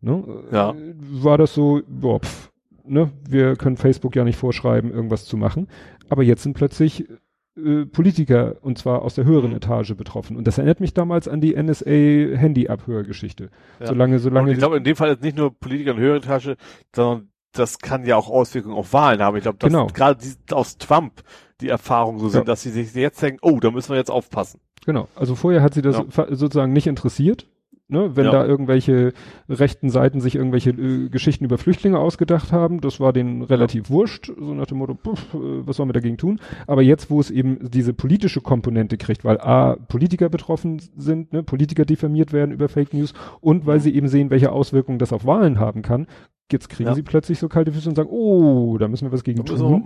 [0.00, 0.74] ne, ja.
[0.98, 2.49] war das so, boah, pff,
[2.90, 5.68] ne, wir können Facebook ja nicht vorschreiben, irgendwas zu machen.
[6.08, 7.08] Aber jetzt sind plötzlich
[7.56, 10.36] äh, Politiker, und zwar aus der höheren Etage betroffen.
[10.36, 13.50] Und das erinnert mich damals an die NSA-Handy-Abhörgeschichte.
[13.78, 13.86] Ja.
[13.86, 14.48] Solange, solange.
[14.48, 16.56] Und ich glaube, in dem Fall ist nicht nur Politiker in höherer Etage,
[16.94, 19.36] sondern das kann ja auch Auswirkungen auf Wahlen haben.
[19.36, 19.86] Ich glaube, dass genau.
[19.88, 21.22] gerade aus Trump
[21.60, 22.44] die Erfahrungen so sind, ja.
[22.44, 24.60] dass sie sich jetzt denken, oh, da müssen wir jetzt aufpassen.
[24.86, 25.08] Genau.
[25.14, 26.26] Also vorher hat sie das ja.
[26.30, 27.48] sozusagen nicht interessiert
[27.90, 28.30] ne, wenn ja.
[28.30, 29.12] da irgendwelche
[29.48, 34.32] rechten Seiten sich irgendwelche äh, Geschichten über Flüchtlinge ausgedacht haben, das war denen relativ wurscht,
[34.38, 36.40] so nach dem Motto, puff, äh, was sollen wir dagegen tun?
[36.66, 41.42] Aber jetzt, wo es eben diese politische Komponente kriegt, weil A, Politiker betroffen sind, ne,
[41.42, 43.82] Politiker diffamiert werden über Fake News und weil mhm.
[43.82, 46.06] sie eben sehen, welche Auswirkungen das auf Wahlen haben kann,
[46.52, 46.94] Jetzt kriegen ja.
[46.94, 49.84] sie plötzlich so kalte Füße und sagen, oh, da müssen wir was gegen tun.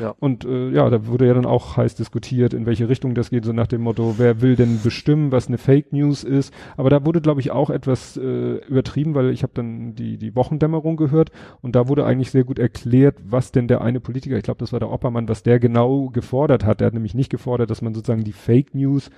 [0.00, 0.14] Ja.
[0.18, 3.44] Und äh, ja, da wurde ja dann auch heiß diskutiert, in welche Richtung das geht,
[3.44, 6.52] so nach dem Motto, wer will denn bestimmen, was eine Fake News ist.
[6.76, 10.34] Aber da wurde, glaube ich, auch etwas äh, übertrieben, weil ich habe dann die, die
[10.34, 11.30] Wochendämmerung gehört
[11.62, 14.72] und da wurde eigentlich sehr gut erklärt, was denn der eine Politiker, ich glaube, das
[14.72, 16.80] war der Oppermann, was der genau gefordert hat.
[16.80, 19.10] Der hat nämlich nicht gefordert, dass man sozusagen die Fake News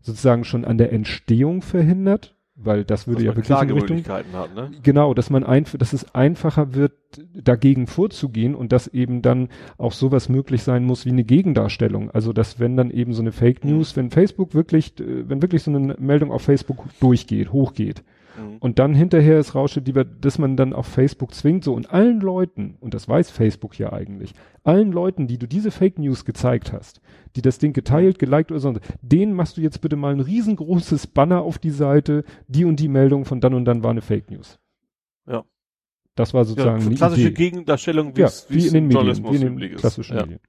[0.00, 4.54] sozusagen schon an der Entstehung verhindert, weil das würde Dass ja wirklich in Richtung hat,
[4.54, 4.70] ne?
[4.82, 6.92] Genau, dass man einfach, dass es einfacher wird,
[7.32, 9.48] dagegen vorzugehen und dass eben dann
[9.78, 12.10] auch sowas möglich sein muss wie eine Gegendarstellung.
[12.10, 13.70] Also dass wenn dann eben so eine Fake Mhm.
[13.72, 18.02] News, wenn Facebook wirklich, äh, wenn wirklich so eine Meldung auf Facebook durchgeht, hochgeht
[18.36, 18.56] Mhm.
[18.58, 21.90] und dann hinterher es rauscht, die wird, dass man dann auf Facebook zwingt, so und
[21.90, 24.32] allen Leuten, und das weiß Facebook ja eigentlich,
[24.62, 27.00] allen Leuten, die du diese Fake News gezeigt hast,
[27.36, 31.06] die das Ding geteilt, geliked oder sonst, denen machst du jetzt bitte mal ein riesengroßes
[31.08, 34.30] Banner auf die Seite, die und die Meldung von dann und dann war eine Fake
[34.30, 34.58] News.
[35.26, 35.44] Ja.
[36.16, 37.32] Das war Ja, sozusagen die klassische.
[37.32, 39.80] Gegendarstellung, wie Ja, wie in den Medien, wie in den ist.
[39.80, 40.22] klassischen ja.
[40.22, 40.40] Medien.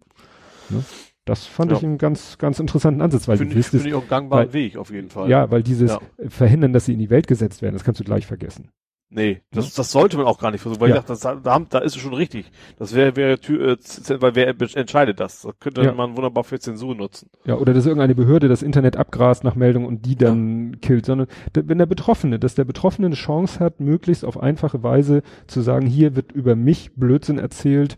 [0.69, 0.83] Ne?
[1.25, 1.77] Das fand Ja.
[1.77, 4.77] ich einen ganz, ganz interessanten Ansatz, weil Finde ich, finde ich auch gangbaren weil- Weg
[4.77, 5.29] auf jeden Fall.
[5.29, 5.99] ja, weil dieses Ja.
[6.29, 8.69] Verhindern, dass sie in die Welt gesetzt werden, das kannst du gleich vergessen.
[9.09, 10.97] Nee, das, das sollte man auch gar nicht versuchen, weil Ja.
[10.97, 12.51] ich dachte, da, da ist es schon richtig.
[12.77, 13.77] Das wäre, wäre, äh,
[14.19, 15.43] weil wer entscheidet das?
[15.43, 15.93] Das könnte Ja.
[15.93, 17.29] man wunderbar für Zensur nutzen.
[17.45, 21.27] Ja, oder dass irgendeine Behörde das Internet abgrast nach Meldung und die dann killt, sondern
[21.53, 25.85] wenn der Betroffene, dass der Betroffene eine Chance hat, möglichst auf einfache Weise zu sagen,
[25.87, 27.97] hier wird über mich Blödsinn erzählt,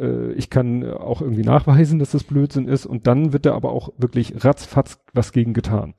[0.00, 3.72] äh, ich kann auch irgendwie nachweisen, dass das Blödsinn ist und dann wird da aber
[3.72, 5.94] auch wirklich ratzfatz was gegen getan.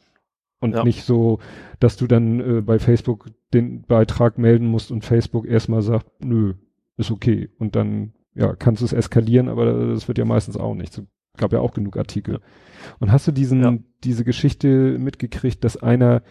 [0.59, 0.83] Und Ja.
[0.83, 1.39] nicht so,
[1.79, 6.53] dass du dann äh, bei Facebook den Beitrag melden musst und Facebook erstmal sagt, nö,
[6.97, 7.49] ist okay.
[7.57, 10.93] Und dann, ja, kannst du es eskalieren, aber das wird ja meistens auch nicht.
[10.93, 11.03] So,
[11.37, 12.39] gab ja auch genug Artikel.
[12.99, 13.77] Und hast du diesen, Ja.
[14.03, 16.21] diese Geschichte mitgekriegt, dass einer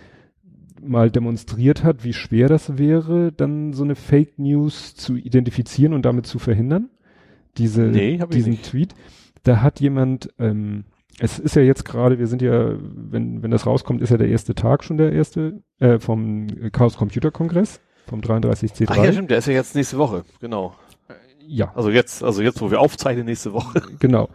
[0.80, 6.02] mal demonstriert hat, wie schwer das wäre, dann so eine Fake News zu identifizieren und
[6.04, 6.88] damit zu verhindern?
[7.58, 8.62] Diese, Nee, diesen.
[8.62, 8.94] Tweet.
[9.42, 10.84] Da hat jemand, ähm,
[11.18, 14.28] es ist ja jetzt gerade, wir sind ja, wenn, wenn das rauskommt, ist ja der
[14.28, 18.86] erste Tag schon der erste, äh, vom Chaos Computer Kongress, vom 33C3.
[18.88, 20.74] Ach ja, stimmt, der ist ja jetzt nächste Woche, genau.
[21.46, 23.82] ja, Also jetzt, also jetzt, wo wir aufzeichnen, nächste Woche.
[23.98, 24.28] genau.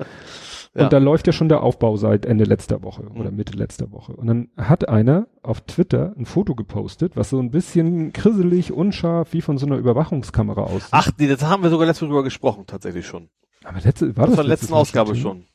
[0.76, 0.84] Ja.
[0.84, 3.38] Und da läuft ja schon der Aufbau seit Ende letzter Woche oder Mhm.
[3.38, 4.14] Mitte letzter Woche.
[4.14, 9.32] Und dann hat einer auf Twitter ein Foto gepostet, was so ein bisschen krisselig, unscharf,
[9.32, 10.90] wie von so einer Überwachungskamera aussieht.
[10.92, 13.30] Ach, nee, das haben wir sogar letztes Mal drüber gesprochen, tatsächlich schon.
[13.64, 15.46] aber letzte, war Das das war der letzten Ausgabe schon.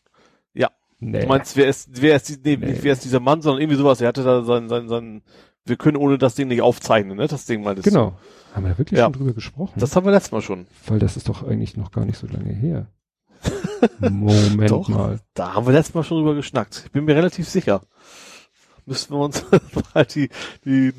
[0.54, 0.70] Ja.
[0.98, 1.20] Nee.
[1.20, 2.66] Du meinst, wer ist, wer ist, nee, Nee.
[2.70, 4.00] nicht wer ist dieser Mann, sondern irgendwie sowas.
[4.00, 5.22] Er hatte da sein, sein, sein,
[5.66, 7.26] wir können ohne das Ding nicht aufzeichnen, ne?
[7.26, 8.14] Das Ding meintest genau.
[8.54, 9.04] Haben wir da wirklich Ja.
[9.04, 9.72] schon drüber gesprochen?
[9.76, 10.66] Das haben wir letztes Mal schon.
[10.86, 12.86] Weil das ist doch eigentlich noch gar nicht so lange her.
[14.00, 14.88] Moment Doch.
[14.88, 15.20] mal.
[15.34, 16.82] Da haben wir letztes Mal schon drüber geschnackt.
[16.86, 17.82] Ich bin mir relativ sicher.
[18.86, 19.44] Müssten wir uns
[19.94, 20.28] mal die,
[20.64, 20.92] die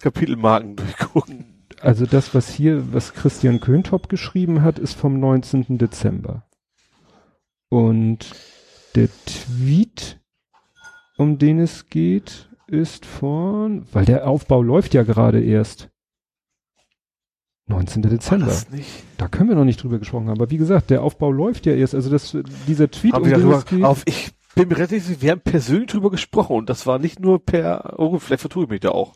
[0.00, 1.66] Kapitelmarken durchgucken.
[1.80, 5.78] Also das, was hier, was Christian Köntop geschrieben hat, ist vom 19.
[5.78, 6.44] Dezember.
[7.68, 8.30] Und
[8.94, 10.20] der Tweet,
[11.16, 15.91] um den es geht, ist von, weil der Aufbau läuft ja gerade erst.
[17.66, 18.04] 19.
[18.04, 18.46] War Dezember.
[18.46, 18.88] das nicht?
[19.18, 20.40] Da können wir noch nicht drüber gesprochen haben.
[20.40, 21.94] Aber wie gesagt, der Aufbau läuft ja erst.
[21.94, 22.36] Also das,
[22.66, 25.90] dieser Tweet, Haben um wir darüber, auf, ich bin mir relativ sicher, wir haben persönlich
[25.90, 29.14] drüber gesprochen und das war nicht nur per, oh, vielleicht vertue ich mich da auch.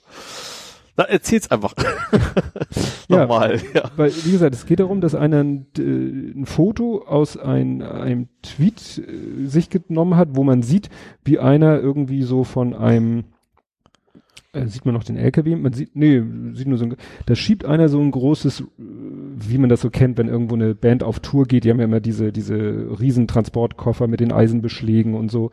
[0.96, 1.74] Na, erzähl's einfach.
[3.08, 3.20] Ja.
[3.20, 3.88] Nochmal, ja.
[3.94, 8.28] Weil, wie gesagt, es geht darum, dass einer ein, äh, ein Foto aus ein, einem
[8.42, 10.90] Tweet äh, sich genommen hat, wo man sieht,
[11.22, 13.26] wie einer irgendwie so von einem,
[14.56, 15.56] äh, sieht man noch den LKW?
[15.56, 16.22] Man sieht, nee,
[16.52, 16.96] sieht nur so ein,
[17.26, 20.74] da schiebt einer so ein großes, äh, wie man das so kennt, wenn irgendwo eine
[20.74, 22.56] Band auf Tour geht, die haben ja immer diese, diese
[23.00, 25.50] riesen Transportkoffer mit den Eisenbeschlägen und so.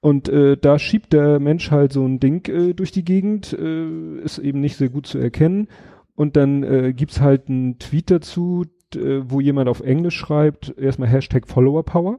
[0.00, 4.18] Und äh, da schiebt der Mensch halt so ein Ding äh, durch die Gegend, äh,
[4.24, 5.68] ist eben nicht sehr gut zu erkennen.
[6.14, 11.08] Und dann äh, gibt's halt einen Tweet dazu, äh, wo jemand auf Englisch schreibt, erstmal
[11.08, 12.18] Hashtag Follower Power.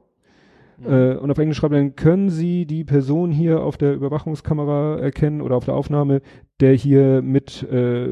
[0.85, 5.41] Äh, und auf Englisch schreibt dann, können Sie die Person hier auf der Überwachungskamera erkennen
[5.41, 6.21] oder auf der Aufnahme,
[6.59, 8.07] der hier mit äh,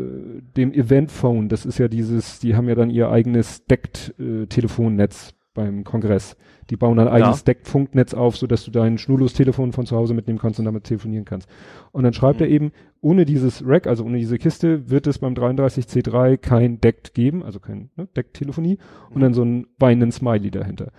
[0.57, 6.37] dem Eventphone, das ist ja dieses, die haben ja dann ihr eigenes Deckt-Telefonnetz beim Kongress.
[6.69, 7.45] Die bauen dann ein eigenes Ja.
[7.45, 11.49] Deckt-Funknetz auf, sodass du dein Schnurlos-Telefon von zu Hause mitnehmen kannst und damit telefonieren kannst.
[11.91, 12.45] Und dann schreibt Mhm.
[12.45, 12.71] er eben,
[13.01, 17.59] ohne dieses Rack, also ohne diese Kiste, wird es beim 33C3 kein Deckt geben, also
[17.59, 18.77] kein ne, Deckt-Telefonie
[19.09, 19.21] und Mhm.
[19.21, 20.91] dann so einen weinenden Smiley dahinter.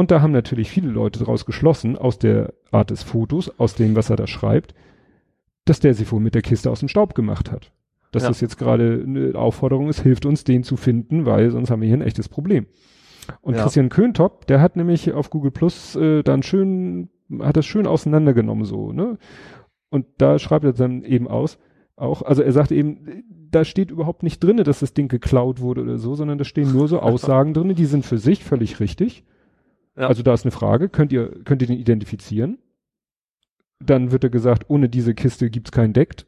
[0.00, 3.94] Und da haben natürlich viele Leute daraus geschlossen, aus der Art des Fotos, aus dem,
[3.94, 4.72] was er da schreibt,
[5.66, 7.70] dass der sich wohl mit der Kiste aus dem Staub gemacht hat.
[8.10, 8.30] Dass Ja.
[8.30, 11.86] das jetzt gerade eine Aufforderung ist, hilft uns, den zu finden, weil sonst haben wir
[11.88, 12.64] hier ein echtes Problem.
[13.42, 13.62] Und Ja.
[13.62, 17.10] Christian Köntop, der hat nämlich auf Google Plus äh, dann schön,
[17.40, 19.18] hat das schön auseinandergenommen so, ne?
[19.90, 21.58] Und da schreibt er dann eben aus,
[21.96, 25.82] auch, also er sagt eben, da steht überhaupt nicht drinne, dass das Ding geklaut wurde
[25.82, 29.24] oder so, sondern da stehen nur so Aussagen drinne, die sind für sich völlig richtig.
[29.96, 30.08] Ja.
[30.08, 32.58] Also da ist eine Frage, könnt ihr, könnt ihr den identifizieren?
[33.80, 36.26] Dann wird er gesagt, ohne diese Kiste gibt's kein Deckt.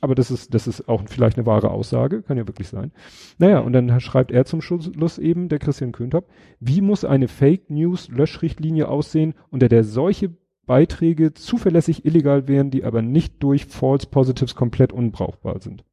[0.00, 2.90] Aber das ist, das ist auch vielleicht eine wahre Aussage, kann ja wirklich sein.
[3.38, 6.28] Naja, und dann schreibt er zum Schluss eben, der Christian Köntop,
[6.58, 10.36] wie muss eine Fake News Löschrichtlinie aussehen, unter der solche
[10.66, 15.84] Beiträge zuverlässig illegal wären, die aber nicht durch False Positives komplett unbrauchbar sind.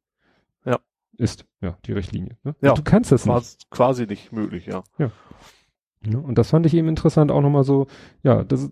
[0.64, 0.80] Ja.
[1.16, 2.36] Ist, ja, die Richtlinie.
[2.42, 2.56] Ne?
[2.62, 2.70] Ja.
[2.70, 3.34] Und du kannst das nicht.
[3.34, 4.82] Quasi, quasi nicht möglich, ja.
[4.98, 5.12] Ne?
[6.06, 7.86] Und das fand ich eben interessant, auch nochmal so,
[8.22, 8.70] ja, das,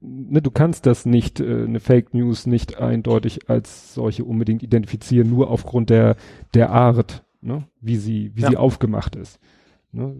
[0.00, 5.28] ne, du kannst das nicht, äh, eine Fake News nicht eindeutig als solche unbedingt identifizieren,
[5.28, 6.16] nur aufgrund der,
[6.54, 8.50] der Art, ne, wie sie, wie Ja.
[8.50, 9.38] sie aufgemacht ist.
[9.92, 10.16] Ne?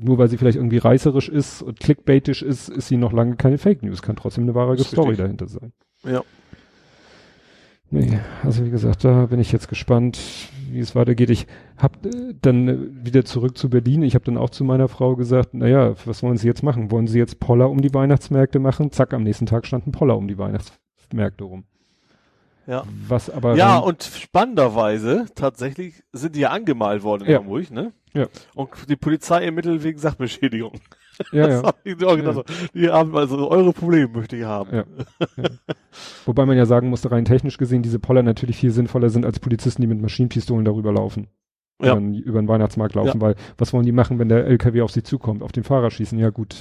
[0.00, 3.58] Nur weil sie vielleicht irgendwie reißerisch ist und clickbaitisch ist, ist sie noch lange keine
[3.58, 5.24] Fake News, kann trotzdem eine wahre Story richtig.
[5.24, 5.72] dahinter sein.
[6.04, 6.22] Ja.
[7.94, 10.18] Nee, also wie gesagt, da bin ich jetzt gespannt,
[10.68, 11.30] wie es weitergeht.
[11.30, 11.46] Ich
[11.78, 12.76] hab äh, dann äh,
[13.06, 14.02] wieder zurück zu Berlin.
[14.02, 16.90] Ich habe dann auch zu meiner Frau gesagt, naja, was wollen Sie jetzt machen?
[16.90, 18.90] Wollen Sie jetzt Poller um die Weihnachtsmärkte machen?
[18.90, 21.64] Zack, am nächsten Tag standen Poller um die Weihnachtsmärkte rum.
[22.66, 22.82] Ja.
[23.06, 27.38] Was aber Ja, und spannenderweise, tatsächlich sind die ja angemalt worden in Ja.
[27.38, 27.92] Hamburg, ne?
[28.12, 28.26] Ja.
[28.56, 30.80] Und die Polizei ermittelt wegen Sachbeschädigung.
[31.32, 31.62] Ja, ja.
[31.64, 34.70] hab ich auch gedacht, so, die haben also eure Probleme möchte ich haben.
[34.76, 34.84] Ja.
[35.36, 35.44] ja.
[36.24, 39.40] Wobei man ja sagen musste, rein technisch gesehen, diese Poller natürlich viel sinnvoller sind als
[39.40, 41.28] Polizisten, die mit Maschinenpistolen darüber laufen.
[41.82, 41.96] Ja.
[41.98, 45.42] Über, den- Weihnachtsmarkt laufen, weil was wollen die machen, wenn der LKW auf sie zukommt?
[45.42, 46.18] Auf den Fahrer schießen?
[46.18, 46.60] Ja gut.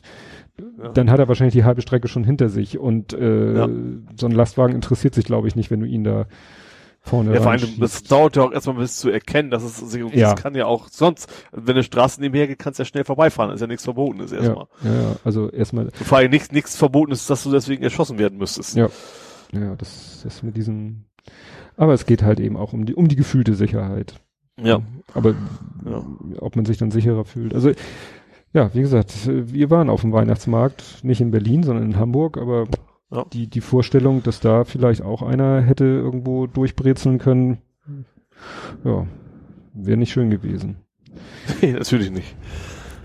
[0.81, 0.89] Ja.
[0.89, 3.69] Dann hat er wahrscheinlich die halbe Strecke schon hinter sich und äh, Ja.
[4.15, 6.25] so ein Lastwagen interessiert sich, glaube ich, nicht, wenn du ihn da
[7.03, 10.01] vorne Ja, vor allem, das dauert ja auch erstmal bis zu erkennen, dass es sich,
[10.13, 10.31] Ja.
[10.33, 13.53] das kann ja auch sonst, wenn eine Straße nebenher geht, kannst du ja schnell vorbeifahren,
[13.53, 14.65] ist ja nichts Verbotenes erstmal.
[14.83, 18.75] ja, ja, also erstmal, Vor allem nichts, nichts Verbotenes, dass du deswegen erschossen werden müsstest.
[18.75, 18.87] Ja.
[19.51, 21.03] ja, das, das mit diesem,
[21.75, 24.15] aber es geht halt eben auch um die, um die gefühlte Sicherheit.
[24.61, 24.79] Ja.
[25.13, 25.35] Aber
[25.85, 26.03] Ja.
[26.39, 27.53] ob man sich dann sicherer fühlt.
[27.53, 27.71] Also
[28.53, 32.67] ja, wie gesagt, wir waren auf dem Weihnachtsmarkt, nicht in Berlin, sondern in Hamburg, aber
[33.13, 33.25] Ja.
[33.31, 37.59] die, die Vorstellung, dass da vielleicht auch einer hätte irgendwo durchbrezeln können,
[38.83, 39.05] ja,
[39.73, 40.77] wäre nicht schön gewesen.
[41.61, 42.35] Nee, natürlich nicht.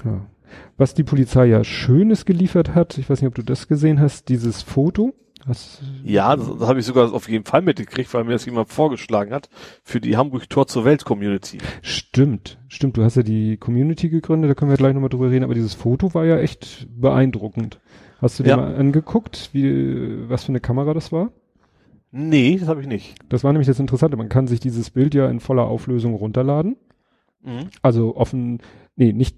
[0.05, 0.25] Ja.
[0.77, 4.29] Was die Polizei ja Schönes geliefert hat, ich weiß nicht, ob du das gesehen hast,
[4.29, 5.13] dieses Foto.
[5.47, 8.69] Hast, Ja, das, das habe ich sogar auf jeden Fall mitgekriegt, weil mir das jemand
[8.69, 9.49] vorgeschlagen hat
[9.83, 11.59] für die Hamburg Tor zur Welt Community.
[11.83, 12.97] Stimmt, stimmt.
[12.97, 15.75] Du hast ja die Community gegründet, da können wir gleich nochmal drüber reden, aber dieses
[15.75, 17.81] Foto war ja echt beeindruckend.
[18.19, 18.57] Hast du dir Ja.
[18.57, 21.31] mal angeguckt, wie, was für eine Kamera das war?
[22.11, 23.17] Nee, das habe ich nicht.
[23.29, 24.17] Das war nämlich das Interessante.
[24.17, 26.77] Man kann sich dieses Bild ja in voller Auflösung runterladen.
[27.43, 27.69] Mhm.
[27.83, 28.59] Also offen,
[28.97, 29.37] nee, nicht,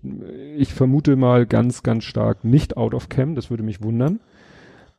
[0.56, 4.20] ich vermute mal ganz, ganz stark nicht out of cam, das würde mich wundern.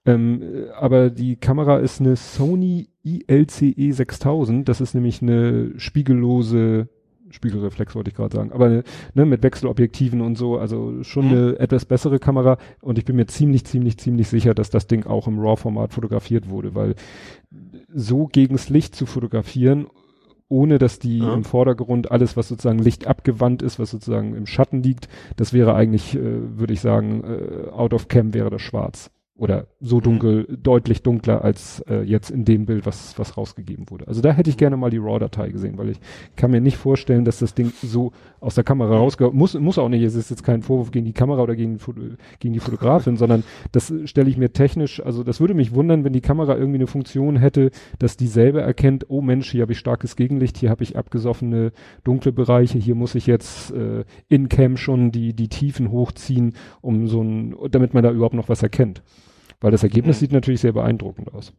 [0.06, 6.90] Ähm, äh, aber die Kamera ist eine Sony ILCE 6000, das ist nämlich eine spiegellose,
[7.32, 8.84] Spiegelreflex wollte ich gerade sagen, aber
[9.14, 11.32] ne, mit Wechselobjektiven und so, also schon Mhm.
[11.32, 15.06] eine etwas bessere Kamera und ich bin mir ziemlich, ziemlich, ziemlich sicher, dass das Ding
[15.06, 16.96] auch im RAW-Format fotografiert wurde, weil
[17.94, 19.88] so gegens Licht zu fotografieren,
[20.48, 21.34] ohne dass die Ja.
[21.34, 25.76] im Vordergrund alles, was sozusagen Licht abgewandt ist, was sozusagen im Schatten liegt, das wäre
[25.76, 29.12] eigentlich, äh, würde ich sagen, äh, out of cam wäre das schwarz.
[29.42, 30.04] Oder so Mhm.
[30.04, 34.08] dunkel, deutlich dunkler als äh, jetzt in dem Bild, was, was rausgegeben wurde.
[34.08, 36.00] Also da hätte ich gerne mal die RAW-Datei gesehen, weil ich
[36.36, 39.32] kann mir nicht vorstellen, dass das Ding so aus der Kamera rausge...
[39.34, 41.80] Muss, muss auch nicht, es ist jetzt kein Vorwurf gegen die Kamera oder gegen,
[42.38, 46.14] gegen die Fotografin, sondern das stelle ich mir technisch, also das würde mich wundern, wenn
[46.14, 49.80] die Kamera irgendwie eine Funktion hätte, dass die selber erkennt, oh Mensch, hier habe ich
[49.80, 51.72] starkes Gegenlicht, hier habe ich abgesoffene
[52.04, 57.08] dunkle Bereiche, hier muss ich jetzt äh, in Cam schon die, die Tiefen hochziehen, um
[57.08, 59.02] so ein, damit man da überhaupt noch was erkennt.
[59.62, 60.20] Weil das Ergebnis Mhm.
[60.20, 61.54] sieht natürlich sehr beeindruckend aus.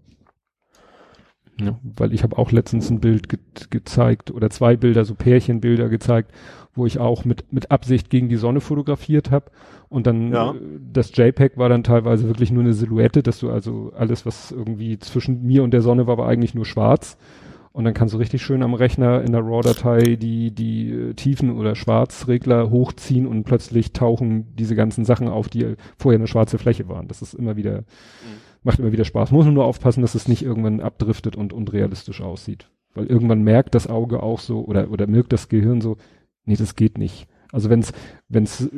[1.60, 3.38] Ja, weil ich habe auch letztens ein Bild ge
[3.68, 6.32] gezeigt oder zwei Bilder, so Pärchenbilder gezeigt,
[6.74, 9.50] wo ich auch mit, mit Absicht gegen die Sonne fotografiert habe.
[9.90, 10.52] Und dann Ja.
[10.52, 10.54] äh,
[10.92, 14.98] das JPEG war dann teilweise wirklich nur eine Silhouette, dass du also alles, was irgendwie
[14.98, 17.18] zwischen mir und der Sonne war, war eigentlich nur schwarz.
[17.72, 21.56] Und dann kannst du richtig schön am Rechner in der RAW-Datei die, die äh, Tiefen-
[21.56, 26.88] oder Schwarzregler hochziehen und plötzlich tauchen diese ganzen Sachen auf, die vorher eine schwarze Fläche
[26.88, 27.08] waren.
[27.08, 27.84] Das ist immer wieder,
[28.62, 29.30] macht immer wieder Spaß.
[29.30, 32.68] Muss man nur aufpassen, dass es nicht irgendwann abdriftet und unrealistisch aussieht.
[32.94, 35.96] Weil irgendwann merkt das Auge auch so oder, oder merkt das Gehirn so,
[36.44, 37.26] nee, das geht nicht.
[37.52, 37.92] Also wenn es
[38.28, 38.68] wenn es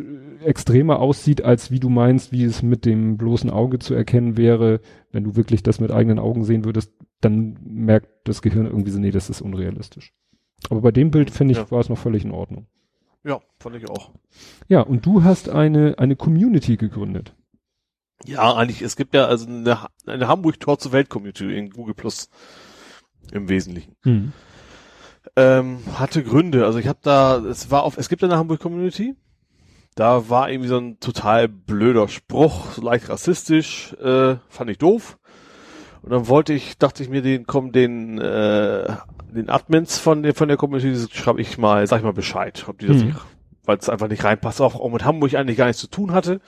[0.44, 4.80] extremer aussieht, als wie du meinst, wie es mit dem bloßen Auge zu erkennen wäre,
[5.12, 6.92] wenn du wirklich das mit eigenen Augen sehen würdest,
[7.24, 10.12] dann merkt das Gehirn irgendwie so, nee, das ist unrealistisch.
[10.70, 11.70] Aber bei dem Bild, finde ich, Ja.
[11.70, 12.66] war es noch völlig in Ordnung.
[13.24, 14.10] Ja, fand ich auch.
[14.68, 17.34] Ja, und du hast eine, eine Community gegründet.
[18.26, 21.94] Ja, eigentlich, es gibt ja also eine, eine Hamburg Tor zur Welt Community in Google
[21.94, 22.28] Plus
[23.32, 23.96] im Wesentlichen.
[25.36, 26.64] Ähm, hatte Gründe.
[26.64, 29.14] Also ich habe da, es war auf, es gibt eine Hamburg Community.
[29.94, 35.18] Da war irgendwie so ein total blöder Spruch, so leicht rassistisch, äh, fand ich doof.
[36.04, 38.94] Und dann wollte ich, dachte ich mir, den kommen den, äh,
[39.34, 42.78] den Admins von der von der Community, schreibe ich mal, sag ich mal Bescheid, ob
[42.78, 43.06] die das Mhm.
[43.06, 43.18] nicht,
[43.64, 46.42] weil es einfach nicht reinpasst, auch, auch mit Hamburg eigentlich gar nichts zu tun hatte.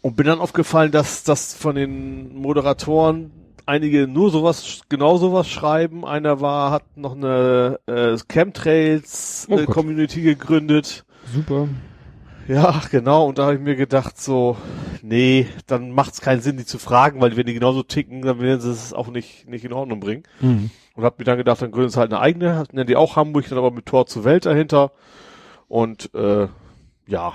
[0.00, 3.30] Und bin dann aufgefallen, dass das von den Moderatoren
[3.66, 6.04] einige nur sowas, genau sowas schreiben.
[6.06, 9.66] Einer war, hat noch eine äh, Chemtrails Oh äh.
[9.66, 11.04] Community gegründet.
[11.34, 11.68] Super.
[12.48, 13.26] Ja, genau.
[13.26, 14.56] Und da habe ich mir gedacht, so,
[15.02, 18.40] nee, dann macht es keinen Sinn, die zu fragen, weil wenn die genauso ticken, dann
[18.40, 20.22] werden sie es auch nicht, nicht in Ordnung bringen.
[20.40, 20.70] Mhm.
[20.94, 23.48] Und habe mir dann gedacht, dann gründen sie halt eine eigene, nennen die auch Hamburg,
[23.48, 24.92] dann aber mit Tor zur Welt dahinter.
[25.68, 26.48] Und äh,
[27.06, 27.34] ja.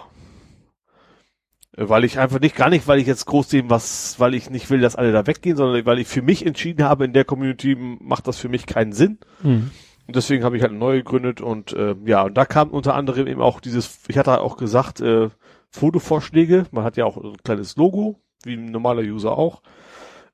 [1.74, 4.70] Weil ich einfach nicht, gar nicht, weil ich jetzt groß dem was, weil ich nicht
[4.70, 7.76] will, dass alle da weggehen, sondern weil ich für mich entschieden habe, in der Community
[7.76, 9.20] macht das für mich keinen Sinn.
[9.42, 9.72] Mhm.
[10.12, 12.96] Und deswegen habe ich halt eine neue gegründet und äh, ja, und da kam unter
[12.96, 15.30] anderem eben auch dieses, ich hatte auch gesagt, äh,
[15.70, 19.62] Fotovorschläge, man hat ja auch ein kleines Logo, wie ein normaler User auch,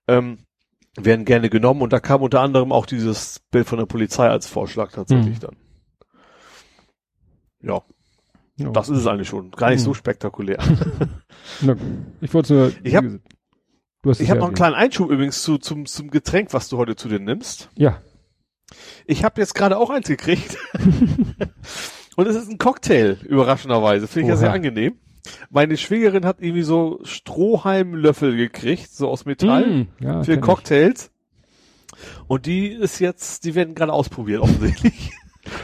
[0.07, 0.39] ähm,
[0.99, 4.47] werden gerne genommen und da kam unter anderem auch dieses Bild von der Polizei als
[4.47, 5.41] Vorschlag tatsächlich Mhm.
[5.41, 5.55] dann.
[7.61, 7.81] Ja,
[8.55, 8.71] Ja.
[8.71, 9.51] das ist es eigentlich schon.
[9.51, 9.95] Gar nicht so Mhm.
[9.95, 10.57] spektakulär.
[11.61, 11.75] Na,
[12.19, 12.71] ich wollte nur.
[12.83, 13.19] Ich Ich habe
[14.39, 17.19] ja noch einen kleinen Einschub übrigens zu, zum, zum Getränk, was du heute zu dir
[17.19, 17.69] nimmst.
[17.75, 18.01] erwähnt.
[19.05, 20.57] Ich habe jetzt gerade auch eins gekriegt.
[22.15, 24.07] Und es ist ein Cocktail, überraschenderweise.
[24.07, 24.95] Finde ich ja sehr angenehm.
[25.49, 29.29] Meine Schwägerin hat irgendwie so Strohhalmlöffel gekriegt, so aus Ja.
[29.29, 29.87] Metall, Mhm.
[29.99, 30.45] ja für kenn ich.
[30.45, 31.11] Cocktails.
[32.27, 35.11] Und die ist jetzt, die werden gerade ausprobiert, offensichtlich.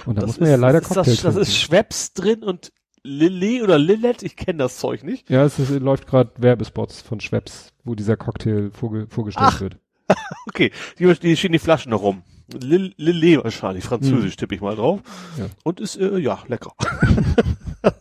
[0.05, 1.57] Und da Das muss man ja ist- leider das ist Cocktail das, das ist.
[1.57, 2.71] Schweppes drin und
[3.03, 5.29] Lillet oder Lillet, ich kenne das Zeug nicht.
[5.29, 9.61] Ja, es ist, läuft gerade Werbespots von Schweppes, wo dieser Cocktail vorge vorgestellt Ach.
[9.61, 9.77] wird.
[10.47, 12.21] Okay, die, die stehen die Flaschen noch rum.
[12.51, 14.99] Lil- Lillet wahrscheinlich, französisch tippe ich mal drauf.
[15.37, 15.45] Ja.
[15.63, 16.71] Und ist, äh, ja, lecker.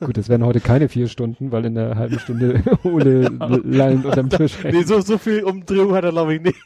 [0.00, 3.22] Gut, es werden heute keine vier Stunden, weil in der halben Stunde Ole
[3.64, 4.74] lallend unterm Tisch hängt.
[4.74, 6.58] Nee, so, so viel Umdrehung hat er, glaube ich, nicht.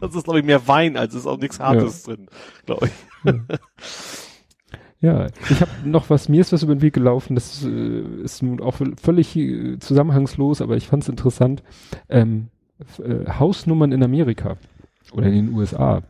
[0.00, 2.28] Das ist, glaube ich, mehr Wein, als ist auch nichts Hartes drin,
[2.66, 3.32] glaube ich.
[5.00, 8.42] Ja, ich habe noch was, mir ist was über den Weg gelaufen, das äh, ist
[8.42, 11.62] nun auch völlig äh, zusammenhangslos, aber ich fand es interessant.
[12.08, 12.48] Ähm,
[12.98, 14.56] äh, Hausnummern in Amerika
[15.12, 16.02] oder in den USA.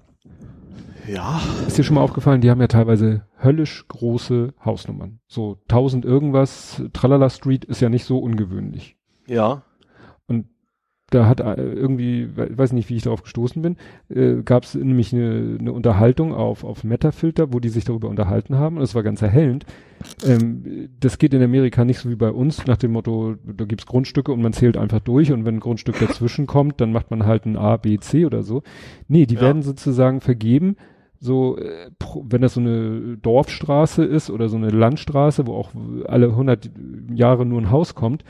[1.13, 1.41] Ja.
[1.67, 5.21] Ist dir schon mal aufgefallen, die haben ja teilweise höllisch große Hausnummern.
[5.27, 8.97] So 1000 irgendwas, Tralala Street ist ja nicht so ungewöhnlich.
[9.27, 9.63] Ja.
[10.27, 10.47] Und
[11.11, 13.77] da hat äh, irgendwie, we- weiß nicht, wie ich darauf gestoßen bin,
[14.11, 18.57] äh, gab es nämlich eine, eine Unterhaltung auf, auf Metafilter, wo die sich darüber unterhalten
[18.57, 18.77] haben.
[18.77, 19.65] Und es war ganz erhellend.
[20.27, 23.87] Ähm, das geht in Amerika nicht so wie bei uns, nach dem Motto, da gibt's
[23.87, 27.25] Grundstücke und man zählt einfach durch und wenn ein Grundstück dazwischen kommt, dann macht man
[27.25, 28.63] halt ein A, B, C oder so.
[29.09, 29.41] Nee, die Ja.
[29.41, 30.77] werden sozusagen vergeben,
[31.21, 31.91] so, äh,
[32.25, 35.71] wenn das so eine Dorfstraße ist oder so eine Landstraße, wo auch
[36.07, 36.71] alle 100
[37.13, 38.25] Jahre nur ein Haus kommt,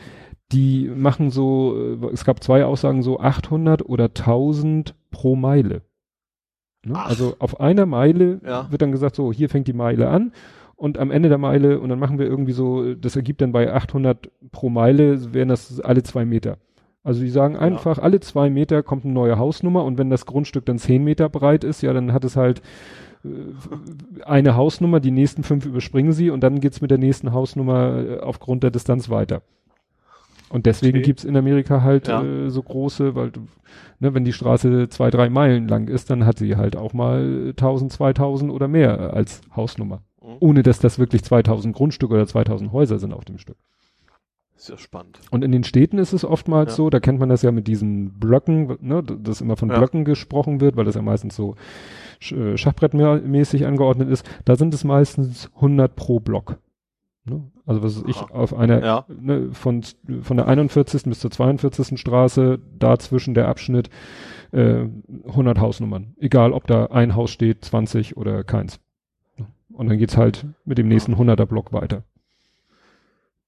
[0.52, 5.82] die machen so, äh, es gab zwei Aussagen, so 800 oder 1000 pro Meile.
[6.84, 6.98] Ne?
[6.98, 8.70] Also auf einer Meile Ja.
[8.70, 10.32] wird dann gesagt, so, hier fängt die Meile an
[10.76, 13.72] und am Ende der Meile, und dann machen wir irgendwie so, das ergibt dann bei
[13.72, 16.56] 800 pro Meile, wären das alle zwei Meter.
[17.04, 20.66] Also die sagen einfach, alle zwei Meter kommt eine neue Hausnummer und wenn das Grundstück
[20.66, 22.60] dann zehn Meter breit ist, ja, dann hat es halt
[23.24, 23.28] äh,
[24.24, 28.18] eine Hausnummer, die nächsten fünf überspringen sie und dann geht's mit der nächsten Hausnummer äh,
[28.20, 29.42] aufgrund der Distanz weiter.
[30.50, 31.04] Und deswegen Okay.
[31.06, 32.22] gibt's in Amerika halt Ja.
[32.22, 33.40] äh, so große, weil du,
[34.00, 37.48] ne, wenn die Straße zwei, drei Meilen lang ist, dann hat sie halt auch mal
[37.56, 40.02] 1000, 2000 oder mehr als Hausnummer.
[40.22, 40.36] Mhm.
[40.40, 43.56] Ohne dass das wirklich 2000 Grundstücke oder 2000 Häuser sind auf dem Stück.
[44.58, 45.20] Ist ja spannend.
[45.30, 46.76] Und in den Städten ist es oftmals Ja.
[46.76, 49.78] so, da kennt man das ja mit diesen Blöcken, ne, dass immer von Ja.
[49.78, 51.54] Blöcken gesprochen wird, weil das ja meistens so
[52.32, 54.28] äh, Schachbrettmäßig angeordnet ist.
[54.44, 56.58] Da sind es meistens 100 pro Block.
[57.24, 57.44] Ne?
[57.66, 58.34] Also was ich, Aha.
[58.34, 59.04] auf einer, Ja.
[59.08, 59.82] ne, von,
[60.22, 61.04] von der 41.
[61.04, 61.96] bis zur 42.
[62.00, 63.90] Straße, dazwischen der Abschnitt,
[64.50, 64.86] äh,
[65.26, 66.14] 100 Hausnummern.
[66.18, 68.80] Egal, ob da ein Haus steht, 20 oder keins.
[69.72, 72.02] Und dann geht's halt mit dem nächsten 100er Block weiter.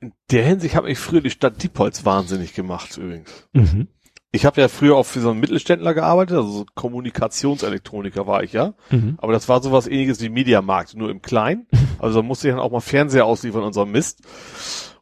[0.00, 3.48] In der Hinsicht habe ich früher die Stadt Diepholz wahnsinnig gemacht, übrigens.
[3.52, 3.88] Mhm.
[4.32, 8.52] Ich habe ja früher auch für so einen Mittelständler gearbeitet, also so Kommunikationselektroniker war ich
[8.52, 8.74] ja.
[8.90, 9.16] Mhm.
[9.18, 11.66] Aber das war sowas ähnliches wie Mediamarkt, nur im Kleinen.
[11.98, 14.22] Also da musste ich dann auch mal Fernseher ausliefern und so Mist.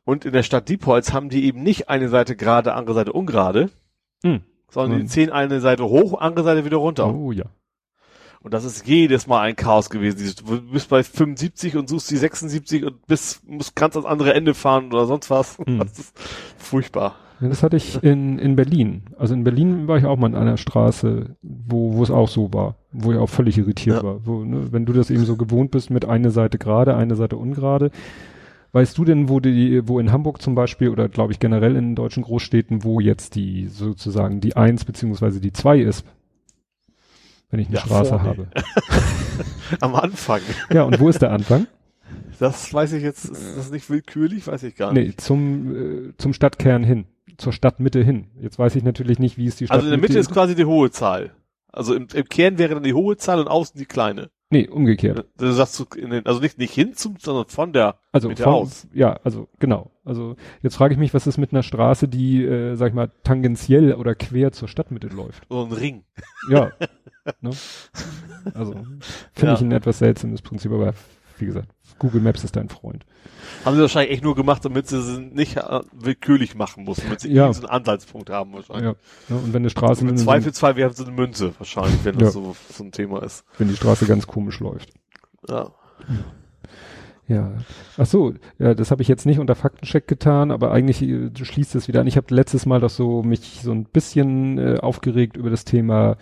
[0.05, 3.71] Und in der Stadt Diepholz haben die eben nicht eine Seite gerade, andere Seite ungerade,
[4.25, 4.41] Mhm.
[4.69, 5.03] sondern Mhm.
[5.03, 7.15] die ziehen eine Seite hoch, andere Seite wieder runter.
[7.15, 7.45] Oh ja.
[8.49, 10.33] Und das ist jedes Mal ein Chaos gewesen.
[10.47, 14.55] Du bist bei 75 und suchst die 76 und bist, musst ganz ans andere Ende
[14.55, 15.59] fahren oder sonst was.
[15.59, 15.81] Mhm.
[15.81, 16.19] Das ist
[16.57, 17.17] furchtbar.
[17.43, 19.03] Ja, das hatte ich in, in Berlin.
[19.19, 22.51] Also in Berlin war ich auch mal in einer Straße, wo, wo es auch so
[22.55, 24.03] war, wo ich auch völlig irritiert Ja.
[24.03, 24.27] war.
[24.27, 27.37] Wo, ne, wenn du das eben so gewohnt bist mit einer Seite gerade, eine Seite
[27.37, 27.91] ungerade.
[28.73, 31.95] Weißt du denn, wo die, wo in Hamburg zum Beispiel oder glaube ich generell in
[31.95, 36.07] deutschen Großstädten, wo jetzt die sozusagen die Eins beziehungsweise die Zwei ist?
[37.51, 38.25] Wenn ich eine Ja, Straße vorne.
[38.29, 38.49] habe.
[39.81, 40.41] Am Anfang.
[40.73, 41.67] Ja, und wo ist der Anfang?
[42.39, 44.47] Das weiß ich jetzt, ist das nicht willkürlich?
[44.47, 45.07] Weiß ich gar nicht.
[45.07, 47.07] Nee, zum, äh, zum Stadtkern hin.
[47.37, 48.29] zur Stadtmitte hin.
[48.41, 50.55] Jetzt weiß ich natürlich nicht, wie es die Stadtmitte Also in der Mitte ist quasi
[50.55, 51.33] die hohe Zahl.
[51.73, 54.31] Also im, im Kern wäre dann die hohe Zahl und außen die kleine.
[54.51, 55.27] Nee, umgekehrt.
[55.37, 58.45] Du sagst du in den, also nicht, nicht hin zum, sondern von der Also Mitte
[58.45, 58.89] von, aus.
[58.95, 59.91] ja, also genau.
[60.07, 63.11] Also jetzt frage ich mich, was ist mit einer Straße, die, äh, sag ich mal,
[63.25, 65.45] tangentiell oder quer zur Stadtmitte läuft?
[65.51, 66.05] So ein Ring.
[66.51, 66.71] Ja.
[67.41, 67.51] ne?
[68.55, 68.73] Also
[69.35, 69.55] finde Ja.
[69.55, 70.95] ich ein etwas seltsames Prinzip, aber
[71.39, 73.05] wie gesagt, Google Maps ist dein Freund.
[73.65, 77.21] Haben sie wahrscheinlich echt nur gemacht, damit sie es nicht äh, willkürlich machen mussten, damit
[77.21, 77.45] sie Ja.
[77.45, 78.57] irgendwie so einen Anhaltspunkt haben Ja.
[78.57, 78.95] wahrscheinlich.
[79.29, 79.37] Ne?
[79.37, 82.41] Und wenn eine Straße, Und im Zweifelsfall wäre es eine Münze wahrscheinlich, wenn das Ja.
[82.41, 83.45] so, so ein Thema ist.
[83.59, 84.91] wenn die Straße ganz komisch läuft.
[85.49, 85.71] Ja.
[87.29, 87.53] Ja.
[87.99, 91.75] Ach so, ja, das habe ich jetzt nicht unter Faktencheck getan, aber eigentlich äh, schließt
[91.75, 92.07] es wieder an.
[92.07, 96.17] Ich habe letztes Mal doch so mich so ein bisschen äh, aufgeregt über das Thema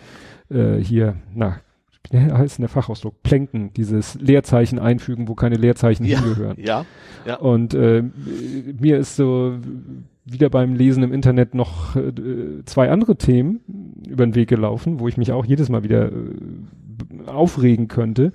[0.49, 1.59] äh, hier, na,
[2.13, 3.21] heißt der Fachausdruck?
[3.23, 6.19] Plänken, dieses Leerzeichen einfügen, wo keine Leerzeichen Ja.
[6.19, 6.57] hingehören.
[6.59, 6.85] Ja.
[7.25, 7.35] Ja.
[7.37, 8.03] Und äh,
[8.79, 9.57] mir ist so
[10.25, 12.11] wieder beim Lesen im Internet noch äh,
[12.65, 13.61] zwei andere Themen
[14.07, 16.11] über den Weg gelaufen, wo ich mich auch jedes Mal wieder äh,
[17.27, 18.33] aufregen könnte.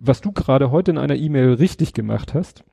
[0.00, 2.64] Was du gerade heute in einer E-Mail richtig gemacht hast,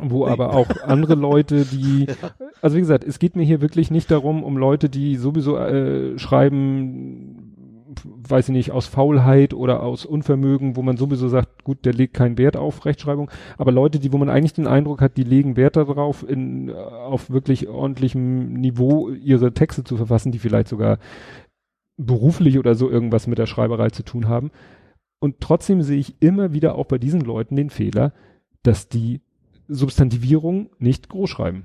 [0.00, 0.32] wo Nee.
[0.32, 2.06] aber auch andere Leute, die,
[2.62, 6.18] also wie gesagt, es geht mir hier wirklich nicht darum, um Leute, die sowieso äh,
[6.18, 7.50] schreiben,
[8.04, 12.14] weiß ich nicht, aus Faulheit oder aus Unvermögen, wo man sowieso sagt, gut, der legt
[12.14, 15.56] keinen Wert auf Rechtschreibung, aber Leute, die, wo man eigentlich den Eindruck hat, die legen
[15.56, 20.98] Wert darauf, in, auf wirklich ordentlichem Niveau ihre Texte zu verfassen, die vielleicht sogar
[21.96, 24.50] beruflich oder so irgendwas mit der Schreiberei zu tun haben.
[25.20, 28.12] Und trotzdem sehe ich immer wieder auch bei diesen Leuten den Fehler,
[28.62, 29.20] dass die
[29.68, 31.64] Substantivierung nicht groß schreiben.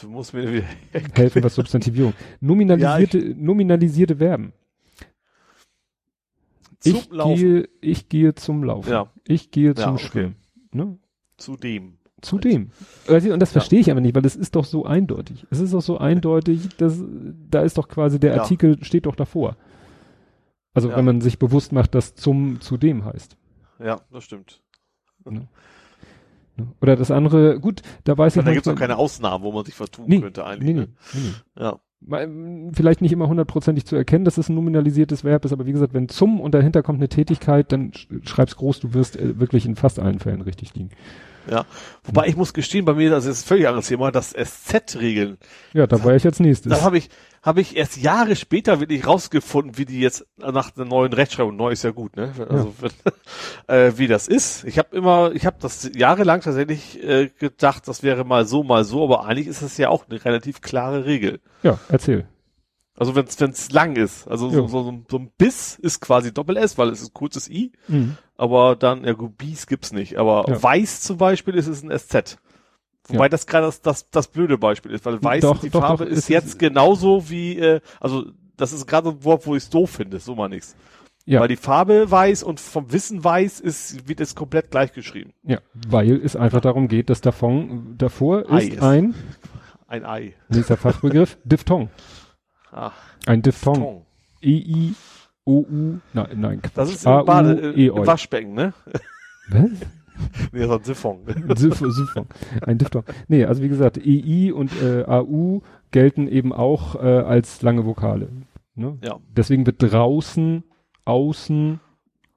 [0.00, 0.66] Du musst mir wieder
[1.14, 2.12] Helfen, was Substantivierung.
[2.40, 4.52] Nominalisierte, nominalisierte Verben.
[6.80, 7.34] zum Ich Laufen.
[7.36, 8.90] gehe, ich gehe zum Laufen.
[8.90, 9.10] Ja.
[9.26, 10.04] Ich gehe Ja, zum okay.
[10.04, 10.36] Schwimmen.
[10.72, 10.98] Ne?
[11.38, 11.98] Zu dem.
[12.22, 12.70] Zudem.
[13.08, 13.60] Also, Und das Ja.
[13.60, 15.46] verstehe ich aber nicht, weil es ist doch so eindeutig.
[15.50, 17.02] Es ist doch so eindeutig, dass
[17.50, 18.42] da ist doch quasi der Ja.
[18.42, 19.56] Artikel steht doch davor.
[20.76, 20.96] Also Ja.
[20.96, 23.36] wenn man sich bewusst macht, dass zum zudem heißt.
[23.82, 24.60] Ja, das stimmt.
[25.24, 25.48] Ne?
[26.80, 29.64] Oder das andere, gut, da weiß ich da gibt es auch keine Ausnahmen, wo man
[29.64, 30.74] sich vertun Nee, könnte Nee, eigentlich.
[30.74, 30.88] nee, ne?
[31.14, 31.20] nee,
[31.56, 31.62] nee.
[31.62, 31.80] Ja.
[32.72, 35.92] Vielleicht nicht immer hundertprozentig zu erkennen, dass es ein nominalisiertes Verb ist, aber wie gesagt,
[35.94, 39.66] wenn zum und dahinter kommt eine Tätigkeit, dann sch- schreib's groß, du wirst äh, wirklich
[39.66, 40.90] in fast allen Fällen richtig liegen.
[42.04, 45.38] Wobei ich muss gestehen, bei mir, das ist ein völlig anderes Thema, das SZ-Regeln.
[45.74, 46.70] Ja, da war ich als nächstes.
[46.70, 47.08] Das habe ich,
[47.46, 51.70] habe ich erst Jahre später wirklich rausgefunden, wie die jetzt nach der neuen Rechtschreibung, neu
[51.70, 52.32] ist ja gut, ne?
[52.48, 52.74] Also
[53.68, 54.64] äh, wie das ist.
[54.64, 58.84] Ich habe immer, ich habe das jahrelang tatsächlich äh, gedacht, das wäre mal so, mal
[58.84, 61.40] so, aber eigentlich ist das ja auch eine relativ klare Regel.
[61.62, 62.26] ja, erzähl.
[62.98, 64.68] Also wenn es lang ist, also so, Ja.
[64.68, 67.70] so, so, so ein Biss ist quasi Doppel S, weil es ist ein kurzes I,
[67.88, 68.16] Mhm.
[68.36, 70.62] aber dann, ja gut, Bis gibt's nicht, aber Ja.
[70.62, 72.38] Weiß zum Beispiel ist es ein SZ.
[73.08, 73.28] Wobei Ja.
[73.28, 76.10] das gerade das, das, das blöde Beispiel ist, weil Weiß, Doch, die doch, Farbe doch,
[76.10, 78.26] ist es jetzt ist- genauso wie, äh, also
[78.56, 80.74] das ist gerade ein Wort, wo ich es doof finde, so mal nichts.
[81.28, 81.40] Ja.
[81.40, 85.32] Weil die Farbe weiß und vom Wissen weiß ist, wird es komplett gleich geschrieben.
[85.42, 88.82] Ja, weil es einfach darum geht, dass davon, davor Ei ist ist.
[88.82, 89.14] ein,
[89.88, 90.34] Ein Ei.
[90.48, 91.90] nächster Fachbegriff, Diphthong.
[92.72, 92.90] Ah,
[93.26, 93.74] Ein Diphthong.
[93.76, 94.02] Ton.
[94.42, 94.94] E-I,
[95.44, 96.72] O-U, nein, nein, Quatsch.
[96.74, 98.06] Das ist im, Bade, E, im.
[98.06, 98.72] Waschbecken, ne?
[99.48, 99.70] Was?
[100.52, 101.18] Nee, das ein Siphon.
[101.56, 102.26] Syph- Syphon.
[102.62, 103.04] Ein Diphthong.
[103.28, 108.28] Nee, also wie gesagt, EI und äh, AU gelten eben auch äh, als lange Vokale.
[108.74, 108.98] Ne?
[109.02, 109.18] Ja.
[109.36, 110.64] Deswegen wird draußen,
[111.04, 111.80] außen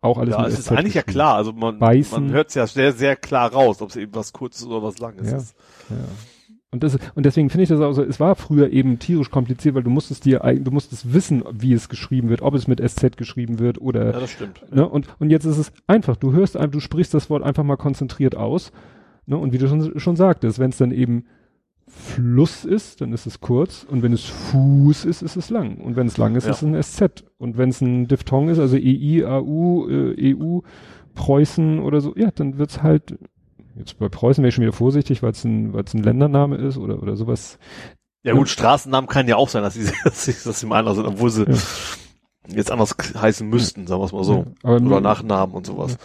[0.01, 2.23] auch alles Ja, es ist eigentlich ja klar, also man, Beißen.
[2.25, 4.99] man hört es ja sehr, sehr klar raus, ob es eben was Kurzes oder was
[4.99, 5.37] Langes Ja.
[5.37, 5.55] ist.
[5.89, 5.95] Ja.
[6.71, 9.73] Und, das, und deswegen finde ich das auch so, es war früher eben tierisch kompliziert,
[9.73, 13.17] weil du musstest dir, du musstest wissen, wie es geschrieben wird, ob es mit SZ
[13.17, 14.63] geschrieben wird oder Ja, das stimmt.
[14.71, 14.87] Ne?
[14.87, 17.75] Und, und jetzt ist es einfach, du hörst einfach, du sprichst das Wort einfach mal
[17.77, 18.71] konzentriert aus.
[19.25, 19.35] Ne?
[19.35, 21.25] Und wie du schon, schon sagtest, wenn es dann eben
[21.87, 23.83] Fluss ist, dann ist es kurz.
[23.89, 25.77] Und wenn es Fuß ist, ist es lang.
[25.77, 26.51] Und wenn es lang ist, Ja.
[26.51, 27.23] ist es ein SZ.
[27.39, 30.59] Und wenn es ein Diphthong ist, also EI, AU, äh, EU,
[31.15, 33.17] Preußen oder so, ja, dann wird's halt,
[33.79, 36.77] jetzt bei Preußen wäre ich schon wieder vorsichtig, weil es ein, weil's ein Ländername ist
[36.77, 37.57] oder, oder sowas.
[38.23, 40.97] Ja gut, Straßennamen kann ja auch sein, dass sie, dass sie, dass sie mal anders
[40.97, 41.55] sind, obwohl sie Ja.
[42.47, 44.45] jetzt anders heißen müssten, sagen wir es mal so.
[44.63, 45.97] Ja, Oder Nachnamen und sowas.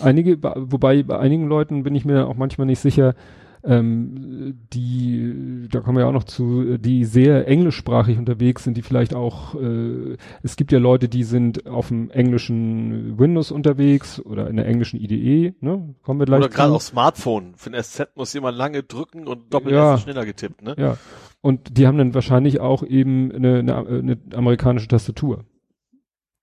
[0.00, 3.14] Einige, wobei bei einigen Leuten bin ich mir auch manchmal nicht sicher,
[3.62, 8.82] ähm, die, da kommen wir ja auch noch zu, die sehr englischsprachig unterwegs sind, die
[8.82, 14.48] vielleicht auch, äh, es gibt ja Leute, die sind auf dem englischen Windows unterwegs oder
[14.48, 15.94] in der englischen IDE, ne?
[16.02, 17.54] Kommen wir gleich Oder gerade auf Smartphone.
[17.56, 19.98] Für ein SZ muss jemand lange drücken und doppelt Ja.
[19.98, 20.74] schneller getippt, ne?
[20.78, 20.96] Ja.
[21.42, 25.44] Und die haben dann wahrscheinlich auch eben eine, eine, eine amerikanische Tastatur.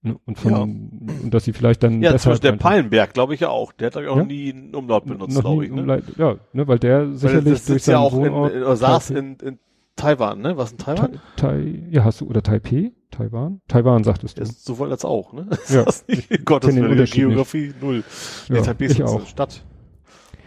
[0.07, 0.19] Ne?
[0.25, 0.57] Und von, Ja.
[0.61, 2.63] und dass sie vielleicht dann Ja, zum besser Beispiel der könnte.
[2.63, 3.71] Pallenberg, glaube ich ja auch.
[3.73, 4.23] Der hat doch auch Ja?
[4.23, 5.71] nie einen Umlaut benutzt, glaube ich.
[5.71, 5.81] Ne?
[5.81, 8.53] Umleit- Ja, ne, weil der Weil sicherlich das durch sitzt ja seinen auch in, Wohnort
[8.53, 9.59] in, oder saß in, in
[9.95, 10.57] Taiwan, ne?
[10.57, 11.19] Was in Taiwan?
[11.37, 12.91] Tai, ja, hast du, oder Taipei?
[13.09, 13.61] Taiwan?
[13.67, 14.43] Taiwan, sagtest du.
[14.43, 15.47] Ja, so wollen das auch, ne?
[15.69, 15.83] Ja.
[15.85, 17.29] Das nicht, Gottes kenn den Willen, Unterschied nicht.
[17.29, 18.03] Geografie null.
[18.49, 19.25] Ja, nee, Taipei ist ich eine auch.
[19.25, 19.63] Stadt.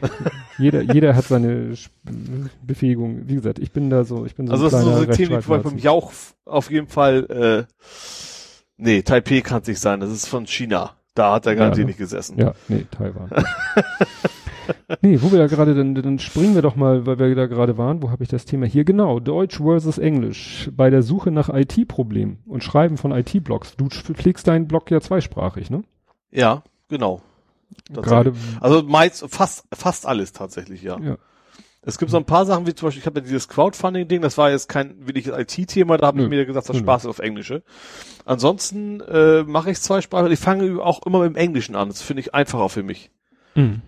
[0.59, 1.75] Jeder, jeder hat seine
[2.67, 3.29] Befähigung.
[3.29, 5.11] Wie gesagt, ich bin da so, ich bin so Also ein das ist so ein
[5.11, 5.79] Thema, wie beim.
[5.79, 6.13] Jauch
[6.47, 7.27] auf jeden Fall,
[7.69, 7.73] äh,
[8.81, 10.97] nee, Taipei kann es nicht sein, das ist von China.
[11.15, 11.91] Da hat er Ja, garantiert ne?
[11.91, 12.39] nicht gesessen.
[12.39, 13.31] Ja, nee, Taiwan.
[15.03, 17.77] nee, wo wir da gerade, dann, dann springen wir doch mal, weil wir da gerade
[17.79, 18.67] waren, wo habe ich das Thema?
[18.67, 23.77] Hier genau, Deutsch versus Englisch bei der Suche nach IT-Problemen und Schreiben von IT-Blogs.
[23.77, 25.83] Du pflegst deinen Blog ja zweisprachig, ne?
[26.31, 27.23] Ja, genau.
[27.93, 30.99] Gerade, Also meist, fast, fast alles tatsächlich, ja.
[31.01, 31.17] ja.
[31.83, 34.37] Es gibt so ein paar Sachen, wie zum Beispiel, ich habe ja dieses Crowdfunding-Ding, das
[34.37, 36.83] war jetzt kein wirkliches IT-Thema, da habe ich mir gesagt, das Nö.
[36.83, 37.63] Spaß ist auf Englische.
[38.27, 42.21] Ansonsten äh, mache ich zweisprachig, ich fange auch immer mit dem Englischen an, das finde
[42.21, 43.11] ich einfacher für mich.
[43.55, 43.81] Mhm.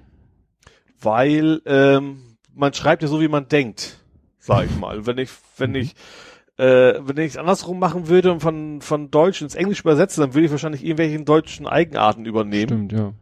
[1.00, 3.98] Weil ähm, man schreibt ja so, wie man denkt,
[4.38, 5.06] sag ich mal.
[5.06, 5.76] Wenn ich, wenn Mhm.
[5.76, 5.94] ich
[6.58, 10.34] äh, wenn ich es andersrum machen würde und von, von Deutsch ins Englisch übersetze, dann
[10.34, 12.88] würde ich wahrscheinlich irgendwelchen deutschen Eigenarten übernehmen.
[12.88, 13.12] Stimmt, ja.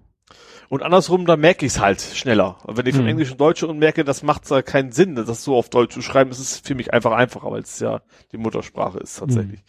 [0.71, 2.57] Und andersrum, da merke ich es halt schneller.
[2.65, 3.11] Wenn ich vom Hm.
[3.11, 6.31] Englischen Deutsche und merke, das macht da keinen Sinn, das so auf Deutsch zu schreiben,
[6.31, 9.65] ist es für mich einfach einfacher, weil es ja die Muttersprache ist tatsächlich.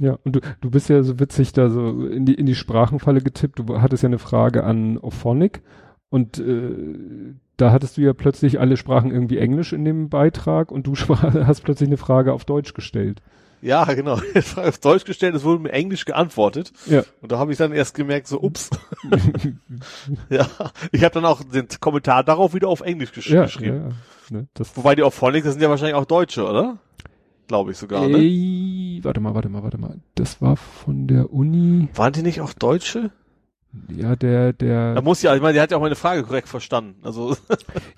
[0.00, 3.20] Ja, und du, du bist ja so witzig da so in die, in die Sprachenfalle
[3.20, 3.60] getippt.
[3.60, 5.62] Du hattest ja eine Frage an Ophonic
[6.08, 10.88] und äh, da hattest du ja plötzlich alle Sprachen irgendwie Englisch in dem Beitrag und
[10.88, 13.22] du hast plötzlich eine Frage auf Deutsch gestellt.
[13.62, 14.16] Ja, genau.
[14.34, 16.72] Die Frage auf Deutsch gestellt, es wurde mir Englisch geantwortet.
[16.86, 17.04] Ja.
[17.20, 18.70] Und da habe ich dann erst gemerkt, so, ups.
[20.28, 20.46] ja,
[20.90, 23.94] ich habe dann auch den Kommentar darauf wieder auf Englisch gesch Ja, geschrieben.
[24.30, 26.78] ja, ne, Wobei die Auphonics, das sind ja wahrscheinlich auch Deutsche, oder?
[27.48, 28.18] Glaube ich sogar, ne?
[28.18, 29.96] Ey, warte mal, warte mal, warte mal.
[30.14, 31.88] Das war von der Uni.
[31.94, 33.10] Waren die nicht auch Deutsche?
[33.88, 36.48] Ja, der, Da der, muss ja, ich meine, der hat ja auch meine Frage korrekt
[36.48, 36.96] verstanden.
[37.02, 37.36] Also,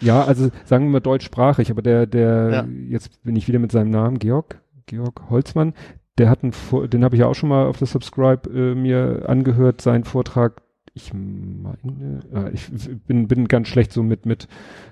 [0.00, 2.66] ja, also sagen wir mal deutschsprachig, aber der, der, Ja.
[2.88, 5.74] jetzt bin ich wieder mit seinem Namen, Georg, Georg Holzmann,
[6.18, 8.74] der hat einen, Vor- den habe ich ja auch schon mal auf der Subscribe äh,
[8.74, 10.62] mir angehört, seinen Vortrag.
[10.96, 12.68] Ich meine, äh, ich
[13.06, 14.46] bin, bin ganz schlecht so mit, mit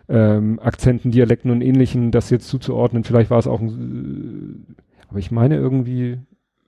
[0.09, 3.05] ähm, Akzenten, Dialekten und ähnlichen, das jetzt zuzuordnen.
[3.05, 6.19] Vielleicht war es auch ein, äh, aber ich meine irgendwie,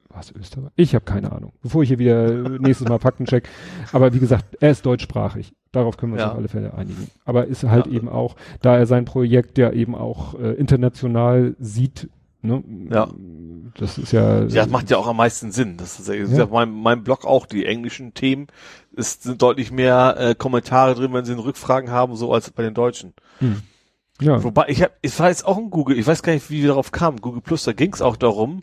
[0.08, 0.70] war es Österreich?
[0.76, 1.52] Ich habe keine Ahnung.
[1.62, 3.48] Bevor ich hier wieder äh, nächstes Mal Fakten check.
[3.92, 5.52] Aber wie gesagt, er ist deutschsprachig.
[5.72, 6.30] Darauf können wir uns Ja.
[6.30, 7.08] auf alle Fälle einigen.
[7.24, 7.92] Aber ist halt Ja.
[7.94, 12.08] eben auch, da er sein Projekt ja eben auch äh, international sieht,
[12.44, 12.62] ne?
[12.90, 13.08] Ja.
[13.76, 14.42] Das ist ja.
[14.44, 15.76] ja, das macht ja auch am meisten Sinn.
[15.76, 16.46] Das ist ja, Ja.
[16.46, 18.46] mein, mein Blog auch, die englischen Themen.
[18.96, 22.74] Es sind deutlich mehr äh, Kommentare drin, wenn sie Rückfragen haben, so als bei den
[22.74, 23.14] Deutschen.
[23.40, 23.62] Hm.
[24.20, 24.44] Ja.
[24.44, 26.68] Wobei, ich hab, ich war jetzt auch in Google, ich weiß gar nicht, wie wir
[26.68, 27.20] darauf kamen.
[27.20, 28.62] Google Plus, da ging es auch darum,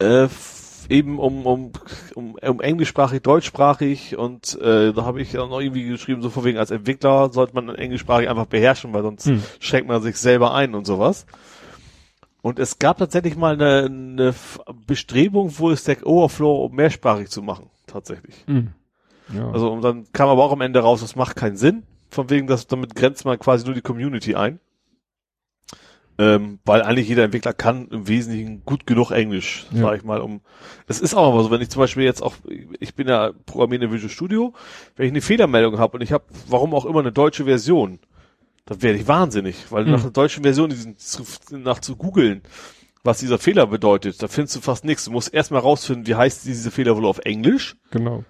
[0.00, 0.28] äh,
[0.90, 1.72] eben um, um,
[2.14, 6.44] um, um englischsprachig, deutschsprachig und äh, da habe ich dann noch irgendwie geschrieben, so von
[6.44, 9.42] wegen als Entwickler sollte man englischsprachig einfach beherrschen, weil sonst Hm.
[9.60, 11.24] schränkt man sich selber ein und sowas.
[12.46, 14.34] Und es gab tatsächlich mal eine, eine
[14.86, 18.36] Bestrebung, wohl Stack Overflow mehrsprachig zu machen, tatsächlich.
[18.46, 18.68] Hm.
[19.34, 19.50] Ja.
[19.50, 21.82] Also und dann kam aber auch am Ende raus, das macht keinen Sinn.
[22.08, 24.60] Von wegen, dass damit grenzt man quasi nur die Community ein.
[26.18, 29.80] Ähm, weil eigentlich jeder Entwickler kann im Wesentlichen gut genug Englisch, Ja.
[29.80, 30.40] sag ich mal, um.
[30.86, 32.36] Es ist auch aber so, wenn ich zum Beispiel jetzt auch,
[32.78, 34.54] ich bin ja Programmierer in Visual Studio,
[34.94, 37.98] wenn ich eine Fehlermeldung habe und ich habe, warum auch immer, eine deutsche Version,
[38.66, 39.92] dann werde ich wahnsinnig, weil Hm.
[39.92, 42.42] nach einer deutschen Version, diesen zu, nach zu googeln,
[43.04, 45.04] was dieser Fehler bedeutet, da findest du fast nichts.
[45.04, 48.24] Du musst erstmal rausfinden, wie heißt diese Fehler wohl auf Englisch genau.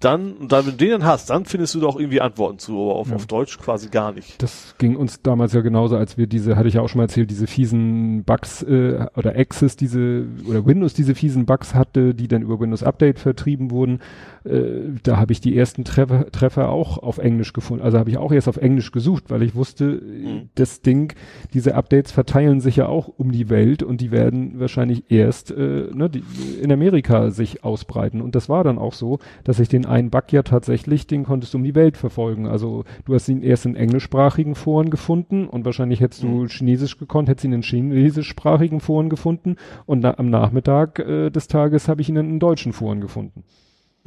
[0.00, 2.58] Dann, und dann, wenn du den dann hast, dann findest du da auch irgendwie Antworten
[2.58, 3.16] zu, aber auf, Ja.
[3.16, 4.42] auf Deutsch quasi gar nicht.
[4.42, 7.04] Das ging uns damals ja genauso, als wir diese, hatte ich ja auch schon mal
[7.04, 12.28] erzählt, diese fiesen Bugs äh, oder Access diese oder Windows diese fiesen Bugs hatte, die
[12.28, 14.00] dann über Windows Update vertrieben wurden.
[14.44, 17.82] Äh, da habe ich die ersten Treffer, Treffer auch auf Englisch gefunden.
[17.82, 20.48] Also habe ich auch erst auf Englisch gesucht, weil ich wusste, äh, Mhm.
[20.54, 21.14] das Ding,
[21.54, 25.88] diese Updates verteilen sich ja auch um die Welt und die werden wahrscheinlich erst äh,
[25.94, 26.22] ne, die,
[26.62, 28.20] in Amerika sich ausbreiten.
[28.20, 31.54] Und das war dann auch so, dass ich den einen Bug ja tatsächlich, den konntest
[31.54, 32.46] du um die Welt verfolgen.
[32.46, 36.48] Also du hast ihn erst in englischsprachigen Foren gefunden und wahrscheinlich hättest du Mhm.
[36.48, 41.88] Chinesisch gekonnt, hättest ihn in chinesischsprachigen Foren gefunden und na, am Nachmittag äh, des Tages
[41.88, 43.44] habe ich ihn in deutschen Foren gefunden.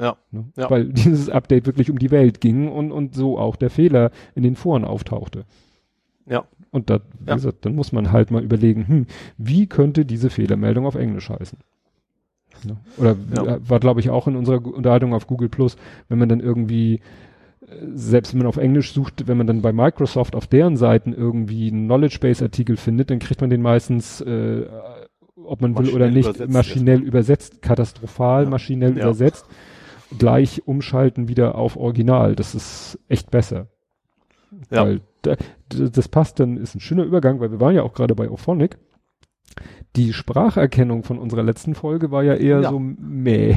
[0.00, 0.16] Ja.
[0.30, 0.44] Ne?
[0.56, 0.70] Ja.
[0.70, 4.42] Weil dieses Update wirklich um die Welt ging und, und so auch der Fehler in
[4.42, 5.44] den Foren auftauchte.
[6.26, 6.44] Ja.
[6.70, 7.34] Und da, wie Ja.
[7.34, 9.06] gesagt, dann muss man halt mal überlegen, hm,
[9.38, 11.58] wie könnte diese Fehlermeldung auf Englisch heißen?
[12.64, 12.76] Ne?
[12.96, 13.44] Oder Ja.
[13.56, 15.76] äh, war, glaube ich, auch in unserer Unterhaltung auf Google Plus,
[16.08, 16.94] wenn man dann irgendwie,
[17.60, 21.12] äh, selbst wenn man auf Englisch sucht, wenn man dann bei Microsoft auf deren Seiten
[21.12, 24.66] irgendwie einen Knowledge Base Artikel findet, dann kriegt man den meistens, äh,
[25.36, 28.50] ob man will oder nicht, übersetzt maschinell übersetzt, katastrophal Ja.
[28.50, 29.04] maschinell Ja.
[29.04, 29.46] übersetzt.
[30.18, 32.34] gleich umschalten wieder auf Original.
[32.34, 33.66] Das ist echt besser.
[34.70, 34.84] Ja.
[34.86, 35.36] Weil da,
[35.68, 38.78] das passt dann, ist ein schöner Übergang, weil wir waren ja auch gerade bei Ophonic.
[39.96, 42.70] Die Spracherkennung von unserer letzten Folge war ja eher Ja.
[42.70, 43.56] so meh.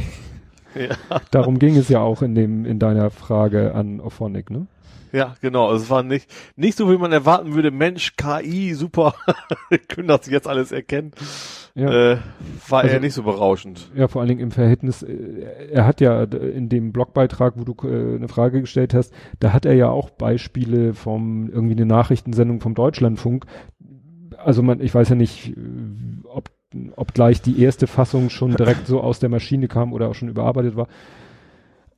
[0.75, 0.95] Ja.
[1.31, 4.67] Darum ging es ja auch in dem, in deiner Frage an Ophonic, ne?
[5.13, 5.67] Ja, genau.
[5.67, 7.69] Also es war nicht, nicht so, wie man erwarten würde.
[7.69, 9.13] Mensch, KI, super.
[9.89, 11.11] Können das jetzt alles erkennen.
[11.75, 12.13] Ja.
[12.13, 12.17] Äh,
[12.69, 13.91] war Also- eher nicht so berauschend.
[13.93, 17.75] Ja, vor allen Dingen im Verhältnis, äh, er hat ja in dem Blogbeitrag, wo du
[17.85, 22.61] äh, eine Frage gestellt hast, da hat er ja auch Beispiele vom, irgendwie eine Nachrichtensendung
[22.61, 23.45] vom Deutschlandfunk.
[24.43, 25.53] Also man, ich weiß ja nicht, äh,
[26.25, 26.49] ob,
[26.95, 30.29] ob gleich die erste Fassung schon direkt so aus der Maschine kam oder auch schon
[30.29, 30.87] überarbeitet war.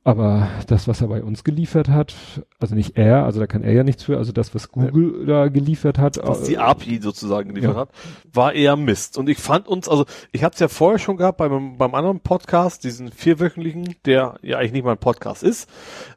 [0.06, 2.14] Aber das, was er bei uns geliefert hat,
[2.60, 5.48] also nicht er, also da kann er ja nichts für, also das, was Google da
[5.48, 6.20] geliefert hat.
[6.22, 7.80] was äh, die API sozusagen geliefert ja.
[7.80, 7.88] hat,
[8.30, 9.16] war eher Mist.
[9.16, 12.20] Und ich fand uns, also ich hatte es ja vorher schon gehabt beim, beim anderen
[12.20, 15.70] Podcast, diesen vierwöchentlichen, der ja eigentlich nicht mal ein Podcast ist.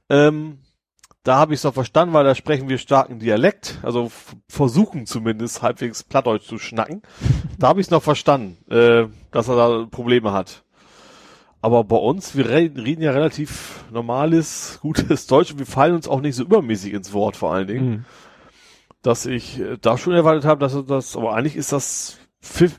[0.09, 0.57] Ähm,
[1.27, 4.09] da habe ich es noch verstanden, weil da sprechen wir starken Dialekt, also
[4.47, 7.01] versuchen zumindest halbwegs Plattdeutsch zu schnacken.
[7.59, 10.63] Da habe ich es noch verstanden, äh, dass er da Probleme hat.
[11.61, 16.07] Aber bei uns, wir reden, reden ja relativ normales, gutes Deutsch und wir fallen uns
[16.07, 18.03] auch nicht so übermäßig ins Wort vor allen Dingen mh.
[19.01, 22.19] dass ich äh, da schon erwartet habe, dass das, aber eigentlich ist das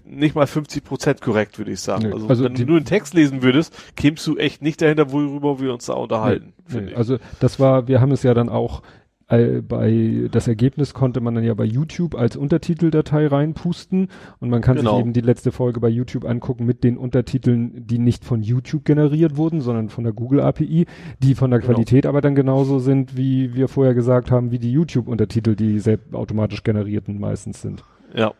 [0.04, 2.06] nicht mal 50 Prozent korrekt, würde ich sagen.
[2.08, 5.12] Nee, also, also wenn du nur einen Text lesen würdest, kämst du echt nicht dahinter,
[5.12, 6.52] worüber wir uns da unterhalten.
[6.72, 6.96] Nee, ich.
[6.96, 8.82] also das war, wir haben es ja dann auch
[9.30, 14.08] äh, bei, das Ergebnis konnte man dann ja bei YouTube als Untertiteldatei reinpusten
[14.40, 14.92] und man kann Genau.
[14.92, 18.86] sich eben die letzte Folge bei YouTube angucken mit den Untertiteln, die nicht von YouTube
[18.86, 20.86] generiert wurden, sondern von der Google API,
[21.18, 21.74] die von der Genau.
[21.74, 26.14] Qualität aber dann genauso sind, wie wir vorher gesagt haben, wie die YouTube-Untertitel, die selbst
[26.14, 27.84] automatisch generierten meistens sind.
[28.14, 28.32] ja,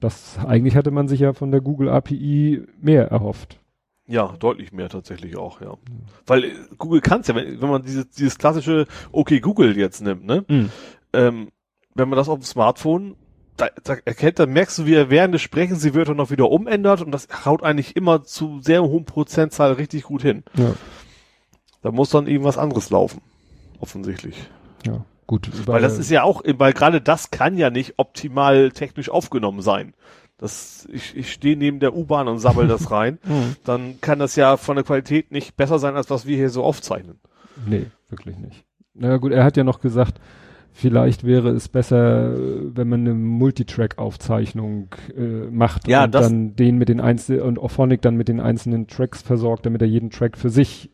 [0.00, 3.60] Das, eigentlich hatte man sich ja von der Google API mehr erhofft.
[4.06, 5.74] ja, deutlich mehr tatsächlich auch, ja.
[6.26, 10.24] Weil äh, Google kann's ja, wenn, wenn man dieses, dieses klassische Okay Google jetzt nimmt,
[10.24, 10.44] ne?
[11.12, 11.48] Ähm,
[11.94, 13.16] wenn man das auf dem Smartphone
[13.56, 16.50] da, da erkennt, dann merkst du, wie er während des Sprechens die Wörter noch wieder
[16.50, 20.44] umändert und das haut eigentlich immer zu sehr hohen Prozentzahl richtig gut hin.
[20.58, 20.74] Ja,
[21.80, 23.22] Da muss dann irgendwas anderes laufen.
[23.80, 24.36] Offensichtlich.
[24.86, 25.50] ja, gut.
[25.66, 29.94] Weil das ist ja auch, weil gerade das kann ja nicht optimal technisch aufgenommen sein.
[30.38, 33.18] Das, ich, ich stehe neben der U-Bahn und sammel das rein.
[33.24, 33.56] Mhm.
[33.64, 36.62] Dann kann das ja von der Qualität nicht besser sein, als was wir hier so
[36.62, 37.18] aufzeichnen.
[37.66, 38.64] Nee, wirklich nicht.
[38.94, 40.20] Na ja, gut, er hat ja noch gesagt,
[40.72, 46.90] vielleicht wäre es besser, wenn man eine Multitrack-Aufzeichnung äh, macht Ja, und dann den mit
[46.90, 50.50] den einzelnen und Auphonic dann mit den einzelnen Tracks versorgt, damit er jeden Track für
[50.50, 50.90] sich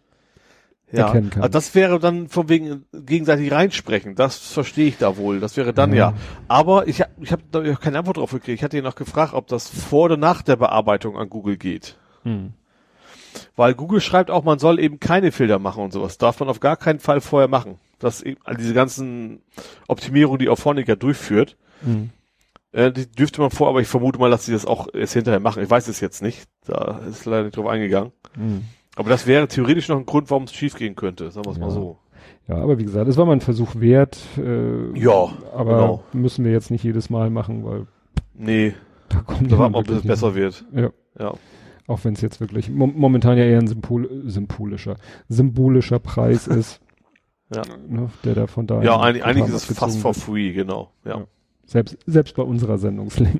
[0.92, 1.42] Ja, erkennen kann.
[1.42, 4.14] also das wäre dann von wegen gegenseitig reinsprechen.
[4.14, 5.40] Das verstehe ich da wohl.
[5.40, 6.10] Das wäre dann Ja.
[6.10, 6.14] ja.
[6.48, 8.58] Aber ich, hab- ich habe da keine Antwort drauf gekriegt.
[8.58, 11.96] Ich hatte ihn noch gefragt, ob das vor oder nach der Bearbeitung an Google geht.
[12.24, 12.52] Hm.
[13.56, 16.18] Weil Google schreibt auch, man soll eben keine Filter machen und sowas.
[16.18, 17.78] Darf man auf gar keinen Fall vorher machen.
[17.98, 19.40] Das eben, all diese ganzen
[19.88, 22.10] Optimierungen, die Auphonic durchführt, Hm.
[22.72, 25.40] äh, die dürfte man vor, aber ich vermute mal, dass sie das auch erst hinterher
[25.40, 25.62] machen.
[25.62, 26.44] Ich weiß es jetzt nicht.
[26.66, 28.12] Da ist leider nicht drauf eingegangen.
[28.34, 28.64] Hm.
[28.96, 31.30] Aber das wäre theoretisch noch ein Grund, warum es schief gehen könnte.
[31.30, 31.64] Sagen wir es Ja.
[31.64, 31.98] mal so.
[32.48, 34.18] Ja, aber wie gesagt, es war mal ein Versuch wert.
[34.36, 36.04] Äh, Ja, aber genau.
[36.12, 37.86] müssen wir jetzt nicht jedes Mal machen, weil
[38.34, 38.74] Nee,
[39.08, 40.64] da kommt da warten wir, bis es besser wird.
[40.74, 40.90] Ja.
[41.18, 41.34] Ja.
[41.86, 44.96] Auch wenn es jetzt wirklich mom momentan ja eher ein symbol symbolischer,
[45.28, 46.80] symbolischer Preis ist.
[47.54, 47.62] Ja.
[47.88, 48.82] Ne, der da von da.
[48.82, 50.90] Ja, eigentlich, eigentlich ist es fast for free, genau.
[51.04, 51.26] Ja, Ja.
[51.66, 53.38] Selbst, selbst bei unserer Sendungslänge.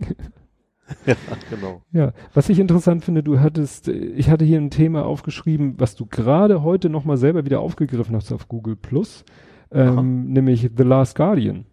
[1.07, 1.15] ja
[1.49, 1.83] genau.
[1.93, 6.07] ja, was ich interessant finde, du hattest, ich hatte hier ein Thema aufgeschrieben, was du
[6.07, 9.25] gerade heute nochmal selber wieder aufgegriffen hast auf Google Plus,
[9.71, 11.67] ähm, nämlich The Last Guardian.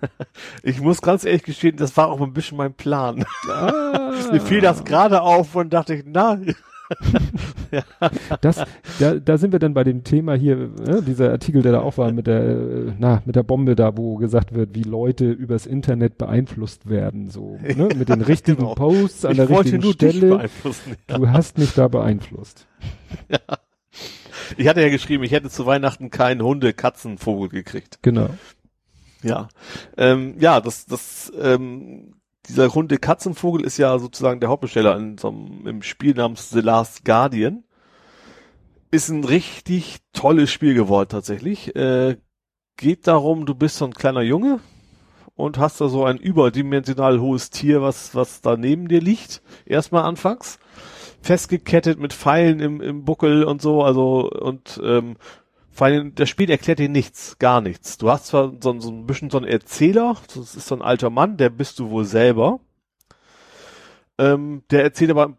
[0.62, 3.24] Ich muss ganz ehrlich gestehen, das war auch ein bisschen mein Plan.
[3.48, 6.38] Ah, Mir fiel das gerade auf und dachte ich, na,
[8.40, 8.62] Das,
[8.98, 11.96] da, da sind wir dann bei dem Thema hier, äh, dieser Artikel, der da auch
[11.98, 16.18] war mit der, na, mit der Bombe da, wo gesagt wird, wie Leute übers Internet
[16.18, 18.74] beeinflusst werden, so, ne, mit den richtigen Genau.
[18.74, 20.36] Posts an ich der richtigen nur dich Stelle.
[20.36, 20.96] beeinflussen.
[21.06, 22.66] Du hast mich da beeinflusst.
[24.56, 28.00] Ich hatte ja geschrieben, ich hätte zu Weihnachten keinen Hunde, Katzen, Vogel gekriegt.
[28.02, 28.28] Genau.
[29.22, 29.48] Ja,
[29.96, 32.14] ähm, ja, das, das, ähm,
[32.48, 36.60] dieser Hunde Katzenvogel ist ja sozusagen der Hauptbesteller in so einem, im Spiel namens The
[36.60, 37.64] Last Guardian.
[38.90, 41.74] Ist ein richtig tolles Spiel geworden tatsächlich.
[41.76, 42.16] Äh,
[42.76, 44.60] geht darum, du bist so ein kleiner Junge
[45.34, 49.42] und hast da so ein überdimensional hohes Tier, was, was da neben dir liegt.
[49.64, 50.58] Erstmal anfangs.
[51.22, 55.16] Festgekettet mit Pfeilen im, im Buckel und so, also, und, ähm,
[55.72, 57.96] vor allem, das Spiel erklärt dir nichts, gar nichts.
[57.96, 61.10] Du hast zwar so, so ein bisschen so einen Erzähler, das ist so ein alter
[61.10, 62.60] Mann, der bist du wohl selber.
[64.18, 65.38] Ähm, der erzählt aber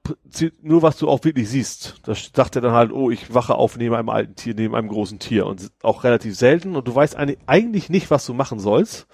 [0.62, 2.02] nur, was du auch wirklich siehst.
[2.04, 4.90] Da sagt er dann halt, oh, ich wache auf neben einem alten Tier, neben einem
[4.90, 9.08] großen Tier und auch relativ selten und du weißt eigentlich nicht, was du machen sollst.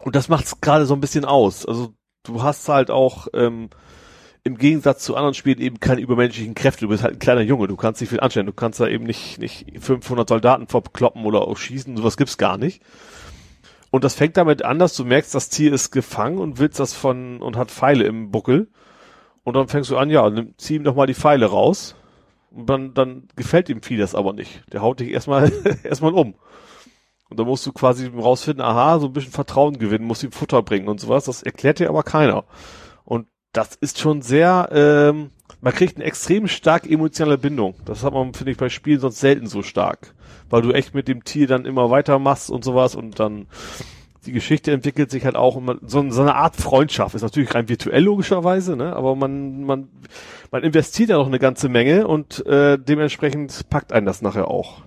[0.00, 1.66] Und das macht's gerade so ein bisschen aus.
[1.66, 3.68] Also du hast halt auch ähm,
[4.44, 6.82] im Gegensatz zu anderen Spielen eben keine übermenschlichen Kräfte.
[6.82, 8.46] Du bist halt ein kleiner Junge, du kannst nicht viel anstellen.
[8.46, 12.58] Du kannst da eben nicht, nicht 500 Soldaten verkloppen oder auch schießen, sowas gibt's gar
[12.58, 12.82] nicht.
[13.90, 16.92] Und das fängt damit an, dass du merkst, das Tier ist gefangen und willst das
[16.92, 18.68] von, und hat Pfeile im Buckel.
[19.44, 21.94] Und dann fängst du an, ja, nimm, zieh ihm doch mal die Pfeile raus.
[22.50, 24.62] Und dann, dann gefällt ihm Vieh das aber nicht.
[24.72, 25.50] Der haut dich erstmal,
[25.84, 26.34] erstmal um.
[27.30, 30.62] Und dann musst du quasi rausfinden, aha, so ein bisschen Vertrauen gewinnen, musst ihm Futter
[30.62, 31.24] bringen und sowas.
[31.24, 32.44] Das erklärt dir aber keiner.
[33.04, 37.74] Und das ist schon sehr, ähm, man kriegt eine extrem stark emotionale Bindung.
[37.84, 40.14] Das hat man, finde ich, bei Spielen sonst selten so stark.
[40.50, 43.46] Weil du echt mit dem Tier dann immer weitermachst und sowas und dann
[44.26, 47.14] die Geschichte entwickelt sich halt auch immer so, so eine Art Freundschaft.
[47.14, 48.94] Ist natürlich rein virtuell logischerweise, ne?
[48.94, 49.88] Aber man, man,
[50.50, 54.82] man investiert ja noch eine ganze Menge und äh, dementsprechend packt einen das nachher auch.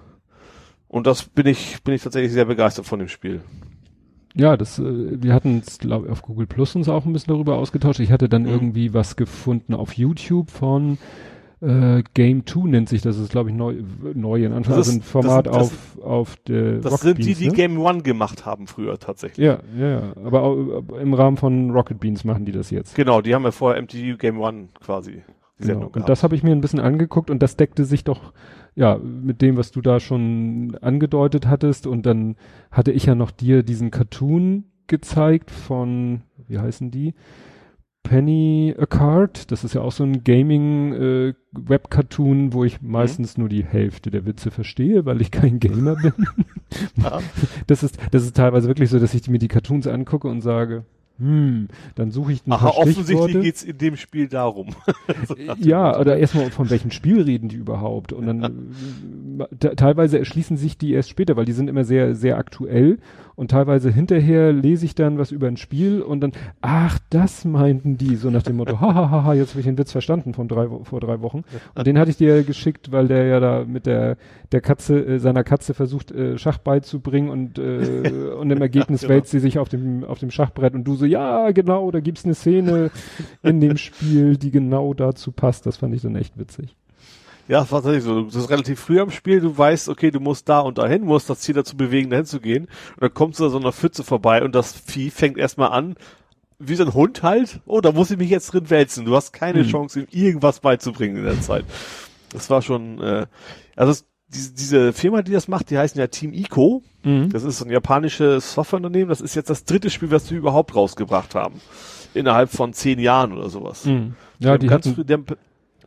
[0.88, 3.42] Und das bin ich, bin ich tatsächlich sehr begeistert von dem Spiel.
[4.35, 7.34] Ja, das, äh, wir hatten es, glaube ich, auf Google Plus uns auch ein bisschen
[7.34, 8.00] darüber ausgetauscht.
[8.00, 8.50] Ich hatte dann mhm.
[8.50, 10.98] irgendwie was gefunden auf YouTube von
[11.61, 13.84] äh, Game 2 nennt sich das, ist glaube ich neu,
[14.16, 17.27] neu in Anführungszeichen, also ein Format das, das, auf, auf der Das Rocket sind Beans,
[17.27, 17.53] die, die ne?
[17.53, 19.45] Game One gemacht haben früher tatsächlich.
[19.45, 20.14] Ja, ja, ja.
[20.26, 20.56] Aber auch,
[21.00, 22.95] im Rahmen von Rocket Beans machen die das jetzt.
[22.95, 25.22] Genau, die haben ja vorher MTV Game One quasi.
[25.60, 25.92] Genau.
[25.93, 28.34] Und das habe ich mir ein bisschen angeguckt und das deckte sich doch
[28.75, 31.88] ja, mit dem, was du da schon angedeutet hattest.
[31.88, 32.35] Und dann
[32.72, 37.14] hatte ich ja noch dir diesen Cartoon gezeigt von, wie heißen die?
[38.03, 39.51] Penny a Card.
[39.51, 42.91] Das ist ja auch so ein Gaming äh, wo ich mhm.
[42.91, 46.14] meistens nur die Hälfte der Witze verstehe, weil ich kein Gamer bin.
[47.67, 50.85] das ist, das ist teilweise wirklich so, dass ich mir die Cartoons angucke und sage,
[51.22, 54.69] hm, dann suche ich Aha, offensichtlich geht's in dem Spiel darum.
[55.58, 58.11] ja, oder erstmal von welchem Spiel reden die überhaupt?
[58.11, 58.75] Und dann
[59.75, 62.98] teilweise erschließen sich die erst später, weil die sind immer sehr, sehr aktuell
[63.42, 67.98] und teilweise hinterher lese ich dann was über ein Spiel und dann, ach, das meinten
[67.98, 70.48] die, so nach dem Motto, hahaha, ha, ha, jetzt habe ich den Witz verstanden von
[70.48, 71.44] drei, vor drei Wochen.
[71.74, 74.18] Und den hatte ich dir geschickt, weil der ja da mit der,
[74.52, 79.14] der Katze, äh, seiner Katze versucht, äh, Schach beizubringen und, äh, und im Ergebnis genau.
[79.16, 82.26] wälzt sie sich auf dem, auf dem Schachbrett und du so, ja, genau, da gibt's
[82.26, 82.92] eine Szene
[83.42, 85.66] in dem Spiel, die genau dazu passt.
[85.66, 86.76] Das fand ich dann echt witzig.
[87.52, 88.16] Ja, das war tatsächlich so.
[88.16, 91.30] Du bist relativ früh am Spiel, du weißt, okay, du musst da und dahin, musst
[91.30, 92.64] das Ziel dazu bewegen, dahin zu gehen.
[92.64, 95.96] Und dann kommst du da so einer Pfütze vorbei und das Vieh fängt erstmal an,
[96.60, 97.60] wie so ein Hund halt.
[97.66, 99.04] Oh, da muss ich mich jetzt drin wälzen.
[99.04, 99.68] Du hast keine mhm.
[99.68, 101.66] Chance, ihm irgendwas beizubringen in der Zeit.
[102.32, 103.26] Das war schon, äh,
[103.76, 106.84] also es, diese, diese Firma, die das macht, die heißen ja Team Ico.
[107.04, 107.32] Mhm.
[107.32, 109.10] Das ist ein japanisches Softwareunternehmen.
[109.10, 111.60] Das ist jetzt das dritte Spiel, was sie überhaupt rausgebracht haben.
[112.14, 113.84] Innerhalb von zehn Jahren oder sowas.
[113.84, 114.16] Mhm.
[114.40, 115.26] Ja, die, die hatten, die haben,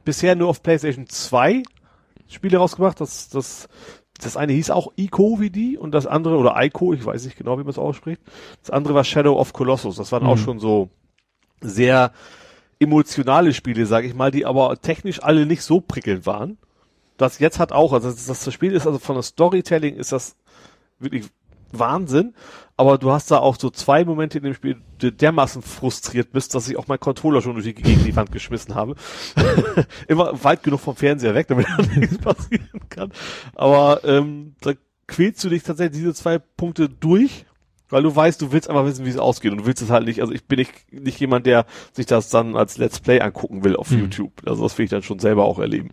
[0.05, 1.63] bisher nur auf PlayStation 2
[2.29, 3.01] Spiele rausgebracht.
[3.01, 3.69] Das, das,
[4.21, 7.37] das eine hieß auch Ico wie die und das andere, oder Ico, ich weiß nicht
[7.37, 8.21] genau, wie man es ausspricht.
[8.61, 9.97] Das andere war Shadow of Colossus.
[9.97, 10.29] Das waren mhm.
[10.29, 10.91] auch schon so
[11.61, 12.13] sehr
[12.79, 16.59] emotionale Spiele, sage ich mal, die aber technisch alle nicht so prickelnd waren.
[17.17, 20.37] Das jetzt hat auch, also das, das Spiel ist also von der Storytelling ist das
[20.99, 21.27] wirklich
[21.79, 22.35] Wahnsinn.
[22.77, 26.55] Aber du hast da auch so zwei Momente in dem Spiel, die dermaßen frustriert bist,
[26.55, 28.97] dass ich auch meinen Controller schon durch die, gegen die Wand geschmissen habe.
[30.09, 33.13] Immer weit genug vom Fernseher weg, damit nichts passieren kann.
[33.55, 34.73] Aber ähm, da
[35.07, 37.47] quälst du dich tatsächlich diese zwei Punkte durch,
[37.91, 40.07] weil du weißt, du willst einfach wissen, wie es ausgeht und du willst es halt
[40.07, 40.21] nicht.
[40.21, 43.77] Also ich bin nicht, nicht jemand, der sich das dann als Let's Play angucken will
[43.77, 44.01] auf mhm.
[44.01, 44.33] YouTube.
[44.47, 45.91] Also das will ich dann schon selber auch erleben.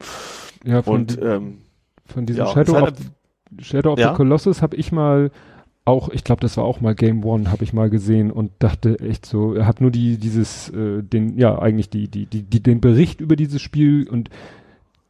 [0.64, 1.61] Ja, von, und, ähm,
[2.06, 4.10] von diesem ja, Shadow, halt, of, Shadow of ja?
[4.10, 5.32] the Colossus habe ich mal
[5.84, 9.00] auch, ich glaube, das war auch mal Game One, habe ich mal gesehen und dachte
[9.00, 12.61] echt so, er hat nur die dieses äh, den ja eigentlich die die die, die
[12.61, 14.30] den Bericht über dieses Spiel und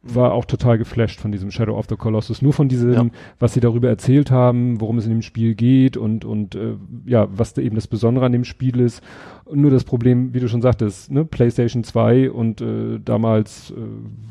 [0.02, 2.42] war auch total geflasht von diesem Shadow of the Colossus.
[2.42, 3.06] Nur von diesem, ja.
[3.38, 6.74] was sie darüber erzählt haben, worum es in dem Spiel geht und, und äh,
[7.06, 9.02] ja, was da eben das Besondere an dem Spiel ist.
[9.44, 13.74] Und nur das Problem, wie du schon sagtest, ne, PlayStation 2 und äh, damals äh,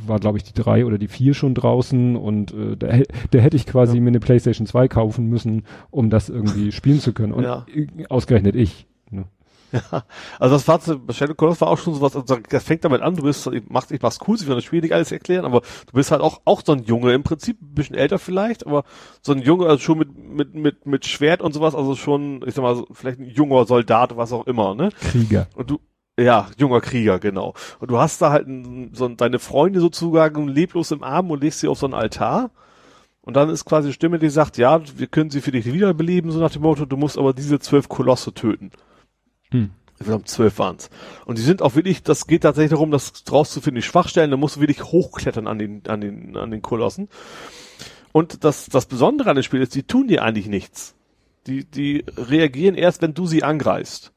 [0.06, 2.88] war, glaube ich, die 3 oder die 4 schon draußen und äh, da,
[3.32, 4.02] da hätte ich quasi ja.
[4.02, 7.32] mir eine PlayStation 2 kaufen müssen, um das irgendwie spielen zu können.
[7.32, 7.66] Und ja.
[8.10, 8.88] ausgerechnet ich.
[9.92, 10.04] Ja,
[10.40, 13.16] also das war zu Shadow Colossus war auch schon sowas, also das fängt damit an,
[13.16, 15.62] du bist, ich mach, ich mach's cool, ich will das Spiel nicht alles erklären, aber
[15.62, 18.84] du bist halt auch, auch so ein Junge, im Prinzip ein bisschen älter vielleicht, aber
[19.22, 22.54] so ein Junge, also schon mit, mit, mit, mit Schwert und sowas, also schon, ich
[22.54, 24.90] sag mal, vielleicht ein junger Soldat, was auch immer, ne?
[25.00, 25.48] Krieger.
[25.56, 25.80] Und du,
[26.20, 27.54] ja, junger Krieger, genau.
[27.80, 31.62] Und du hast da halt ein, so deine Freunde sozusagen leblos im Arm und legst
[31.62, 32.52] sie auf so einen Altar.
[33.22, 36.32] Und dann ist quasi eine Stimme, die sagt, ja, wir können sie für dich wiederbeleben,
[36.32, 38.72] so nach dem Motto, du musst aber diese zwölf Kolosse töten.
[39.52, 39.72] Hm.
[40.00, 40.90] Ich glaube, zwölf waren's.
[41.26, 44.56] Und die sind auch wirklich, das geht tatsächlich darum, das rauszufinden, die Schwachstellen, da musst
[44.56, 47.08] du wirklich hochklettern an den, an den, an den Kolossen.
[48.12, 50.96] Und das, das Besondere an dem Spiel ist, die tun dir eigentlich nichts.
[51.46, 54.12] Die, die reagieren erst, wenn du sie angreifst.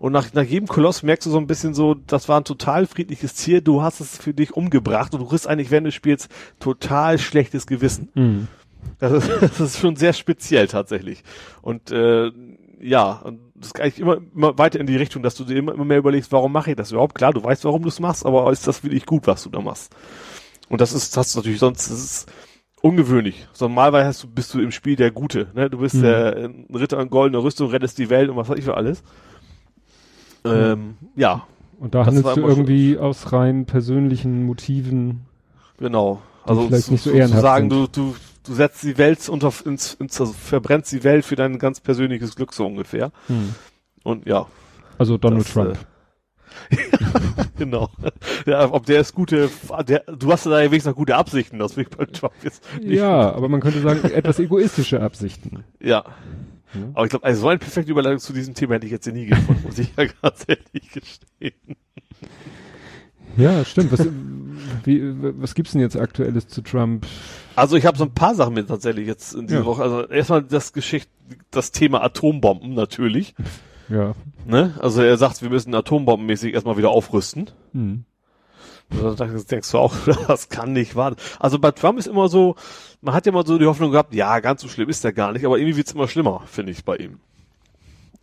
[0.00, 2.86] Und nach, nach jedem Koloss merkst du so ein bisschen so, das war ein total
[2.86, 6.28] friedliches Ziel, du hast es für dich umgebracht und du kriegst eigentlich während des Spiels
[6.58, 8.08] total schlechtes Gewissen.
[8.14, 8.48] Mhm.
[8.98, 11.22] Das ist, das ist schon sehr speziell tatsächlich.
[11.60, 12.32] Und äh,
[12.80, 15.72] ja, und das geht eigentlich immer, immer weiter in die Richtung, dass du dir immer,
[15.74, 17.14] immer mehr überlegst, warum mache ich das überhaupt?
[17.14, 19.60] Klar, du weißt, warum du es machst, aber ist das wirklich gut, was du da
[19.60, 19.94] machst?
[20.68, 22.32] Und das ist, das ist natürlich sonst, das ist
[22.82, 23.46] ungewöhnlich.
[23.52, 25.68] So normalerweise hast du, bist du im Spiel der Gute, ne?
[25.68, 26.02] Du bist Mhm.
[26.02, 29.02] der Ritter in goldener Rüstung, rettest die Welt und was weiß ich für alles.
[30.44, 31.46] Ähm, ja,
[31.78, 35.22] Und da handelst du immer schon- irgendwie aus rein persönlichen Motiven.
[35.78, 36.22] genau.
[36.44, 37.96] Also vielleicht zu, nicht so zu, sagen, sind.
[37.96, 38.14] du, du
[38.54, 42.52] setzt die Welt unter, ins, ins, also verbrennst die Welt für dein ganz persönliches Glück
[42.52, 43.12] so ungefähr.
[44.02, 44.46] Und ja,
[44.98, 45.78] Also Donald Das, Trump.
[47.58, 47.88] genau.
[48.46, 49.48] Ja, ob der ist gute,
[49.86, 52.62] der, du hast da ja wenigstens noch gute Absichten, das will ich bei Trump jetzt
[52.78, 52.90] nicht.
[52.90, 55.64] ja, aber man könnte sagen, etwas egoistische Absichten.
[55.80, 56.04] Ja.
[56.74, 56.80] Ja.
[56.94, 59.12] Aber ich glaube, also so eine perfekte Überleitung zu diesem Thema hätte ich jetzt hier
[59.12, 61.76] nie gefunden, muss ich ja ganz ehrlich gestehen.
[63.36, 63.92] Ja, stimmt.
[63.92, 64.06] Was,
[64.84, 65.02] wie,
[65.40, 67.06] was gibt's denn jetzt aktuelles zu Trump?
[67.56, 69.66] Also ich habe so ein paar Sachen mit tatsächlich jetzt in dieser Ja.
[69.66, 69.82] Woche.
[69.82, 71.10] Also erstmal das Geschicht,
[71.50, 73.34] das Thema Atombomben natürlich.
[73.88, 74.14] Ja.
[74.46, 74.74] Ne?
[74.80, 77.50] Also er sagt, wir müssen atombombenmäßig erstmal wieder aufrüsten.
[77.72, 78.04] Hm.
[78.90, 79.94] Und dann denkst du auch,
[80.28, 81.14] das kann nicht wahr.
[81.38, 82.56] Also bei Trump ist immer so,
[83.00, 85.32] man hat ja immer so die Hoffnung gehabt, ja, ganz so schlimm ist er gar
[85.32, 87.20] nicht, aber irgendwie wird's immer schlimmer, finde ich bei ihm.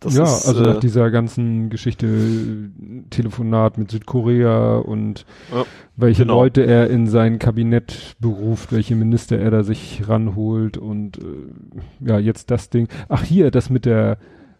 [0.00, 5.64] Das ja, ist, also äh, nach dieser ganzen Geschichte äh, Telefonat mit Südkorea und Ja,
[5.96, 6.42] welche genau.
[6.42, 12.18] Leute er in sein Kabinett beruft, welche Minister er da sich ranholt und äh, ja,
[12.20, 12.86] jetzt das Ding.
[13.08, 14.18] Ach hier, das mit der,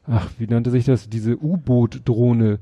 [0.09, 1.09] ach, wie nannte sich das?
[1.09, 2.59] Diese U-Boot-Drohne,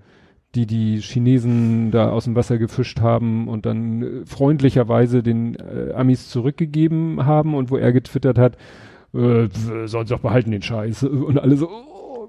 [0.55, 5.95] die die Chinesen da aus dem Wasser gefischt haben und dann äh, freundlicherweise den äh,
[5.95, 8.57] Amis zurückgegeben haben und wo er getwittert hat,
[9.15, 9.49] äh,
[9.87, 11.71] sollen sie doch behalten den Scheiß und alle so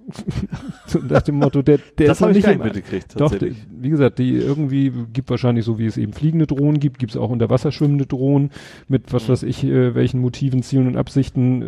[1.09, 4.19] nach dem Motto, der, der das ist noch nicht im, mitgekriegt, doch, die- wie gesagt,
[4.19, 7.49] die irgendwie gibt wahrscheinlich so, wie es eben fliegende Drohnen gibt, gibt es auch unter
[7.49, 8.51] Wasser schwimmende Drohnen
[8.87, 9.31] mit was Mhm.
[9.33, 11.61] weiß ich, äh, welchen Motiven, Zielen und Absichten.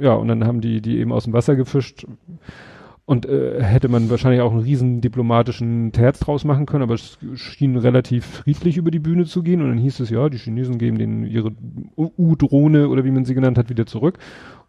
[0.00, 2.06] äh, Ja, und dann haben die die eben aus dem Wasser gefischt.
[3.08, 7.18] Und äh, hätte man wahrscheinlich auch einen riesen diplomatischen Terz draus machen können, aber es
[7.36, 9.62] schien relativ friedlich über die Bühne zu gehen.
[9.62, 11.52] Und dann hieß es, ja, die Chinesen geben denen ihre
[11.96, 14.18] U-Drohne oder wie man sie genannt hat, wieder zurück.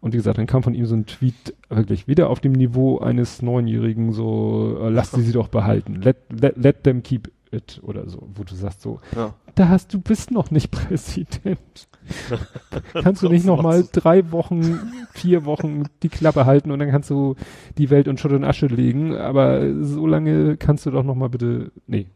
[0.00, 2.98] Und wie gesagt, dann kam von ihm so ein Tweet, wirklich wieder auf dem Niveau
[2.98, 5.96] eines Neunjährigen, so, äh, lass die sie doch behalten.
[6.02, 9.34] Let, let, let them keep it oder so, wo du sagst so, Ja.
[9.56, 11.88] da hast du bist noch nicht Präsident.
[12.94, 14.78] kannst du nicht noch mal drei Wochen,
[15.12, 17.34] vier Wochen die Klappe halten und dann kannst du
[17.76, 21.28] die Welt in Schutt und Asche legen, aber so lange kannst du doch noch mal
[21.28, 22.06] bitte, nee.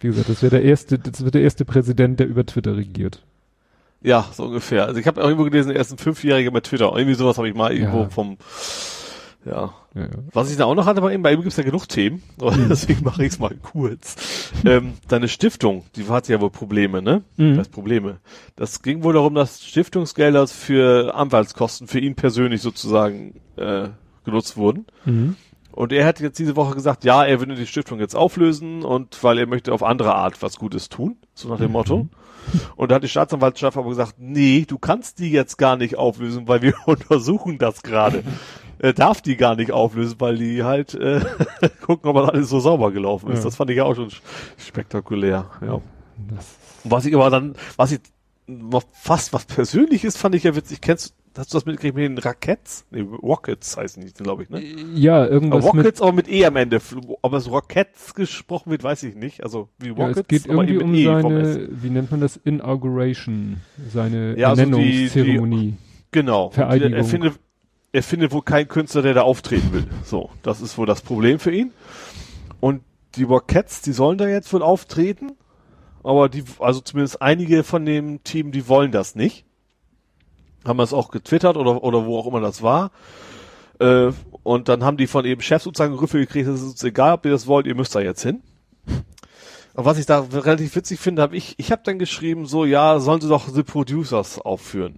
[0.00, 3.24] Wie gesagt, das wäre der erste, das wird der erste Präsident, der über Twitter regiert.
[4.06, 4.86] Ja, so ungefähr.
[4.86, 6.92] Also ich habe auch irgendwo gelesen, er ist ein Fünfjähriger mit Twitter.
[6.96, 8.08] Irgendwie sowas habe ich mal irgendwo Ja.
[8.08, 8.38] vom
[9.44, 9.74] ja.
[9.94, 10.08] Ja, ja.
[10.32, 12.66] Was ich da auch noch hatte bei ihm, bei ihm gibt's ja genug Themen, Mhm.
[12.68, 14.50] deswegen mache ich es mal kurz.
[14.64, 17.22] ähm, deine Stiftung, die hatte ja wohl Probleme, ne?
[17.36, 17.56] Mhm.
[17.56, 18.18] Das Probleme.
[18.56, 23.88] Das ging wohl darum, dass Stiftungsgelder für Anwaltskosten für ihn persönlich sozusagen äh,
[24.24, 24.86] genutzt wurden.
[25.04, 25.36] Mhm.
[25.72, 29.22] Und er hat jetzt diese Woche gesagt, ja, er würde die Stiftung jetzt auflösen und
[29.22, 32.08] weil er möchte auf andere Art was Gutes tun, so nach dem Motto.
[32.76, 36.48] Und da hat die Staatsanwaltschaft aber gesagt, nee, du kannst die jetzt gar nicht auflösen,
[36.48, 38.22] weil wir untersuchen das gerade.
[38.78, 41.20] Er darf die gar nicht auflösen, weil die halt äh,
[41.86, 43.38] gucken, ob das alles so sauber gelaufen ist.
[43.38, 43.44] Ja.
[43.44, 44.10] Das fand ich ja auch schon
[44.58, 45.46] spektakulär.
[45.60, 45.80] Ja.
[46.34, 46.46] Das,
[46.84, 48.00] Was ich aber dann, was ich
[48.46, 50.80] noch fast was Persönliches fand ich ja witzig.
[50.80, 52.86] Kennst hast du das mitgekriegt mit den Rakets?
[52.90, 54.62] Nee, Rockets heißen die, glaube ich, ne?
[54.94, 56.80] ja, Aber irgendwas mit, Rockets, aber mit E am Ende.
[57.22, 59.42] Ob es Rockets gesprochen wird, weiß ich nicht.
[59.42, 61.54] Also wie ja, Rockets, es geht aber irgendwie eben um mit E vom S.
[61.54, 63.58] seine, wie nennt man das, Inauguration,
[63.92, 65.74] seine Ja, also die- Ernennungszeremonie.
[66.12, 66.50] Genau.
[66.50, 66.94] Vereidigung.
[66.94, 67.34] Er findet,
[67.92, 69.84] er findet wohl keinen Künstler, der da auftreten will.
[70.04, 71.72] So, das ist wohl das Problem für ihn.
[72.60, 72.82] Und
[73.16, 75.32] die Rockets, die sollen da jetzt wohl auftreten.
[76.06, 79.44] Aber die, also zumindest einige von dem Team, die wollen das nicht.
[80.64, 82.90] Haben es auch getwittert oder, oder wo auch immer das war.
[83.80, 84.10] Äh,
[84.42, 87.24] und dann haben die von eben Chefs sozusagen Rüffel gekriegt, es ist uns egal, ob
[87.24, 88.40] ihr das wollt, ihr müsst da jetzt hin.
[89.74, 92.98] Und was ich da relativ witzig finde, habe ich, ich habe dann geschrieben, so, ja,
[93.00, 94.96] sollen sie doch The Producers aufführen.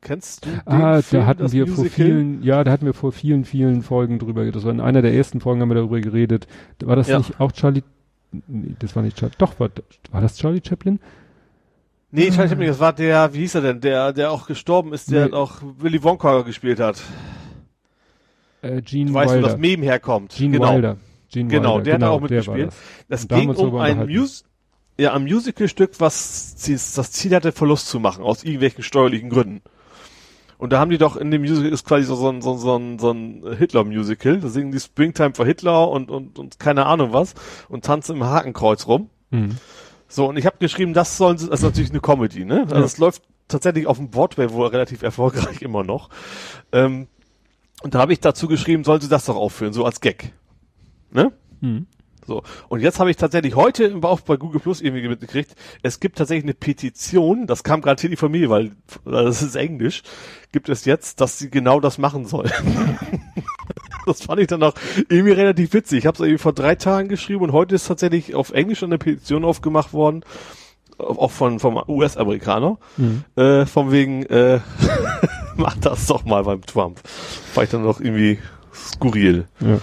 [0.00, 2.06] Kennst du den Ah, Film, da hatten das wir vor Musical?
[2.06, 4.56] vielen, ja, da hatten wir vor vielen, vielen Folgen drüber, geredet.
[4.56, 6.46] das war in einer der ersten Folgen haben wir darüber geredet.
[6.82, 7.18] War das Ja.
[7.18, 7.82] nicht auch Charlie,
[8.32, 9.70] nee, das war nicht Charlie, doch, war,
[10.10, 11.00] war das Charlie Chaplin?
[12.10, 14.92] Nee, ich weiß nicht, das war der, wie hieß er denn, der, der auch gestorben
[14.94, 15.32] ist, der Nee.
[15.32, 17.02] auch Willy Wonka gespielt hat.
[18.62, 19.48] Äh, Gene Du weißt, wo Wilder.
[19.48, 20.34] das Meme herkommt.
[20.34, 20.74] Gene genau.
[20.74, 20.96] Wilder.
[21.30, 22.72] Gene Genau, Wilder, der hat auch mitgespielt.
[23.08, 24.06] Das, Das ging um ein.
[24.08, 24.44] Mus
[25.00, 26.56] ja, ein Musicalstück, was
[26.96, 29.60] das Ziel hatte, Verlust zu machen, aus irgendwelchen steuerlichen Gründen.
[30.58, 32.58] Und da haben die doch in dem Musical ist quasi so, so ein, so, ein-
[32.58, 34.40] so ein, so ein Hitler-Musical.
[34.40, 37.34] Da singen die Springtime for Hitler und, und, und keine Ahnung was
[37.68, 39.08] und tanzen im Hakenkreuz rum.
[39.30, 39.56] Mhm.
[40.08, 42.62] So, und ich habe geschrieben, das sollen sie, das ist natürlich eine Comedy, ne?
[42.62, 42.80] Also Ja.
[42.82, 46.08] es läuft tatsächlich auf dem Broadway wohl relativ erfolgreich immer noch.
[46.72, 47.06] Ähm,
[47.82, 50.32] und da habe ich dazu geschrieben, sollen sie das doch aufführen, so als Gag.
[51.12, 51.32] Ne?
[51.60, 51.86] Mhm.
[52.28, 52.42] So.
[52.68, 56.18] Und jetzt habe ich tatsächlich heute im Bauch bei Google Plus irgendwie mitgekriegt, es gibt
[56.18, 58.72] tatsächlich eine Petition, das kam gerade hier die Familie, weil
[59.04, 60.02] weil das ist Englisch,
[60.52, 62.52] gibt es jetzt, dass sie genau das machen sollen.
[64.06, 64.74] das fand ich dann auch
[65.08, 66.00] irgendwie relativ witzig.
[66.00, 68.98] Ich habe es irgendwie vor drei Tagen geschrieben und heute ist tatsächlich auf Englisch eine
[68.98, 70.22] Petition aufgemacht worden,
[70.98, 73.24] auch von vom US-Amerikaner, Mhm.
[73.36, 74.60] äh, von wegen, äh,
[75.56, 77.00] mach das doch mal beim Trump.
[77.54, 78.38] War ich dann noch irgendwie
[78.74, 79.48] skurril.
[79.60, 79.78] Ja.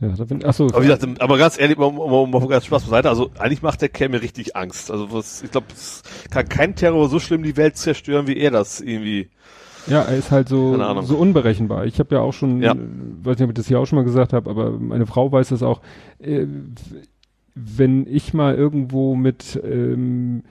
[0.00, 0.66] Ja, da bin, ach so.
[0.66, 3.82] Aber wie gesagt, aber ganz ehrlich, um, um, um ganz Spaß beiseite, also eigentlich macht
[3.82, 4.90] der Kerl mir richtig Angst.
[4.90, 8.52] Also was, ich glaube, es kann kein Terror so schlimm die Welt zerstören, wie er
[8.52, 9.28] das irgendwie.
[9.88, 11.86] Ja, er ist halt so, so unberechenbar.
[11.86, 12.74] Ich habe ja auch schon, Ja.
[12.76, 15.48] weiß nicht, ob ich das hier auch schon mal gesagt habe, aber meine Frau weiß
[15.48, 15.80] das auch.
[16.20, 16.46] Äh,
[17.54, 20.42] wenn ich mal irgendwo mit ähm,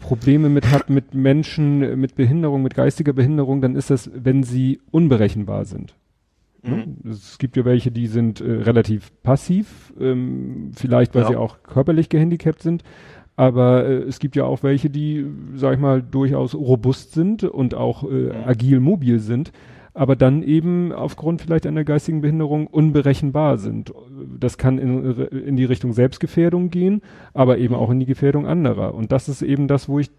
[0.00, 4.80] Probleme mit hab mit Menschen mit Behinderung, mit geistiger Behinderung, dann ist das, wenn sie
[4.90, 5.94] unberechenbar sind.
[6.64, 6.86] Ne?
[7.02, 7.10] Mhm.
[7.10, 11.28] Es gibt ja welche, die sind äh, relativ passiv, ähm, vielleicht weil Ja.
[11.28, 12.82] sie auch körperlich gehandicapt sind.
[13.36, 17.74] Aber äh, es gibt ja auch welche, die, sag ich mal, durchaus robust sind und
[17.74, 19.52] auch äh, agil mobil sind,
[19.94, 23.92] aber dann eben aufgrund vielleicht einer geistigen Behinderung unberechenbar sind.
[24.38, 27.00] Das kann in, in die Richtung Selbstgefährdung gehen,
[27.32, 28.94] aber eben auch in die Gefährdung anderer.
[28.94, 30.10] Und das ist eben das, wo ich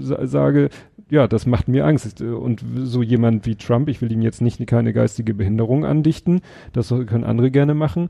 [0.00, 0.70] sa- sage,
[1.10, 2.22] ja, das macht mir Angst.
[2.22, 6.40] Und so jemand wie Trump, ich will ihm jetzt nicht keine geistige Behinderung andichten,
[6.72, 8.08] das können andere gerne machen,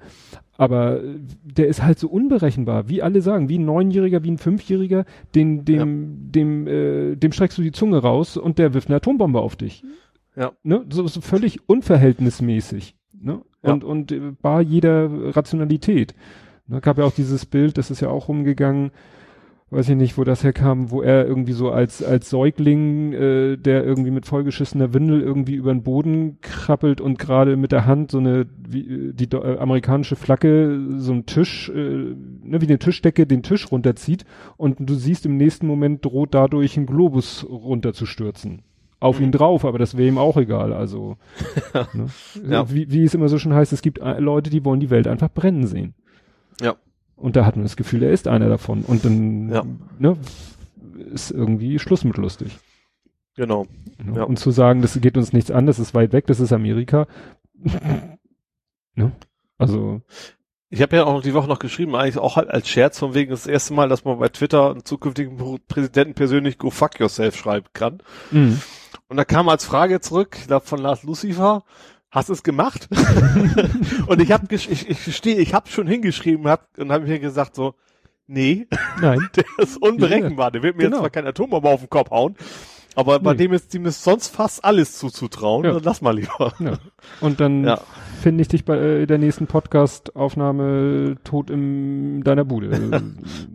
[0.57, 1.01] aber
[1.43, 5.65] der ist halt so unberechenbar, wie alle sagen, wie ein Neunjähriger, wie ein Fünfjähriger, den,
[5.65, 9.57] dem, dem, äh, dem streckst du die Zunge raus und der wirft eine Atombombe auf
[9.57, 9.83] dich.
[10.37, 10.53] Ja.
[10.63, 10.85] Ne?
[10.91, 12.97] So, so völlig unverhältnismäßig.
[13.21, 13.43] Ne?
[13.63, 13.73] Ja.
[13.73, 16.15] Und, und äh, bar jeder Rationalität.
[16.69, 18.93] Da gab ja auch dieses Bild, das ist ja auch rumgegangen,
[19.73, 23.85] weiß ich nicht, wo das herkam, wo er irgendwie so als, als Säugling, äh, der
[23.85, 28.19] irgendwie mit vollgeschissener Windel irgendwie über den Boden krabbelt und gerade mit der Hand so
[28.19, 33.27] eine, wie, äh, die äh, amerikanische Flagge, so ein Tisch, äh, ne, wie eine Tischdecke
[33.27, 34.25] den Tisch runterzieht
[34.59, 38.63] und du siehst im nächsten Moment droht dadurch ein Globus runterzustürzen.
[39.03, 41.17] Auf ihn drauf, aber das wäre ihm auch egal, also.
[41.93, 42.07] ne?
[42.49, 42.71] Ja.
[42.73, 45.07] wie, wie es immer so schon heißt, es gibt äh, Leute, die wollen die Welt
[45.09, 45.95] einfach brennen sehen.
[46.61, 46.77] Ja.
[47.17, 48.83] Und da hat man das Gefühl, er ist einer davon.
[48.83, 49.65] Und dann Ja.
[49.99, 50.17] ne,
[51.13, 52.59] ist irgendwie Schluss mit lustig.
[53.37, 53.67] Genau.
[54.05, 54.17] Ne?
[54.19, 54.23] Ja.
[54.25, 57.07] Und zu sagen, das geht uns nichts an, das ist weit weg, das ist Amerika.
[58.95, 59.13] ne?
[59.59, 60.01] Also,
[60.69, 63.15] Ich habe ja auch noch die Woche noch geschrieben, eigentlich auch halt als Scherz, von
[63.15, 66.99] wegen das erste Mal, dass man bei Twitter einen zukünftigen Pr- Präsidenten persönlich go fuck
[67.01, 67.99] yourself schreiben kann.
[68.31, 68.57] mh.
[69.13, 71.65] Und da kam als Frage zurück, ich glaube von Lars Lucifer,
[72.11, 72.89] hast du es gemacht?
[74.07, 77.55] und ich habe ich, ich gestehe, ich habe schon hingeschrieben hab, und habe mir gesagt
[77.55, 77.75] so,
[78.27, 78.67] nee,
[79.03, 79.29] nein.
[79.37, 80.97] der ist unberechenbar, der wird mir Genau.
[80.97, 82.37] jetzt zwar keine Atombombe auf den Kopf hauen,
[82.97, 83.39] aber bei Nee.
[83.39, 85.73] dem ist dem ist sonst fast alles zuzutrauen, Ja.
[85.73, 86.53] dann lass mal lieber.
[86.61, 86.79] Ja.
[87.21, 87.81] Und dann Ja.
[88.21, 92.71] finde ich dich bei äh, der nächsten Podcast-Aufnahme tot in deiner Bude.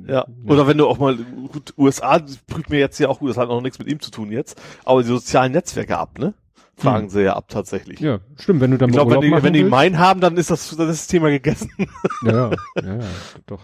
[0.07, 0.25] Ja.
[0.47, 1.17] Oder wenn du auch mal,
[1.51, 4.09] gut, USA prüft mir jetzt ja auch gut, das hat noch nichts mit ihm zu
[4.09, 6.33] tun jetzt, aber die sozialen Netzwerke ab, ne?
[6.79, 7.09] Fragen Hm.
[7.09, 7.99] sie ja ab tatsächlich.
[7.99, 10.19] ja, stimmt, wenn du dann Ich mal glaube, wenn Urlaub die, wenn die meinen haben,
[10.21, 11.71] dann ist das, dann ist das Thema gegessen.
[12.23, 12.99] Ja, ja, ja,
[13.45, 13.61] doch.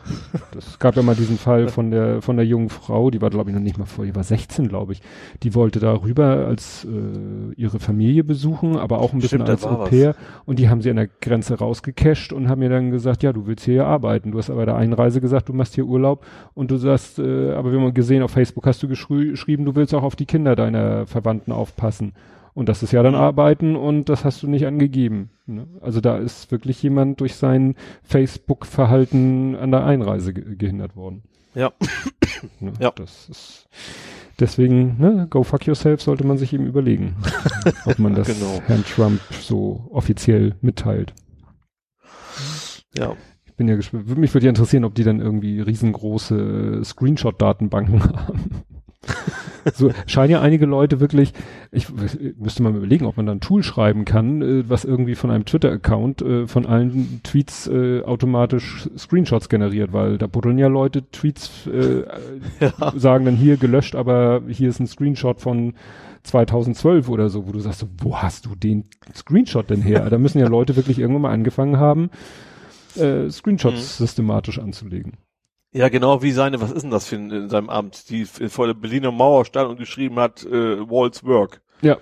[0.51, 3.50] Das gab ja mal diesen Fall von der von der jungen Frau, die war glaube
[3.50, 5.01] ich noch nicht mal vor, die war 16, glaube ich.
[5.42, 9.66] Die wollte da rüber als äh, ihre Familie besuchen, aber auch ein bisschen Stimmt, als
[9.66, 10.16] Au pair.
[10.45, 13.48] Und die haben sie an der Grenze rausgecasht und haben mir dann gesagt, ja, du
[13.48, 14.32] willst hier ja arbeiten.
[14.32, 17.72] Du hast aber der Einreise gesagt, du machst hier Urlaub und du sagst, äh, aber
[17.72, 21.08] wir haben gesehen, auf Facebook hast du geschrieben, du willst auch auf die Kinder deiner
[21.08, 22.14] Verwandten aufpassen.
[22.53, 25.32] Und das ist ja dann Arbeiten und das hast du nicht angegeben.
[25.48, 25.67] Ne?
[25.82, 31.23] Also da ist wirklich jemand durch sein Facebook-Verhalten an der Einreise ge gehindert worden.
[31.56, 31.72] Ja.
[32.59, 32.73] Ne?
[32.80, 32.91] Ja.
[32.95, 33.67] Das ist
[34.40, 37.15] deswegen, ne, go fuck yourself sollte man sich eben überlegen,
[37.85, 38.61] ob man das Genau.
[38.67, 41.14] Herrn Trump so offiziell mitteilt.
[42.98, 43.15] Ja.
[43.45, 44.17] Ich bin ja gespannt.
[44.17, 48.64] Mich würde ja interessieren, ob die dann irgendwie riesengroße Screenshot-Datenbanken haben.
[49.74, 51.33] so scheinen ja einige Leute wirklich,
[51.72, 51.88] ich
[52.38, 55.45] müsste mal überlegen, ob man da ein Tool schreiben kann, äh, was irgendwie von einem
[55.45, 61.67] Twitter-Account äh, von allen Tweets äh, automatisch Screenshots generiert, weil da buddeln ja Leute Tweets,
[61.67, 62.03] äh,
[62.95, 65.74] sagen dann hier gelöscht, aber hier ist ein Screenshot von
[66.24, 70.09] 2012 oder so, wo du sagst, wo hast du den Screenshot denn her?
[70.09, 72.09] da müssen ja Leute wirklich irgendwann mal angefangen haben,
[72.95, 74.03] äh, Screenshots Mhm.
[74.06, 75.14] systematisch anzulegen.
[75.74, 78.68] Ja, genau wie seine, was ist denn das für ein, in seinem Amt, die vor
[78.68, 81.61] der Berliner Mauer stand und geschrieben hat, äh, Walls Work.
[81.82, 81.98] Ja.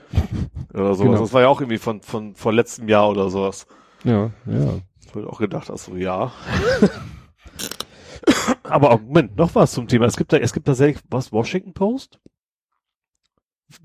[0.74, 1.00] Oder sowas.
[1.00, 1.22] Genau.
[1.22, 3.66] Das war ja auch irgendwie von, von, von letztem Jahr oder sowas.
[4.04, 4.80] Ja, ja.
[5.00, 6.32] Ich habe auch gedacht, ach so, ja.
[8.64, 10.06] Aber Moment, noch was zum Thema.
[10.06, 12.20] Es gibt da, es gibt tatsächlich, was, Washington Post?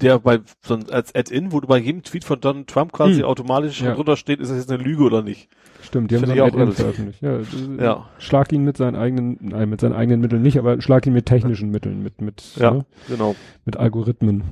[0.01, 3.21] Der bei, so ein- als Add-in, wo du bei jedem Tweet von Donald Trump quasi
[3.21, 3.25] Hm.
[3.25, 3.95] automatisch Ja.
[3.95, 5.49] drunter steht, ist das jetzt eine Lüge oder nicht?
[5.83, 7.23] Stimmt, die haben so ein Add-in veröffentlicht.
[7.23, 7.39] Ja,
[7.79, 8.09] Ja.
[8.19, 11.27] Schlag ihn mit seinen eigenen, nein, mit seinen eigenen Mitteln nicht, aber schlag ihn mit
[11.27, 12.73] technischen Mitteln, mit, mit, Ja.
[12.73, 13.37] ne, Genau.
[13.65, 14.43] mit Algorithmen.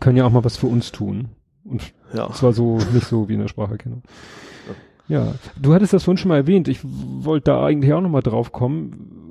[0.00, 1.28] Können ja auch mal was für uns tun.
[1.64, 2.30] Und Ja.
[2.32, 4.02] zwar so, nicht so wie in der Spracherkennung.
[5.08, 6.66] Ja, du hattest das vorhin schon mal erwähnt.
[6.68, 9.25] Ich wollte da eigentlich auch nochmal drauf kommen,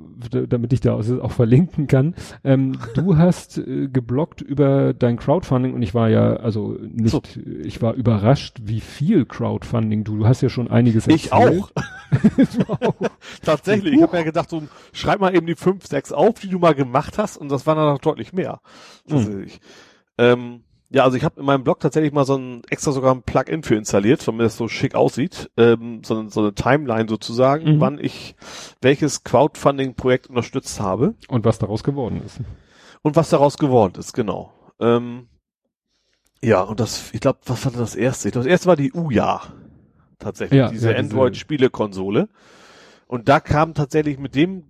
[0.47, 2.15] damit ich da auch verlinken kann.
[2.43, 7.81] Ähm, du hast äh, geblockt über dein Crowdfunding und ich war ja, also nicht, ich
[7.81, 11.63] war überrascht, wie viel Crowdfunding du, du hast ja schon einiges Ich erzählt.
[11.63, 11.71] auch.
[13.43, 13.93] Tatsächlich.
[13.93, 14.63] Ich habe ja gedacht, so,
[14.93, 17.77] schreib mal eben die fünf, sechs auf, die du mal gemacht hast, und das waren
[17.77, 18.61] dann noch deutlich mehr.
[19.07, 19.59] Tatsächlich.
[20.17, 23.23] Ähm, ja, also ich habe in meinem Blog tatsächlich mal so ein extra sogar ein
[23.23, 25.49] Plugin für installiert, damit das so schick aussieht.
[25.57, 27.79] Ähm, so, eine- so eine Timeline sozusagen, Mhm.
[27.81, 28.35] wann ich
[28.81, 32.39] welches Crowdfunding-Projekt unterstützt habe Und was daraus geworden ist.
[33.01, 34.53] und was daraus geworden ist, genau.
[34.79, 35.27] Ähm,
[36.41, 38.27] ja, und das, ich glaube, was war das erste?
[38.27, 39.41] Ich glaub, das erste war die Uja.
[40.19, 42.29] Tatsächlich, Ja, diese ja, diese- Android-Spielekonsole.
[43.07, 44.63] Und da kam tatsächlich mit dem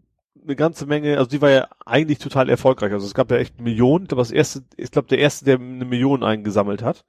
[0.45, 2.91] eine ganze Menge, also die war ja eigentlich total erfolgreich.
[2.93, 5.85] Also es gab ja echt Millionen, aber das erste, ich glaube, der erste, der eine
[5.85, 7.05] Million eingesammelt hat,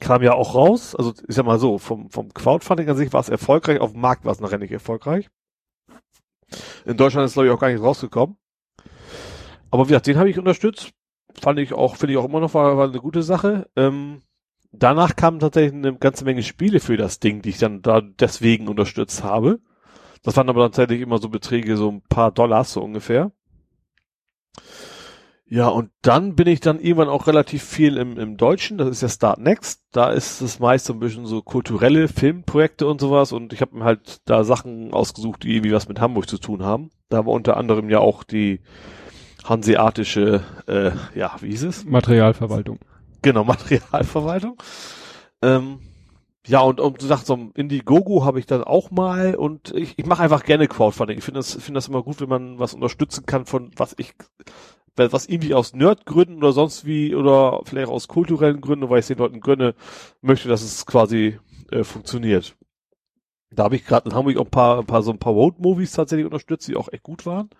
[0.00, 0.94] kam ja auch raus.
[0.94, 4.00] Also ich sag mal so, vom, vom Crowdfunding an sich war es erfolgreich, auf dem
[4.00, 5.28] Markt war es nachher nicht erfolgreich.
[6.84, 8.36] In Deutschland ist, glaube ich, auch gar nicht rausgekommen.
[9.70, 10.92] Aber wie gesagt, den habe ich unterstützt.
[11.40, 13.68] Fand ich auch, finde ich auch immer noch, war, war eine gute Sache.
[13.76, 14.22] Ähm,
[14.72, 18.68] danach kamen tatsächlich eine ganze Menge Spiele für das Ding, die ich dann da deswegen
[18.68, 19.60] unterstützt habe.
[20.22, 23.32] Das waren aber tatsächlich immer so Beträge, so ein paar Dollars so ungefähr.
[25.50, 29.00] Ja, und dann bin ich dann irgendwann auch relativ viel im, im Deutschen, das ist
[29.00, 29.82] ja Start Next.
[29.92, 33.78] Da ist es meist so ein bisschen so kulturelle Filmprojekte und sowas und ich habe
[33.78, 36.90] mir halt da Sachen ausgesucht, die irgendwie was mit Hamburg zu tun haben.
[37.08, 38.60] Da war unter anderem ja auch die
[39.42, 41.84] hanseatische, äh, ja, wie hieß es?
[41.86, 42.78] Materialverwaltung.
[43.22, 44.62] Genau, Materialverwaltung.
[45.40, 45.80] Ähm,
[46.48, 49.98] ja, und um du sagst, so ein Indiegogo habe ich dann auch mal und ich,
[49.98, 51.18] ich mache einfach gerne Crowdfunding.
[51.18, 54.14] Ich finde das, finde das immer gut, wenn man was unterstützen kann von was ich,
[54.96, 59.08] was irgendwie aus Nerdgründen oder sonst wie oder vielleicht aus kulturellen Gründen, weil ich es
[59.08, 59.74] den Leuten gönne,
[60.22, 61.38] möchte, dass es quasi
[61.70, 62.56] äh, funktioniert.
[63.50, 65.92] Da habe ich gerade in Hamburg auch ein paar, ein paar so ein paar Road-Movies
[65.92, 67.50] tatsächlich unterstützt, die auch echt gut waren.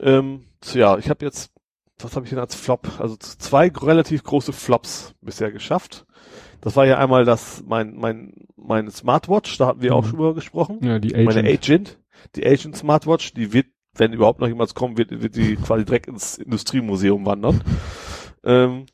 [0.00, 1.50] Ähm, so, ja, ich habe jetzt,
[1.98, 2.86] was habe ich denn als Flop?
[2.98, 6.04] Also zwei relativ große Flops bisher geschafft.
[6.62, 10.08] Das war ja einmal das, mein, mein, mein Smartwatch, da hatten wir auch Mhm.
[10.08, 10.78] schon drüber gesprochen.
[10.80, 11.34] Ja, die Agent.
[11.34, 11.98] Meine Agent,
[12.36, 16.06] die Agent Smartwatch, die wird, wenn überhaupt noch jemals kommen wird, wird die quasi direkt
[16.06, 17.62] ins Industriemuseum wandern.
[18.44, 18.86] Ähm,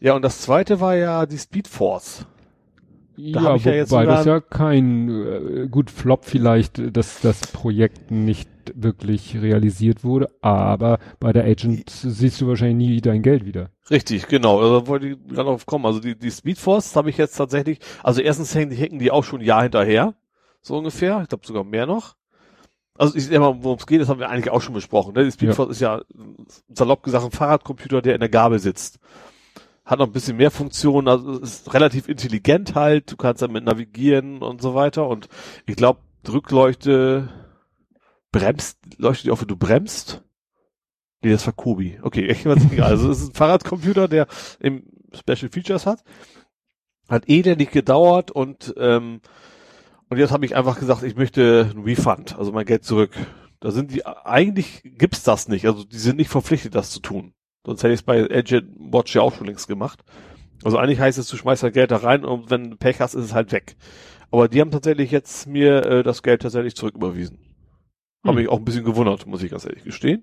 [0.00, 2.26] ja, und das zweite war ja die Speedforce.
[3.16, 7.40] ja, ich ja jetzt wobei sogar- das ja kein, äh, gut, Flop vielleicht, dass das
[7.40, 13.44] Projekt nicht wirklich realisiert wurde, aber bei der Agent siehst du wahrscheinlich nie dein Geld
[13.44, 13.70] wieder.
[13.90, 14.60] Richtig, genau.
[14.60, 15.86] Also da wollte ich gerade drauf kommen.
[15.86, 19.24] Also die, die Speedforce habe ich jetzt tatsächlich, also erstens hängen die, hängen die auch
[19.24, 20.14] schon ein Jahr hinterher,
[20.62, 21.20] so ungefähr.
[21.22, 22.16] Ich glaube sogar mehr noch.
[22.96, 25.14] Also ich sag mal, worum es geht, das haben wir eigentlich auch schon besprochen.
[25.14, 25.24] Ne?
[25.24, 26.02] Die Speedforce ist ja
[26.72, 29.00] salopp gesagt ein Fahrradcomputer, der in der Gabel sitzt.
[29.84, 34.42] Hat noch ein bisschen mehr Funktionen, also ist relativ intelligent halt, du kannst damit navigieren
[34.42, 35.08] und so weiter.
[35.08, 35.28] Und
[35.66, 37.28] ich glaube, Rückleuchte
[38.34, 40.22] bremst, leuchtet dir auf, wenn du bremst.
[41.22, 41.98] Nee, das war Kobi.
[42.02, 42.82] Okay, ich weiß nicht.
[42.82, 44.26] Also es ist ein Fahrradcomputer, der
[44.60, 46.02] im Special Features hat.
[47.08, 49.20] Hat elendig gedauert und ähm,
[50.10, 53.12] und jetzt habe ich einfach gesagt, ich möchte ein Refund, also mein Geld zurück.
[53.60, 57.32] Da sind die eigentlich gibt's das nicht, also die sind nicht verpflichtet, das zu tun.
[57.64, 60.04] Sonst hätte ich es bei Agent Watch ja auch schon längst gemacht.
[60.62, 63.14] Also eigentlich heißt es, du schmeißt halt Geld da rein und wenn du Pech hast,
[63.14, 63.76] ist es halt weg.
[64.30, 67.38] Aber die haben tatsächlich jetzt mir äh, das Geld tatsächlich zurücküberwiesen.
[68.24, 68.36] Habe Hm.
[68.36, 70.22] mich auch ein bisschen gewundert, muss ich ganz ehrlich gestehen.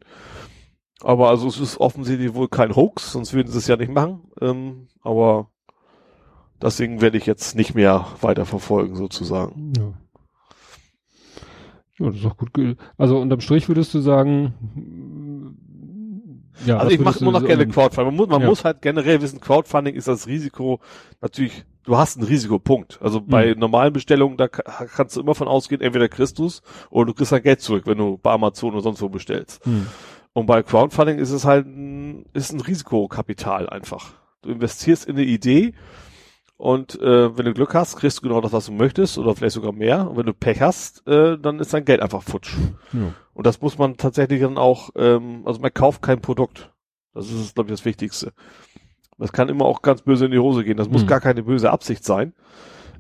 [1.02, 4.22] Aber also es ist offensichtlich wohl kein Hoax, sonst würden sie es ja nicht machen.
[4.40, 5.50] Ähm, aber
[6.62, 9.74] deswegen werde ich jetzt nicht mehr weiter verfolgen, sozusagen.
[9.78, 9.94] Ja.
[12.00, 12.50] Ja, das ist auch gut.
[12.98, 14.54] Also unterm Strich würdest du sagen,
[16.66, 18.06] ja, also ich mache du noch gerne Crowdfunding.
[18.08, 18.48] Man, muss, man Ja.
[18.48, 20.80] muss halt generell wissen, Crowdfunding ist das Risiko
[21.22, 23.00] natürlich, du hast ein Risikopunkt.
[23.02, 23.60] Also bei Mhm.
[23.60, 27.32] normalen Bestellungen, da ka- kannst du immer von ausgehen, entweder kriegst du's oder du kriegst
[27.32, 29.66] dein Geld zurück, wenn du bei Amazon oder sonst wo bestellst.
[29.66, 29.88] Hm.
[30.34, 34.14] Und bei Crowdfunding ist es halt ein, ist ein Risikokapital einfach.
[34.42, 35.74] Du investierst in eine Idee
[36.58, 39.56] Und äh, wenn du Glück hast, kriegst du genau das, was du möchtest, oder vielleicht
[39.56, 40.08] sogar mehr.
[40.08, 42.54] Und wenn du Pech hast, äh, dann ist dein Geld einfach futsch.
[42.94, 43.16] Ja.
[43.34, 46.72] Und das muss man tatsächlich dann auch, ähm, also man kauft kein Produkt.
[47.16, 48.32] Das ist, glaube ich, das Wichtigste.
[49.22, 50.78] Das kann immer auch ganz böse in die Hose gehen.
[50.78, 51.08] Das muss Mhm.
[51.08, 52.34] gar keine böse Absicht sein.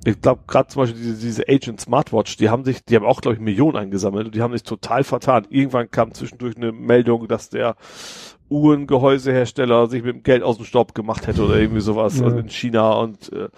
[0.06, 3.22] Ich glaube, gerade zum Beispiel diese, diese Agent Smartwatch, die haben sich, die haben auch,
[3.22, 5.45] glaube ich, Millionen eingesammelt und die haben sich total vertan.
[5.50, 7.75] Irgendwann kam zwischendurch eine Meldung, dass der
[8.50, 12.25] Uhrengehäusehersteller sich mit dem Geld aus dem Staub gemacht hätte oder irgendwie sowas Ja.
[12.25, 13.50] also in China und äh,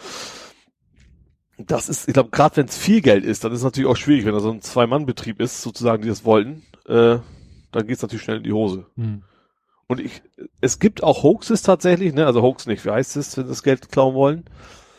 [1.57, 3.95] das ist, ich glaube, gerade wenn es viel Geld ist, dann ist es natürlich auch
[3.95, 7.17] schwierig, wenn da so ein Zwei-Mann-Betrieb ist, sozusagen, die das wollten, äh,
[7.71, 8.85] dann geht es natürlich schnell in die Hose.
[8.97, 9.23] Hm.
[9.93, 10.21] Und ich,
[10.61, 13.63] es gibt auch Hoaxes tatsächlich, ne, also Hoax nicht, wie heißt es, wenn sie das
[13.63, 14.45] Geld klauen wollen?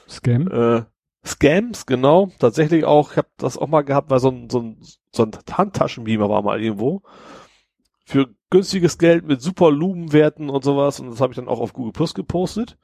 [0.08, 0.48] Scam?
[0.48, 0.84] Äh,
[1.26, 4.78] Scams, genau, tatsächlich auch, ich habe das auch mal gehabt, weil so ein, so ein,
[5.10, 7.02] so ein Handtaschenbeamer war mal irgendwo.
[8.04, 11.72] Für günstiges Geld mit super Lumenwerten und sowas und das habe ich dann auch auf
[11.72, 12.76] Google Plus gepostet.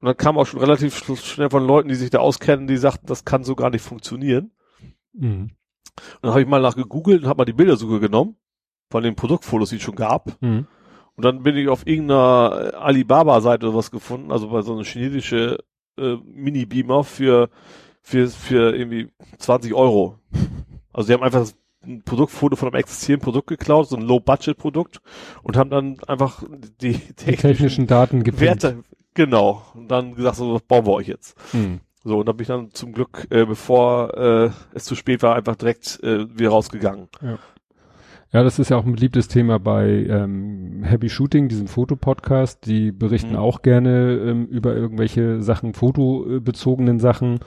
[0.00, 2.76] Und dann kam auch schon relativ sch- schnell von Leuten, die sich da auskennen, die
[2.76, 4.52] sagten, das kann so gar nicht funktionieren.
[5.12, 5.50] Mhm.
[5.96, 8.36] Und dann habe ich mal nach gegoogelt und habe mal die Bildersuche genommen
[8.90, 10.40] von den Produktfotos, die es schon gab.
[10.40, 10.66] Mhm.
[11.18, 14.84] Und dann bin ich auf irgendeiner äh, Alibaba-Seite oder was gefunden, also bei so einer
[14.84, 15.58] chinesische
[15.98, 17.50] äh, Mini-Beamer für,
[18.02, 20.20] für, für irgendwie 20 Euro.
[20.92, 21.44] Also die haben einfach
[21.84, 25.00] ein Produktfoto von einem existierenden Produkt geklaut, so ein Low-Budget-Produkt
[25.42, 26.44] und haben dann einfach
[26.80, 28.40] die, Die technischen Daten gepinnt.
[28.62, 31.36] Werte, genau, und dann gesagt, so, das bauen wir euch jetzt.
[31.52, 31.80] Mhm.
[32.04, 35.34] So, und dann bin ich dann zum Glück, äh, bevor äh, es zu spät war,
[35.34, 37.08] einfach direkt äh, wieder rausgegangen.
[37.20, 37.40] Ja,
[38.30, 42.66] das ist ja auch ein beliebtes Thema bei ähm, Happy Shooting, diesem Fotopodcast.
[42.66, 43.36] Die berichten Mhm.
[43.36, 47.40] auch gerne ähm, über irgendwelche Sachen, fotobezogenen Sachen.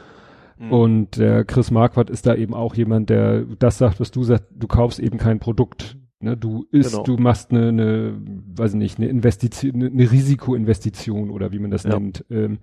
[0.59, 0.71] Mhm.
[0.71, 4.45] Und der Chris Marquardt ist da eben auch jemand, der das sagt, was du sagst,
[4.55, 5.97] du kaufst eben kein Produkt.
[6.19, 6.35] Ne?
[6.37, 7.03] Du isst, Genau.
[7.03, 8.13] du machst eine, eine,
[8.55, 11.91] weiß ich nicht, eine Investition, eine, eine Risikoinvestition oder wie man das Ja.
[11.99, 12.25] nennt.
[12.29, 12.59] Ähm,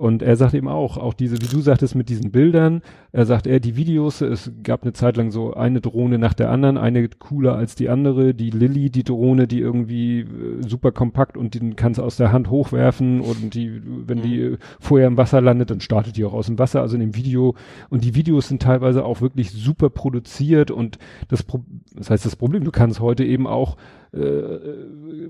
[0.00, 2.80] und er sagt eben auch, auch diese, wie du sagtest, mit diesen Bildern,
[3.12, 6.50] er sagt, er, die Videos, es gab eine Zeit lang so eine Drohne nach der
[6.50, 10.26] anderen, eine cooler als die andere, die Lilly, die Drohne, die irgendwie äh,
[10.66, 14.58] super kompakt und den kannst du aus der Hand hochwerfen und die, wenn die äh,
[14.80, 17.54] vorher im Wasser landet, dann startet die auch aus dem Wasser, also in dem Video.
[17.90, 20.96] Und die Videos sind teilweise auch wirklich super produziert und
[21.28, 21.62] das, Pro
[21.94, 23.76] das heißt, das Problem, du kannst heute eben auch
[24.12, 24.58] äh,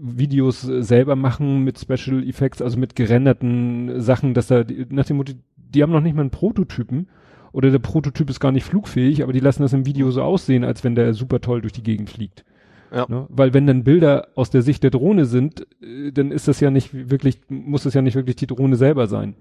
[0.00, 5.18] Videos selber machen mit Special Effects, also mit gerenderten Sachen, dass da die- nach dem
[5.18, 7.08] Motto, die haben noch nicht mal einen Prototypen
[7.52, 10.64] oder der Prototyp ist gar nicht flugfähig, aber die lassen das im Video so aussehen,
[10.64, 12.44] als wenn der super toll durch die Gegend fliegt.
[12.92, 13.06] Ja.
[13.08, 13.26] Ne?
[13.28, 16.70] Weil wenn dann Bilder aus der Sicht der Drohne sind, äh, dann ist das ja
[16.70, 19.34] nicht wirklich, muss das ja nicht wirklich die Drohne selber sein.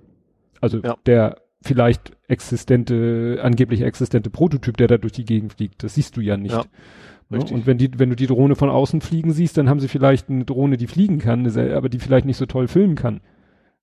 [0.62, 0.98] Also Ja.
[1.06, 5.84] der vielleicht existente, angeblich existente Prototyp, der da durch die Gegend fliegt.
[5.84, 6.54] Das siehst du ja nicht.
[6.54, 6.64] Ja.
[7.30, 7.40] Ne?
[7.52, 10.30] Und wenn die, wenn du die Drohne von außen fliegen siehst, dann haben sie vielleicht
[10.30, 13.22] eine Drohne, die fliegen kann, aber die vielleicht nicht so toll filmen kann,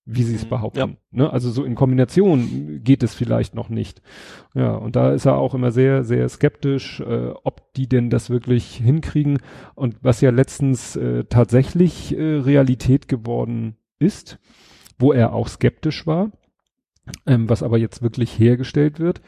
[0.05, 0.49] wie sie es Mhm.
[0.51, 0.97] behaupten.
[1.13, 1.33] Ne?
[1.33, 4.03] Also so in Kombination geht es vielleicht noch nicht.
[4.55, 8.31] Ja, und da ist er auch immer sehr, sehr skeptisch, äh, ob die denn das
[8.31, 9.39] wirklich hinkriegen.
[9.75, 14.39] Und was ja letztens äh, tatsächlich äh, Realität geworden ist,
[14.99, 16.33] wo er auch skeptisch war,
[17.27, 19.21] ähm, was aber jetzt wirklich hergestellt wird,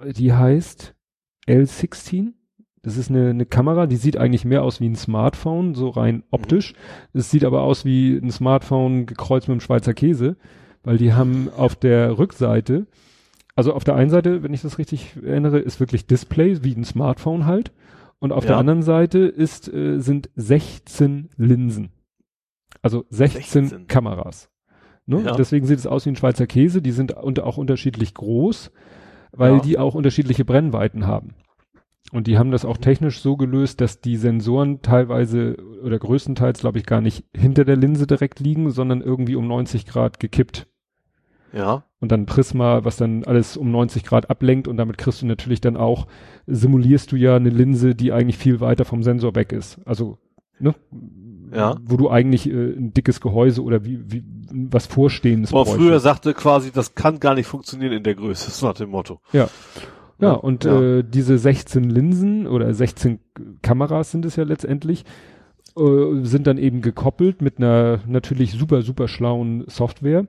[0.00, 0.94] äh, die heißt
[1.48, 2.32] L16.
[2.82, 6.22] Das ist eine, eine Kamera, die sieht eigentlich mehr aus wie ein Smartphone, so rein
[6.30, 6.72] optisch.
[7.12, 10.36] Es sieht aber aus wie ein Smartphone gekreuzt mit einem Schweizer Käse,
[10.82, 12.86] weil die haben auf der Rückseite,
[13.54, 16.84] also auf der einen Seite, wenn ich das richtig erinnere, ist wirklich Display, wie ein
[16.84, 17.72] Smartphone halt.
[18.18, 18.50] Und auf Ja.
[18.50, 21.90] der anderen Seite ist, äh, sind 16 Linsen.
[22.80, 23.86] Also 16, 16.
[23.88, 24.48] Kameras.
[25.04, 25.22] Ne?
[25.24, 25.36] Ja.
[25.36, 26.80] Deswegen sieht es aus wie ein Schweizer Käse.
[26.80, 28.70] Die sind unter, auch unterschiedlich groß,
[29.32, 29.60] weil Ja.
[29.60, 31.34] die auch unterschiedliche Brennweiten haben.
[32.12, 36.78] Und die haben das auch technisch so gelöst, dass die Sensoren teilweise oder größtenteils, glaube
[36.78, 40.66] ich, gar nicht hinter der Linse direkt liegen, sondern irgendwie um 90 Grad gekippt.
[41.52, 41.84] Ja.
[42.00, 45.60] Und dann Prisma, was dann alles um 90 Grad ablenkt und damit kriegst du natürlich
[45.60, 46.06] dann auch,
[46.46, 49.78] simulierst du ja eine Linse, die eigentlich viel weiter vom Sensor weg ist.
[49.84, 50.18] Also,
[50.58, 50.74] ne?
[51.52, 51.76] Ja.
[51.84, 54.22] Wo du eigentlich äh, ein dickes Gehäuse oder wie, wie
[54.52, 55.80] was Vorstehendes Aber bräuchtest.
[55.80, 59.20] früher sagte quasi, das kann gar nicht funktionieren in der Größe, so nach dem Motto.
[59.32, 59.48] Ja.
[60.20, 60.80] Ja, und Ja.
[60.80, 63.20] Äh, diese 16 Linsen oder 16
[63.62, 65.04] Kameras sind es ja letztendlich,
[65.78, 70.26] äh, sind dann eben gekoppelt mit einer natürlich super, super schlauen Software.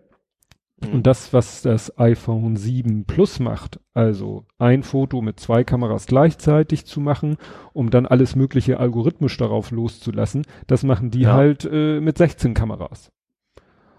[0.84, 0.94] Mhm.
[0.94, 6.86] Und das, was das iPhone 7 Plus macht, also ein Foto mit zwei Kameras gleichzeitig
[6.86, 7.38] zu machen,
[7.74, 11.34] um dann alles mögliche algorithmisch darauf loszulassen, das machen die Ja.
[11.34, 13.12] halt äh, mit 16 Kameras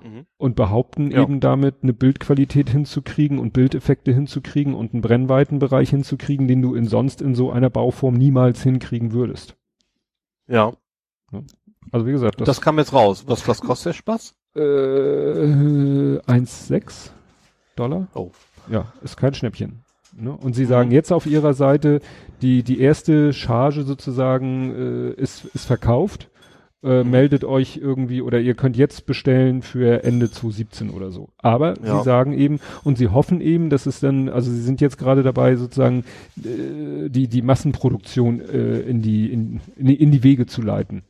[0.04, 0.26] Mhm.
[0.36, 1.22] und behaupten Ja.
[1.22, 6.86] eben damit eine Bildqualität hinzukriegen und Bildeffekte hinzukriegen und einen Brennweitenbereich hinzukriegen, den du in
[6.86, 9.56] sonst in so einer Bauform niemals hinkriegen würdest.
[10.48, 10.72] Ja.
[11.92, 13.24] Also wie gesagt, Das, das, kam jetzt raus.
[13.26, 14.34] Was, was kostet der Spaß?
[14.54, 17.10] äh, 1,6.
[17.76, 18.08] Dollar.
[18.14, 18.30] Oh.
[18.68, 19.82] Ja, ist kein Schnäppchen.
[20.14, 20.30] Ne?
[20.32, 22.00] Und sie sagen jetzt auf ihrer Seite,
[22.42, 26.28] die, die erste Charge sozusagen äh, ist, ist verkauft.
[26.84, 31.28] Äh, meldet euch irgendwie oder ihr könnt jetzt bestellen für Ende 2017 oder so.
[31.38, 31.98] Aber Ja.
[31.98, 35.22] sie sagen eben und sie hoffen eben, dass es dann, also sie sind jetzt gerade
[35.22, 36.02] dabei sozusagen
[36.44, 41.02] äh, die die Massenproduktion äh, in die in, in, die- in die Wege zu leiten,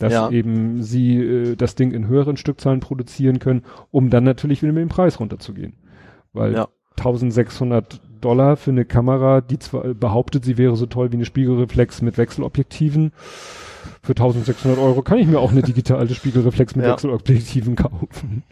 [0.00, 0.30] dass Ja.
[0.30, 4.82] eben sie äh, das Ding in höheren Stückzahlen produzieren können, um dann natürlich wieder mit
[4.82, 5.74] dem Preis runterzugehen,
[6.32, 6.68] weil Ja.
[6.96, 12.02] 1600 Dollar für eine Kamera, die zwar behauptet, sie wäre so toll wie eine Spiegelreflex
[12.02, 13.12] mit Wechselobjektiven.
[14.02, 16.92] Für 1600 Euro kann ich mir auch eine digitale Spiegelreflex mit Ja.
[16.92, 18.42] Wechselobjektiven kaufen.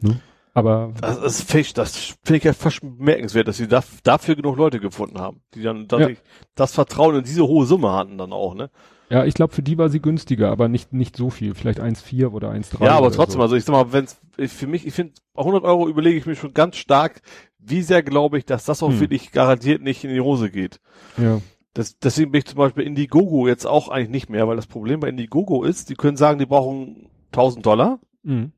[0.00, 0.20] Ne?
[0.52, 4.36] Aber Das, das finde ich, das finde ich ja fast bemerkenswert, dass sie da, dafür
[4.36, 6.18] genug Leute gefunden haben, die dann tatsächlich
[6.54, 8.70] das Vertrauen in diese hohe Summe hatten dann auch, ne?
[9.08, 11.54] ja, ich glaube, für die war sie günstiger, aber nicht, nicht so viel.
[11.54, 12.84] Vielleicht 1,4 oder 1,3.
[12.84, 13.42] Ja, aber trotzdem, so.
[13.42, 16.34] also ich sag mal, wenn's für mich, ich finde, bei 100 Euro überlege ich mir
[16.36, 17.20] schon ganz stark,
[17.58, 19.00] wie sehr glaube ich, dass das auch Hm.
[19.00, 20.80] wirklich garantiert nicht in die Hose geht.
[21.18, 21.40] Ja.
[21.76, 25.00] Das, deswegen bin ich zum Beispiel Indiegogo jetzt auch eigentlich nicht mehr, weil das Problem
[25.00, 28.00] bei Indiegogo ist, die können sagen, die brauchen 1000 Dollar.
[28.22, 28.52] Mhm.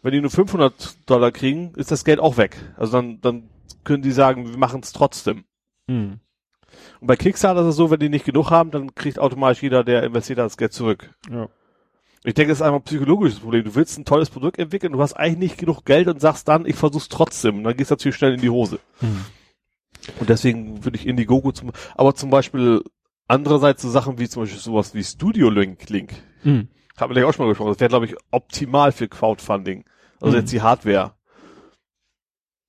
[0.00, 2.56] Wenn die nur 500 Dollar kriegen, ist das Geld auch weg.
[2.78, 3.50] Also dann, dann
[3.84, 5.44] können die sagen, wir machen es trotzdem.
[5.88, 6.20] Mhm.
[7.00, 9.84] Und bei Kickstarter ist es so, wenn die nicht genug haben, dann kriegt automatisch jeder,
[9.84, 11.14] der investiert hat, das Geld zurück.
[11.30, 11.50] Ja.
[12.24, 13.64] Ich denke, das ist einfach ein psychologisches Problem.
[13.64, 16.64] Du willst ein tolles Produkt entwickeln, du hast eigentlich nicht genug Geld und sagst dann,
[16.64, 17.58] ich versuch's trotzdem.
[17.58, 18.78] Und dann gehst du natürlich schnell in die Hose.
[19.02, 19.26] Mhm.
[20.20, 22.82] Und deswegen würde ich Indiegogo zum, aber zum Beispiel
[23.26, 26.14] andererseits so Sachen wie zum Beispiel sowas wie Studio Link, Link.
[26.44, 26.68] Mhm.
[26.96, 27.68] Haben wir gleich auch schon mal gesprochen.
[27.72, 29.84] Das wäre, glaube ich, optimal für Crowdfunding.
[30.20, 30.40] Also Mhm.
[30.40, 31.12] jetzt die Hardware.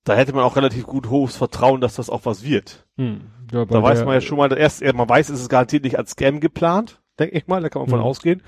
[0.04, 2.86] Da hätte man auch relativ gut hohes Vertrauen, dass das auch was wird.
[2.96, 3.22] Mhm.
[3.52, 5.98] Ja, Da weiß der- man ja schon mal, erst, man weiß, es ist garantiert nicht
[5.98, 8.04] als Scam geplant, denke ich mal, da kann man von Mhm.
[8.04, 8.42] ausgehen.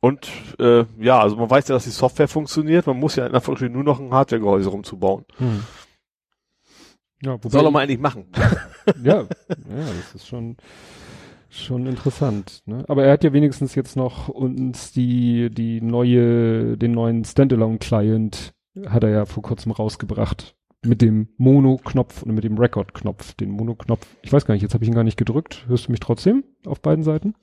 [0.00, 0.30] Und
[0.60, 3.72] äh, ja, also man weiß ja, dass die Software funktioniert, man muss ja in Anführungsstrichen
[3.74, 5.24] nur noch ein Hardwaregehäuse rumzubauen.
[5.40, 5.64] Mhm.
[7.22, 8.26] Ja, wobei, Soll er mal eigentlich machen.
[9.02, 10.56] ja, ja, das ist schon,
[11.50, 12.62] schon interessant.
[12.66, 12.84] Ne?
[12.88, 18.52] Aber er hat ja wenigstens jetzt noch uns die, die neue, den neuen Standalone-Client
[18.88, 20.54] hat er ja vor kurzem rausgebracht.
[20.86, 23.34] Mit dem Mono-Knopf und mit dem Record-Knopf.
[23.34, 25.64] Den Mono-Knopf, ich weiß gar nicht, jetzt habe ich ihn gar nicht gedrückt.
[25.66, 27.34] Hörst du mich trotzdem auf beiden Seiten?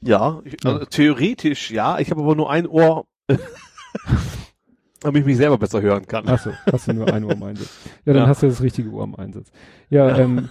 [0.00, 3.06] Ja, ich, also theoretisch ja, ich habe aber nur ein Ohr,
[5.04, 6.24] damit ich mich selber besser hören kann.
[6.26, 7.70] Ach so, hast du nur ein Ohr im Einsatz.
[8.04, 8.28] Ja, dann Ja.
[8.28, 9.50] hast du das richtige Ohr im Einsatz.
[9.90, 10.48] Ja, ähm,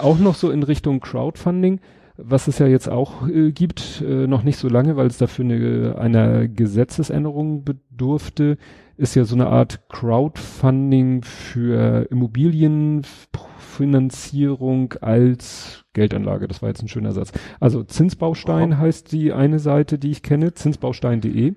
[0.00, 1.80] auch noch so in Richtung Crowdfunding,
[2.16, 5.44] was es ja jetzt auch äh, gibt, äh, noch nicht so lange, weil es dafür
[5.44, 8.56] eine, einer Gesetzesänderung bedurfte,
[8.96, 16.48] ist ja so eine Art Crowdfunding für Immobilienfinanzierung als Geldanlage.
[16.48, 17.32] Das war jetzt ein schöner Satz.
[17.60, 18.80] Also Zinsbaustein Aha.
[18.82, 21.54] heißt die eine Seite, die ich kenne, zinsbaustein.de.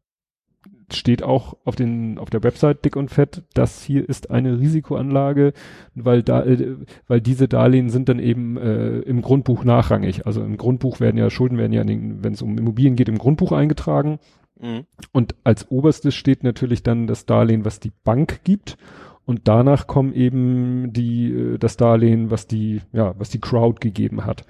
[0.95, 5.53] steht auch auf den auf der Website dick und fett, das hier ist eine Risikoanlage,
[5.95, 6.75] weil da äh,
[7.07, 10.25] weil diese Darlehen sind dann eben äh, im Grundbuch nachrangig.
[10.25, 13.51] Also im Grundbuch werden ja Schulden werden ja, wenn es um Immobilien geht, im Grundbuch
[13.51, 14.19] eingetragen.
[14.59, 14.85] Mhm.
[15.11, 18.77] Und als oberstes steht natürlich dann das Darlehen, was die Bank gibt.
[19.25, 24.25] Und danach kommen eben die, äh, das Darlehen, was die, ja, was die Crowd gegeben
[24.25, 24.45] hat.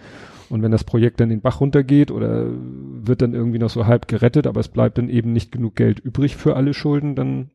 [0.49, 4.07] Und wenn das Projekt dann den Bach runtergeht oder wird dann irgendwie noch so halb
[4.07, 7.51] gerettet, aber es bleibt dann eben nicht genug Geld übrig für alle Schulden, dann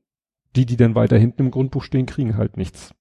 [0.57, 2.95] die, die dann weiter hinten im Grundbuch stehen, kriegen halt nichts.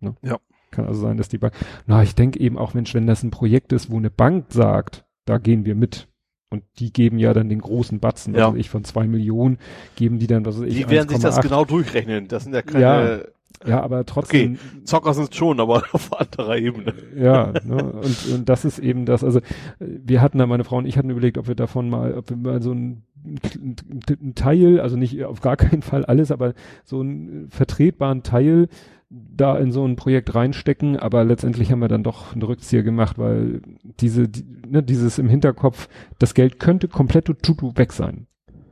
[0.00, 0.14] Ne?
[0.22, 0.38] Ja.
[0.70, 1.54] Kann also sein, dass die Bank.
[1.86, 5.04] Na, ich denke eben auch, Mensch, wenn das ein Projekt ist, wo eine Bank sagt,
[5.24, 6.08] da gehen wir mit.
[6.48, 8.50] Und die geben ja dann den großen Batzen, Ja.
[8.50, 9.58] weiß ich, von zwei Millionen,
[9.96, 11.42] geben die dann, was weiß ich, Die werden sich das 1,8.
[11.42, 12.28] genau durchrechnen.
[12.28, 13.32] Das sind ja keine
[13.66, 13.82] Ja.
[13.82, 16.92] Aber trotzdem, Zocker sind schon, aber auf anderer Ebene.
[17.16, 17.82] ja, ne?
[17.92, 19.40] und, und das ist eben das, also
[19.78, 22.36] wir hatten da, meine Frau und ich hatten überlegt, ob wir davon mal, ob wir
[22.36, 23.76] mal so ein, ein,
[24.20, 26.54] ein Teil, also nicht auf gar keinen Fall alles, aber
[26.84, 28.68] so einen vertretbaren Teil
[29.08, 33.18] da in so ein Projekt reinstecken, aber letztendlich haben wir dann doch einen Rückzieher gemacht,
[33.18, 33.62] weil
[34.00, 38.26] diese, die, ne, dieses im Hinterkopf, das Geld könnte komplett tutu weg sein.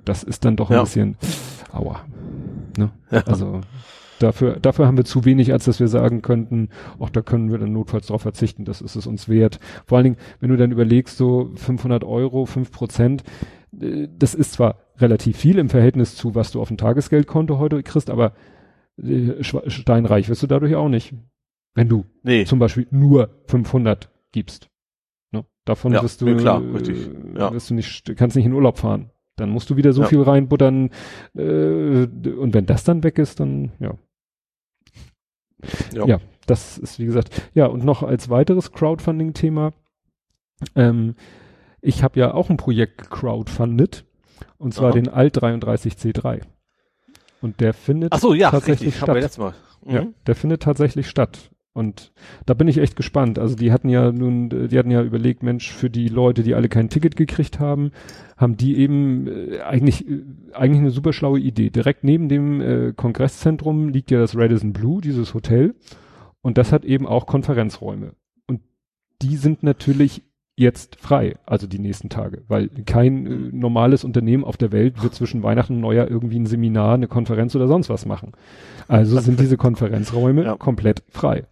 [0.05, 0.83] Das ist dann doch ein Ja.
[0.83, 1.17] bisschen,
[1.73, 2.01] aua.
[2.77, 2.91] Ne?
[3.13, 3.21] Ja.
[3.27, 3.61] Also
[4.19, 6.69] dafür, dafür haben wir zu wenig, als dass wir sagen könnten,
[6.99, 9.61] auch da können wir dann notfalls darauf verzichten, das ist es uns wert.
[9.87, 13.25] Vor allen Dingen, wenn du dann überlegst, so 500 Euro, 5 Prozent,
[13.81, 17.83] äh, das ist zwar relativ viel im Verhältnis zu, was du auf dem Tagesgeldkonto heute
[17.83, 18.33] kriegst, aber
[19.03, 21.15] äh, steinreich wirst du dadurch auch nicht.
[21.75, 22.45] Wenn du Nee.
[22.45, 24.69] zum Beispiel nur 500 gibst.
[25.33, 25.45] Ne?
[25.65, 27.53] Davon Ja, wirst du, nee, klar, äh, richtig, ja.
[27.53, 29.11] wirst du nicht, kannst nicht in Urlaub fahren.
[29.37, 30.09] Dann musst du wieder so Ja.
[30.09, 30.91] viel reinbuttern,
[31.37, 31.41] äh,
[32.07, 33.95] und wenn das dann weg ist, dann, ja.
[35.93, 36.07] Ja.
[36.07, 39.73] Ja, das ist wie gesagt, ja, und noch als weiteres Crowdfunding-Thema,
[40.77, 41.15] ähm,
[41.81, 44.05] ich habe ja auch ein Projekt crowdfundet,
[44.59, 44.95] und zwar Aha.
[44.95, 46.43] den Alt 33C3.
[47.41, 49.03] Und der findet Ach so, ja, tatsächlich richtig.
[49.03, 49.15] Statt.
[49.17, 49.55] letztes Mal.
[49.85, 49.93] Mhm.
[49.95, 51.51] Ja, der findet tatsächlich statt.
[51.75, 52.13] Und
[52.47, 53.39] da bin ich echt gespannt.
[53.39, 56.69] Also die hatten ja nun, die hatten ja überlegt, Mensch, für die Leute, die alle
[56.69, 57.91] kein Ticket gekriegt haben,
[58.37, 60.23] haben die eben äh, eigentlich äh,
[60.53, 61.71] eigentlich eine super schlaue Idee.
[61.71, 65.75] Direkt neben dem äh, Kongresszentrum liegt ja das Radisson Blue, dieses Hotel,
[66.43, 68.13] und das hat eben auch Konferenzräume.
[68.47, 68.61] Und
[69.21, 70.23] die sind natürlich
[70.57, 75.15] jetzt frei, also die nächsten Tage, weil kein äh, normales Unternehmen auf der Welt wird
[75.15, 78.33] zwischen Weihnachten und Neujahr irgendwie ein Seminar, eine Konferenz oder sonst was machen.
[78.87, 80.57] Also sind diese Konferenzräume Ja.
[80.57, 81.45] komplett frei.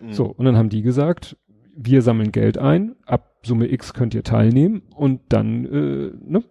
[0.00, 0.12] Mhm.
[0.12, 1.36] So, und dann haben die gesagt,
[1.76, 6.42] wir sammeln Geld ein, ab Summe X könnt ihr teilnehmen und dann, äh, ne,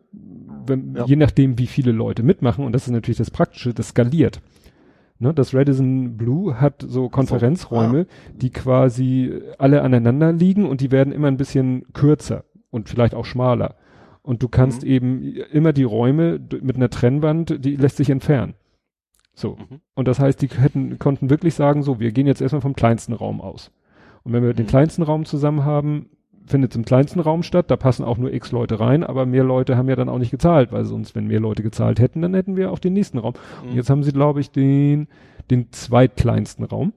[0.68, 1.06] wenn, Ja.
[1.06, 4.42] je nachdem, wie viele Leute mitmachen, und das ist natürlich das Praktische, das skaliert.
[5.18, 11.14] Ne, das Radisson Blue hat so Konferenzräume, die quasi alle aneinander liegen und die werden
[11.14, 13.76] immer ein bisschen kürzer und vielleicht auch schmaler.
[14.24, 14.90] Und du kannst Mhm.
[14.90, 18.56] eben immer die Räume mit einer Trennwand, die lässt sich entfernen.
[19.34, 19.52] So.
[19.52, 19.80] Mhm.
[19.94, 23.14] Und das heißt, die hätten, konnten wirklich sagen, so, wir gehen jetzt erstmal vom kleinsten
[23.14, 23.72] Raum aus.
[24.24, 24.70] Und wenn wir den Mhm.
[24.70, 26.10] kleinsten Raum zusammen haben,
[26.48, 29.44] findet es im kleinsten Raum statt, da passen auch nur x Leute rein, aber mehr
[29.44, 32.34] Leute haben ja dann auch nicht gezahlt, weil sonst, wenn mehr Leute gezahlt hätten, dann
[32.34, 33.34] hätten wir auch den nächsten Raum.
[33.64, 33.76] Und Mhm.
[33.78, 35.08] jetzt haben sie, glaube ich, den,
[35.52, 36.94] den zweitkleinsten Raum.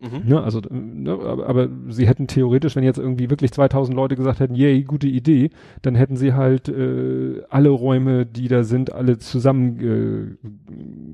[0.00, 0.28] Mhm.
[0.28, 4.38] Ne, also, ne, aber, aber sie hätten theoretisch, wenn jetzt irgendwie wirklich 2000 Leute gesagt
[4.38, 5.50] hätten, yay, gute Idee,
[5.82, 10.48] dann hätten sie halt äh, alle Räume, die da sind, alle zusammen äh,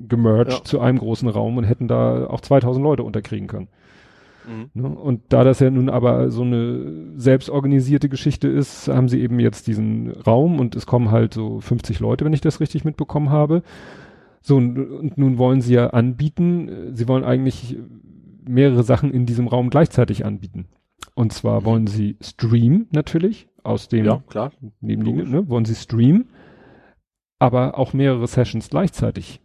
[0.07, 0.65] gemerged Ja.
[0.65, 3.68] zu einem großen Raum und hätten da auch 2000 Leute unterkriegen können.
[4.48, 4.70] Mhm.
[4.82, 4.89] Ne?
[4.89, 9.66] Und da das ja nun aber so eine selbstorganisierte Geschichte ist, haben sie eben jetzt
[9.66, 13.62] diesen Raum und es kommen halt so 50 Leute, wenn ich das richtig mitbekommen habe.
[14.40, 17.78] So, und, und nun wollen sie ja anbieten, äh, sie wollen eigentlich
[18.47, 20.66] mehrere Sachen in diesem Raum gleichzeitig anbieten.
[21.14, 21.64] Und zwar Mhm.
[21.64, 24.52] wollen sie streamen natürlich aus dem Ja, klar.
[24.81, 25.48] nebenliegenden, ne?
[25.48, 26.28] wollen sie streamen,
[27.39, 29.40] aber auch mehrere Sessions gleichzeitig.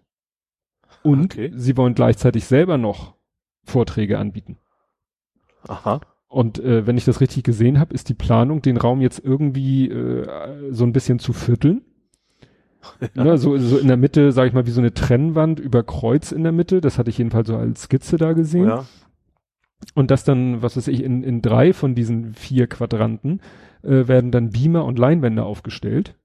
[1.03, 1.51] Und Okay.
[1.55, 3.15] sie wollen gleichzeitig selber noch
[3.63, 4.57] Vorträge anbieten.
[5.67, 6.01] Aha.
[6.27, 9.89] Und äh, wenn ich das richtig gesehen habe, ist die Planung, den Raum jetzt irgendwie
[9.89, 11.81] äh, so ein bisschen zu vierteln.
[13.13, 16.31] Ne, so, so in der Mitte, sage ich mal, wie so eine Trennwand über Kreuz
[16.31, 16.79] in der Mitte.
[16.79, 18.69] Das hatte ich jedenfalls so als Skizze da gesehen.
[18.69, 18.85] Ja.
[19.95, 23.41] Und das dann, was weiß ich, in, in drei von diesen vier Quadranten
[23.83, 26.15] äh, werden dann Beamer und Leinwände aufgestellt.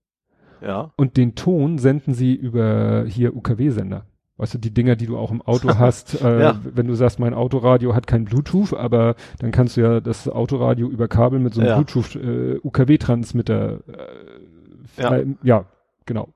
[0.63, 0.93] Ja.
[0.97, 4.07] Und den Ton senden sie über hier UKW-Sender.
[4.37, 6.61] Weißt du, die Dinger, die du auch im Auto hast, äh, Ja.
[6.65, 10.89] wenn du sagst, mein Autoradio hat kein Bluetooth, aber dann kannst du ja das Autoradio
[10.89, 11.75] über Kabel mit so einem Ja.
[11.77, 15.17] Bluetooth äh, UKW-Transmitter äh, Ja.
[15.17, 15.25] ja.
[15.43, 15.65] ja,
[16.07, 16.29] genau.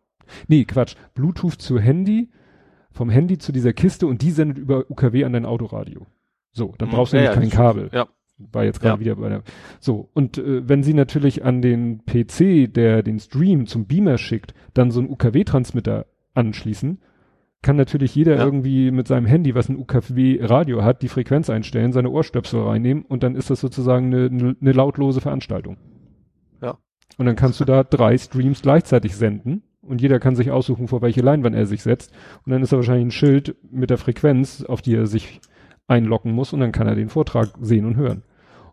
[0.47, 0.95] Nee, Quatsch.
[1.15, 2.31] Bluetooth zu Handy,
[2.93, 6.07] vom Handy zu dieser Kiste und die sendet über UKW an dein Autoradio.
[6.53, 6.93] So, dann Mhm.
[6.93, 7.91] brauchst du Ja, nämlich kein Kabel.
[7.93, 8.07] Ja.
[8.53, 9.43] War jetzt gerade wieder bei der.
[9.81, 14.55] So, und äh, wenn sie natürlich an den PC, der den Stream zum Beamer schickt,
[14.75, 17.01] dann so einen UKW-Transmitter anschließen,
[17.63, 18.45] kann natürlich jeder Ja.
[18.45, 23.23] irgendwie mit seinem Handy, was ein UKW-Radio hat, die Frequenz einstellen, seine Ohrstöpsel reinnehmen und
[23.23, 25.77] dann ist das sozusagen eine, eine, lautlose Veranstaltung.
[26.63, 26.79] Ja.
[27.17, 31.03] Und dann kannst du da drei Streams gleichzeitig senden und jeder kann sich aussuchen, vor
[31.03, 32.13] welche Leinwand er sich setzt.
[32.45, 35.41] Und dann ist da wahrscheinlich ein Schild mit der Frequenz, auf die er sich
[35.89, 38.23] einloggen muss und dann kann er den Vortrag sehen und hören.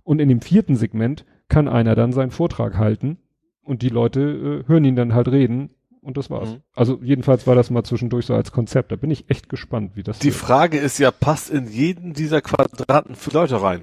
[0.04, 3.18] Und in dem vierten Segment kann einer dann seinen Vortrag halten
[3.64, 5.72] und die Leute äh, hören ihn dann halt reden
[6.06, 6.50] und das war's.
[6.50, 6.61] Mhm.
[6.75, 8.92] Also jedenfalls war das mal zwischendurch so als Konzept.
[8.92, 10.35] Da bin ich echt gespannt, wie das Die wird.
[10.35, 13.82] Frage ist ja, passt in jeden dieser Quadraten für Leute rein?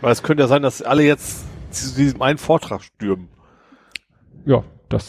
[0.00, 3.28] Weil es könnte ja sein, dass alle jetzt zu diesem einen Vortrag stürmen.
[4.44, 5.06] Ja, das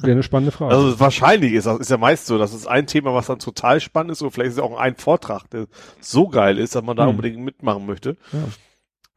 [0.00, 0.74] wäre eine spannende Frage.
[0.74, 3.80] Also wahrscheinlich ist das ist ja meist so, dass es ein Thema, was dann total
[3.80, 5.66] spannend ist, oder vielleicht ist es auch ein Vortrag, der
[6.00, 7.10] so geil ist, dass man da Hm.
[7.10, 8.16] unbedingt mitmachen möchte.
[8.32, 8.38] ja.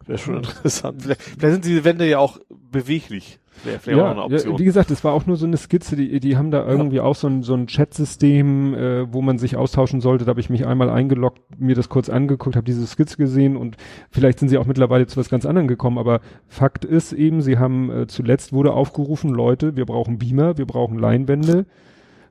[0.05, 1.03] Wäre schon interessant.
[1.03, 3.39] Vielleicht, vielleicht sind diese Wände ja auch beweglich.
[3.63, 4.53] Wäre vielleicht auch Ja, noch eine Option.
[4.53, 6.99] ja, wie gesagt, es war auch nur so eine Skizze, die, die haben da irgendwie
[6.99, 10.25] auch so ein, so ein Chat-System, äh, wo man sich austauschen sollte.
[10.25, 13.77] Da habe ich mich einmal eingeloggt, mir das kurz angeguckt, habe diese Skizze gesehen und
[14.09, 15.97] vielleicht sind sie auch mittlerweile zu was ganz anderem gekommen.
[15.97, 20.65] Aber Fakt ist eben, sie haben äh, zuletzt wurde aufgerufen, Leute, wir brauchen Beamer, wir
[20.65, 21.65] brauchen Leinwände,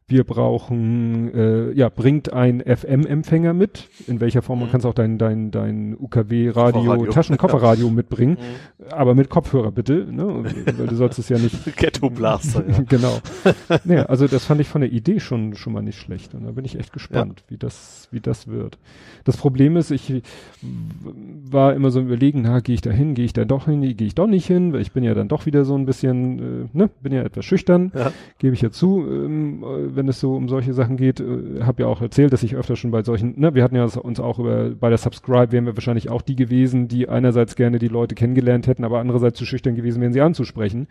[0.08, 4.72] wir brauchen, äh, ja, bringt ein FM-Empfänger mit, in welcher Form, man Mhm.
[4.72, 7.12] kannst auch dein, dein, dein UKW-Radio, Kofferradio.
[7.12, 8.38] Taschenkofferradio mitbringen,
[8.78, 8.84] Mhm.
[8.92, 10.44] aber mit Kopfhörer bitte, ne?
[10.78, 12.80] weil du sollst es ja nicht Ghetto Blaster, ja.
[12.88, 13.18] genau.
[13.84, 16.52] nee, also das fand ich von der Idee schon schon mal nicht schlecht und da
[16.52, 18.78] bin ich echt gespannt, wie das wie das wird.
[19.24, 20.22] Das Problem ist, ich
[21.50, 23.82] war immer so im Überlegen, na, gehe ich da hin, gehe ich da doch hin,
[23.82, 26.38] gehe ich doch nicht hin, weil ich bin ja dann doch wieder so ein bisschen,
[26.72, 28.12] äh, ne, bin ja etwas schüchtern, Ja.
[28.38, 31.82] gebe ich ja zu, ähm, äh, wenn es so um solche Sachen geht, äh, habe
[31.82, 34.38] ja auch erzählt, dass ich öfter schon bei solchen, ne, wir hatten ja uns auch
[34.38, 38.14] über bei der Subscribe wären wir wahrscheinlich auch die gewesen, die einerseits gerne die Leute
[38.14, 40.88] kennengelernt hätten, aber andererseits zu schüchtern gewesen wären, sie anzusprechen.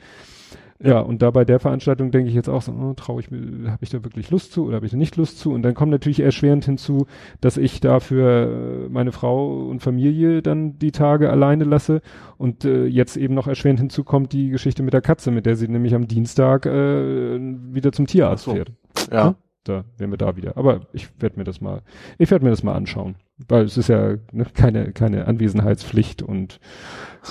[0.79, 3.71] Ja, und da bei der Veranstaltung denke ich jetzt auch so, oh, traue ich mir,
[3.71, 5.51] habe ich da wirklich Lust zu oder habe ich da nicht Lust zu?
[5.51, 7.07] Und dann kommt natürlich erschwerend hinzu,
[7.41, 12.01] dass ich dafür äh, meine Frau und Familie dann die Tage alleine lasse
[12.37, 15.55] und äh, jetzt eben noch erschwerend hinzu kommt die Geschichte mit der Katze, mit der
[15.55, 18.53] sie nämlich am Dienstag äh, wieder zum Tierarzt so.
[18.53, 18.71] fährt.
[19.11, 19.35] Ja.
[19.63, 20.55] Da wären wir da wieder.
[20.55, 21.81] Aber ich werde mir das mal,
[22.17, 23.15] ich werde mir das mal anschauen,
[23.49, 26.59] weil es ist ja ne, keine keine Anwesenheitspflicht und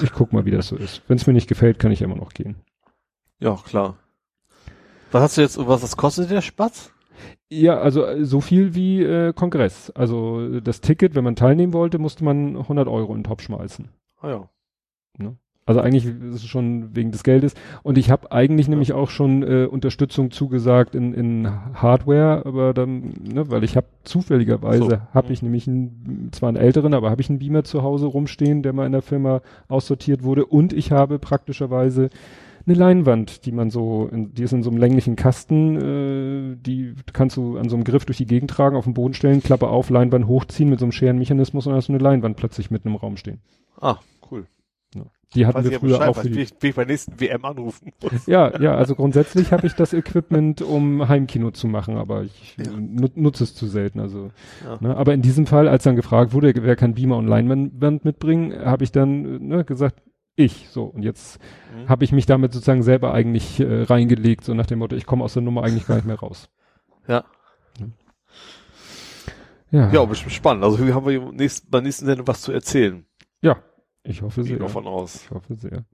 [0.03, 1.03] ich guck mal, wie das so ist.
[1.09, 2.57] Wenn es mir nicht gefällt, kann ich immer noch gehen.
[3.41, 3.97] Ja, klar.
[5.13, 6.93] Was hast du jetzt, was das kostet der Spatz?
[7.49, 9.91] Ja, also äh, so viel wie äh, Kongress.
[9.91, 13.89] Also das Ticket, wenn man teilnehmen wollte, musste man 100 Euro in den Topf schmeißen.
[14.21, 14.49] Ah ja.
[15.67, 17.55] Also eigentlich ist es schon wegen des Geldes.
[17.83, 23.15] Und ich habe eigentlich nämlich auch schon äh, Unterstützung zugesagt in, in Hardware, aber dann,
[23.25, 24.99] ne, weil ich habe zufälligerweise, So.
[25.13, 28.63] habe ich nämlich einen, zwar einen älteren, aber habe ich einen Beamer zu Hause rumstehen,
[28.63, 30.47] der mal in der Firma aussortiert wurde.
[30.47, 32.11] Und ich habe praktischerweise
[32.65, 36.95] eine Leinwand, die man so, in, die ist in so einem länglichen Kasten, äh, die
[37.13, 39.69] kannst du an so einem Griff durch die Gegend tragen, auf den Boden stellen, Klappe
[39.69, 42.89] auf, Leinwand hochziehen mit so einem Scherenmechanismus und dann hast du eine Leinwand plötzlich mitten
[42.89, 43.41] im Raum stehen.
[43.81, 43.97] Ah.
[45.37, 47.93] Die hatten Weiß wir früher Bescheid, auch für die wie ich, bei nächsten WM anrufen
[48.03, 48.13] muss.
[48.27, 52.71] Ja, ja, also grundsätzlich habe ich das Equipment, um Heimkino zu machen, aber ich Ja.
[52.71, 54.01] nu nutze es zu selten.
[54.01, 54.31] Also,
[54.65, 54.79] Ja.
[54.81, 58.53] ne, aber in diesem Fall, als dann gefragt wurde, wer kann Beamer und Leinwand mitbringen,
[58.65, 60.03] habe ich dann ne, gesagt,
[60.37, 60.69] ich.
[60.71, 61.39] So und jetzt
[61.75, 61.89] Mhm.
[61.89, 65.23] habe ich mich damit sozusagen selber eigentlich äh, reingelegt, so nach dem Motto, ich komme
[65.25, 66.49] aus der Nummer eigentlich gar nicht mehr raus.
[67.09, 67.25] Ja.
[69.71, 70.65] Ja, Ja, bestimmt spannend.
[70.65, 73.05] Also haben wir nächsten, beim nächsten Sendung was zu erzählen.
[73.43, 73.57] ja
[74.09, 74.55] ich hoffe sehr.
[74.55, 75.25] ich mal von aus.
[75.25, 75.85] Ich hoffe sehr.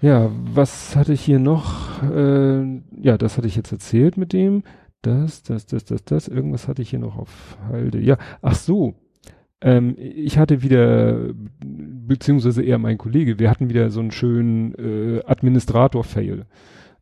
[0.00, 2.02] Ja, was hatte ich hier noch?
[2.02, 4.62] Äh, ja, das hatte ich jetzt erzählt mit dem.
[5.02, 6.28] Das, das, das, das, das.
[6.28, 8.00] Irgendwas hatte ich hier noch auf Halde.
[8.00, 8.94] Ja, ach so.
[9.60, 11.32] Ähm, ich hatte wieder,
[11.64, 16.44] beziehungsweise eher mein Kollege, wir hatten wieder so einen schönen äh, Administrator-Fail.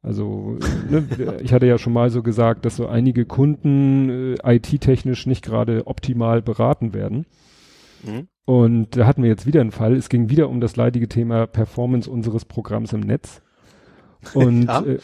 [0.02, 4.56] Also, äh, ne, ich hatte ja schon mal so gesagt, dass so einige Kunden äh,
[4.56, 7.26] IT-technisch nicht gerade optimal beraten werden.
[8.02, 8.28] Mhm.
[8.44, 9.94] Und da hatten wir jetzt wieder einen Fall.
[9.94, 13.40] Es ging wieder um das leidige Thema Performance unseres Programms im Netz.
[14.34, 14.80] Und Ja.
[14.82, 14.98] äh,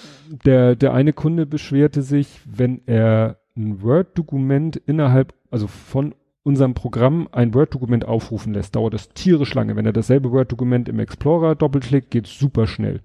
[0.44, 7.28] der, der eine Kunde beschwerte sich, wenn er ein Word-Dokument innerhalb, also von unserem Programm
[7.32, 9.76] ein Word-Dokument aufrufen lässt, dauert das tierisch lange.
[9.76, 13.00] Wenn er dasselbe Word-Dokument im Explorer doppelklickt, geht's super schnell.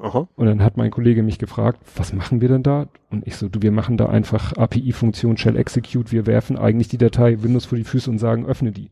[0.00, 0.28] Aha.
[0.36, 2.88] Und dann hat mein Kollege mich gefragt, was machen wir denn da?
[3.10, 6.12] Und ich so, du, wir machen da einfach API-Funktion Shell Execute.
[6.12, 8.90] Wir werfen eigentlich die Datei Windows vor die Füße und sagen, öffne die.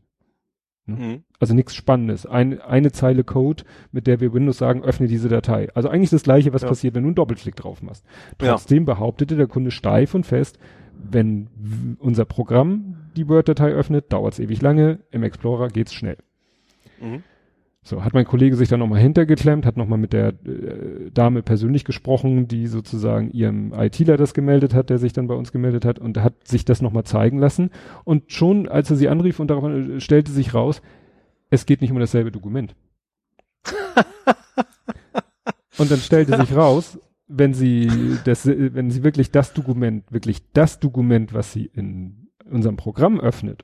[0.87, 1.23] Mhm.
[1.39, 2.25] Also nichts Spannendes.
[2.25, 5.69] Ein, eine Zeile Code, mit der wir Windows sagen, öffne diese Datei.
[5.75, 6.69] Also eigentlich das gleiche, was Ja.
[6.69, 8.05] passiert, wenn du einen Doppelklick drauf machst.
[8.41, 8.51] Ja.
[8.53, 10.57] Trotzdem behauptete der Kunde steif und fest,
[10.93, 16.17] wenn unser Programm die Word-Datei öffnet, dauert es ewig lange, im Explorer geht's schnell.
[16.99, 17.23] Mhm.
[17.87, 21.85] So, hat mein Kollege sich dann nochmal hintergeklemmt, hat nochmal mit der äh, Dame persönlich
[21.85, 25.97] gesprochen, die sozusagen ihrem ITler das gemeldet hat, der sich dann bei uns gemeldet hat
[25.97, 27.69] und hat sich das nochmal zeigen lassen.
[28.03, 30.81] Und schon, als er sie anrief und darauf äh, stellte sich raus,
[31.49, 32.75] es geht nicht um dasselbe Dokument.
[35.77, 36.99] und dann stellte sich raus,
[37.29, 42.27] wenn sie das, äh, wenn sie wirklich das Dokument, wirklich das Dokument, was sie in
[42.51, 43.63] unserem Programm öffnet,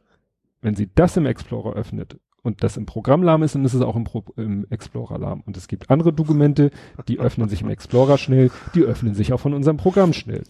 [0.62, 3.82] wenn sie das im Explorer öffnet und das im Programm lahm ist, dann ist es
[3.82, 5.42] auch im, Pro im Explorer lahm.
[5.46, 6.72] Und es gibt andere Dokumente,
[7.08, 10.44] die öffnen sich im Explorer schnell, die öffnen sich auch von unserem Programm schnell.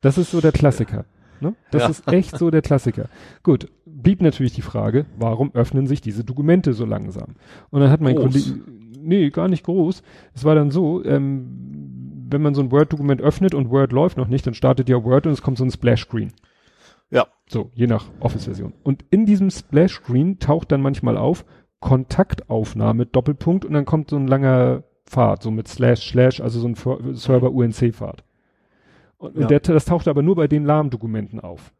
[0.00, 1.04] Das ist so der Klassiker.
[1.40, 1.54] Ne?
[1.70, 1.88] Das Ja.
[1.88, 3.08] ist echt so der Klassiker.
[3.42, 7.34] Gut, blieb natürlich die Frage, warum öffnen sich diese Dokumente so langsam?
[7.70, 8.16] Und dann hat mein.
[8.16, 8.60] Kollege,
[9.00, 10.02] nee, gar nicht groß.
[10.34, 14.28] Es war dann so, ähm, wenn man so ein Word-Dokument öffnet und Word läuft noch
[14.28, 16.32] nicht, dann startet ja Word und es kommt so ein Splash-Screen.
[17.52, 18.72] So, je nach Office-Version.
[18.82, 21.44] Und in diesem Splash-Screen taucht dann manchmal auf
[21.80, 26.68] Kontaktaufnahme, Doppelpunkt, und dann kommt so ein langer Pfad, so mit Slash, Slash, also so
[26.68, 28.24] ein Server-UNC-Pfad.
[29.18, 29.42] Und, Ja.
[29.42, 31.72] und der, das taucht aber nur bei den LAM-Dokumenten auf.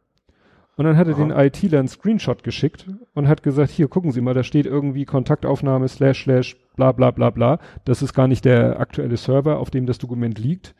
[0.77, 1.23] Und dann hat er Aha.
[1.25, 5.05] den ITler einen Screenshot geschickt und hat gesagt, hier, gucken Sie mal, da steht irgendwie
[5.07, 7.59] Kontaktaufnahme, Slash, Slash, bla, bla, bla, bla.
[7.85, 10.75] Das ist gar nicht der aktuelle Server, auf dem das Dokument liegt.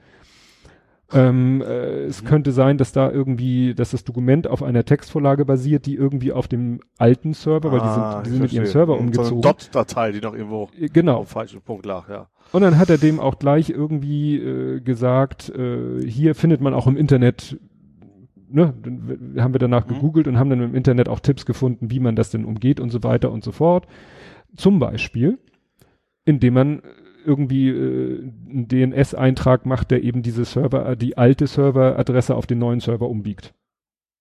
[1.15, 5.87] Ähm, äh, es könnte sein, dass da irgendwie, dass das Dokument auf einer Textvorlage basiert,
[5.87, 8.67] die irgendwie auf dem alten Server, weil die Ah, sind, die ich sind mit ihrem.
[8.67, 9.43] Server So eine umgezogen.
[9.43, 11.19] Dot-Datei, die noch irgendwo Äh, Genau.
[11.19, 12.29] auf dem falschen Punkt lag, ja.
[12.53, 16.87] Und dann hat er dem auch gleich irgendwie äh, gesagt, äh, hier findet man auch
[16.87, 17.59] im Internet,
[18.51, 18.75] ne,
[19.39, 19.95] haben wir danach Mhm.
[19.95, 22.91] gegoogelt und haben dann im Internet auch Tipps gefunden, wie man das denn umgeht und
[22.91, 23.87] so weiter und so fort.
[24.57, 25.39] Zum Beispiel,
[26.27, 26.83] indem man
[27.25, 32.81] irgendwie äh, einen DNS-Eintrag macht, der eben diese Server, die alte Serveradresse auf den neuen
[32.81, 33.55] Server umbiegt.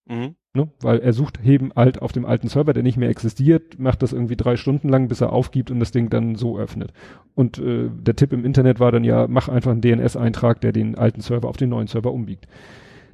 [0.08, 0.36] Mhm.
[0.54, 0.70] Ne?
[0.82, 4.12] Weil er sucht Heben alt auf dem alten Server, der nicht mehr existiert, macht das
[4.12, 6.92] irgendwie drei Stunden lang, bis er aufgibt und das Ding dann so öffnet.
[7.36, 10.98] Und äh, der Tipp im Internet war dann ja, mach einfach einen DNS-Eintrag, der den
[10.98, 12.48] alten Server auf den neuen Server umbiegt.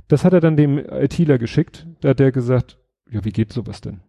[0.08, 3.82] Das hat er dann dem ITler geschickt, da hat der gesagt, ja, wie geht sowas
[3.82, 4.00] denn?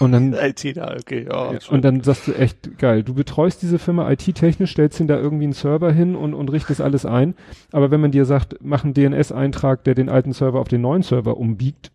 [0.00, 1.52] Und dann IT da, okay, ja.
[1.52, 5.16] ja, und dann sagst du echt geil, du betreust diese Firma IT-technisch, stellst ihn da
[5.16, 7.34] irgendwie einen Server hin und, und richtest alles ein.
[7.72, 11.02] Aber wenn man dir sagt, mach einen DNS-Eintrag, der den alten Server auf den neuen
[11.02, 11.92] Server umbiegt,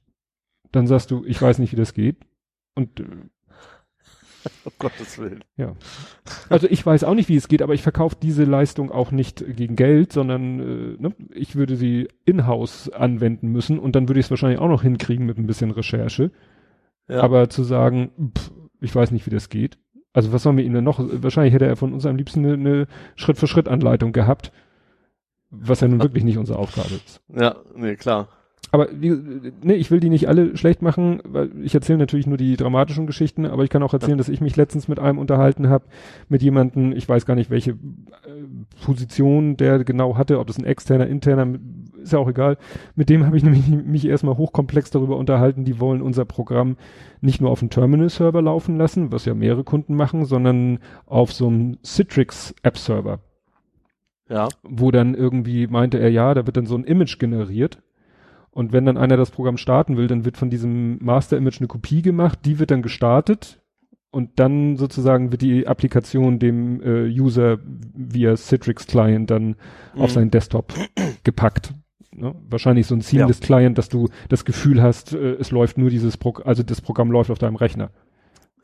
[0.72, 2.18] dann sagst du, ich weiß nicht, wie das geht.
[2.76, 3.04] Und äh,
[4.64, 5.44] um Gottes Willen.
[6.50, 9.44] also ich weiß auch nicht, wie es geht, aber ich verkaufe diese Leistung auch nicht
[9.56, 14.28] gegen Geld, sondern äh, ne, ich würde sie in-house anwenden müssen und dann würde ich
[14.28, 16.32] es wahrscheinlich auch noch hinkriegen mit ein bisschen Recherche.
[17.10, 17.22] Ja.
[17.22, 19.78] Aber zu sagen, pff, ich weiß nicht, wie das geht.
[20.14, 21.00] Also was sollen wir ihm denn noch?
[21.00, 24.52] Wahrscheinlich hätte er von uns am liebsten eine, eine Schritt-für-Schritt-Anleitung gehabt,
[25.50, 27.22] was ja nun wirklich nicht unsere Aufgabe ist.
[27.28, 28.30] ja, nee, klar.
[28.72, 29.18] Aber wie,
[29.64, 33.08] nee, ich will die nicht alle schlecht machen, weil ich erzähle natürlich nur die dramatischen
[33.08, 35.86] Geschichten, aber ich kann auch erzählen, dass ich mich letztens mit einem unterhalten habe,
[36.28, 37.76] mit jemandem, ich weiß gar nicht, welche äh,
[38.86, 41.58] Position der genau hatte, ob das ein externer, interner,
[42.04, 42.58] ist ja auch egal.
[42.96, 46.78] Mit dem habe ich nämlich mich erstmal hochkomplex darüber unterhalten, die wollen unser Programm
[47.22, 51.48] nicht nur auf dem Terminal-Server laufen lassen, was ja mehrere Kunden machen, sondern auf so
[51.48, 53.20] einem Citrix-App-Server
[54.30, 54.48] Ja.
[54.62, 57.82] wo dann irgendwie meinte er, ja, da wird dann so ein Image generiert.
[58.52, 62.02] Und wenn dann einer das Programm starten will, dann wird von diesem Master-Image eine Kopie
[62.02, 63.62] gemacht, die wird dann gestartet
[64.12, 69.56] und dann sozusagen wird die Applikation dem äh, User via Citrix Client dann
[69.96, 70.14] auf Mhm.
[70.14, 70.74] seinen Desktop
[71.24, 71.74] gepackt.
[72.12, 72.34] Ne?
[72.50, 76.18] Wahrscheinlich so ein Seamless Client, dass du das Gefühl hast, äh, es läuft nur dieses
[76.18, 77.92] Programm, also das Programm läuft auf deinem Rechner.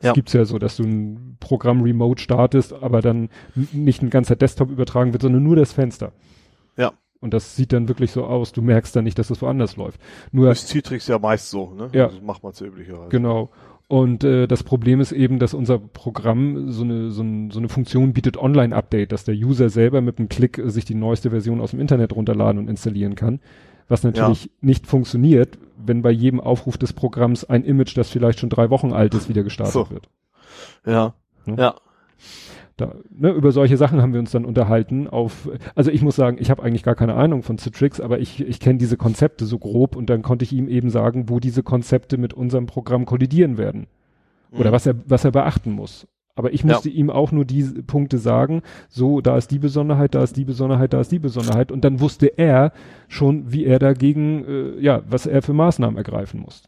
[0.00, 0.12] Es Ja.
[0.12, 3.28] gibt's ja so, dass du ein Programm remote startest, aber dann
[3.72, 6.12] nicht ein ganzer Desktop übertragen wird, sondern nur das Fenster.
[6.76, 6.92] Ja.
[7.26, 8.52] Und das sieht dann wirklich so aus.
[8.52, 10.00] Du merkst dann nicht, dass das woanders läuft.
[10.30, 11.88] Nur, Das ist Citrix ja meist so, ne?
[11.92, 12.06] Ja.
[12.06, 13.08] Also macht man es üblicherweise.
[13.10, 13.50] genau.
[13.88, 17.68] Und äh, das Problem ist eben, dass unser Programm so eine, so, ein, so eine
[17.68, 21.60] Funktion bietet Online-Update, dass der User selber mit einem Klick äh, sich die neueste Version
[21.60, 23.40] aus dem Internet runterladen und installieren kann.
[23.88, 28.50] Was natürlich nicht funktioniert, wenn bei jedem Aufruf des Programms ein Image, das vielleicht schon
[28.50, 29.90] drei Wochen alt ist, wieder gestartet So.
[29.90, 30.08] wird.
[30.84, 31.14] Ja.
[31.44, 31.56] Ne?
[31.58, 31.74] Ja.
[32.78, 35.08] Da, ne, über solche Sachen haben wir uns dann unterhalten.
[35.08, 38.46] Auf, also ich muss sagen, ich habe eigentlich gar keine Ahnung von Citrix, aber ich,
[38.46, 41.62] ich kenne diese Konzepte so grob und dann konnte ich ihm eben sagen, wo diese
[41.62, 43.86] Konzepte mit unserem Programm kollidieren werden
[44.52, 44.74] oder Mhm.
[44.74, 46.06] was er was er beachten muss.
[46.34, 46.66] Aber ich Ja.
[46.74, 50.44] musste ihm auch nur diese Punkte sagen, so, da ist die Besonderheit, da ist die
[50.44, 52.72] Besonderheit, da ist die Besonderheit und dann wusste er
[53.08, 56.64] schon, wie er dagegen, äh, ja, was er für Maßnahmen ergreifen muss.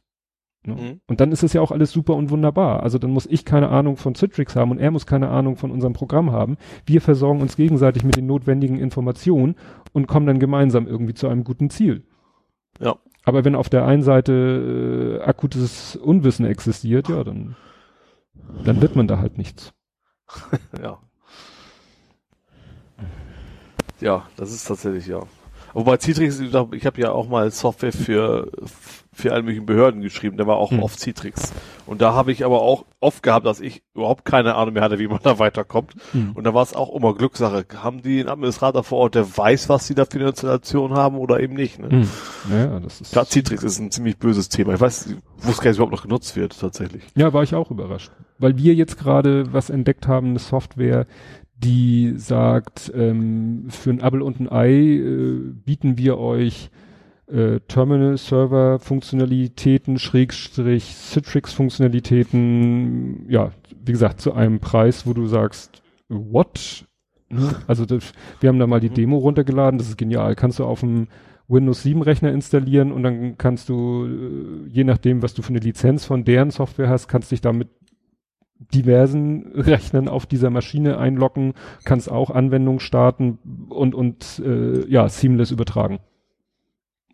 [0.64, 0.74] Ne?
[0.74, 1.00] Mhm.
[1.06, 2.82] Und dann ist es ja auch alles super und wunderbar.
[2.82, 5.70] Also dann muss ich keine Ahnung von Citrix haben und er muss keine Ahnung von
[5.70, 6.56] unserem Programm haben.
[6.86, 9.56] Wir versorgen uns gegenseitig mit den notwendigen Informationen
[9.92, 12.04] und kommen dann gemeinsam irgendwie zu einem guten Ziel.
[12.80, 12.96] Ja.
[13.24, 17.56] Aber wenn auf der einen Seite äh, akutes Unwissen existiert, ja, dann,
[18.64, 19.72] dann wird man da halt nichts.
[20.82, 20.98] Ja.
[24.00, 25.22] Ja, das ist tatsächlich ja.
[25.74, 26.54] Wobei Citrix, ich
[26.86, 28.50] habe ja auch mal Software für
[29.18, 30.36] für alle möglichen Behörden geschrieben.
[30.36, 30.82] Der war auch Hm.
[30.82, 31.52] auf Citrix.
[31.86, 34.98] Und da habe ich aber auch oft gehabt, dass ich überhaupt keine Ahnung mehr hatte,
[34.98, 35.94] wie man da weiterkommt.
[36.12, 36.32] Hm.
[36.34, 37.64] Und da war es auch immer Glückssache.
[37.82, 41.16] Haben die einen Administrator vor Ort, der weiß, was sie da für eine Installation haben
[41.16, 41.78] oder eben nicht.
[41.78, 41.90] Ne?
[41.90, 42.08] Hm.
[42.50, 43.12] Naja, das ist.
[43.12, 44.74] Klar, Citrix ist ein ziemlich böses Thema.
[44.74, 45.16] Ich weiß, ich
[45.46, 47.02] wusste gar nicht, überhaupt noch genutzt wird, tatsächlich.
[47.16, 48.10] Ja, war ich auch überrascht.
[48.38, 51.06] Weil wir jetzt gerade was entdeckt haben, eine Software,
[51.56, 56.70] die sagt, ähm, für ein Apple und ein Ei äh, bieten wir euch
[57.30, 63.50] äh, Terminal-Server-Funktionalitäten, Schrägstrich, Citrix-Funktionalitäten, ja,
[63.84, 66.86] wie gesagt, zu einem Preis, wo du sagst, what?
[67.28, 67.54] Ne?
[67.66, 68.94] Also das, wir haben da mal die Mhm.
[68.94, 70.34] Demo runtergeladen, das ist genial.
[70.34, 71.08] Kannst du auf dem
[71.46, 75.60] Windows 7 Rechner installieren und dann kannst du, äh, je nachdem, was du für eine
[75.60, 77.68] Lizenz von deren Software hast, kannst dich damit
[78.74, 85.50] diversen Rechnern auf dieser Maschine einloggen, kannst auch Anwendungen starten und, und äh, ja, seamless
[85.50, 86.00] übertragen.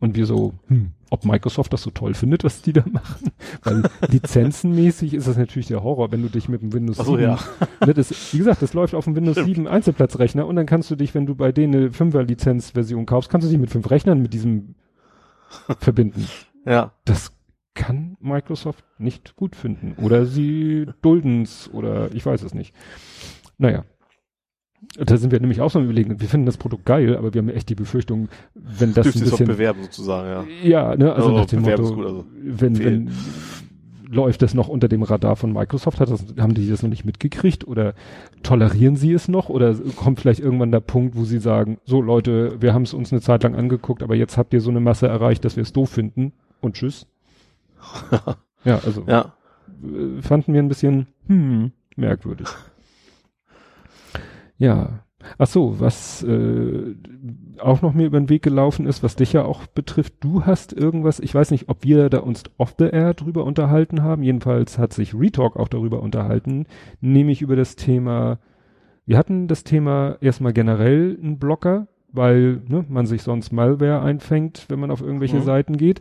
[0.04, 3.30] Und wir so, hm, ob Microsoft das so toll findet, was die da machen.
[3.62, 7.16] Weil lizenzenmäßig ist das natürlich der Horror, wenn du dich mit dem Windows Ach so,
[7.16, 7.38] 7, ja.
[7.86, 9.56] ne, das, wie gesagt, das läuft auf dem Windows Stimmt.
[9.56, 13.30] 7 Einzelplatzrechner und dann kannst du dich, wenn du bei denen eine 5er Lizenzversion kaufst,
[13.30, 14.74] kannst du dich mit fünf Rechnern mit diesem
[15.78, 16.26] verbinden.
[16.66, 16.92] Ja.
[17.04, 17.30] Das
[17.74, 19.96] kann Microsoft nicht gut finden.
[20.02, 22.74] Oder sie dulden's oder ich weiß es nicht.
[23.58, 23.84] Naja.
[24.98, 27.48] Da sind wir nämlich auch so überlegen, wir finden das Produkt geil, aber wir haben
[27.48, 30.44] echt die Befürchtung, wenn das Dürfte ein bisschen, bewerben sozusagen, ja.
[30.62, 33.10] ja, ne, also Oh, nach dem Motto, ist gut, also wenn, wenn
[34.14, 37.04] läuft das noch unter dem Radar von Microsoft, hat das, haben die das noch nicht
[37.04, 37.94] mitgekriegt oder
[38.42, 42.60] tolerieren sie es noch oder kommt vielleicht irgendwann der Punkt, wo sie sagen, so Leute,
[42.60, 45.08] wir haben es uns eine Zeit lang angeguckt, aber jetzt habt ihr so eine Masse
[45.08, 47.06] erreicht, dass wir es doof finden und tschüss.
[48.64, 49.34] ja, also Ja.
[49.82, 52.48] äh, fanden wir ein bisschen hm, merkwürdig.
[54.58, 55.04] Ja.
[55.38, 56.94] Ach so, was äh,
[57.58, 60.74] auch noch mir über den Weg gelaufen ist, was dich ja auch betrifft, du hast
[60.74, 64.78] irgendwas, ich weiß nicht, ob wir da uns off the air drüber unterhalten haben, jedenfalls
[64.78, 66.66] hat sich Retalk auch darüber unterhalten,
[67.00, 68.38] nämlich über das Thema,
[69.06, 74.64] wir hatten das Thema erstmal generell einen Blocker, weil ne, man sich sonst Malware einfängt,
[74.68, 75.42] wenn man auf irgendwelche Mhm.
[75.42, 76.00] Seiten geht.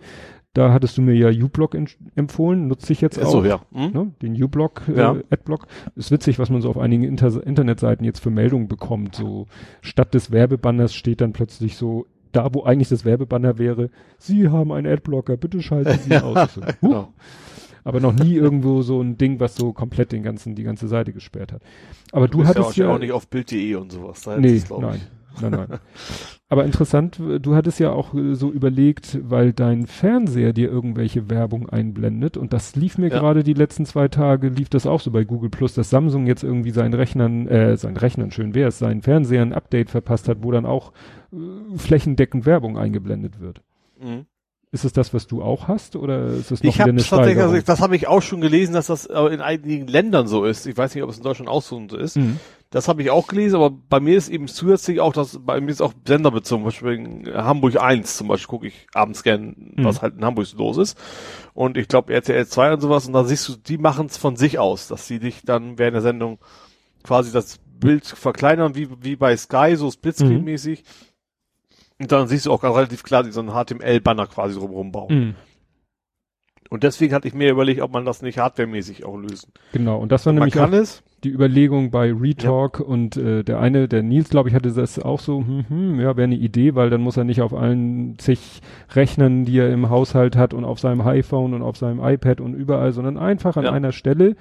[0.56, 1.76] Da hattest du mir ja uBlock
[2.16, 3.32] empfohlen, nutze ich jetzt auch.
[3.32, 3.62] so, ja.
[3.74, 3.92] Hm?
[3.92, 5.16] Ne, den uBlock, Ja.
[5.16, 5.66] äh, Adblock.
[5.96, 9.16] Ist witzig, was man so auf einigen Inter Internetseiten jetzt für Meldungen bekommt.
[9.16, 9.48] So
[9.82, 14.72] statt des Werbebanners steht dann plötzlich so, da wo eigentlich das Werbebanner wäre, Sie haben
[14.72, 16.54] einen Adblocker, bitte schalten Sie ihn aus.
[16.54, 16.68] So, huch.
[16.82, 17.14] Genau.
[17.84, 21.12] Aber noch nie irgendwo so ein Ding, was so komplett den ganzen, die ganze Seite
[21.14, 21.62] gesperrt hat.
[22.12, 24.22] Aber du, bist hattest ja ja, auch nicht auf Bild.de und sowas.
[24.22, 25.02] Da nee, nein, ich.
[25.42, 25.80] Nein, nein.
[26.50, 31.68] Aber interessant, du hattest ja auch äh, so überlegt, weil dein Fernseher dir irgendwelche Werbung
[31.70, 33.20] einblendet und das lief mir Ja.
[33.20, 36.44] gerade die letzten zwei Tage, lief das auch so bei Google Plus, dass Samsung jetzt
[36.44, 40.52] irgendwie seinen Rechnern, äh, seinen Rechnern, schön wär's, seinen Fernseher ein Update verpasst hat, wo
[40.52, 40.92] dann auch
[41.32, 43.62] äh, flächendeckend Werbung eingeblendet wird.
[44.00, 44.26] Mhm.
[44.72, 47.04] Ist es das, was du auch hast oder ist es noch Ich wieder habe eine
[47.04, 50.46] tatsächlich, also das habe ich auch schon gelesen, dass das äh, in einigen Ländern so
[50.46, 50.66] ist.
[50.66, 52.18] Ich weiß nicht, ob es in Deutschland auch so ist.
[52.18, 52.40] Mhm.
[52.74, 55.70] Das habe ich auch gelesen, aber bei mir ist eben zusätzlich auch, dass bei mir
[55.70, 56.64] ist auch senderbezogen.
[56.64, 60.78] Zum Beispiel Hamburg 1 zum Beispiel gucke ich abends gern, was halt in Hamburg los
[60.78, 60.98] ist.
[61.54, 63.06] Und ich glaube RTL 2 und sowas.
[63.06, 65.94] Und da siehst du, die machen es von sich aus, dass sie dich dann während
[65.94, 66.40] der Sendung
[67.04, 70.84] quasi das Bild verkleinern, wie, wie bei Sky, so Splitscreen-mäßig.
[72.00, 75.14] Und dann siehst du auch relativ klar, die so einen HTML-Banner quasi drumherum bauen.
[75.14, 75.36] Mhm.
[76.72, 79.52] Und deswegen hatte ich mir überlegt, ob man das nicht hardwaremäßig auch lösen.
[79.74, 81.04] Genau, und das war Man nämlich kann auch es.
[81.24, 85.20] Die Überlegung bei Retalk und äh, der eine, der Nils, glaube ich, hatte das auch
[85.20, 88.62] so, hm, hm, ja, wäre eine Idee, weil dann muss er nicht auf allen zig
[88.96, 92.54] Rechnern, die er im Haushalt hat und auf seinem iPhone und auf seinem iPad und
[92.54, 93.72] überall, sondern einfach an Ja.
[93.72, 94.36] einer Stelle.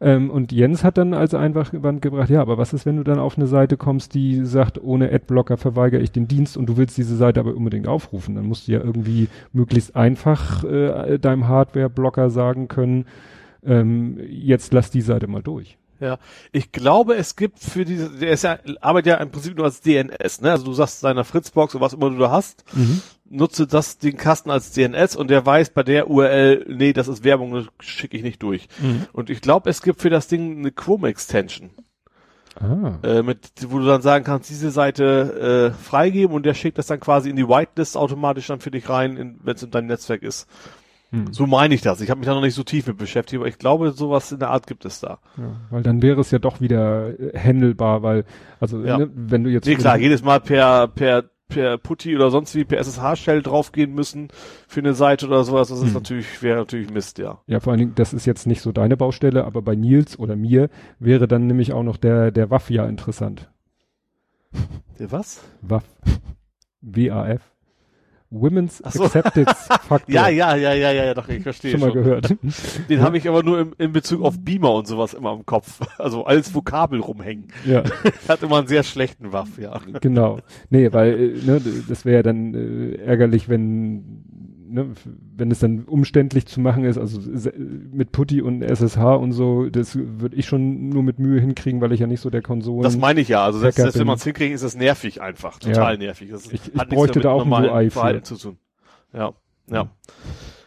[0.00, 3.20] Ähm, und Jens hat dann als Einwand gebracht, ja, aber was ist, wenn du dann
[3.20, 6.98] auf eine Seite kommst, die sagt, ohne Adblocker verweigere ich den Dienst und du willst
[6.98, 12.28] diese Seite aber unbedingt aufrufen, dann musst du ja irgendwie möglichst einfach äh, deinem Hardware-Blocker
[12.30, 13.04] sagen können,
[13.64, 15.78] ähm, jetzt lass die Seite mal durch.
[16.00, 16.18] Ja,
[16.52, 19.80] ich glaube, es gibt für diese, der ist ja, arbeitet ja im Prinzip nur als
[19.80, 20.50] DNS, ne?
[20.50, 22.64] Also du sagst deiner Fritzbox oder was immer du da hast,
[23.28, 27.22] nutze das, den Kasten als DNS und der weiß bei der URL, nee, das ist
[27.24, 28.68] Werbung, das schicke ich nicht durch.
[29.12, 31.70] Und ich glaube, es gibt für das Ding eine Chrome-Extension,
[32.60, 32.98] Ah.
[33.02, 36.86] äh, mit, wo du dann sagen kannst, diese Seite äh, freigeben und der schickt das
[36.86, 40.22] dann quasi in die Whitelist automatisch dann für dich rein, wenn es in deinem Netzwerk
[40.22, 40.46] ist.
[41.14, 41.32] Hm.
[41.32, 42.00] So meine ich das.
[42.00, 44.38] Ich habe mich da noch nicht so tief mit beschäftigt, aber ich glaube, sowas in
[44.40, 45.18] der Art gibt es da.
[45.36, 48.24] Ja, weil dann wäre es ja doch wieder äh, handelbar, weil,
[48.60, 48.98] also Ja.
[48.98, 52.64] ne, wenn du jetzt Nee, klar, jedes Mal per, per, per Putty oder sonst wie
[52.64, 54.28] per SSH-Shell draufgehen müssen
[54.66, 55.92] für eine Seite oder sowas, das ist Hm.
[55.94, 57.38] natürlich, wäre natürlich Mist, ja.
[57.46, 60.34] ja vor allen Dingen, das ist jetzt nicht so deine Baustelle, aber bei Nils oder
[60.36, 60.68] mir
[60.98, 63.50] wäre dann nämlich auch noch der der WAF ja interessant.
[64.98, 65.42] Der was?
[65.62, 65.84] WAF,
[66.80, 67.40] WAF,
[68.34, 69.04] Women's so.
[69.04, 69.54] Acceptance
[69.88, 70.12] Factor.
[70.12, 72.34] Ja, ja, ja, ja, ja, doch, ich verstehe Schon mal gehört.
[72.88, 75.80] Den habe ich aber nur im, in Bezug auf Beamer und sowas immer im Kopf.
[75.98, 77.48] Also als Vokabel rumhängen.
[77.64, 77.82] ja,
[78.28, 79.80] Hat immer einen sehr schlechten Waff, ja.
[80.00, 80.40] genau.
[80.68, 84.24] Nee, weil, äh, ne, das wäre ja dann äh, ärgerlich, wenn,
[84.66, 84.86] ne,
[85.36, 87.20] wenn es dann umständlich zu machen ist, also
[87.92, 91.92] mit Putty und SSH und so, das würde ich schon nur mit Mühe hinkriegen, weil
[91.92, 92.82] ich ja nicht so der Konsolen.
[92.82, 93.44] Das meine ich ja.
[93.44, 95.58] Also selbst, selbst wenn man es hinkriegt, ist das nervig einfach.
[95.58, 95.98] Total Ja.
[95.98, 96.30] nervig.
[96.30, 98.22] Das Ich- ich bräuchte da auch ein UI für.
[98.22, 98.58] Zu tun.
[99.12, 99.32] Ja,
[99.70, 99.88] ja.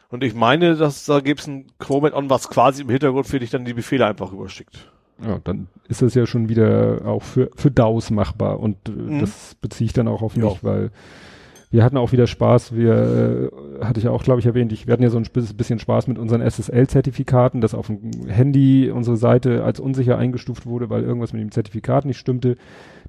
[0.09, 3.65] Und ich meine, dass da gibt's ein Chrome-on, was quasi im Hintergrund für dich dann
[3.65, 4.91] die Befehle einfach rüberschickt.
[5.25, 9.19] Ja, dann ist das ja schon wieder auch für, für DAOs machbar und äh, Mhm.
[9.19, 10.45] das beziehe ich dann auch auf Ja.
[10.45, 10.91] mich, weil
[11.69, 12.75] wir hatten auch wieder Spaß.
[12.75, 15.79] Wir, äh, hatte ich auch, glaube ich, erwähnt, ich, wir hatten ja so ein bisschen
[15.79, 21.03] Spaß mit unseren SSL-Zertifikaten, dass auf dem Handy unsere Seite als unsicher eingestuft wurde, weil
[21.03, 22.55] irgendwas mit dem Zertifikat nicht stimmte.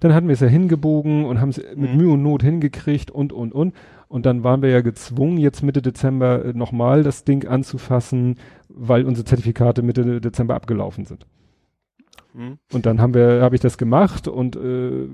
[0.01, 1.97] Dann hatten wir es ja hingebogen und haben es mit Mhm.
[1.97, 3.75] Mühe und Not hingekriegt und, und, und.
[4.09, 8.37] Und dann waren wir ja gezwungen, jetzt Mitte Dezember äh, nochmal das Ding anzufassen,
[8.69, 11.27] weil unsere Zertifikate Mitte Dezember abgelaufen sind.
[12.35, 12.59] Hm?
[12.73, 15.09] Und dann haben wir, habe ich das gemacht und äh,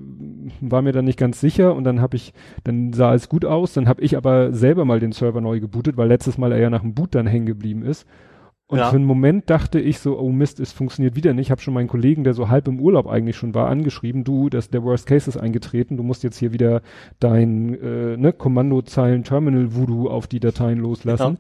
[0.60, 2.32] war mir dann nicht ganz sicher und dann habe ich,
[2.64, 5.96] dann sah es gut aus, dann habe ich aber selber mal den Server neu gebootet,
[5.96, 8.06] weil letztes Mal er ja nach dem Boot dann hängen geblieben ist.
[8.66, 8.88] Und Ja.
[8.88, 11.48] für einen Moment dachte ich so, oh Mist, es funktioniert wieder nicht.
[11.48, 14.48] Ich habe schon meinen Kollegen, der so halb im Urlaub eigentlich schon war, angeschrieben, du,
[14.48, 16.80] das, der Worst Case ist eingetreten, du musst jetzt hier wieder
[17.20, 21.38] dein äh, ne, Kommandozeilen Terminal Voodoo auf die Dateien loslassen.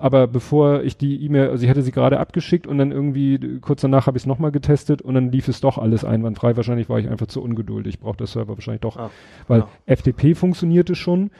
[0.00, 3.82] Aber bevor ich die E-Mail, also ich hatte sie gerade abgeschickt und dann irgendwie kurz
[3.82, 6.56] danach habe ich es nochmal getestet und dann lief es doch alles einwandfrei.
[6.56, 7.96] Wahrscheinlich war ich einfach zu ungeduldig.
[7.96, 8.96] Ich brauche der Server wahrscheinlich doch.
[8.96, 9.10] Ah,
[9.46, 9.94] weil ja.
[9.94, 11.30] FTP funktionierte schon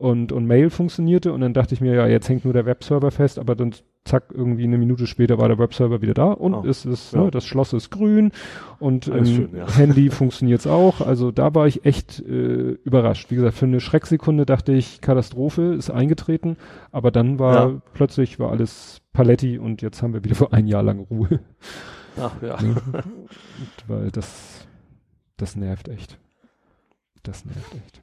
[0.00, 3.10] und, und Mail funktionierte und dann dachte ich mir, ja, jetzt hängt nur der Webserver
[3.10, 3.74] fest, aber dann
[4.06, 7.22] zack, irgendwie eine Minute später war der Webserver wieder da und Ah, es ist, ja.
[7.24, 8.32] ne, das Schloss ist grün
[8.78, 9.70] und ähm, schön, ja.
[9.76, 11.02] Handy funktioniert's auch.
[11.02, 13.30] Also da war ich echt äh, überrascht.
[13.30, 16.56] Wie gesagt, für eine Schrecksekunde dachte ich, Katastrophe ist eingetreten,
[16.92, 17.82] aber dann war Ja.
[17.92, 21.40] plötzlich war alles Paletti und jetzt haben wir wieder für ein Jahr lang Ruhe.
[22.18, 22.60] Ach ja.
[22.62, 22.76] Ne?
[23.86, 24.66] Weil das,
[25.36, 26.18] das nervt echt.
[27.22, 27.99] Das nervt echt.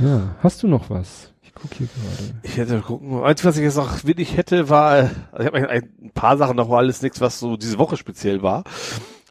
[0.00, 1.32] Ja, hast du noch was?
[1.42, 2.40] Ich gucke hier gerade.
[2.42, 3.22] Ich hätte gucken.
[3.22, 6.70] Eins, was ich jetzt noch wirklich hätte, war, also ich habe ein, paar Sachen noch,
[6.70, 8.64] war alles nichts, was so diese Woche speziell war.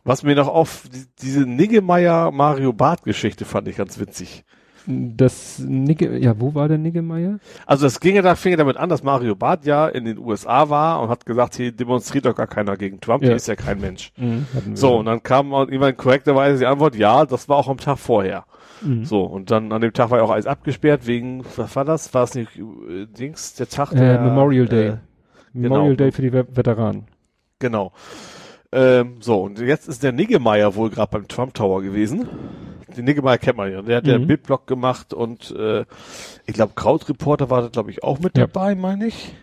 [0.03, 4.43] Was mir noch auf die, diese Niggemeier Mario Bart Geschichte fand ich ganz witzig.
[4.87, 7.39] Das Nigge, ja, wo war der Niggemeier?
[7.67, 11.01] Also das ginge da, fing damit an, dass Mario Barth ja in den USA war
[11.01, 13.29] und hat gesagt, hier demonstriert doch gar keiner gegen Trump, Ja.
[13.29, 14.11] hier ist ja kein Mensch.
[14.15, 14.95] Wir So, ja.
[14.95, 18.45] und dann kam irgendwann korrekterweise die Antwort, ja, das war auch am Tag vorher.
[18.81, 19.05] Mhm.
[19.05, 22.13] So, und dann an dem Tag war ja auch alles abgesperrt wegen, was war das?
[22.13, 24.87] War es nicht äh, Dings, der Tag Äh, der Memorial Day.
[24.89, 24.97] Äh,
[25.53, 25.95] Memorial genau.
[25.97, 27.05] Day für die Ve- Veteranen.
[27.59, 27.91] genau.
[28.71, 32.27] Ähm, so, und jetzt ist der Niggemeier wohl gerade beim Trump Tower gewesen.
[32.95, 33.81] Den Niggemeier kennt man ja.
[33.81, 34.19] Der hat ja Mhm.
[34.19, 35.85] einen Bildblock gemacht und äh,
[36.45, 38.45] ich glaube, Krautreporter war da, glaube ich, auch mit Ja.
[38.45, 39.33] dabei, meine ich.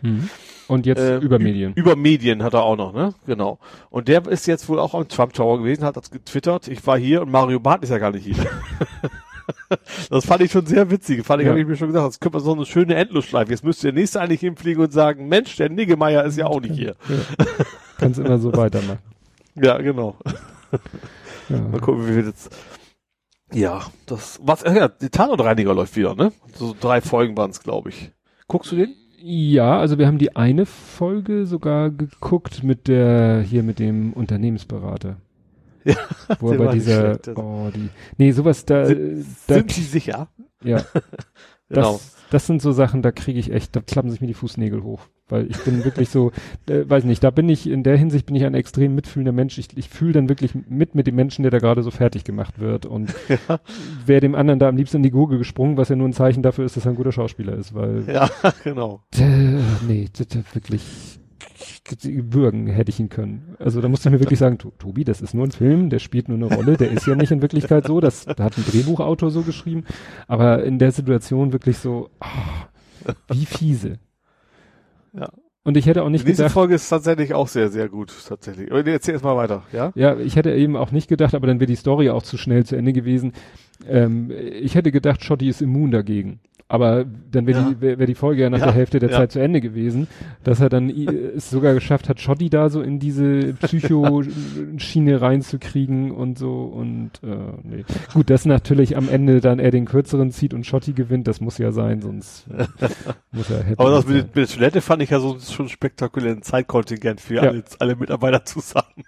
[0.68, 1.72] Und jetzt Äh, über Medien.
[1.74, 3.14] Über Medien hat er auch noch, ne?
[3.26, 3.58] Genau.
[3.90, 6.68] Und der ist jetzt wohl auch am Trump Tower gewesen, hat das getwittert.
[6.68, 8.36] Ich war hier und Mario Barth ist ja gar nicht hier.
[10.10, 11.24] das fand ich schon sehr witzig.
[11.24, 11.50] Fand ich, Ja.
[11.52, 13.50] habe ich mir schon gesagt, das könnte man so eine schöne Endlosschleife.
[13.50, 16.74] Jetzt müsste der nächste eigentlich hinfliegen und sagen, Mensch, der Niggemeier ist ja auch nicht
[16.74, 16.94] hier.
[17.98, 18.98] Kannst immer so weitermachen.
[19.58, 20.16] Ja, genau.
[21.48, 21.60] Ja.
[21.60, 22.50] Mal gucken, wie wir jetzt.
[23.52, 26.32] Ja, das, was, ja, die Tatortreiniger läuft wieder, ne?
[26.54, 28.10] So drei Folgen waren es, glaube ich.
[28.48, 28.94] Guckst du den?
[29.18, 35.16] Ja, also wir haben die eine Folge sogar geguckt mit der, hier mit dem Unternehmensberater.
[35.86, 35.94] Ja,
[36.40, 40.28] Wo er bei dieser, oh, die, nee, sowas da, Sind, da sind Sie sicher?
[40.64, 40.82] ja,
[41.68, 41.92] Genau.
[41.94, 44.82] das, das sind so Sachen, da kriege ich echt, da klappen sich mir die Fußnägel
[44.84, 45.00] hoch.
[45.28, 46.30] Weil ich bin wirklich so,
[46.68, 49.58] äh, weiß nicht, da bin ich, in der Hinsicht bin ich ein extrem mitfühlender Mensch.
[49.58, 52.60] Ich, ich fühle dann wirklich mit mit dem Menschen, der da gerade so fertig gemacht
[52.60, 52.86] wird.
[52.86, 53.12] Und
[54.06, 56.42] wäre dem anderen da am liebsten in die Gurgel gesprungen, was ja nur ein Zeichen
[56.44, 58.30] dafür ist, dass er ein guter Schauspieler ist, weil Ja,
[58.62, 59.02] genau.
[59.18, 59.58] äh,
[59.88, 61.18] nee, das, das wirklich
[62.32, 63.56] würgen hätte ich ihn können.
[63.58, 65.98] Also da musste ich mir wirklich sagen, "To- Tobi, das ist nur ein Film, der
[65.98, 68.64] spielt nur eine Rolle, der ist ja nicht in Wirklichkeit so, das da hat ein
[68.64, 69.84] Drehbuchautor so geschrieben,
[70.26, 72.66] aber in der Situation wirklich so, ah,
[73.28, 73.98] wie fiese.
[75.12, 75.30] Ja.
[75.64, 78.70] Und ich hätte auch nicht Diese gedacht, Folge ist tatsächlich auch sehr, sehr gut, tatsächlich.
[78.70, 79.90] Aber erzähl erst mal weiter, ja?
[79.96, 82.64] ja, ich hätte eben auch nicht gedacht, aber dann wäre die Story auch zu schnell
[82.64, 83.32] zu Ende gewesen.
[83.88, 86.38] Ähm, ich hätte gedacht, Schotti ist immun dagegen.
[86.68, 87.68] Aber dann wäre Ja.
[87.70, 89.18] die, wär, wär die Folge ja nach Ja, der Hälfte der ja.
[89.18, 90.08] Zeit zu Ende gewesen,
[90.42, 90.90] dass er dann
[91.36, 97.36] es sogar geschafft hat, Schotti da so in diese Psycho-Schiene reinzukriegen und so und äh,
[97.62, 97.84] nee.
[98.12, 101.58] Gut, dass natürlich am Ende dann er den kürzeren zieht und Schotti gewinnt, das muss
[101.58, 102.46] ja sein, sonst
[103.32, 106.42] muss er happy Aber das mit, mit der Toilette fand ich ja so schon spektakulären
[106.42, 108.86] Zeitkontingent für alle, alle Mitarbeiter zusammen.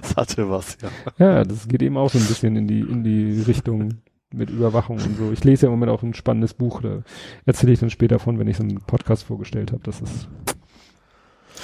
[0.00, 0.88] Das hatte was, ja.
[1.18, 3.98] Ja, das geht eben auch so ein bisschen in die, in die Richtung
[4.36, 5.32] mit Überwachung und so.
[5.32, 7.02] Ich lese ja im Moment auch ein spannendes Buch, da
[7.44, 9.82] erzähle ich dann später von, wenn ich so einen Podcast vorgestellt habe.
[9.84, 10.28] Das ist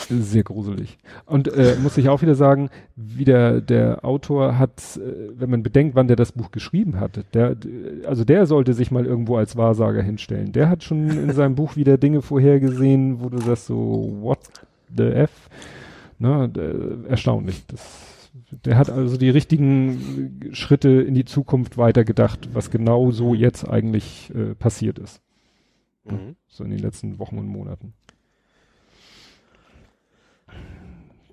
[0.09, 0.99] sehr gruselig.
[1.26, 5.62] Und äh, muss ich auch wieder sagen, wie der, der Autor hat, äh, wenn man
[5.62, 7.57] bedenkt, wann der das Buch geschrieben hat, der,
[8.07, 10.52] also der sollte sich mal irgendwo als Wahrsager hinstellen.
[10.52, 14.41] Der hat schon in seinem Buch wieder Dinge vorhergesehen, wo du sagst so, what
[14.97, 15.31] the F?
[16.18, 17.65] Na, äh, erstaunlich.
[17.67, 18.11] Das,
[18.65, 24.33] der hat also die richtigen Schritte in die Zukunft weitergedacht, was genau so jetzt eigentlich
[24.35, 25.20] äh, passiert ist.
[26.05, 26.36] Mhm.
[26.49, 27.93] So in den letzten Wochen und Monaten.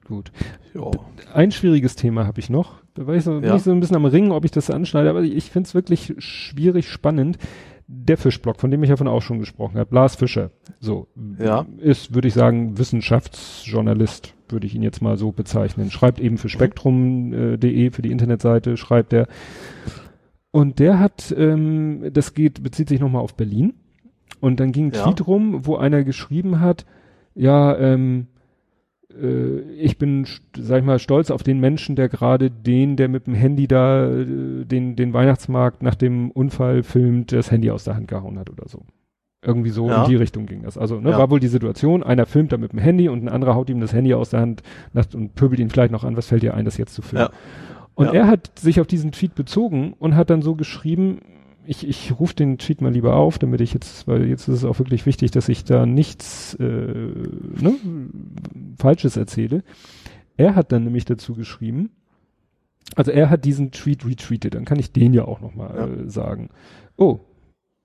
[0.05, 0.31] Gut.
[0.73, 0.89] Ja.
[1.33, 2.81] Ein schwieriges Thema habe ich noch.
[2.95, 3.55] Da war ich so, bin Ja.
[3.55, 6.15] ich so ein bisschen am Ringen, ob ich das anschneide, aber ich finde es wirklich
[6.17, 7.37] schwierig spannend.
[7.91, 11.07] Der Fischblock, von dem ich ja von auch schon gesprochen habe, Lars Fischer, so,
[11.39, 11.65] Ja.
[11.79, 15.89] ist, würde ich sagen, Wissenschaftsjournalist, würde ich ihn jetzt mal so bezeichnen.
[15.89, 19.27] Schreibt eben für spektrum.de, für die Internetseite, schreibt er.
[20.51, 23.73] Und der hat, ähm, das geht, bezieht sich nochmal auf Berlin.
[24.39, 25.03] Und dann ging ein Ja.
[25.05, 26.85] Tweet rum, wo einer geschrieben hat,
[27.33, 28.38] ja, ähm, äh,
[29.77, 33.33] ich bin, sag ich mal, stolz auf den Menschen, der gerade den, der mit dem
[33.33, 38.07] Handy da äh, den, den Weihnachtsmarkt nach dem Unfall filmt, das Handy aus der Hand
[38.07, 38.83] gehauen hat oder so.
[39.43, 40.03] Irgendwie so Ja.
[40.03, 40.77] in die Richtung ging das.
[40.77, 41.17] Also, ne, Ja.
[41.17, 43.79] war wohl die Situation, einer filmt da mit dem Handy und ein anderer haut ihm
[43.79, 44.61] das Handy aus der Hand
[45.15, 47.29] und pöbelt ihn vielleicht noch an, was fällt dir ein, das jetzt zu filmen.
[47.31, 47.37] Ja.
[47.95, 51.19] Und er hat sich auf diesen Tweet bezogen und hat dann so geschrieben,
[51.69, 54.65] ich, ich rufe den Tweet mal lieber auf, damit ich jetzt, weil jetzt ist es
[54.65, 57.75] auch wirklich wichtig, dass ich da nichts äh, ne,
[58.79, 59.63] Falsches erzähle.
[60.35, 61.91] Er hat dann nämlich dazu geschrieben,
[62.95, 65.85] also er hat diesen Tweet retweetet, dann kann ich den ja auch nochmal Ja.
[65.87, 66.49] äh, sagen.
[66.97, 67.19] Oh,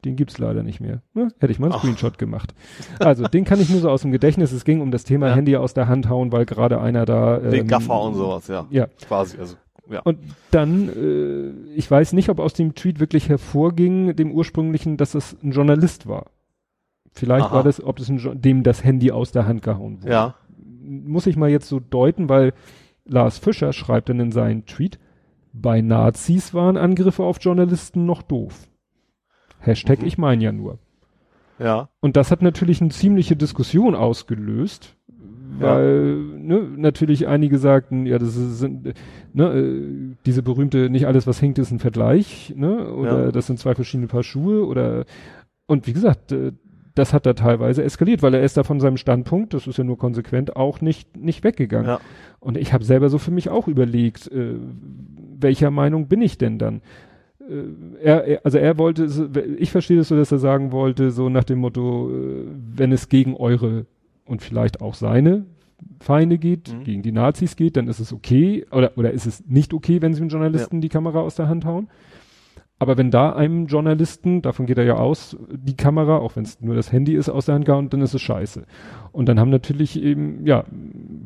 [0.04, 1.02] den gibt's leider nicht mehr.
[1.12, 1.28] Ne?
[1.38, 1.80] Hätte ich mal einen Ach.
[1.80, 2.54] Screenshot gemacht.
[3.00, 4.52] Also, den kann ich nur so aus dem Gedächtnis.
[4.52, 5.34] Es ging um das Thema Ja.
[5.34, 7.38] Handy aus der Hand hauen, weil gerade einer da.
[7.38, 8.66] Den ähm, Gaffer und sowas, ja.
[8.70, 8.86] Ja.
[9.06, 9.56] Quasi, also,
[9.90, 10.00] ja.
[10.00, 10.18] Und
[10.50, 15.36] dann, äh, ich weiß nicht, ob aus dem Tweet wirklich hervorging, dem ursprünglichen, dass es
[15.42, 16.26] ein Journalist war.
[17.12, 17.56] Vielleicht Aha.
[17.56, 20.12] war das, ob es ein, dem das Handy aus der Hand gehauen wurde.
[20.12, 20.34] Ja.
[20.58, 22.52] Muss ich mal jetzt so deuten, weil
[23.04, 24.98] Lars Fischer schreibt dann in seinen Tweet,
[25.52, 28.68] bei Nazis waren Angriffe auf Journalisten noch doof.
[29.60, 30.06] Hashtag Mhm.
[30.06, 30.78] ich mein ja nur.
[31.58, 31.88] Ja.
[32.00, 34.96] Und das hat natürlich eine ziemliche Diskussion ausgelöst,
[35.60, 35.76] Ja.
[35.76, 38.94] weil ne, natürlich einige sagten, ja, das sind,
[39.32, 43.32] ne, äh, diese berühmte, nicht alles, was hinkt, ist ein Vergleich, ne, oder Ja.
[43.32, 45.04] das sind zwei verschiedene Paar Schuhe, oder,
[45.66, 46.52] und wie gesagt, äh,
[46.94, 49.84] das hat da teilweise eskaliert, weil er ist da von seinem Standpunkt, das ist ja
[49.84, 51.88] nur konsequent, auch nicht, nicht weggegangen.
[51.88, 52.00] Ja.
[52.38, 54.54] Und ich habe selber so für mich auch überlegt, äh,
[55.38, 56.82] welcher Meinung bin ich denn dann?
[57.40, 59.08] Äh, er, also er wollte,
[59.58, 62.10] ich verstehe das so, dass er sagen wollte, so nach dem Motto,
[62.76, 63.86] wenn es gegen eure
[64.26, 65.46] und vielleicht auch seine
[66.00, 66.84] Feinde geht, Mhm.
[66.84, 70.14] gegen die Nazis geht, dann ist es okay, oder, oder ist es nicht okay, wenn
[70.14, 71.88] sie einem Journalisten die Kamera aus der Hand hauen.
[72.78, 76.60] Aber wenn da einem Journalisten, davon geht er ja aus, die Kamera, auch wenn es
[76.60, 78.64] nur das Handy ist, aus der Hand gehauen, dann ist es scheiße.
[79.12, 80.64] Und dann haben natürlich eben, ja,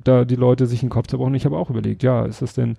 [0.05, 1.35] da die Leute sich den Kopf zerbrochen.
[1.35, 2.77] Ich habe auch überlegt, ja, ist das denn,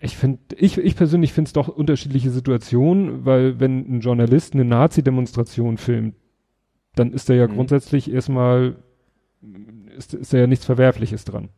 [0.00, 4.64] ich finde, ich, ich persönlich finde es doch unterschiedliche Situationen, weil wenn ein Journalist eine
[4.64, 6.14] Nazi-Demonstration filmt,
[6.94, 7.52] dann ist da ja Mhm.
[7.54, 8.76] grundsätzlich erstmal,
[9.96, 11.48] ist, ist da ja nichts Verwerfliches dran.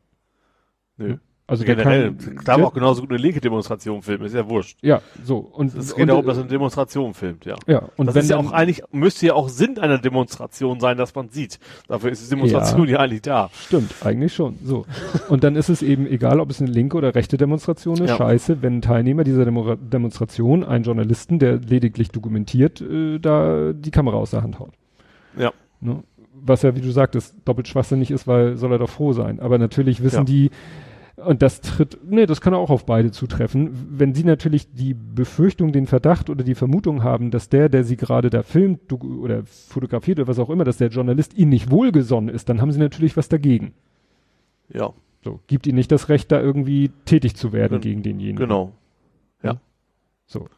[0.97, 1.17] Nö.
[1.49, 2.15] Also der Generell.
[2.15, 4.78] kann- Da aber auch genauso gut eine linke Demonstration filmen, ist ja wurscht.
[4.81, 5.39] Ja, so.
[5.39, 7.57] Und Es und, geht darum, dass eine Demonstration filmt, ja.
[7.67, 10.97] ja, und das wenn ist ja auch eigentlich, müsste ja auch Sinn einer Demonstration sein,
[10.97, 11.59] dass man sieht.
[11.89, 13.51] Dafür ist die Demonstration ja, eigentlich da.
[13.67, 14.57] Stimmt, eigentlich schon.
[14.65, 14.86] So.
[15.28, 18.11] Und dann ist es eben egal, ob es eine linke oder rechte Demonstration ist.
[18.11, 18.17] Ja.
[18.17, 23.91] Scheiße, wenn ein Teilnehmer dieser Demo Demonstration, ein Journalisten, der lediglich dokumentiert, äh, da die
[23.91, 24.73] Kamera aus der Hand haut.
[25.36, 25.52] Ja.
[25.81, 26.02] Ne?
[26.45, 29.39] Was ja, wie du sagtest, doppelt schwachsinnig ist, weil soll er doch froh sein.
[29.41, 30.25] Aber natürlich wissen Ja.
[30.25, 30.51] die,
[31.17, 33.71] und das tritt, nee, das kann auch auf beide zutreffen.
[33.91, 37.97] Wenn sie natürlich die Befürchtung, den Verdacht oder die Vermutung haben, dass der, der sie
[37.97, 41.71] gerade da filmt doku- oder fotografiert oder was auch immer, dass der Journalist ihnen nicht
[41.71, 43.73] wohlgesonnen ist, dann haben sie natürlich was dagegen.
[44.73, 44.91] Ja,
[45.23, 48.37] So, gibt ihnen nicht das Recht, da irgendwie tätig zu werden Gen- gegen denjenigen.
[48.37, 48.73] genau.
[50.27, 50.49] So.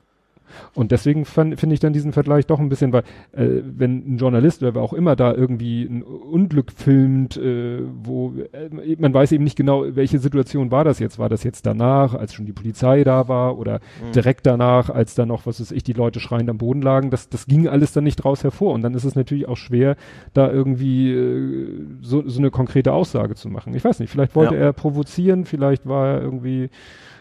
[0.75, 4.63] Und deswegen finde ich dann diesen Vergleich doch ein bisschen, weil äh, wenn ein Journalist
[4.63, 9.45] oder wer auch immer da irgendwie ein Unglück filmt, äh, wo äh, man weiß eben
[9.45, 11.19] nicht genau, welche Situation war das jetzt.
[11.19, 14.13] War das jetzt danach, als schon die Polizei da war oder Mhm.
[14.13, 17.11] direkt danach, als dann noch, was weiß ich, die Leute schreiend am Boden lagen.
[17.11, 18.73] Das, das ging alles dann nicht draus hervor.
[18.75, 19.97] Und dann ist es natürlich auch schwer,
[20.33, 23.75] da irgendwie äh, so, so eine konkrete Aussage zu machen.
[23.75, 24.61] Ich weiß nicht, vielleicht wollte Ja.
[24.61, 26.71] er provozieren, vielleicht war er irgendwie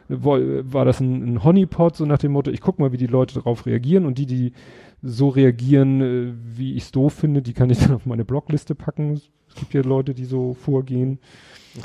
[0.09, 3.35] war das ein, ein Honeypot, so nach dem Motto, ich guck mal, wie die Leute
[3.35, 4.53] darauf reagieren und die, die
[5.01, 8.75] so reagieren, äh, wie ich es doof finde, die kann ich dann auf meine Blogliste
[8.75, 9.13] packen.
[9.13, 11.19] Es gibt ja Leute, die so vorgehen.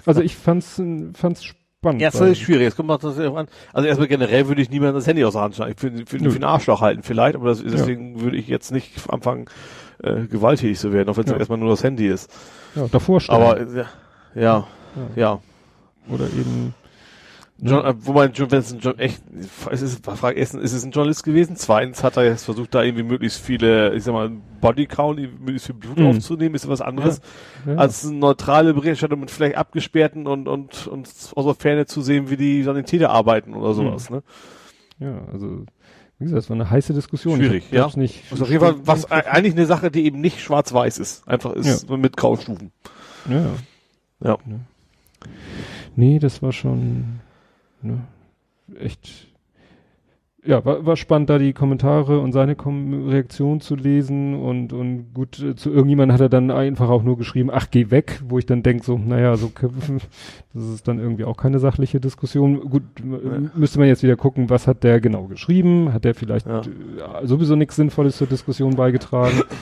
[0.06, 0.80] Also ich fand's,
[1.14, 2.00] fand's spannend.
[2.02, 2.62] Ja, das ist schwierig.
[2.62, 3.46] Jetzt kommt man das an.
[3.72, 5.72] Also erstmal generell würde ich niemandem das Handy aus der Hand schlagen.
[5.72, 9.10] Ich finde, für, für einen Arschloch halten vielleicht, aber das, deswegen würde ich jetzt nicht
[9.10, 9.46] anfangen,
[10.02, 11.36] äh, gewalttätig zu werden, auch wenn es Ja.
[11.36, 12.30] erstmal nur das Handy ist.
[12.74, 13.34] ja, davor stehen.
[13.34, 13.86] Aber ja,
[14.34, 14.66] ja,
[15.16, 15.40] ja.
[16.08, 16.74] oder eben
[17.60, 19.20] John, äh, wobei John Benson John echt,
[19.70, 21.56] es ist, frage erstens, ist es ein Journalist gewesen?
[21.56, 24.30] Zweitens hat er jetzt versucht, da irgendwie möglichst viele, ich sag mal,
[24.60, 26.06] Bodycount, möglichst viel Blut Mhm.
[26.06, 27.20] aufzunehmen, ist was anderes,
[27.66, 27.74] ja.
[27.74, 32.30] als eine neutrale Berichterstattung mit vielleicht abgesperrten und, und, und aus der Ferne zu sehen,
[32.30, 34.22] wie die Sanitäter arbeiten oder sowas, ne?
[35.00, 35.64] ja, also
[36.20, 37.38] wie gesagt, es war eine heiße Diskussion.
[37.38, 37.88] Schwierig, Ich ja.
[37.96, 41.26] Nicht ist auf jeden Fall was, eigentlich eine Sache, die eben nicht schwarz-weiß ist.
[41.28, 42.72] Einfach ist mit Graustufen.
[43.28, 43.46] Ja.
[44.24, 44.36] Ja.
[45.94, 47.20] Nee, das war schon
[47.82, 48.00] ne,
[48.78, 49.26] echt.
[50.44, 55.12] Ja, war, war spannend, da die Kommentare und seine Kom Reaktion zu lesen und, und
[55.12, 58.38] gut, äh, zu irgendjemand hat er dann einfach auch nur geschrieben, ach, geh weg, wo
[58.38, 59.50] ich dann denk so, naja, so,
[60.54, 62.60] das ist dann irgendwie auch keine sachliche Diskussion.
[62.70, 65.92] Gut, m- müsste man jetzt wieder gucken, was hat der genau geschrieben?
[65.92, 66.60] Hat der vielleicht Ja.
[66.60, 69.42] äh, sowieso nichts Sinnvolles zur Diskussion beigetragen?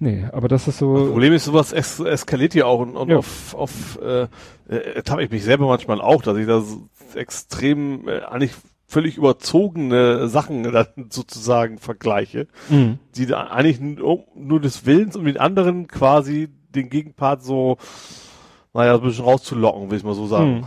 [0.00, 0.92] nee, aber das ist so.
[0.94, 3.18] Problem ist, sowas es eskaliert ja auch und, und Ja.
[3.18, 4.22] auf, auf äh,
[4.68, 8.52] äh, ertappe ich mich selber manchmal auch, dass ich da so extrem äh, eigentlich
[8.86, 12.98] völlig überzogene Sachen dann sozusagen vergleiche, Mhm.
[13.16, 17.76] die da eigentlich nur, nur des Willens, um den anderen quasi den Gegenpart so,
[18.74, 20.54] naja, ein bisschen rauszulocken, will ich mal so sagen.
[20.60, 20.66] Mhm.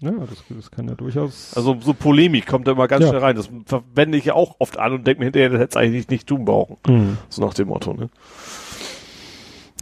[0.00, 1.54] Ja, das, das kann ja durchaus.
[1.56, 3.08] Also so Polemik kommt da immer ganz Ja.
[3.08, 3.34] schnell rein.
[3.36, 6.08] Das verwende ich ja auch oft an und denke mir hinterher, das hätte es eigentlich
[6.08, 6.76] nicht tun brauchen.
[6.86, 7.18] Mhm.
[7.28, 8.08] So nach dem Motto, ne?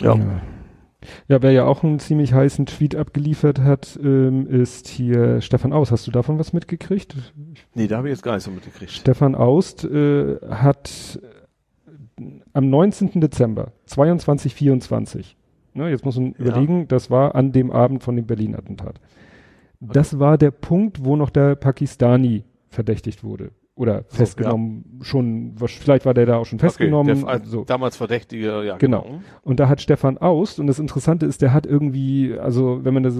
[0.00, 0.14] Ja.
[0.16, 0.40] Ja.
[1.28, 5.92] Ja, wer ja auch einen ziemlich heißen Tweet abgeliefert hat, ähm, ist hier Stefan Aus.
[5.92, 7.14] Hast du davon was mitgekriegt?
[7.74, 8.90] Nee, da habe ich jetzt gar nicht so mitgekriegt.
[8.90, 11.20] Stefan Aust äh, hat
[12.18, 12.22] äh,
[12.54, 13.20] am 19.
[13.20, 15.36] Dezember 2224,
[15.74, 16.46] ne, jetzt muss man Ja.
[16.46, 18.98] überlegen, das war an dem Abend von dem Berlin-Attentat.
[19.92, 23.52] Das war der Punkt, wo noch der Pakistani verdächtigt wurde.
[23.78, 27.24] Oder festgenommen, schon, was- vielleicht war der da auch schon festgenommen.
[27.24, 27.64] Okay, der, so.
[27.64, 28.78] Damals Verdächtige, ja.
[28.78, 29.20] Genau.
[29.42, 33.02] Und da hat Stefan Aust, und das Interessante ist, der hat irgendwie, also wenn man
[33.02, 33.14] das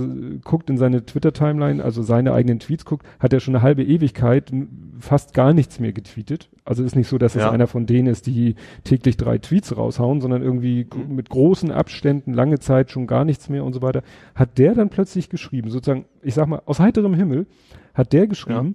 [0.45, 4.51] guckt in seine Twitter-Timeline, also seine eigenen Tweets guckt, hat er schon eine halbe Ewigkeit
[4.99, 6.49] fast gar nichts mehr getweetet.
[6.65, 7.51] Also ist nicht so, dass es Ja.
[7.51, 12.33] einer von denen ist, die täglich drei Tweets raushauen, sondern irgendwie g- mit großen Abständen,
[12.33, 14.03] lange Zeit schon gar nichts mehr und so weiter.
[14.35, 17.47] Hat der dann plötzlich geschrieben, sozusagen, ich sag mal, aus heiterem Himmel,
[17.93, 18.75] hat der geschrieben,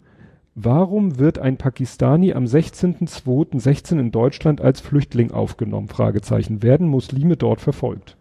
[0.63, 5.87] Warum wird ein Pakistani am 16.02.16 in Deutschland als Flüchtling aufgenommen?
[5.87, 6.61] Fragezeichen.
[6.61, 8.15] Werden Muslime dort verfolgt?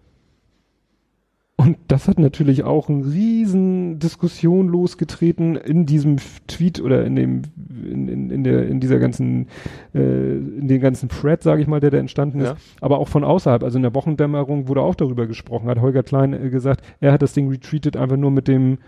[1.56, 7.42] Und das hat natürlich auch eine riesen Diskussion losgetreten in diesem Tweet oder in dem
[7.84, 9.48] in, in, in der in dieser ganzen
[9.94, 9.98] äh,
[10.36, 12.52] in den ganzen Thread, sage ich mal, der da entstanden Ja.
[12.52, 13.62] ist, aber auch von außerhalb.
[13.62, 15.68] Also in der Wochendämmerung wurde auch darüber gesprochen.
[15.68, 18.78] Hat Holger Klein äh, gesagt, er hat das Ding retweetet einfach nur mit dem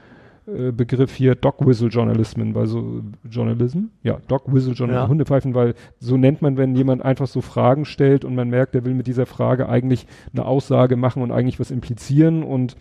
[0.47, 5.09] äh, Begriff hier Dog Whistle Journalism, weil so Journalism, ja, Dog Whistle Journalism, Ja.
[5.09, 8.85] Hundepfeifen, weil so nennt man, wenn jemand einfach so Fragen stellt und man merkt, er
[8.85, 12.77] will mit dieser Frage eigentlich eine Aussage machen und eigentlich was implizieren und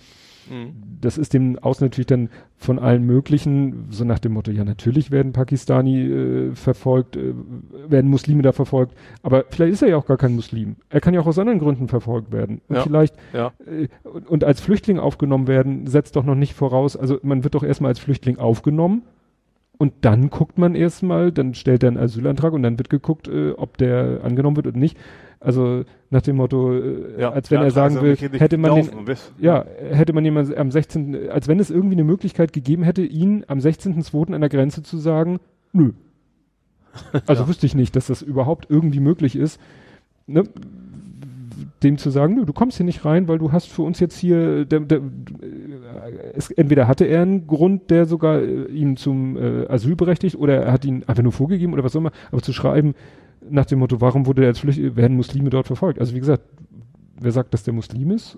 [0.52, 0.74] Mhm.
[1.02, 5.10] das ist dem Außen natürlich dann von allen möglichen, so nach dem Motto, ja natürlich
[5.10, 7.34] werden Pakistani äh, verfolgt, äh,
[7.88, 10.76] werden Muslime da verfolgt, aber vielleicht ist er ja auch gar kein Muslim.
[10.90, 12.62] Er kann ja auch aus anderen Gründen verfolgt werden.
[12.68, 12.84] Und Ja.
[12.84, 13.54] vielleicht Ja.
[13.66, 17.56] äh, und, und als Flüchtling aufgenommen werden, setzt doch noch nicht voraus, also man wird
[17.56, 19.04] doch erstmal als Flüchtling aufgenommen
[19.82, 23.54] und dann guckt man erstmal, dann stellt er einen Asylantrag und dann wird geguckt, äh,
[23.54, 24.96] ob der angenommen wird oder nicht.
[25.40, 27.32] Also nach dem Motto, äh, Ja.
[27.32, 28.90] als wenn Ja, er sagen also will, hätte man den,
[29.40, 33.44] ja, hätte man jemand am 16., als wenn es irgendwie eine Möglichkeit gegeben hätte, ihn
[33.48, 34.36] am 16.02.
[34.36, 35.40] an der Grenze zu sagen,
[35.74, 35.94] nö.
[37.26, 39.60] Also wüsste ich nicht, dass das überhaupt irgendwie möglich ist,
[40.28, 40.44] ne?
[41.84, 44.66] Dem zu sagen, du kommst hier nicht rein, weil du hast für uns jetzt hier,
[44.66, 45.02] der, der, äh,
[46.34, 50.66] es, entweder hatte er einen Grund, der sogar äh, ihn zum äh, Asyl berechtigt, oder
[50.66, 52.94] er hat ihn einfach nur vorgegeben oder was auch immer, aber zu schreiben
[53.50, 56.00] nach dem Motto, warum wurde er als Flüchtling, werden Muslime dort verfolgt?
[56.00, 56.44] Also wie gesagt,
[57.20, 58.38] wer sagt, dass der Muslim ist?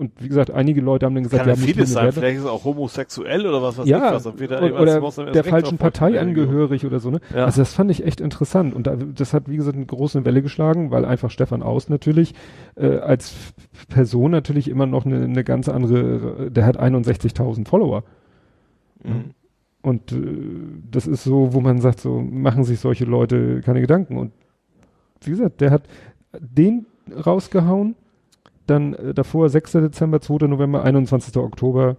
[0.00, 2.10] Und wie gesagt, einige Leute haben dann gesagt, Kann ja vieles sein.
[2.10, 4.26] Vielleicht ist er auch homosexuell oder was weiß ich ja, was.
[4.26, 7.20] Ob wir da oder, der recht falschen Partei angehörig oder so, ne?
[7.34, 7.44] Ja.
[7.44, 10.40] Also das fand ich echt interessant und da, das hat, wie gesagt, eine große Welle
[10.40, 12.34] geschlagen, weil einfach Stefan Aus natürlich
[12.76, 13.34] äh, als
[13.90, 18.02] Person natürlich immer noch eine, eine ganz andere, der hat 61.000 Follower
[19.02, 19.30] Mhm.
[19.82, 20.16] und äh,
[20.90, 24.32] das ist so, wo man sagt, so machen sich solche Leute keine Gedanken und
[25.22, 25.82] wie gesagt, der hat
[26.38, 26.86] den
[27.26, 27.96] rausgehauen,
[28.70, 29.72] dann äh, davor 6.
[29.72, 30.46] Dezember, 2.
[30.46, 31.36] November, 21.
[31.36, 31.96] Oktober,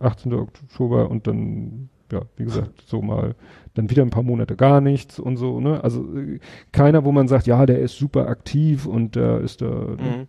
[0.00, 0.32] 18.
[0.34, 3.34] Oktober und dann, ja, wie gesagt, so mal,
[3.74, 5.82] dann wieder ein paar Monate gar nichts und so, ne?
[5.82, 6.38] Also äh,
[6.72, 9.96] keiner, wo man sagt, ja, der ist super aktiv und der ist da, ne?
[9.98, 10.26] Mhm.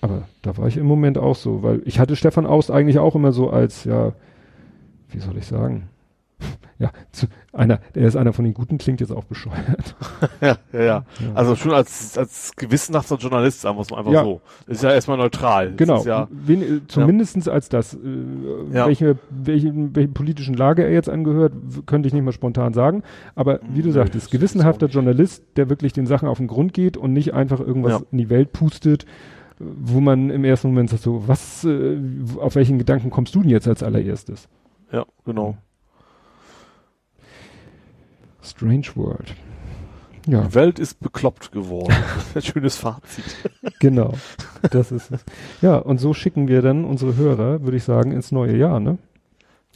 [0.00, 3.14] aber da war ich im Moment auch so, weil ich hatte Stefan Aust eigentlich auch
[3.14, 4.12] immer so als, ja,
[5.10, 5.88] wie soll ich sagen?
[6.78, 9.96] Ja, zu, einer, der ist einer von den Guten, klingt jetzt auch bescheuert.
[10.40, 11.04] ja, ja, ja.
[11.34, 14.24] Also schon als, als gewissenhafter Journalist, sagen wir es mal einfach Ja.
[14.24, 14.40] so.
[14.66, 15.74] Ist ja erstmal neutral.
[15.76, 17.92] Genau, ja, wen, äh, zumindestens als das.
[17.94, 17.98] Äh,
[18.72, 18.86] Ja.
[18.86, 21.52] welche, welche, welche politischen Lage er jetzt angehört,
[21.84, 23.02] könnte ich nicht mal spontan sagen.
[23.34, 26.96] Aber wie du Nö, sagtest, gewissenhafter Journalist, der wirklich den Sachen auf den Grund geht
[26.96, 28.06] und nicht einfach irgendwas Ja.
[28.10, 29.04] in die Welt pustet,
[29.58, 31.98] wo man im ersten Moment sagt so, was, äh,
[32.38, 34.48] auf welchen Gedanken kommst du denn jetzt als allererstes?
[34.92, 35.58] ja, genau.
[38.42, 39.34] Strange World.
[40.26, 41.94] Ja, Die Welt ist bekloppt geworden.
[42.34, 43.24] Ein schönes Fazit.
[43.80, 44.14] genau.
[44.70, 45.24] Das ist es.
[45.62, 48.98] Ja, und so schicken wir dann unsere Hörer, würde ich sagen, ins neue Jahr, ne?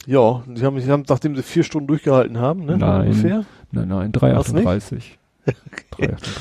[0.05, 2.77] Ja, die haben, die haben, nachdem sie vier Stunden durchgehalten haben, ne?
[2.77, 3.07] Nein.
[3.07, 3.45] Ungefähr.
[3.71, 4.65] Nein, nein, Was nicht?
[4.65, 5.19] 338.
[5.91, 6.33] 338.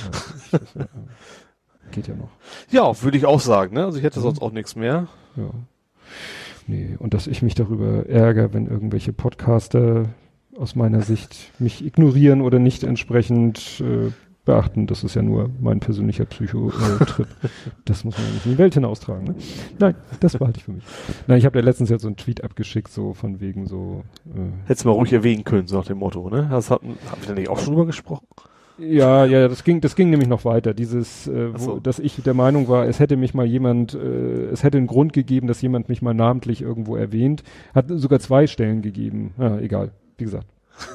[0.51, 0.87] Das ist ja, äh,
[1.91, 2.29] geht ja noch.
[2.71, 3.85] Ja, würde ich auch sagen, ne?
[3.87, 5.07] Also ich hätte sonst auch nichts mehr.
[5.37, 5.51] Ja.
[6.67, 10.07] Nee, und dass ich mich darüber ärgere, wenn irgendwelche Podcaster
[10.59, 14.11] aus meiner Sicht mich ignorieren oder nicht entsprechend äh,
[14.45, 17.27] beachten, das ist ja nur mein persönlicher Psycho-Trip.
[17.85, 19.25] das muss man ja nicht in die Welt hinaustragen.
[19.25, 19.35] Ne?
[19.79, 20.85] Nein, das behalte ich für mich.
[21.27, 24.41] Nein, ich habe ja letztens jetzt so einen Tweet abgeschickt, so von wegen so äh,
[24.67, 26.47] Hättest du mal ruhig erwähnen können, so nach dem Motto, ne?
[26.51, 28.27] Das hatten, haben wir da nicht auch schon drüber gesprochen?
[28.77, 30.75] Ja, ja, das ging, das ging nämlich noch weiter.
[30.75, 31.81] Dieses, äh, wo, so.
[31.81, 35.13] dass ich der Meinung war, es hätte mich mal jemand, äh, es hätte einen Grund
[35.13, 37.45] gegeben, dass jemand mich mal namentlich irgendwo erwähnt.
[37.73, 39.33] Hat sogar zwei Stellen gegeben.
[39.39, 39.93] Ja, egal.
[40.17, 40.47] Wie gesagt.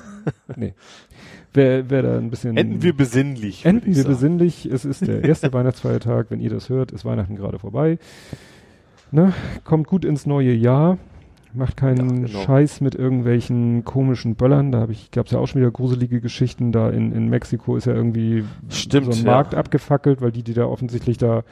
[0.56, 0.74] nee.
[1.54, 2.58] Wer, wer da ein bisschen.
[2.58, 3.66] Enden wir besinnlich.
[3.66, 4.10] Enden wir sagen.
[4.10, 4.66] besinnlich.
[4.66, 6.28] Es ist der erste Weihnachtsfeiertag.
[6.30, 7.98] Wenn ihr das hört, ist Weihnachten gerade vorbei.
[9.12, 9.34] Ne?
[9.64, 10.98] Kommt gut ins neue Jahr.
[11.52, 12.42] Macht keinen Ja, genau.
[12.44, 14.72] Scheiß mit irgendwelchen komischen Böllern.
[14.72, 16.72] Da ich, gab's ja auch schon wieder gruselige Geschichten.
[16.72, 19.32] Da in, in Mexiko ist ja irgendwie Stimmt, so ein ja.
[19.32, 21.44] Markt abgefackelt, weil die, die da offensichtlich da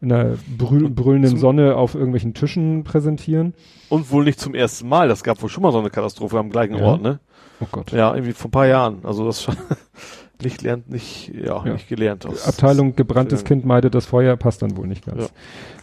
[0.00, 3.54] in der brüll, brüllenden Sonne auf irgendwelchen Tischen präsentieren.
[3.88, 5.08] Und wohl nicht zum ersten Mal.
[5.08, 6.84] Das gab wohl schon mal so eine Katastrophe am gleichen Ja.
[6.84, 7.20] Ort, ne?
[7.60, 7.92] Oh Gott.
[7.92, 9.00] Ja, irgendwie vor ein paar Jahren.
[9.02, 9.56] Also das schon
[10.42, 11.74] nicht lernt, nicht, ja, Ja.
[11.74, 12.24] nicht gelernt.
[12.24, 13.44] aus- Abteilung gebranntes.
[13.44, 15.30] Kind meidet das Feuer, passt dann wohl nicht ganz.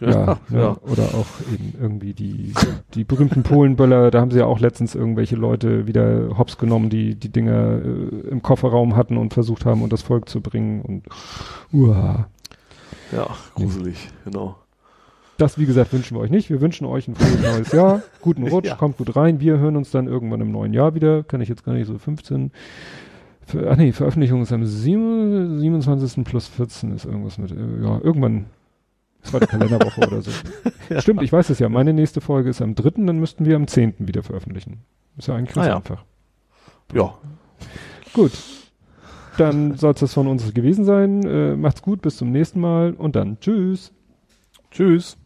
[0.01, 0.59] Ja, Ja, ja.
[0.59, 0.77] ja.
[0.81, 2.53] Oder auch eben irgendwie die,
[2.95, 7.13] die berühmten Polenböller, da haben sie ja auch letztens irgendwelche Leute wieder hops genommen, die
[7.13, 11.03] die Dinger äh, im Kofferraum hatten und versucht haben, und das Volk zu bringen und
[11.71, 12.27] uah.
[13.11, 14.55] Ja, gruselig, genau.
[15.37, 16.49] Das, wie gesagt, wünschen wir euch nicht.
[16.49, 18.01] Wir wünschen euch ein frohes neues Jahr.
[18.21, 18.75] Guten Rutsch, Ja.
[18.75, 19.39] kommt gut rein.
[19.39, 21.23] Wir hören uns dann irgendwann im neuen Jahr wieder.
[21.23, 22.51] Kann ich jetzt gar nicht so 15.
[23.45, 26.25] Ver ach nee, Veröffentlichung ist am 7, 27.
[26.25, 28.47] plus 14 ist irgendwas mit, äh, ja, irgendwann
[29.21, 30.31] zweite Kalenderwoche oder so.
[30.99, 31.69] Stimmt, ich weiß es ja.
[31.69, 33.93] Meine nächste Folge ist am 3., dann müssten wir am 10.
[33.99, 34.79] wieder veröffentlichen.
[35.17, 35.75] Ist ja eigentlich ganz Ah ja.
[35.77, 36.03] einfach.
[36.93, 37.13] Ja,
[38.13, 38.31] Gut.
[39.37, 41.23] Dann soll es das von uns gewesen sein.
[41.23, 43.93] Äh, macht's gut, bis zum nächsten Mal und dann tschüss.
[44.71, 45.17] Tschüss.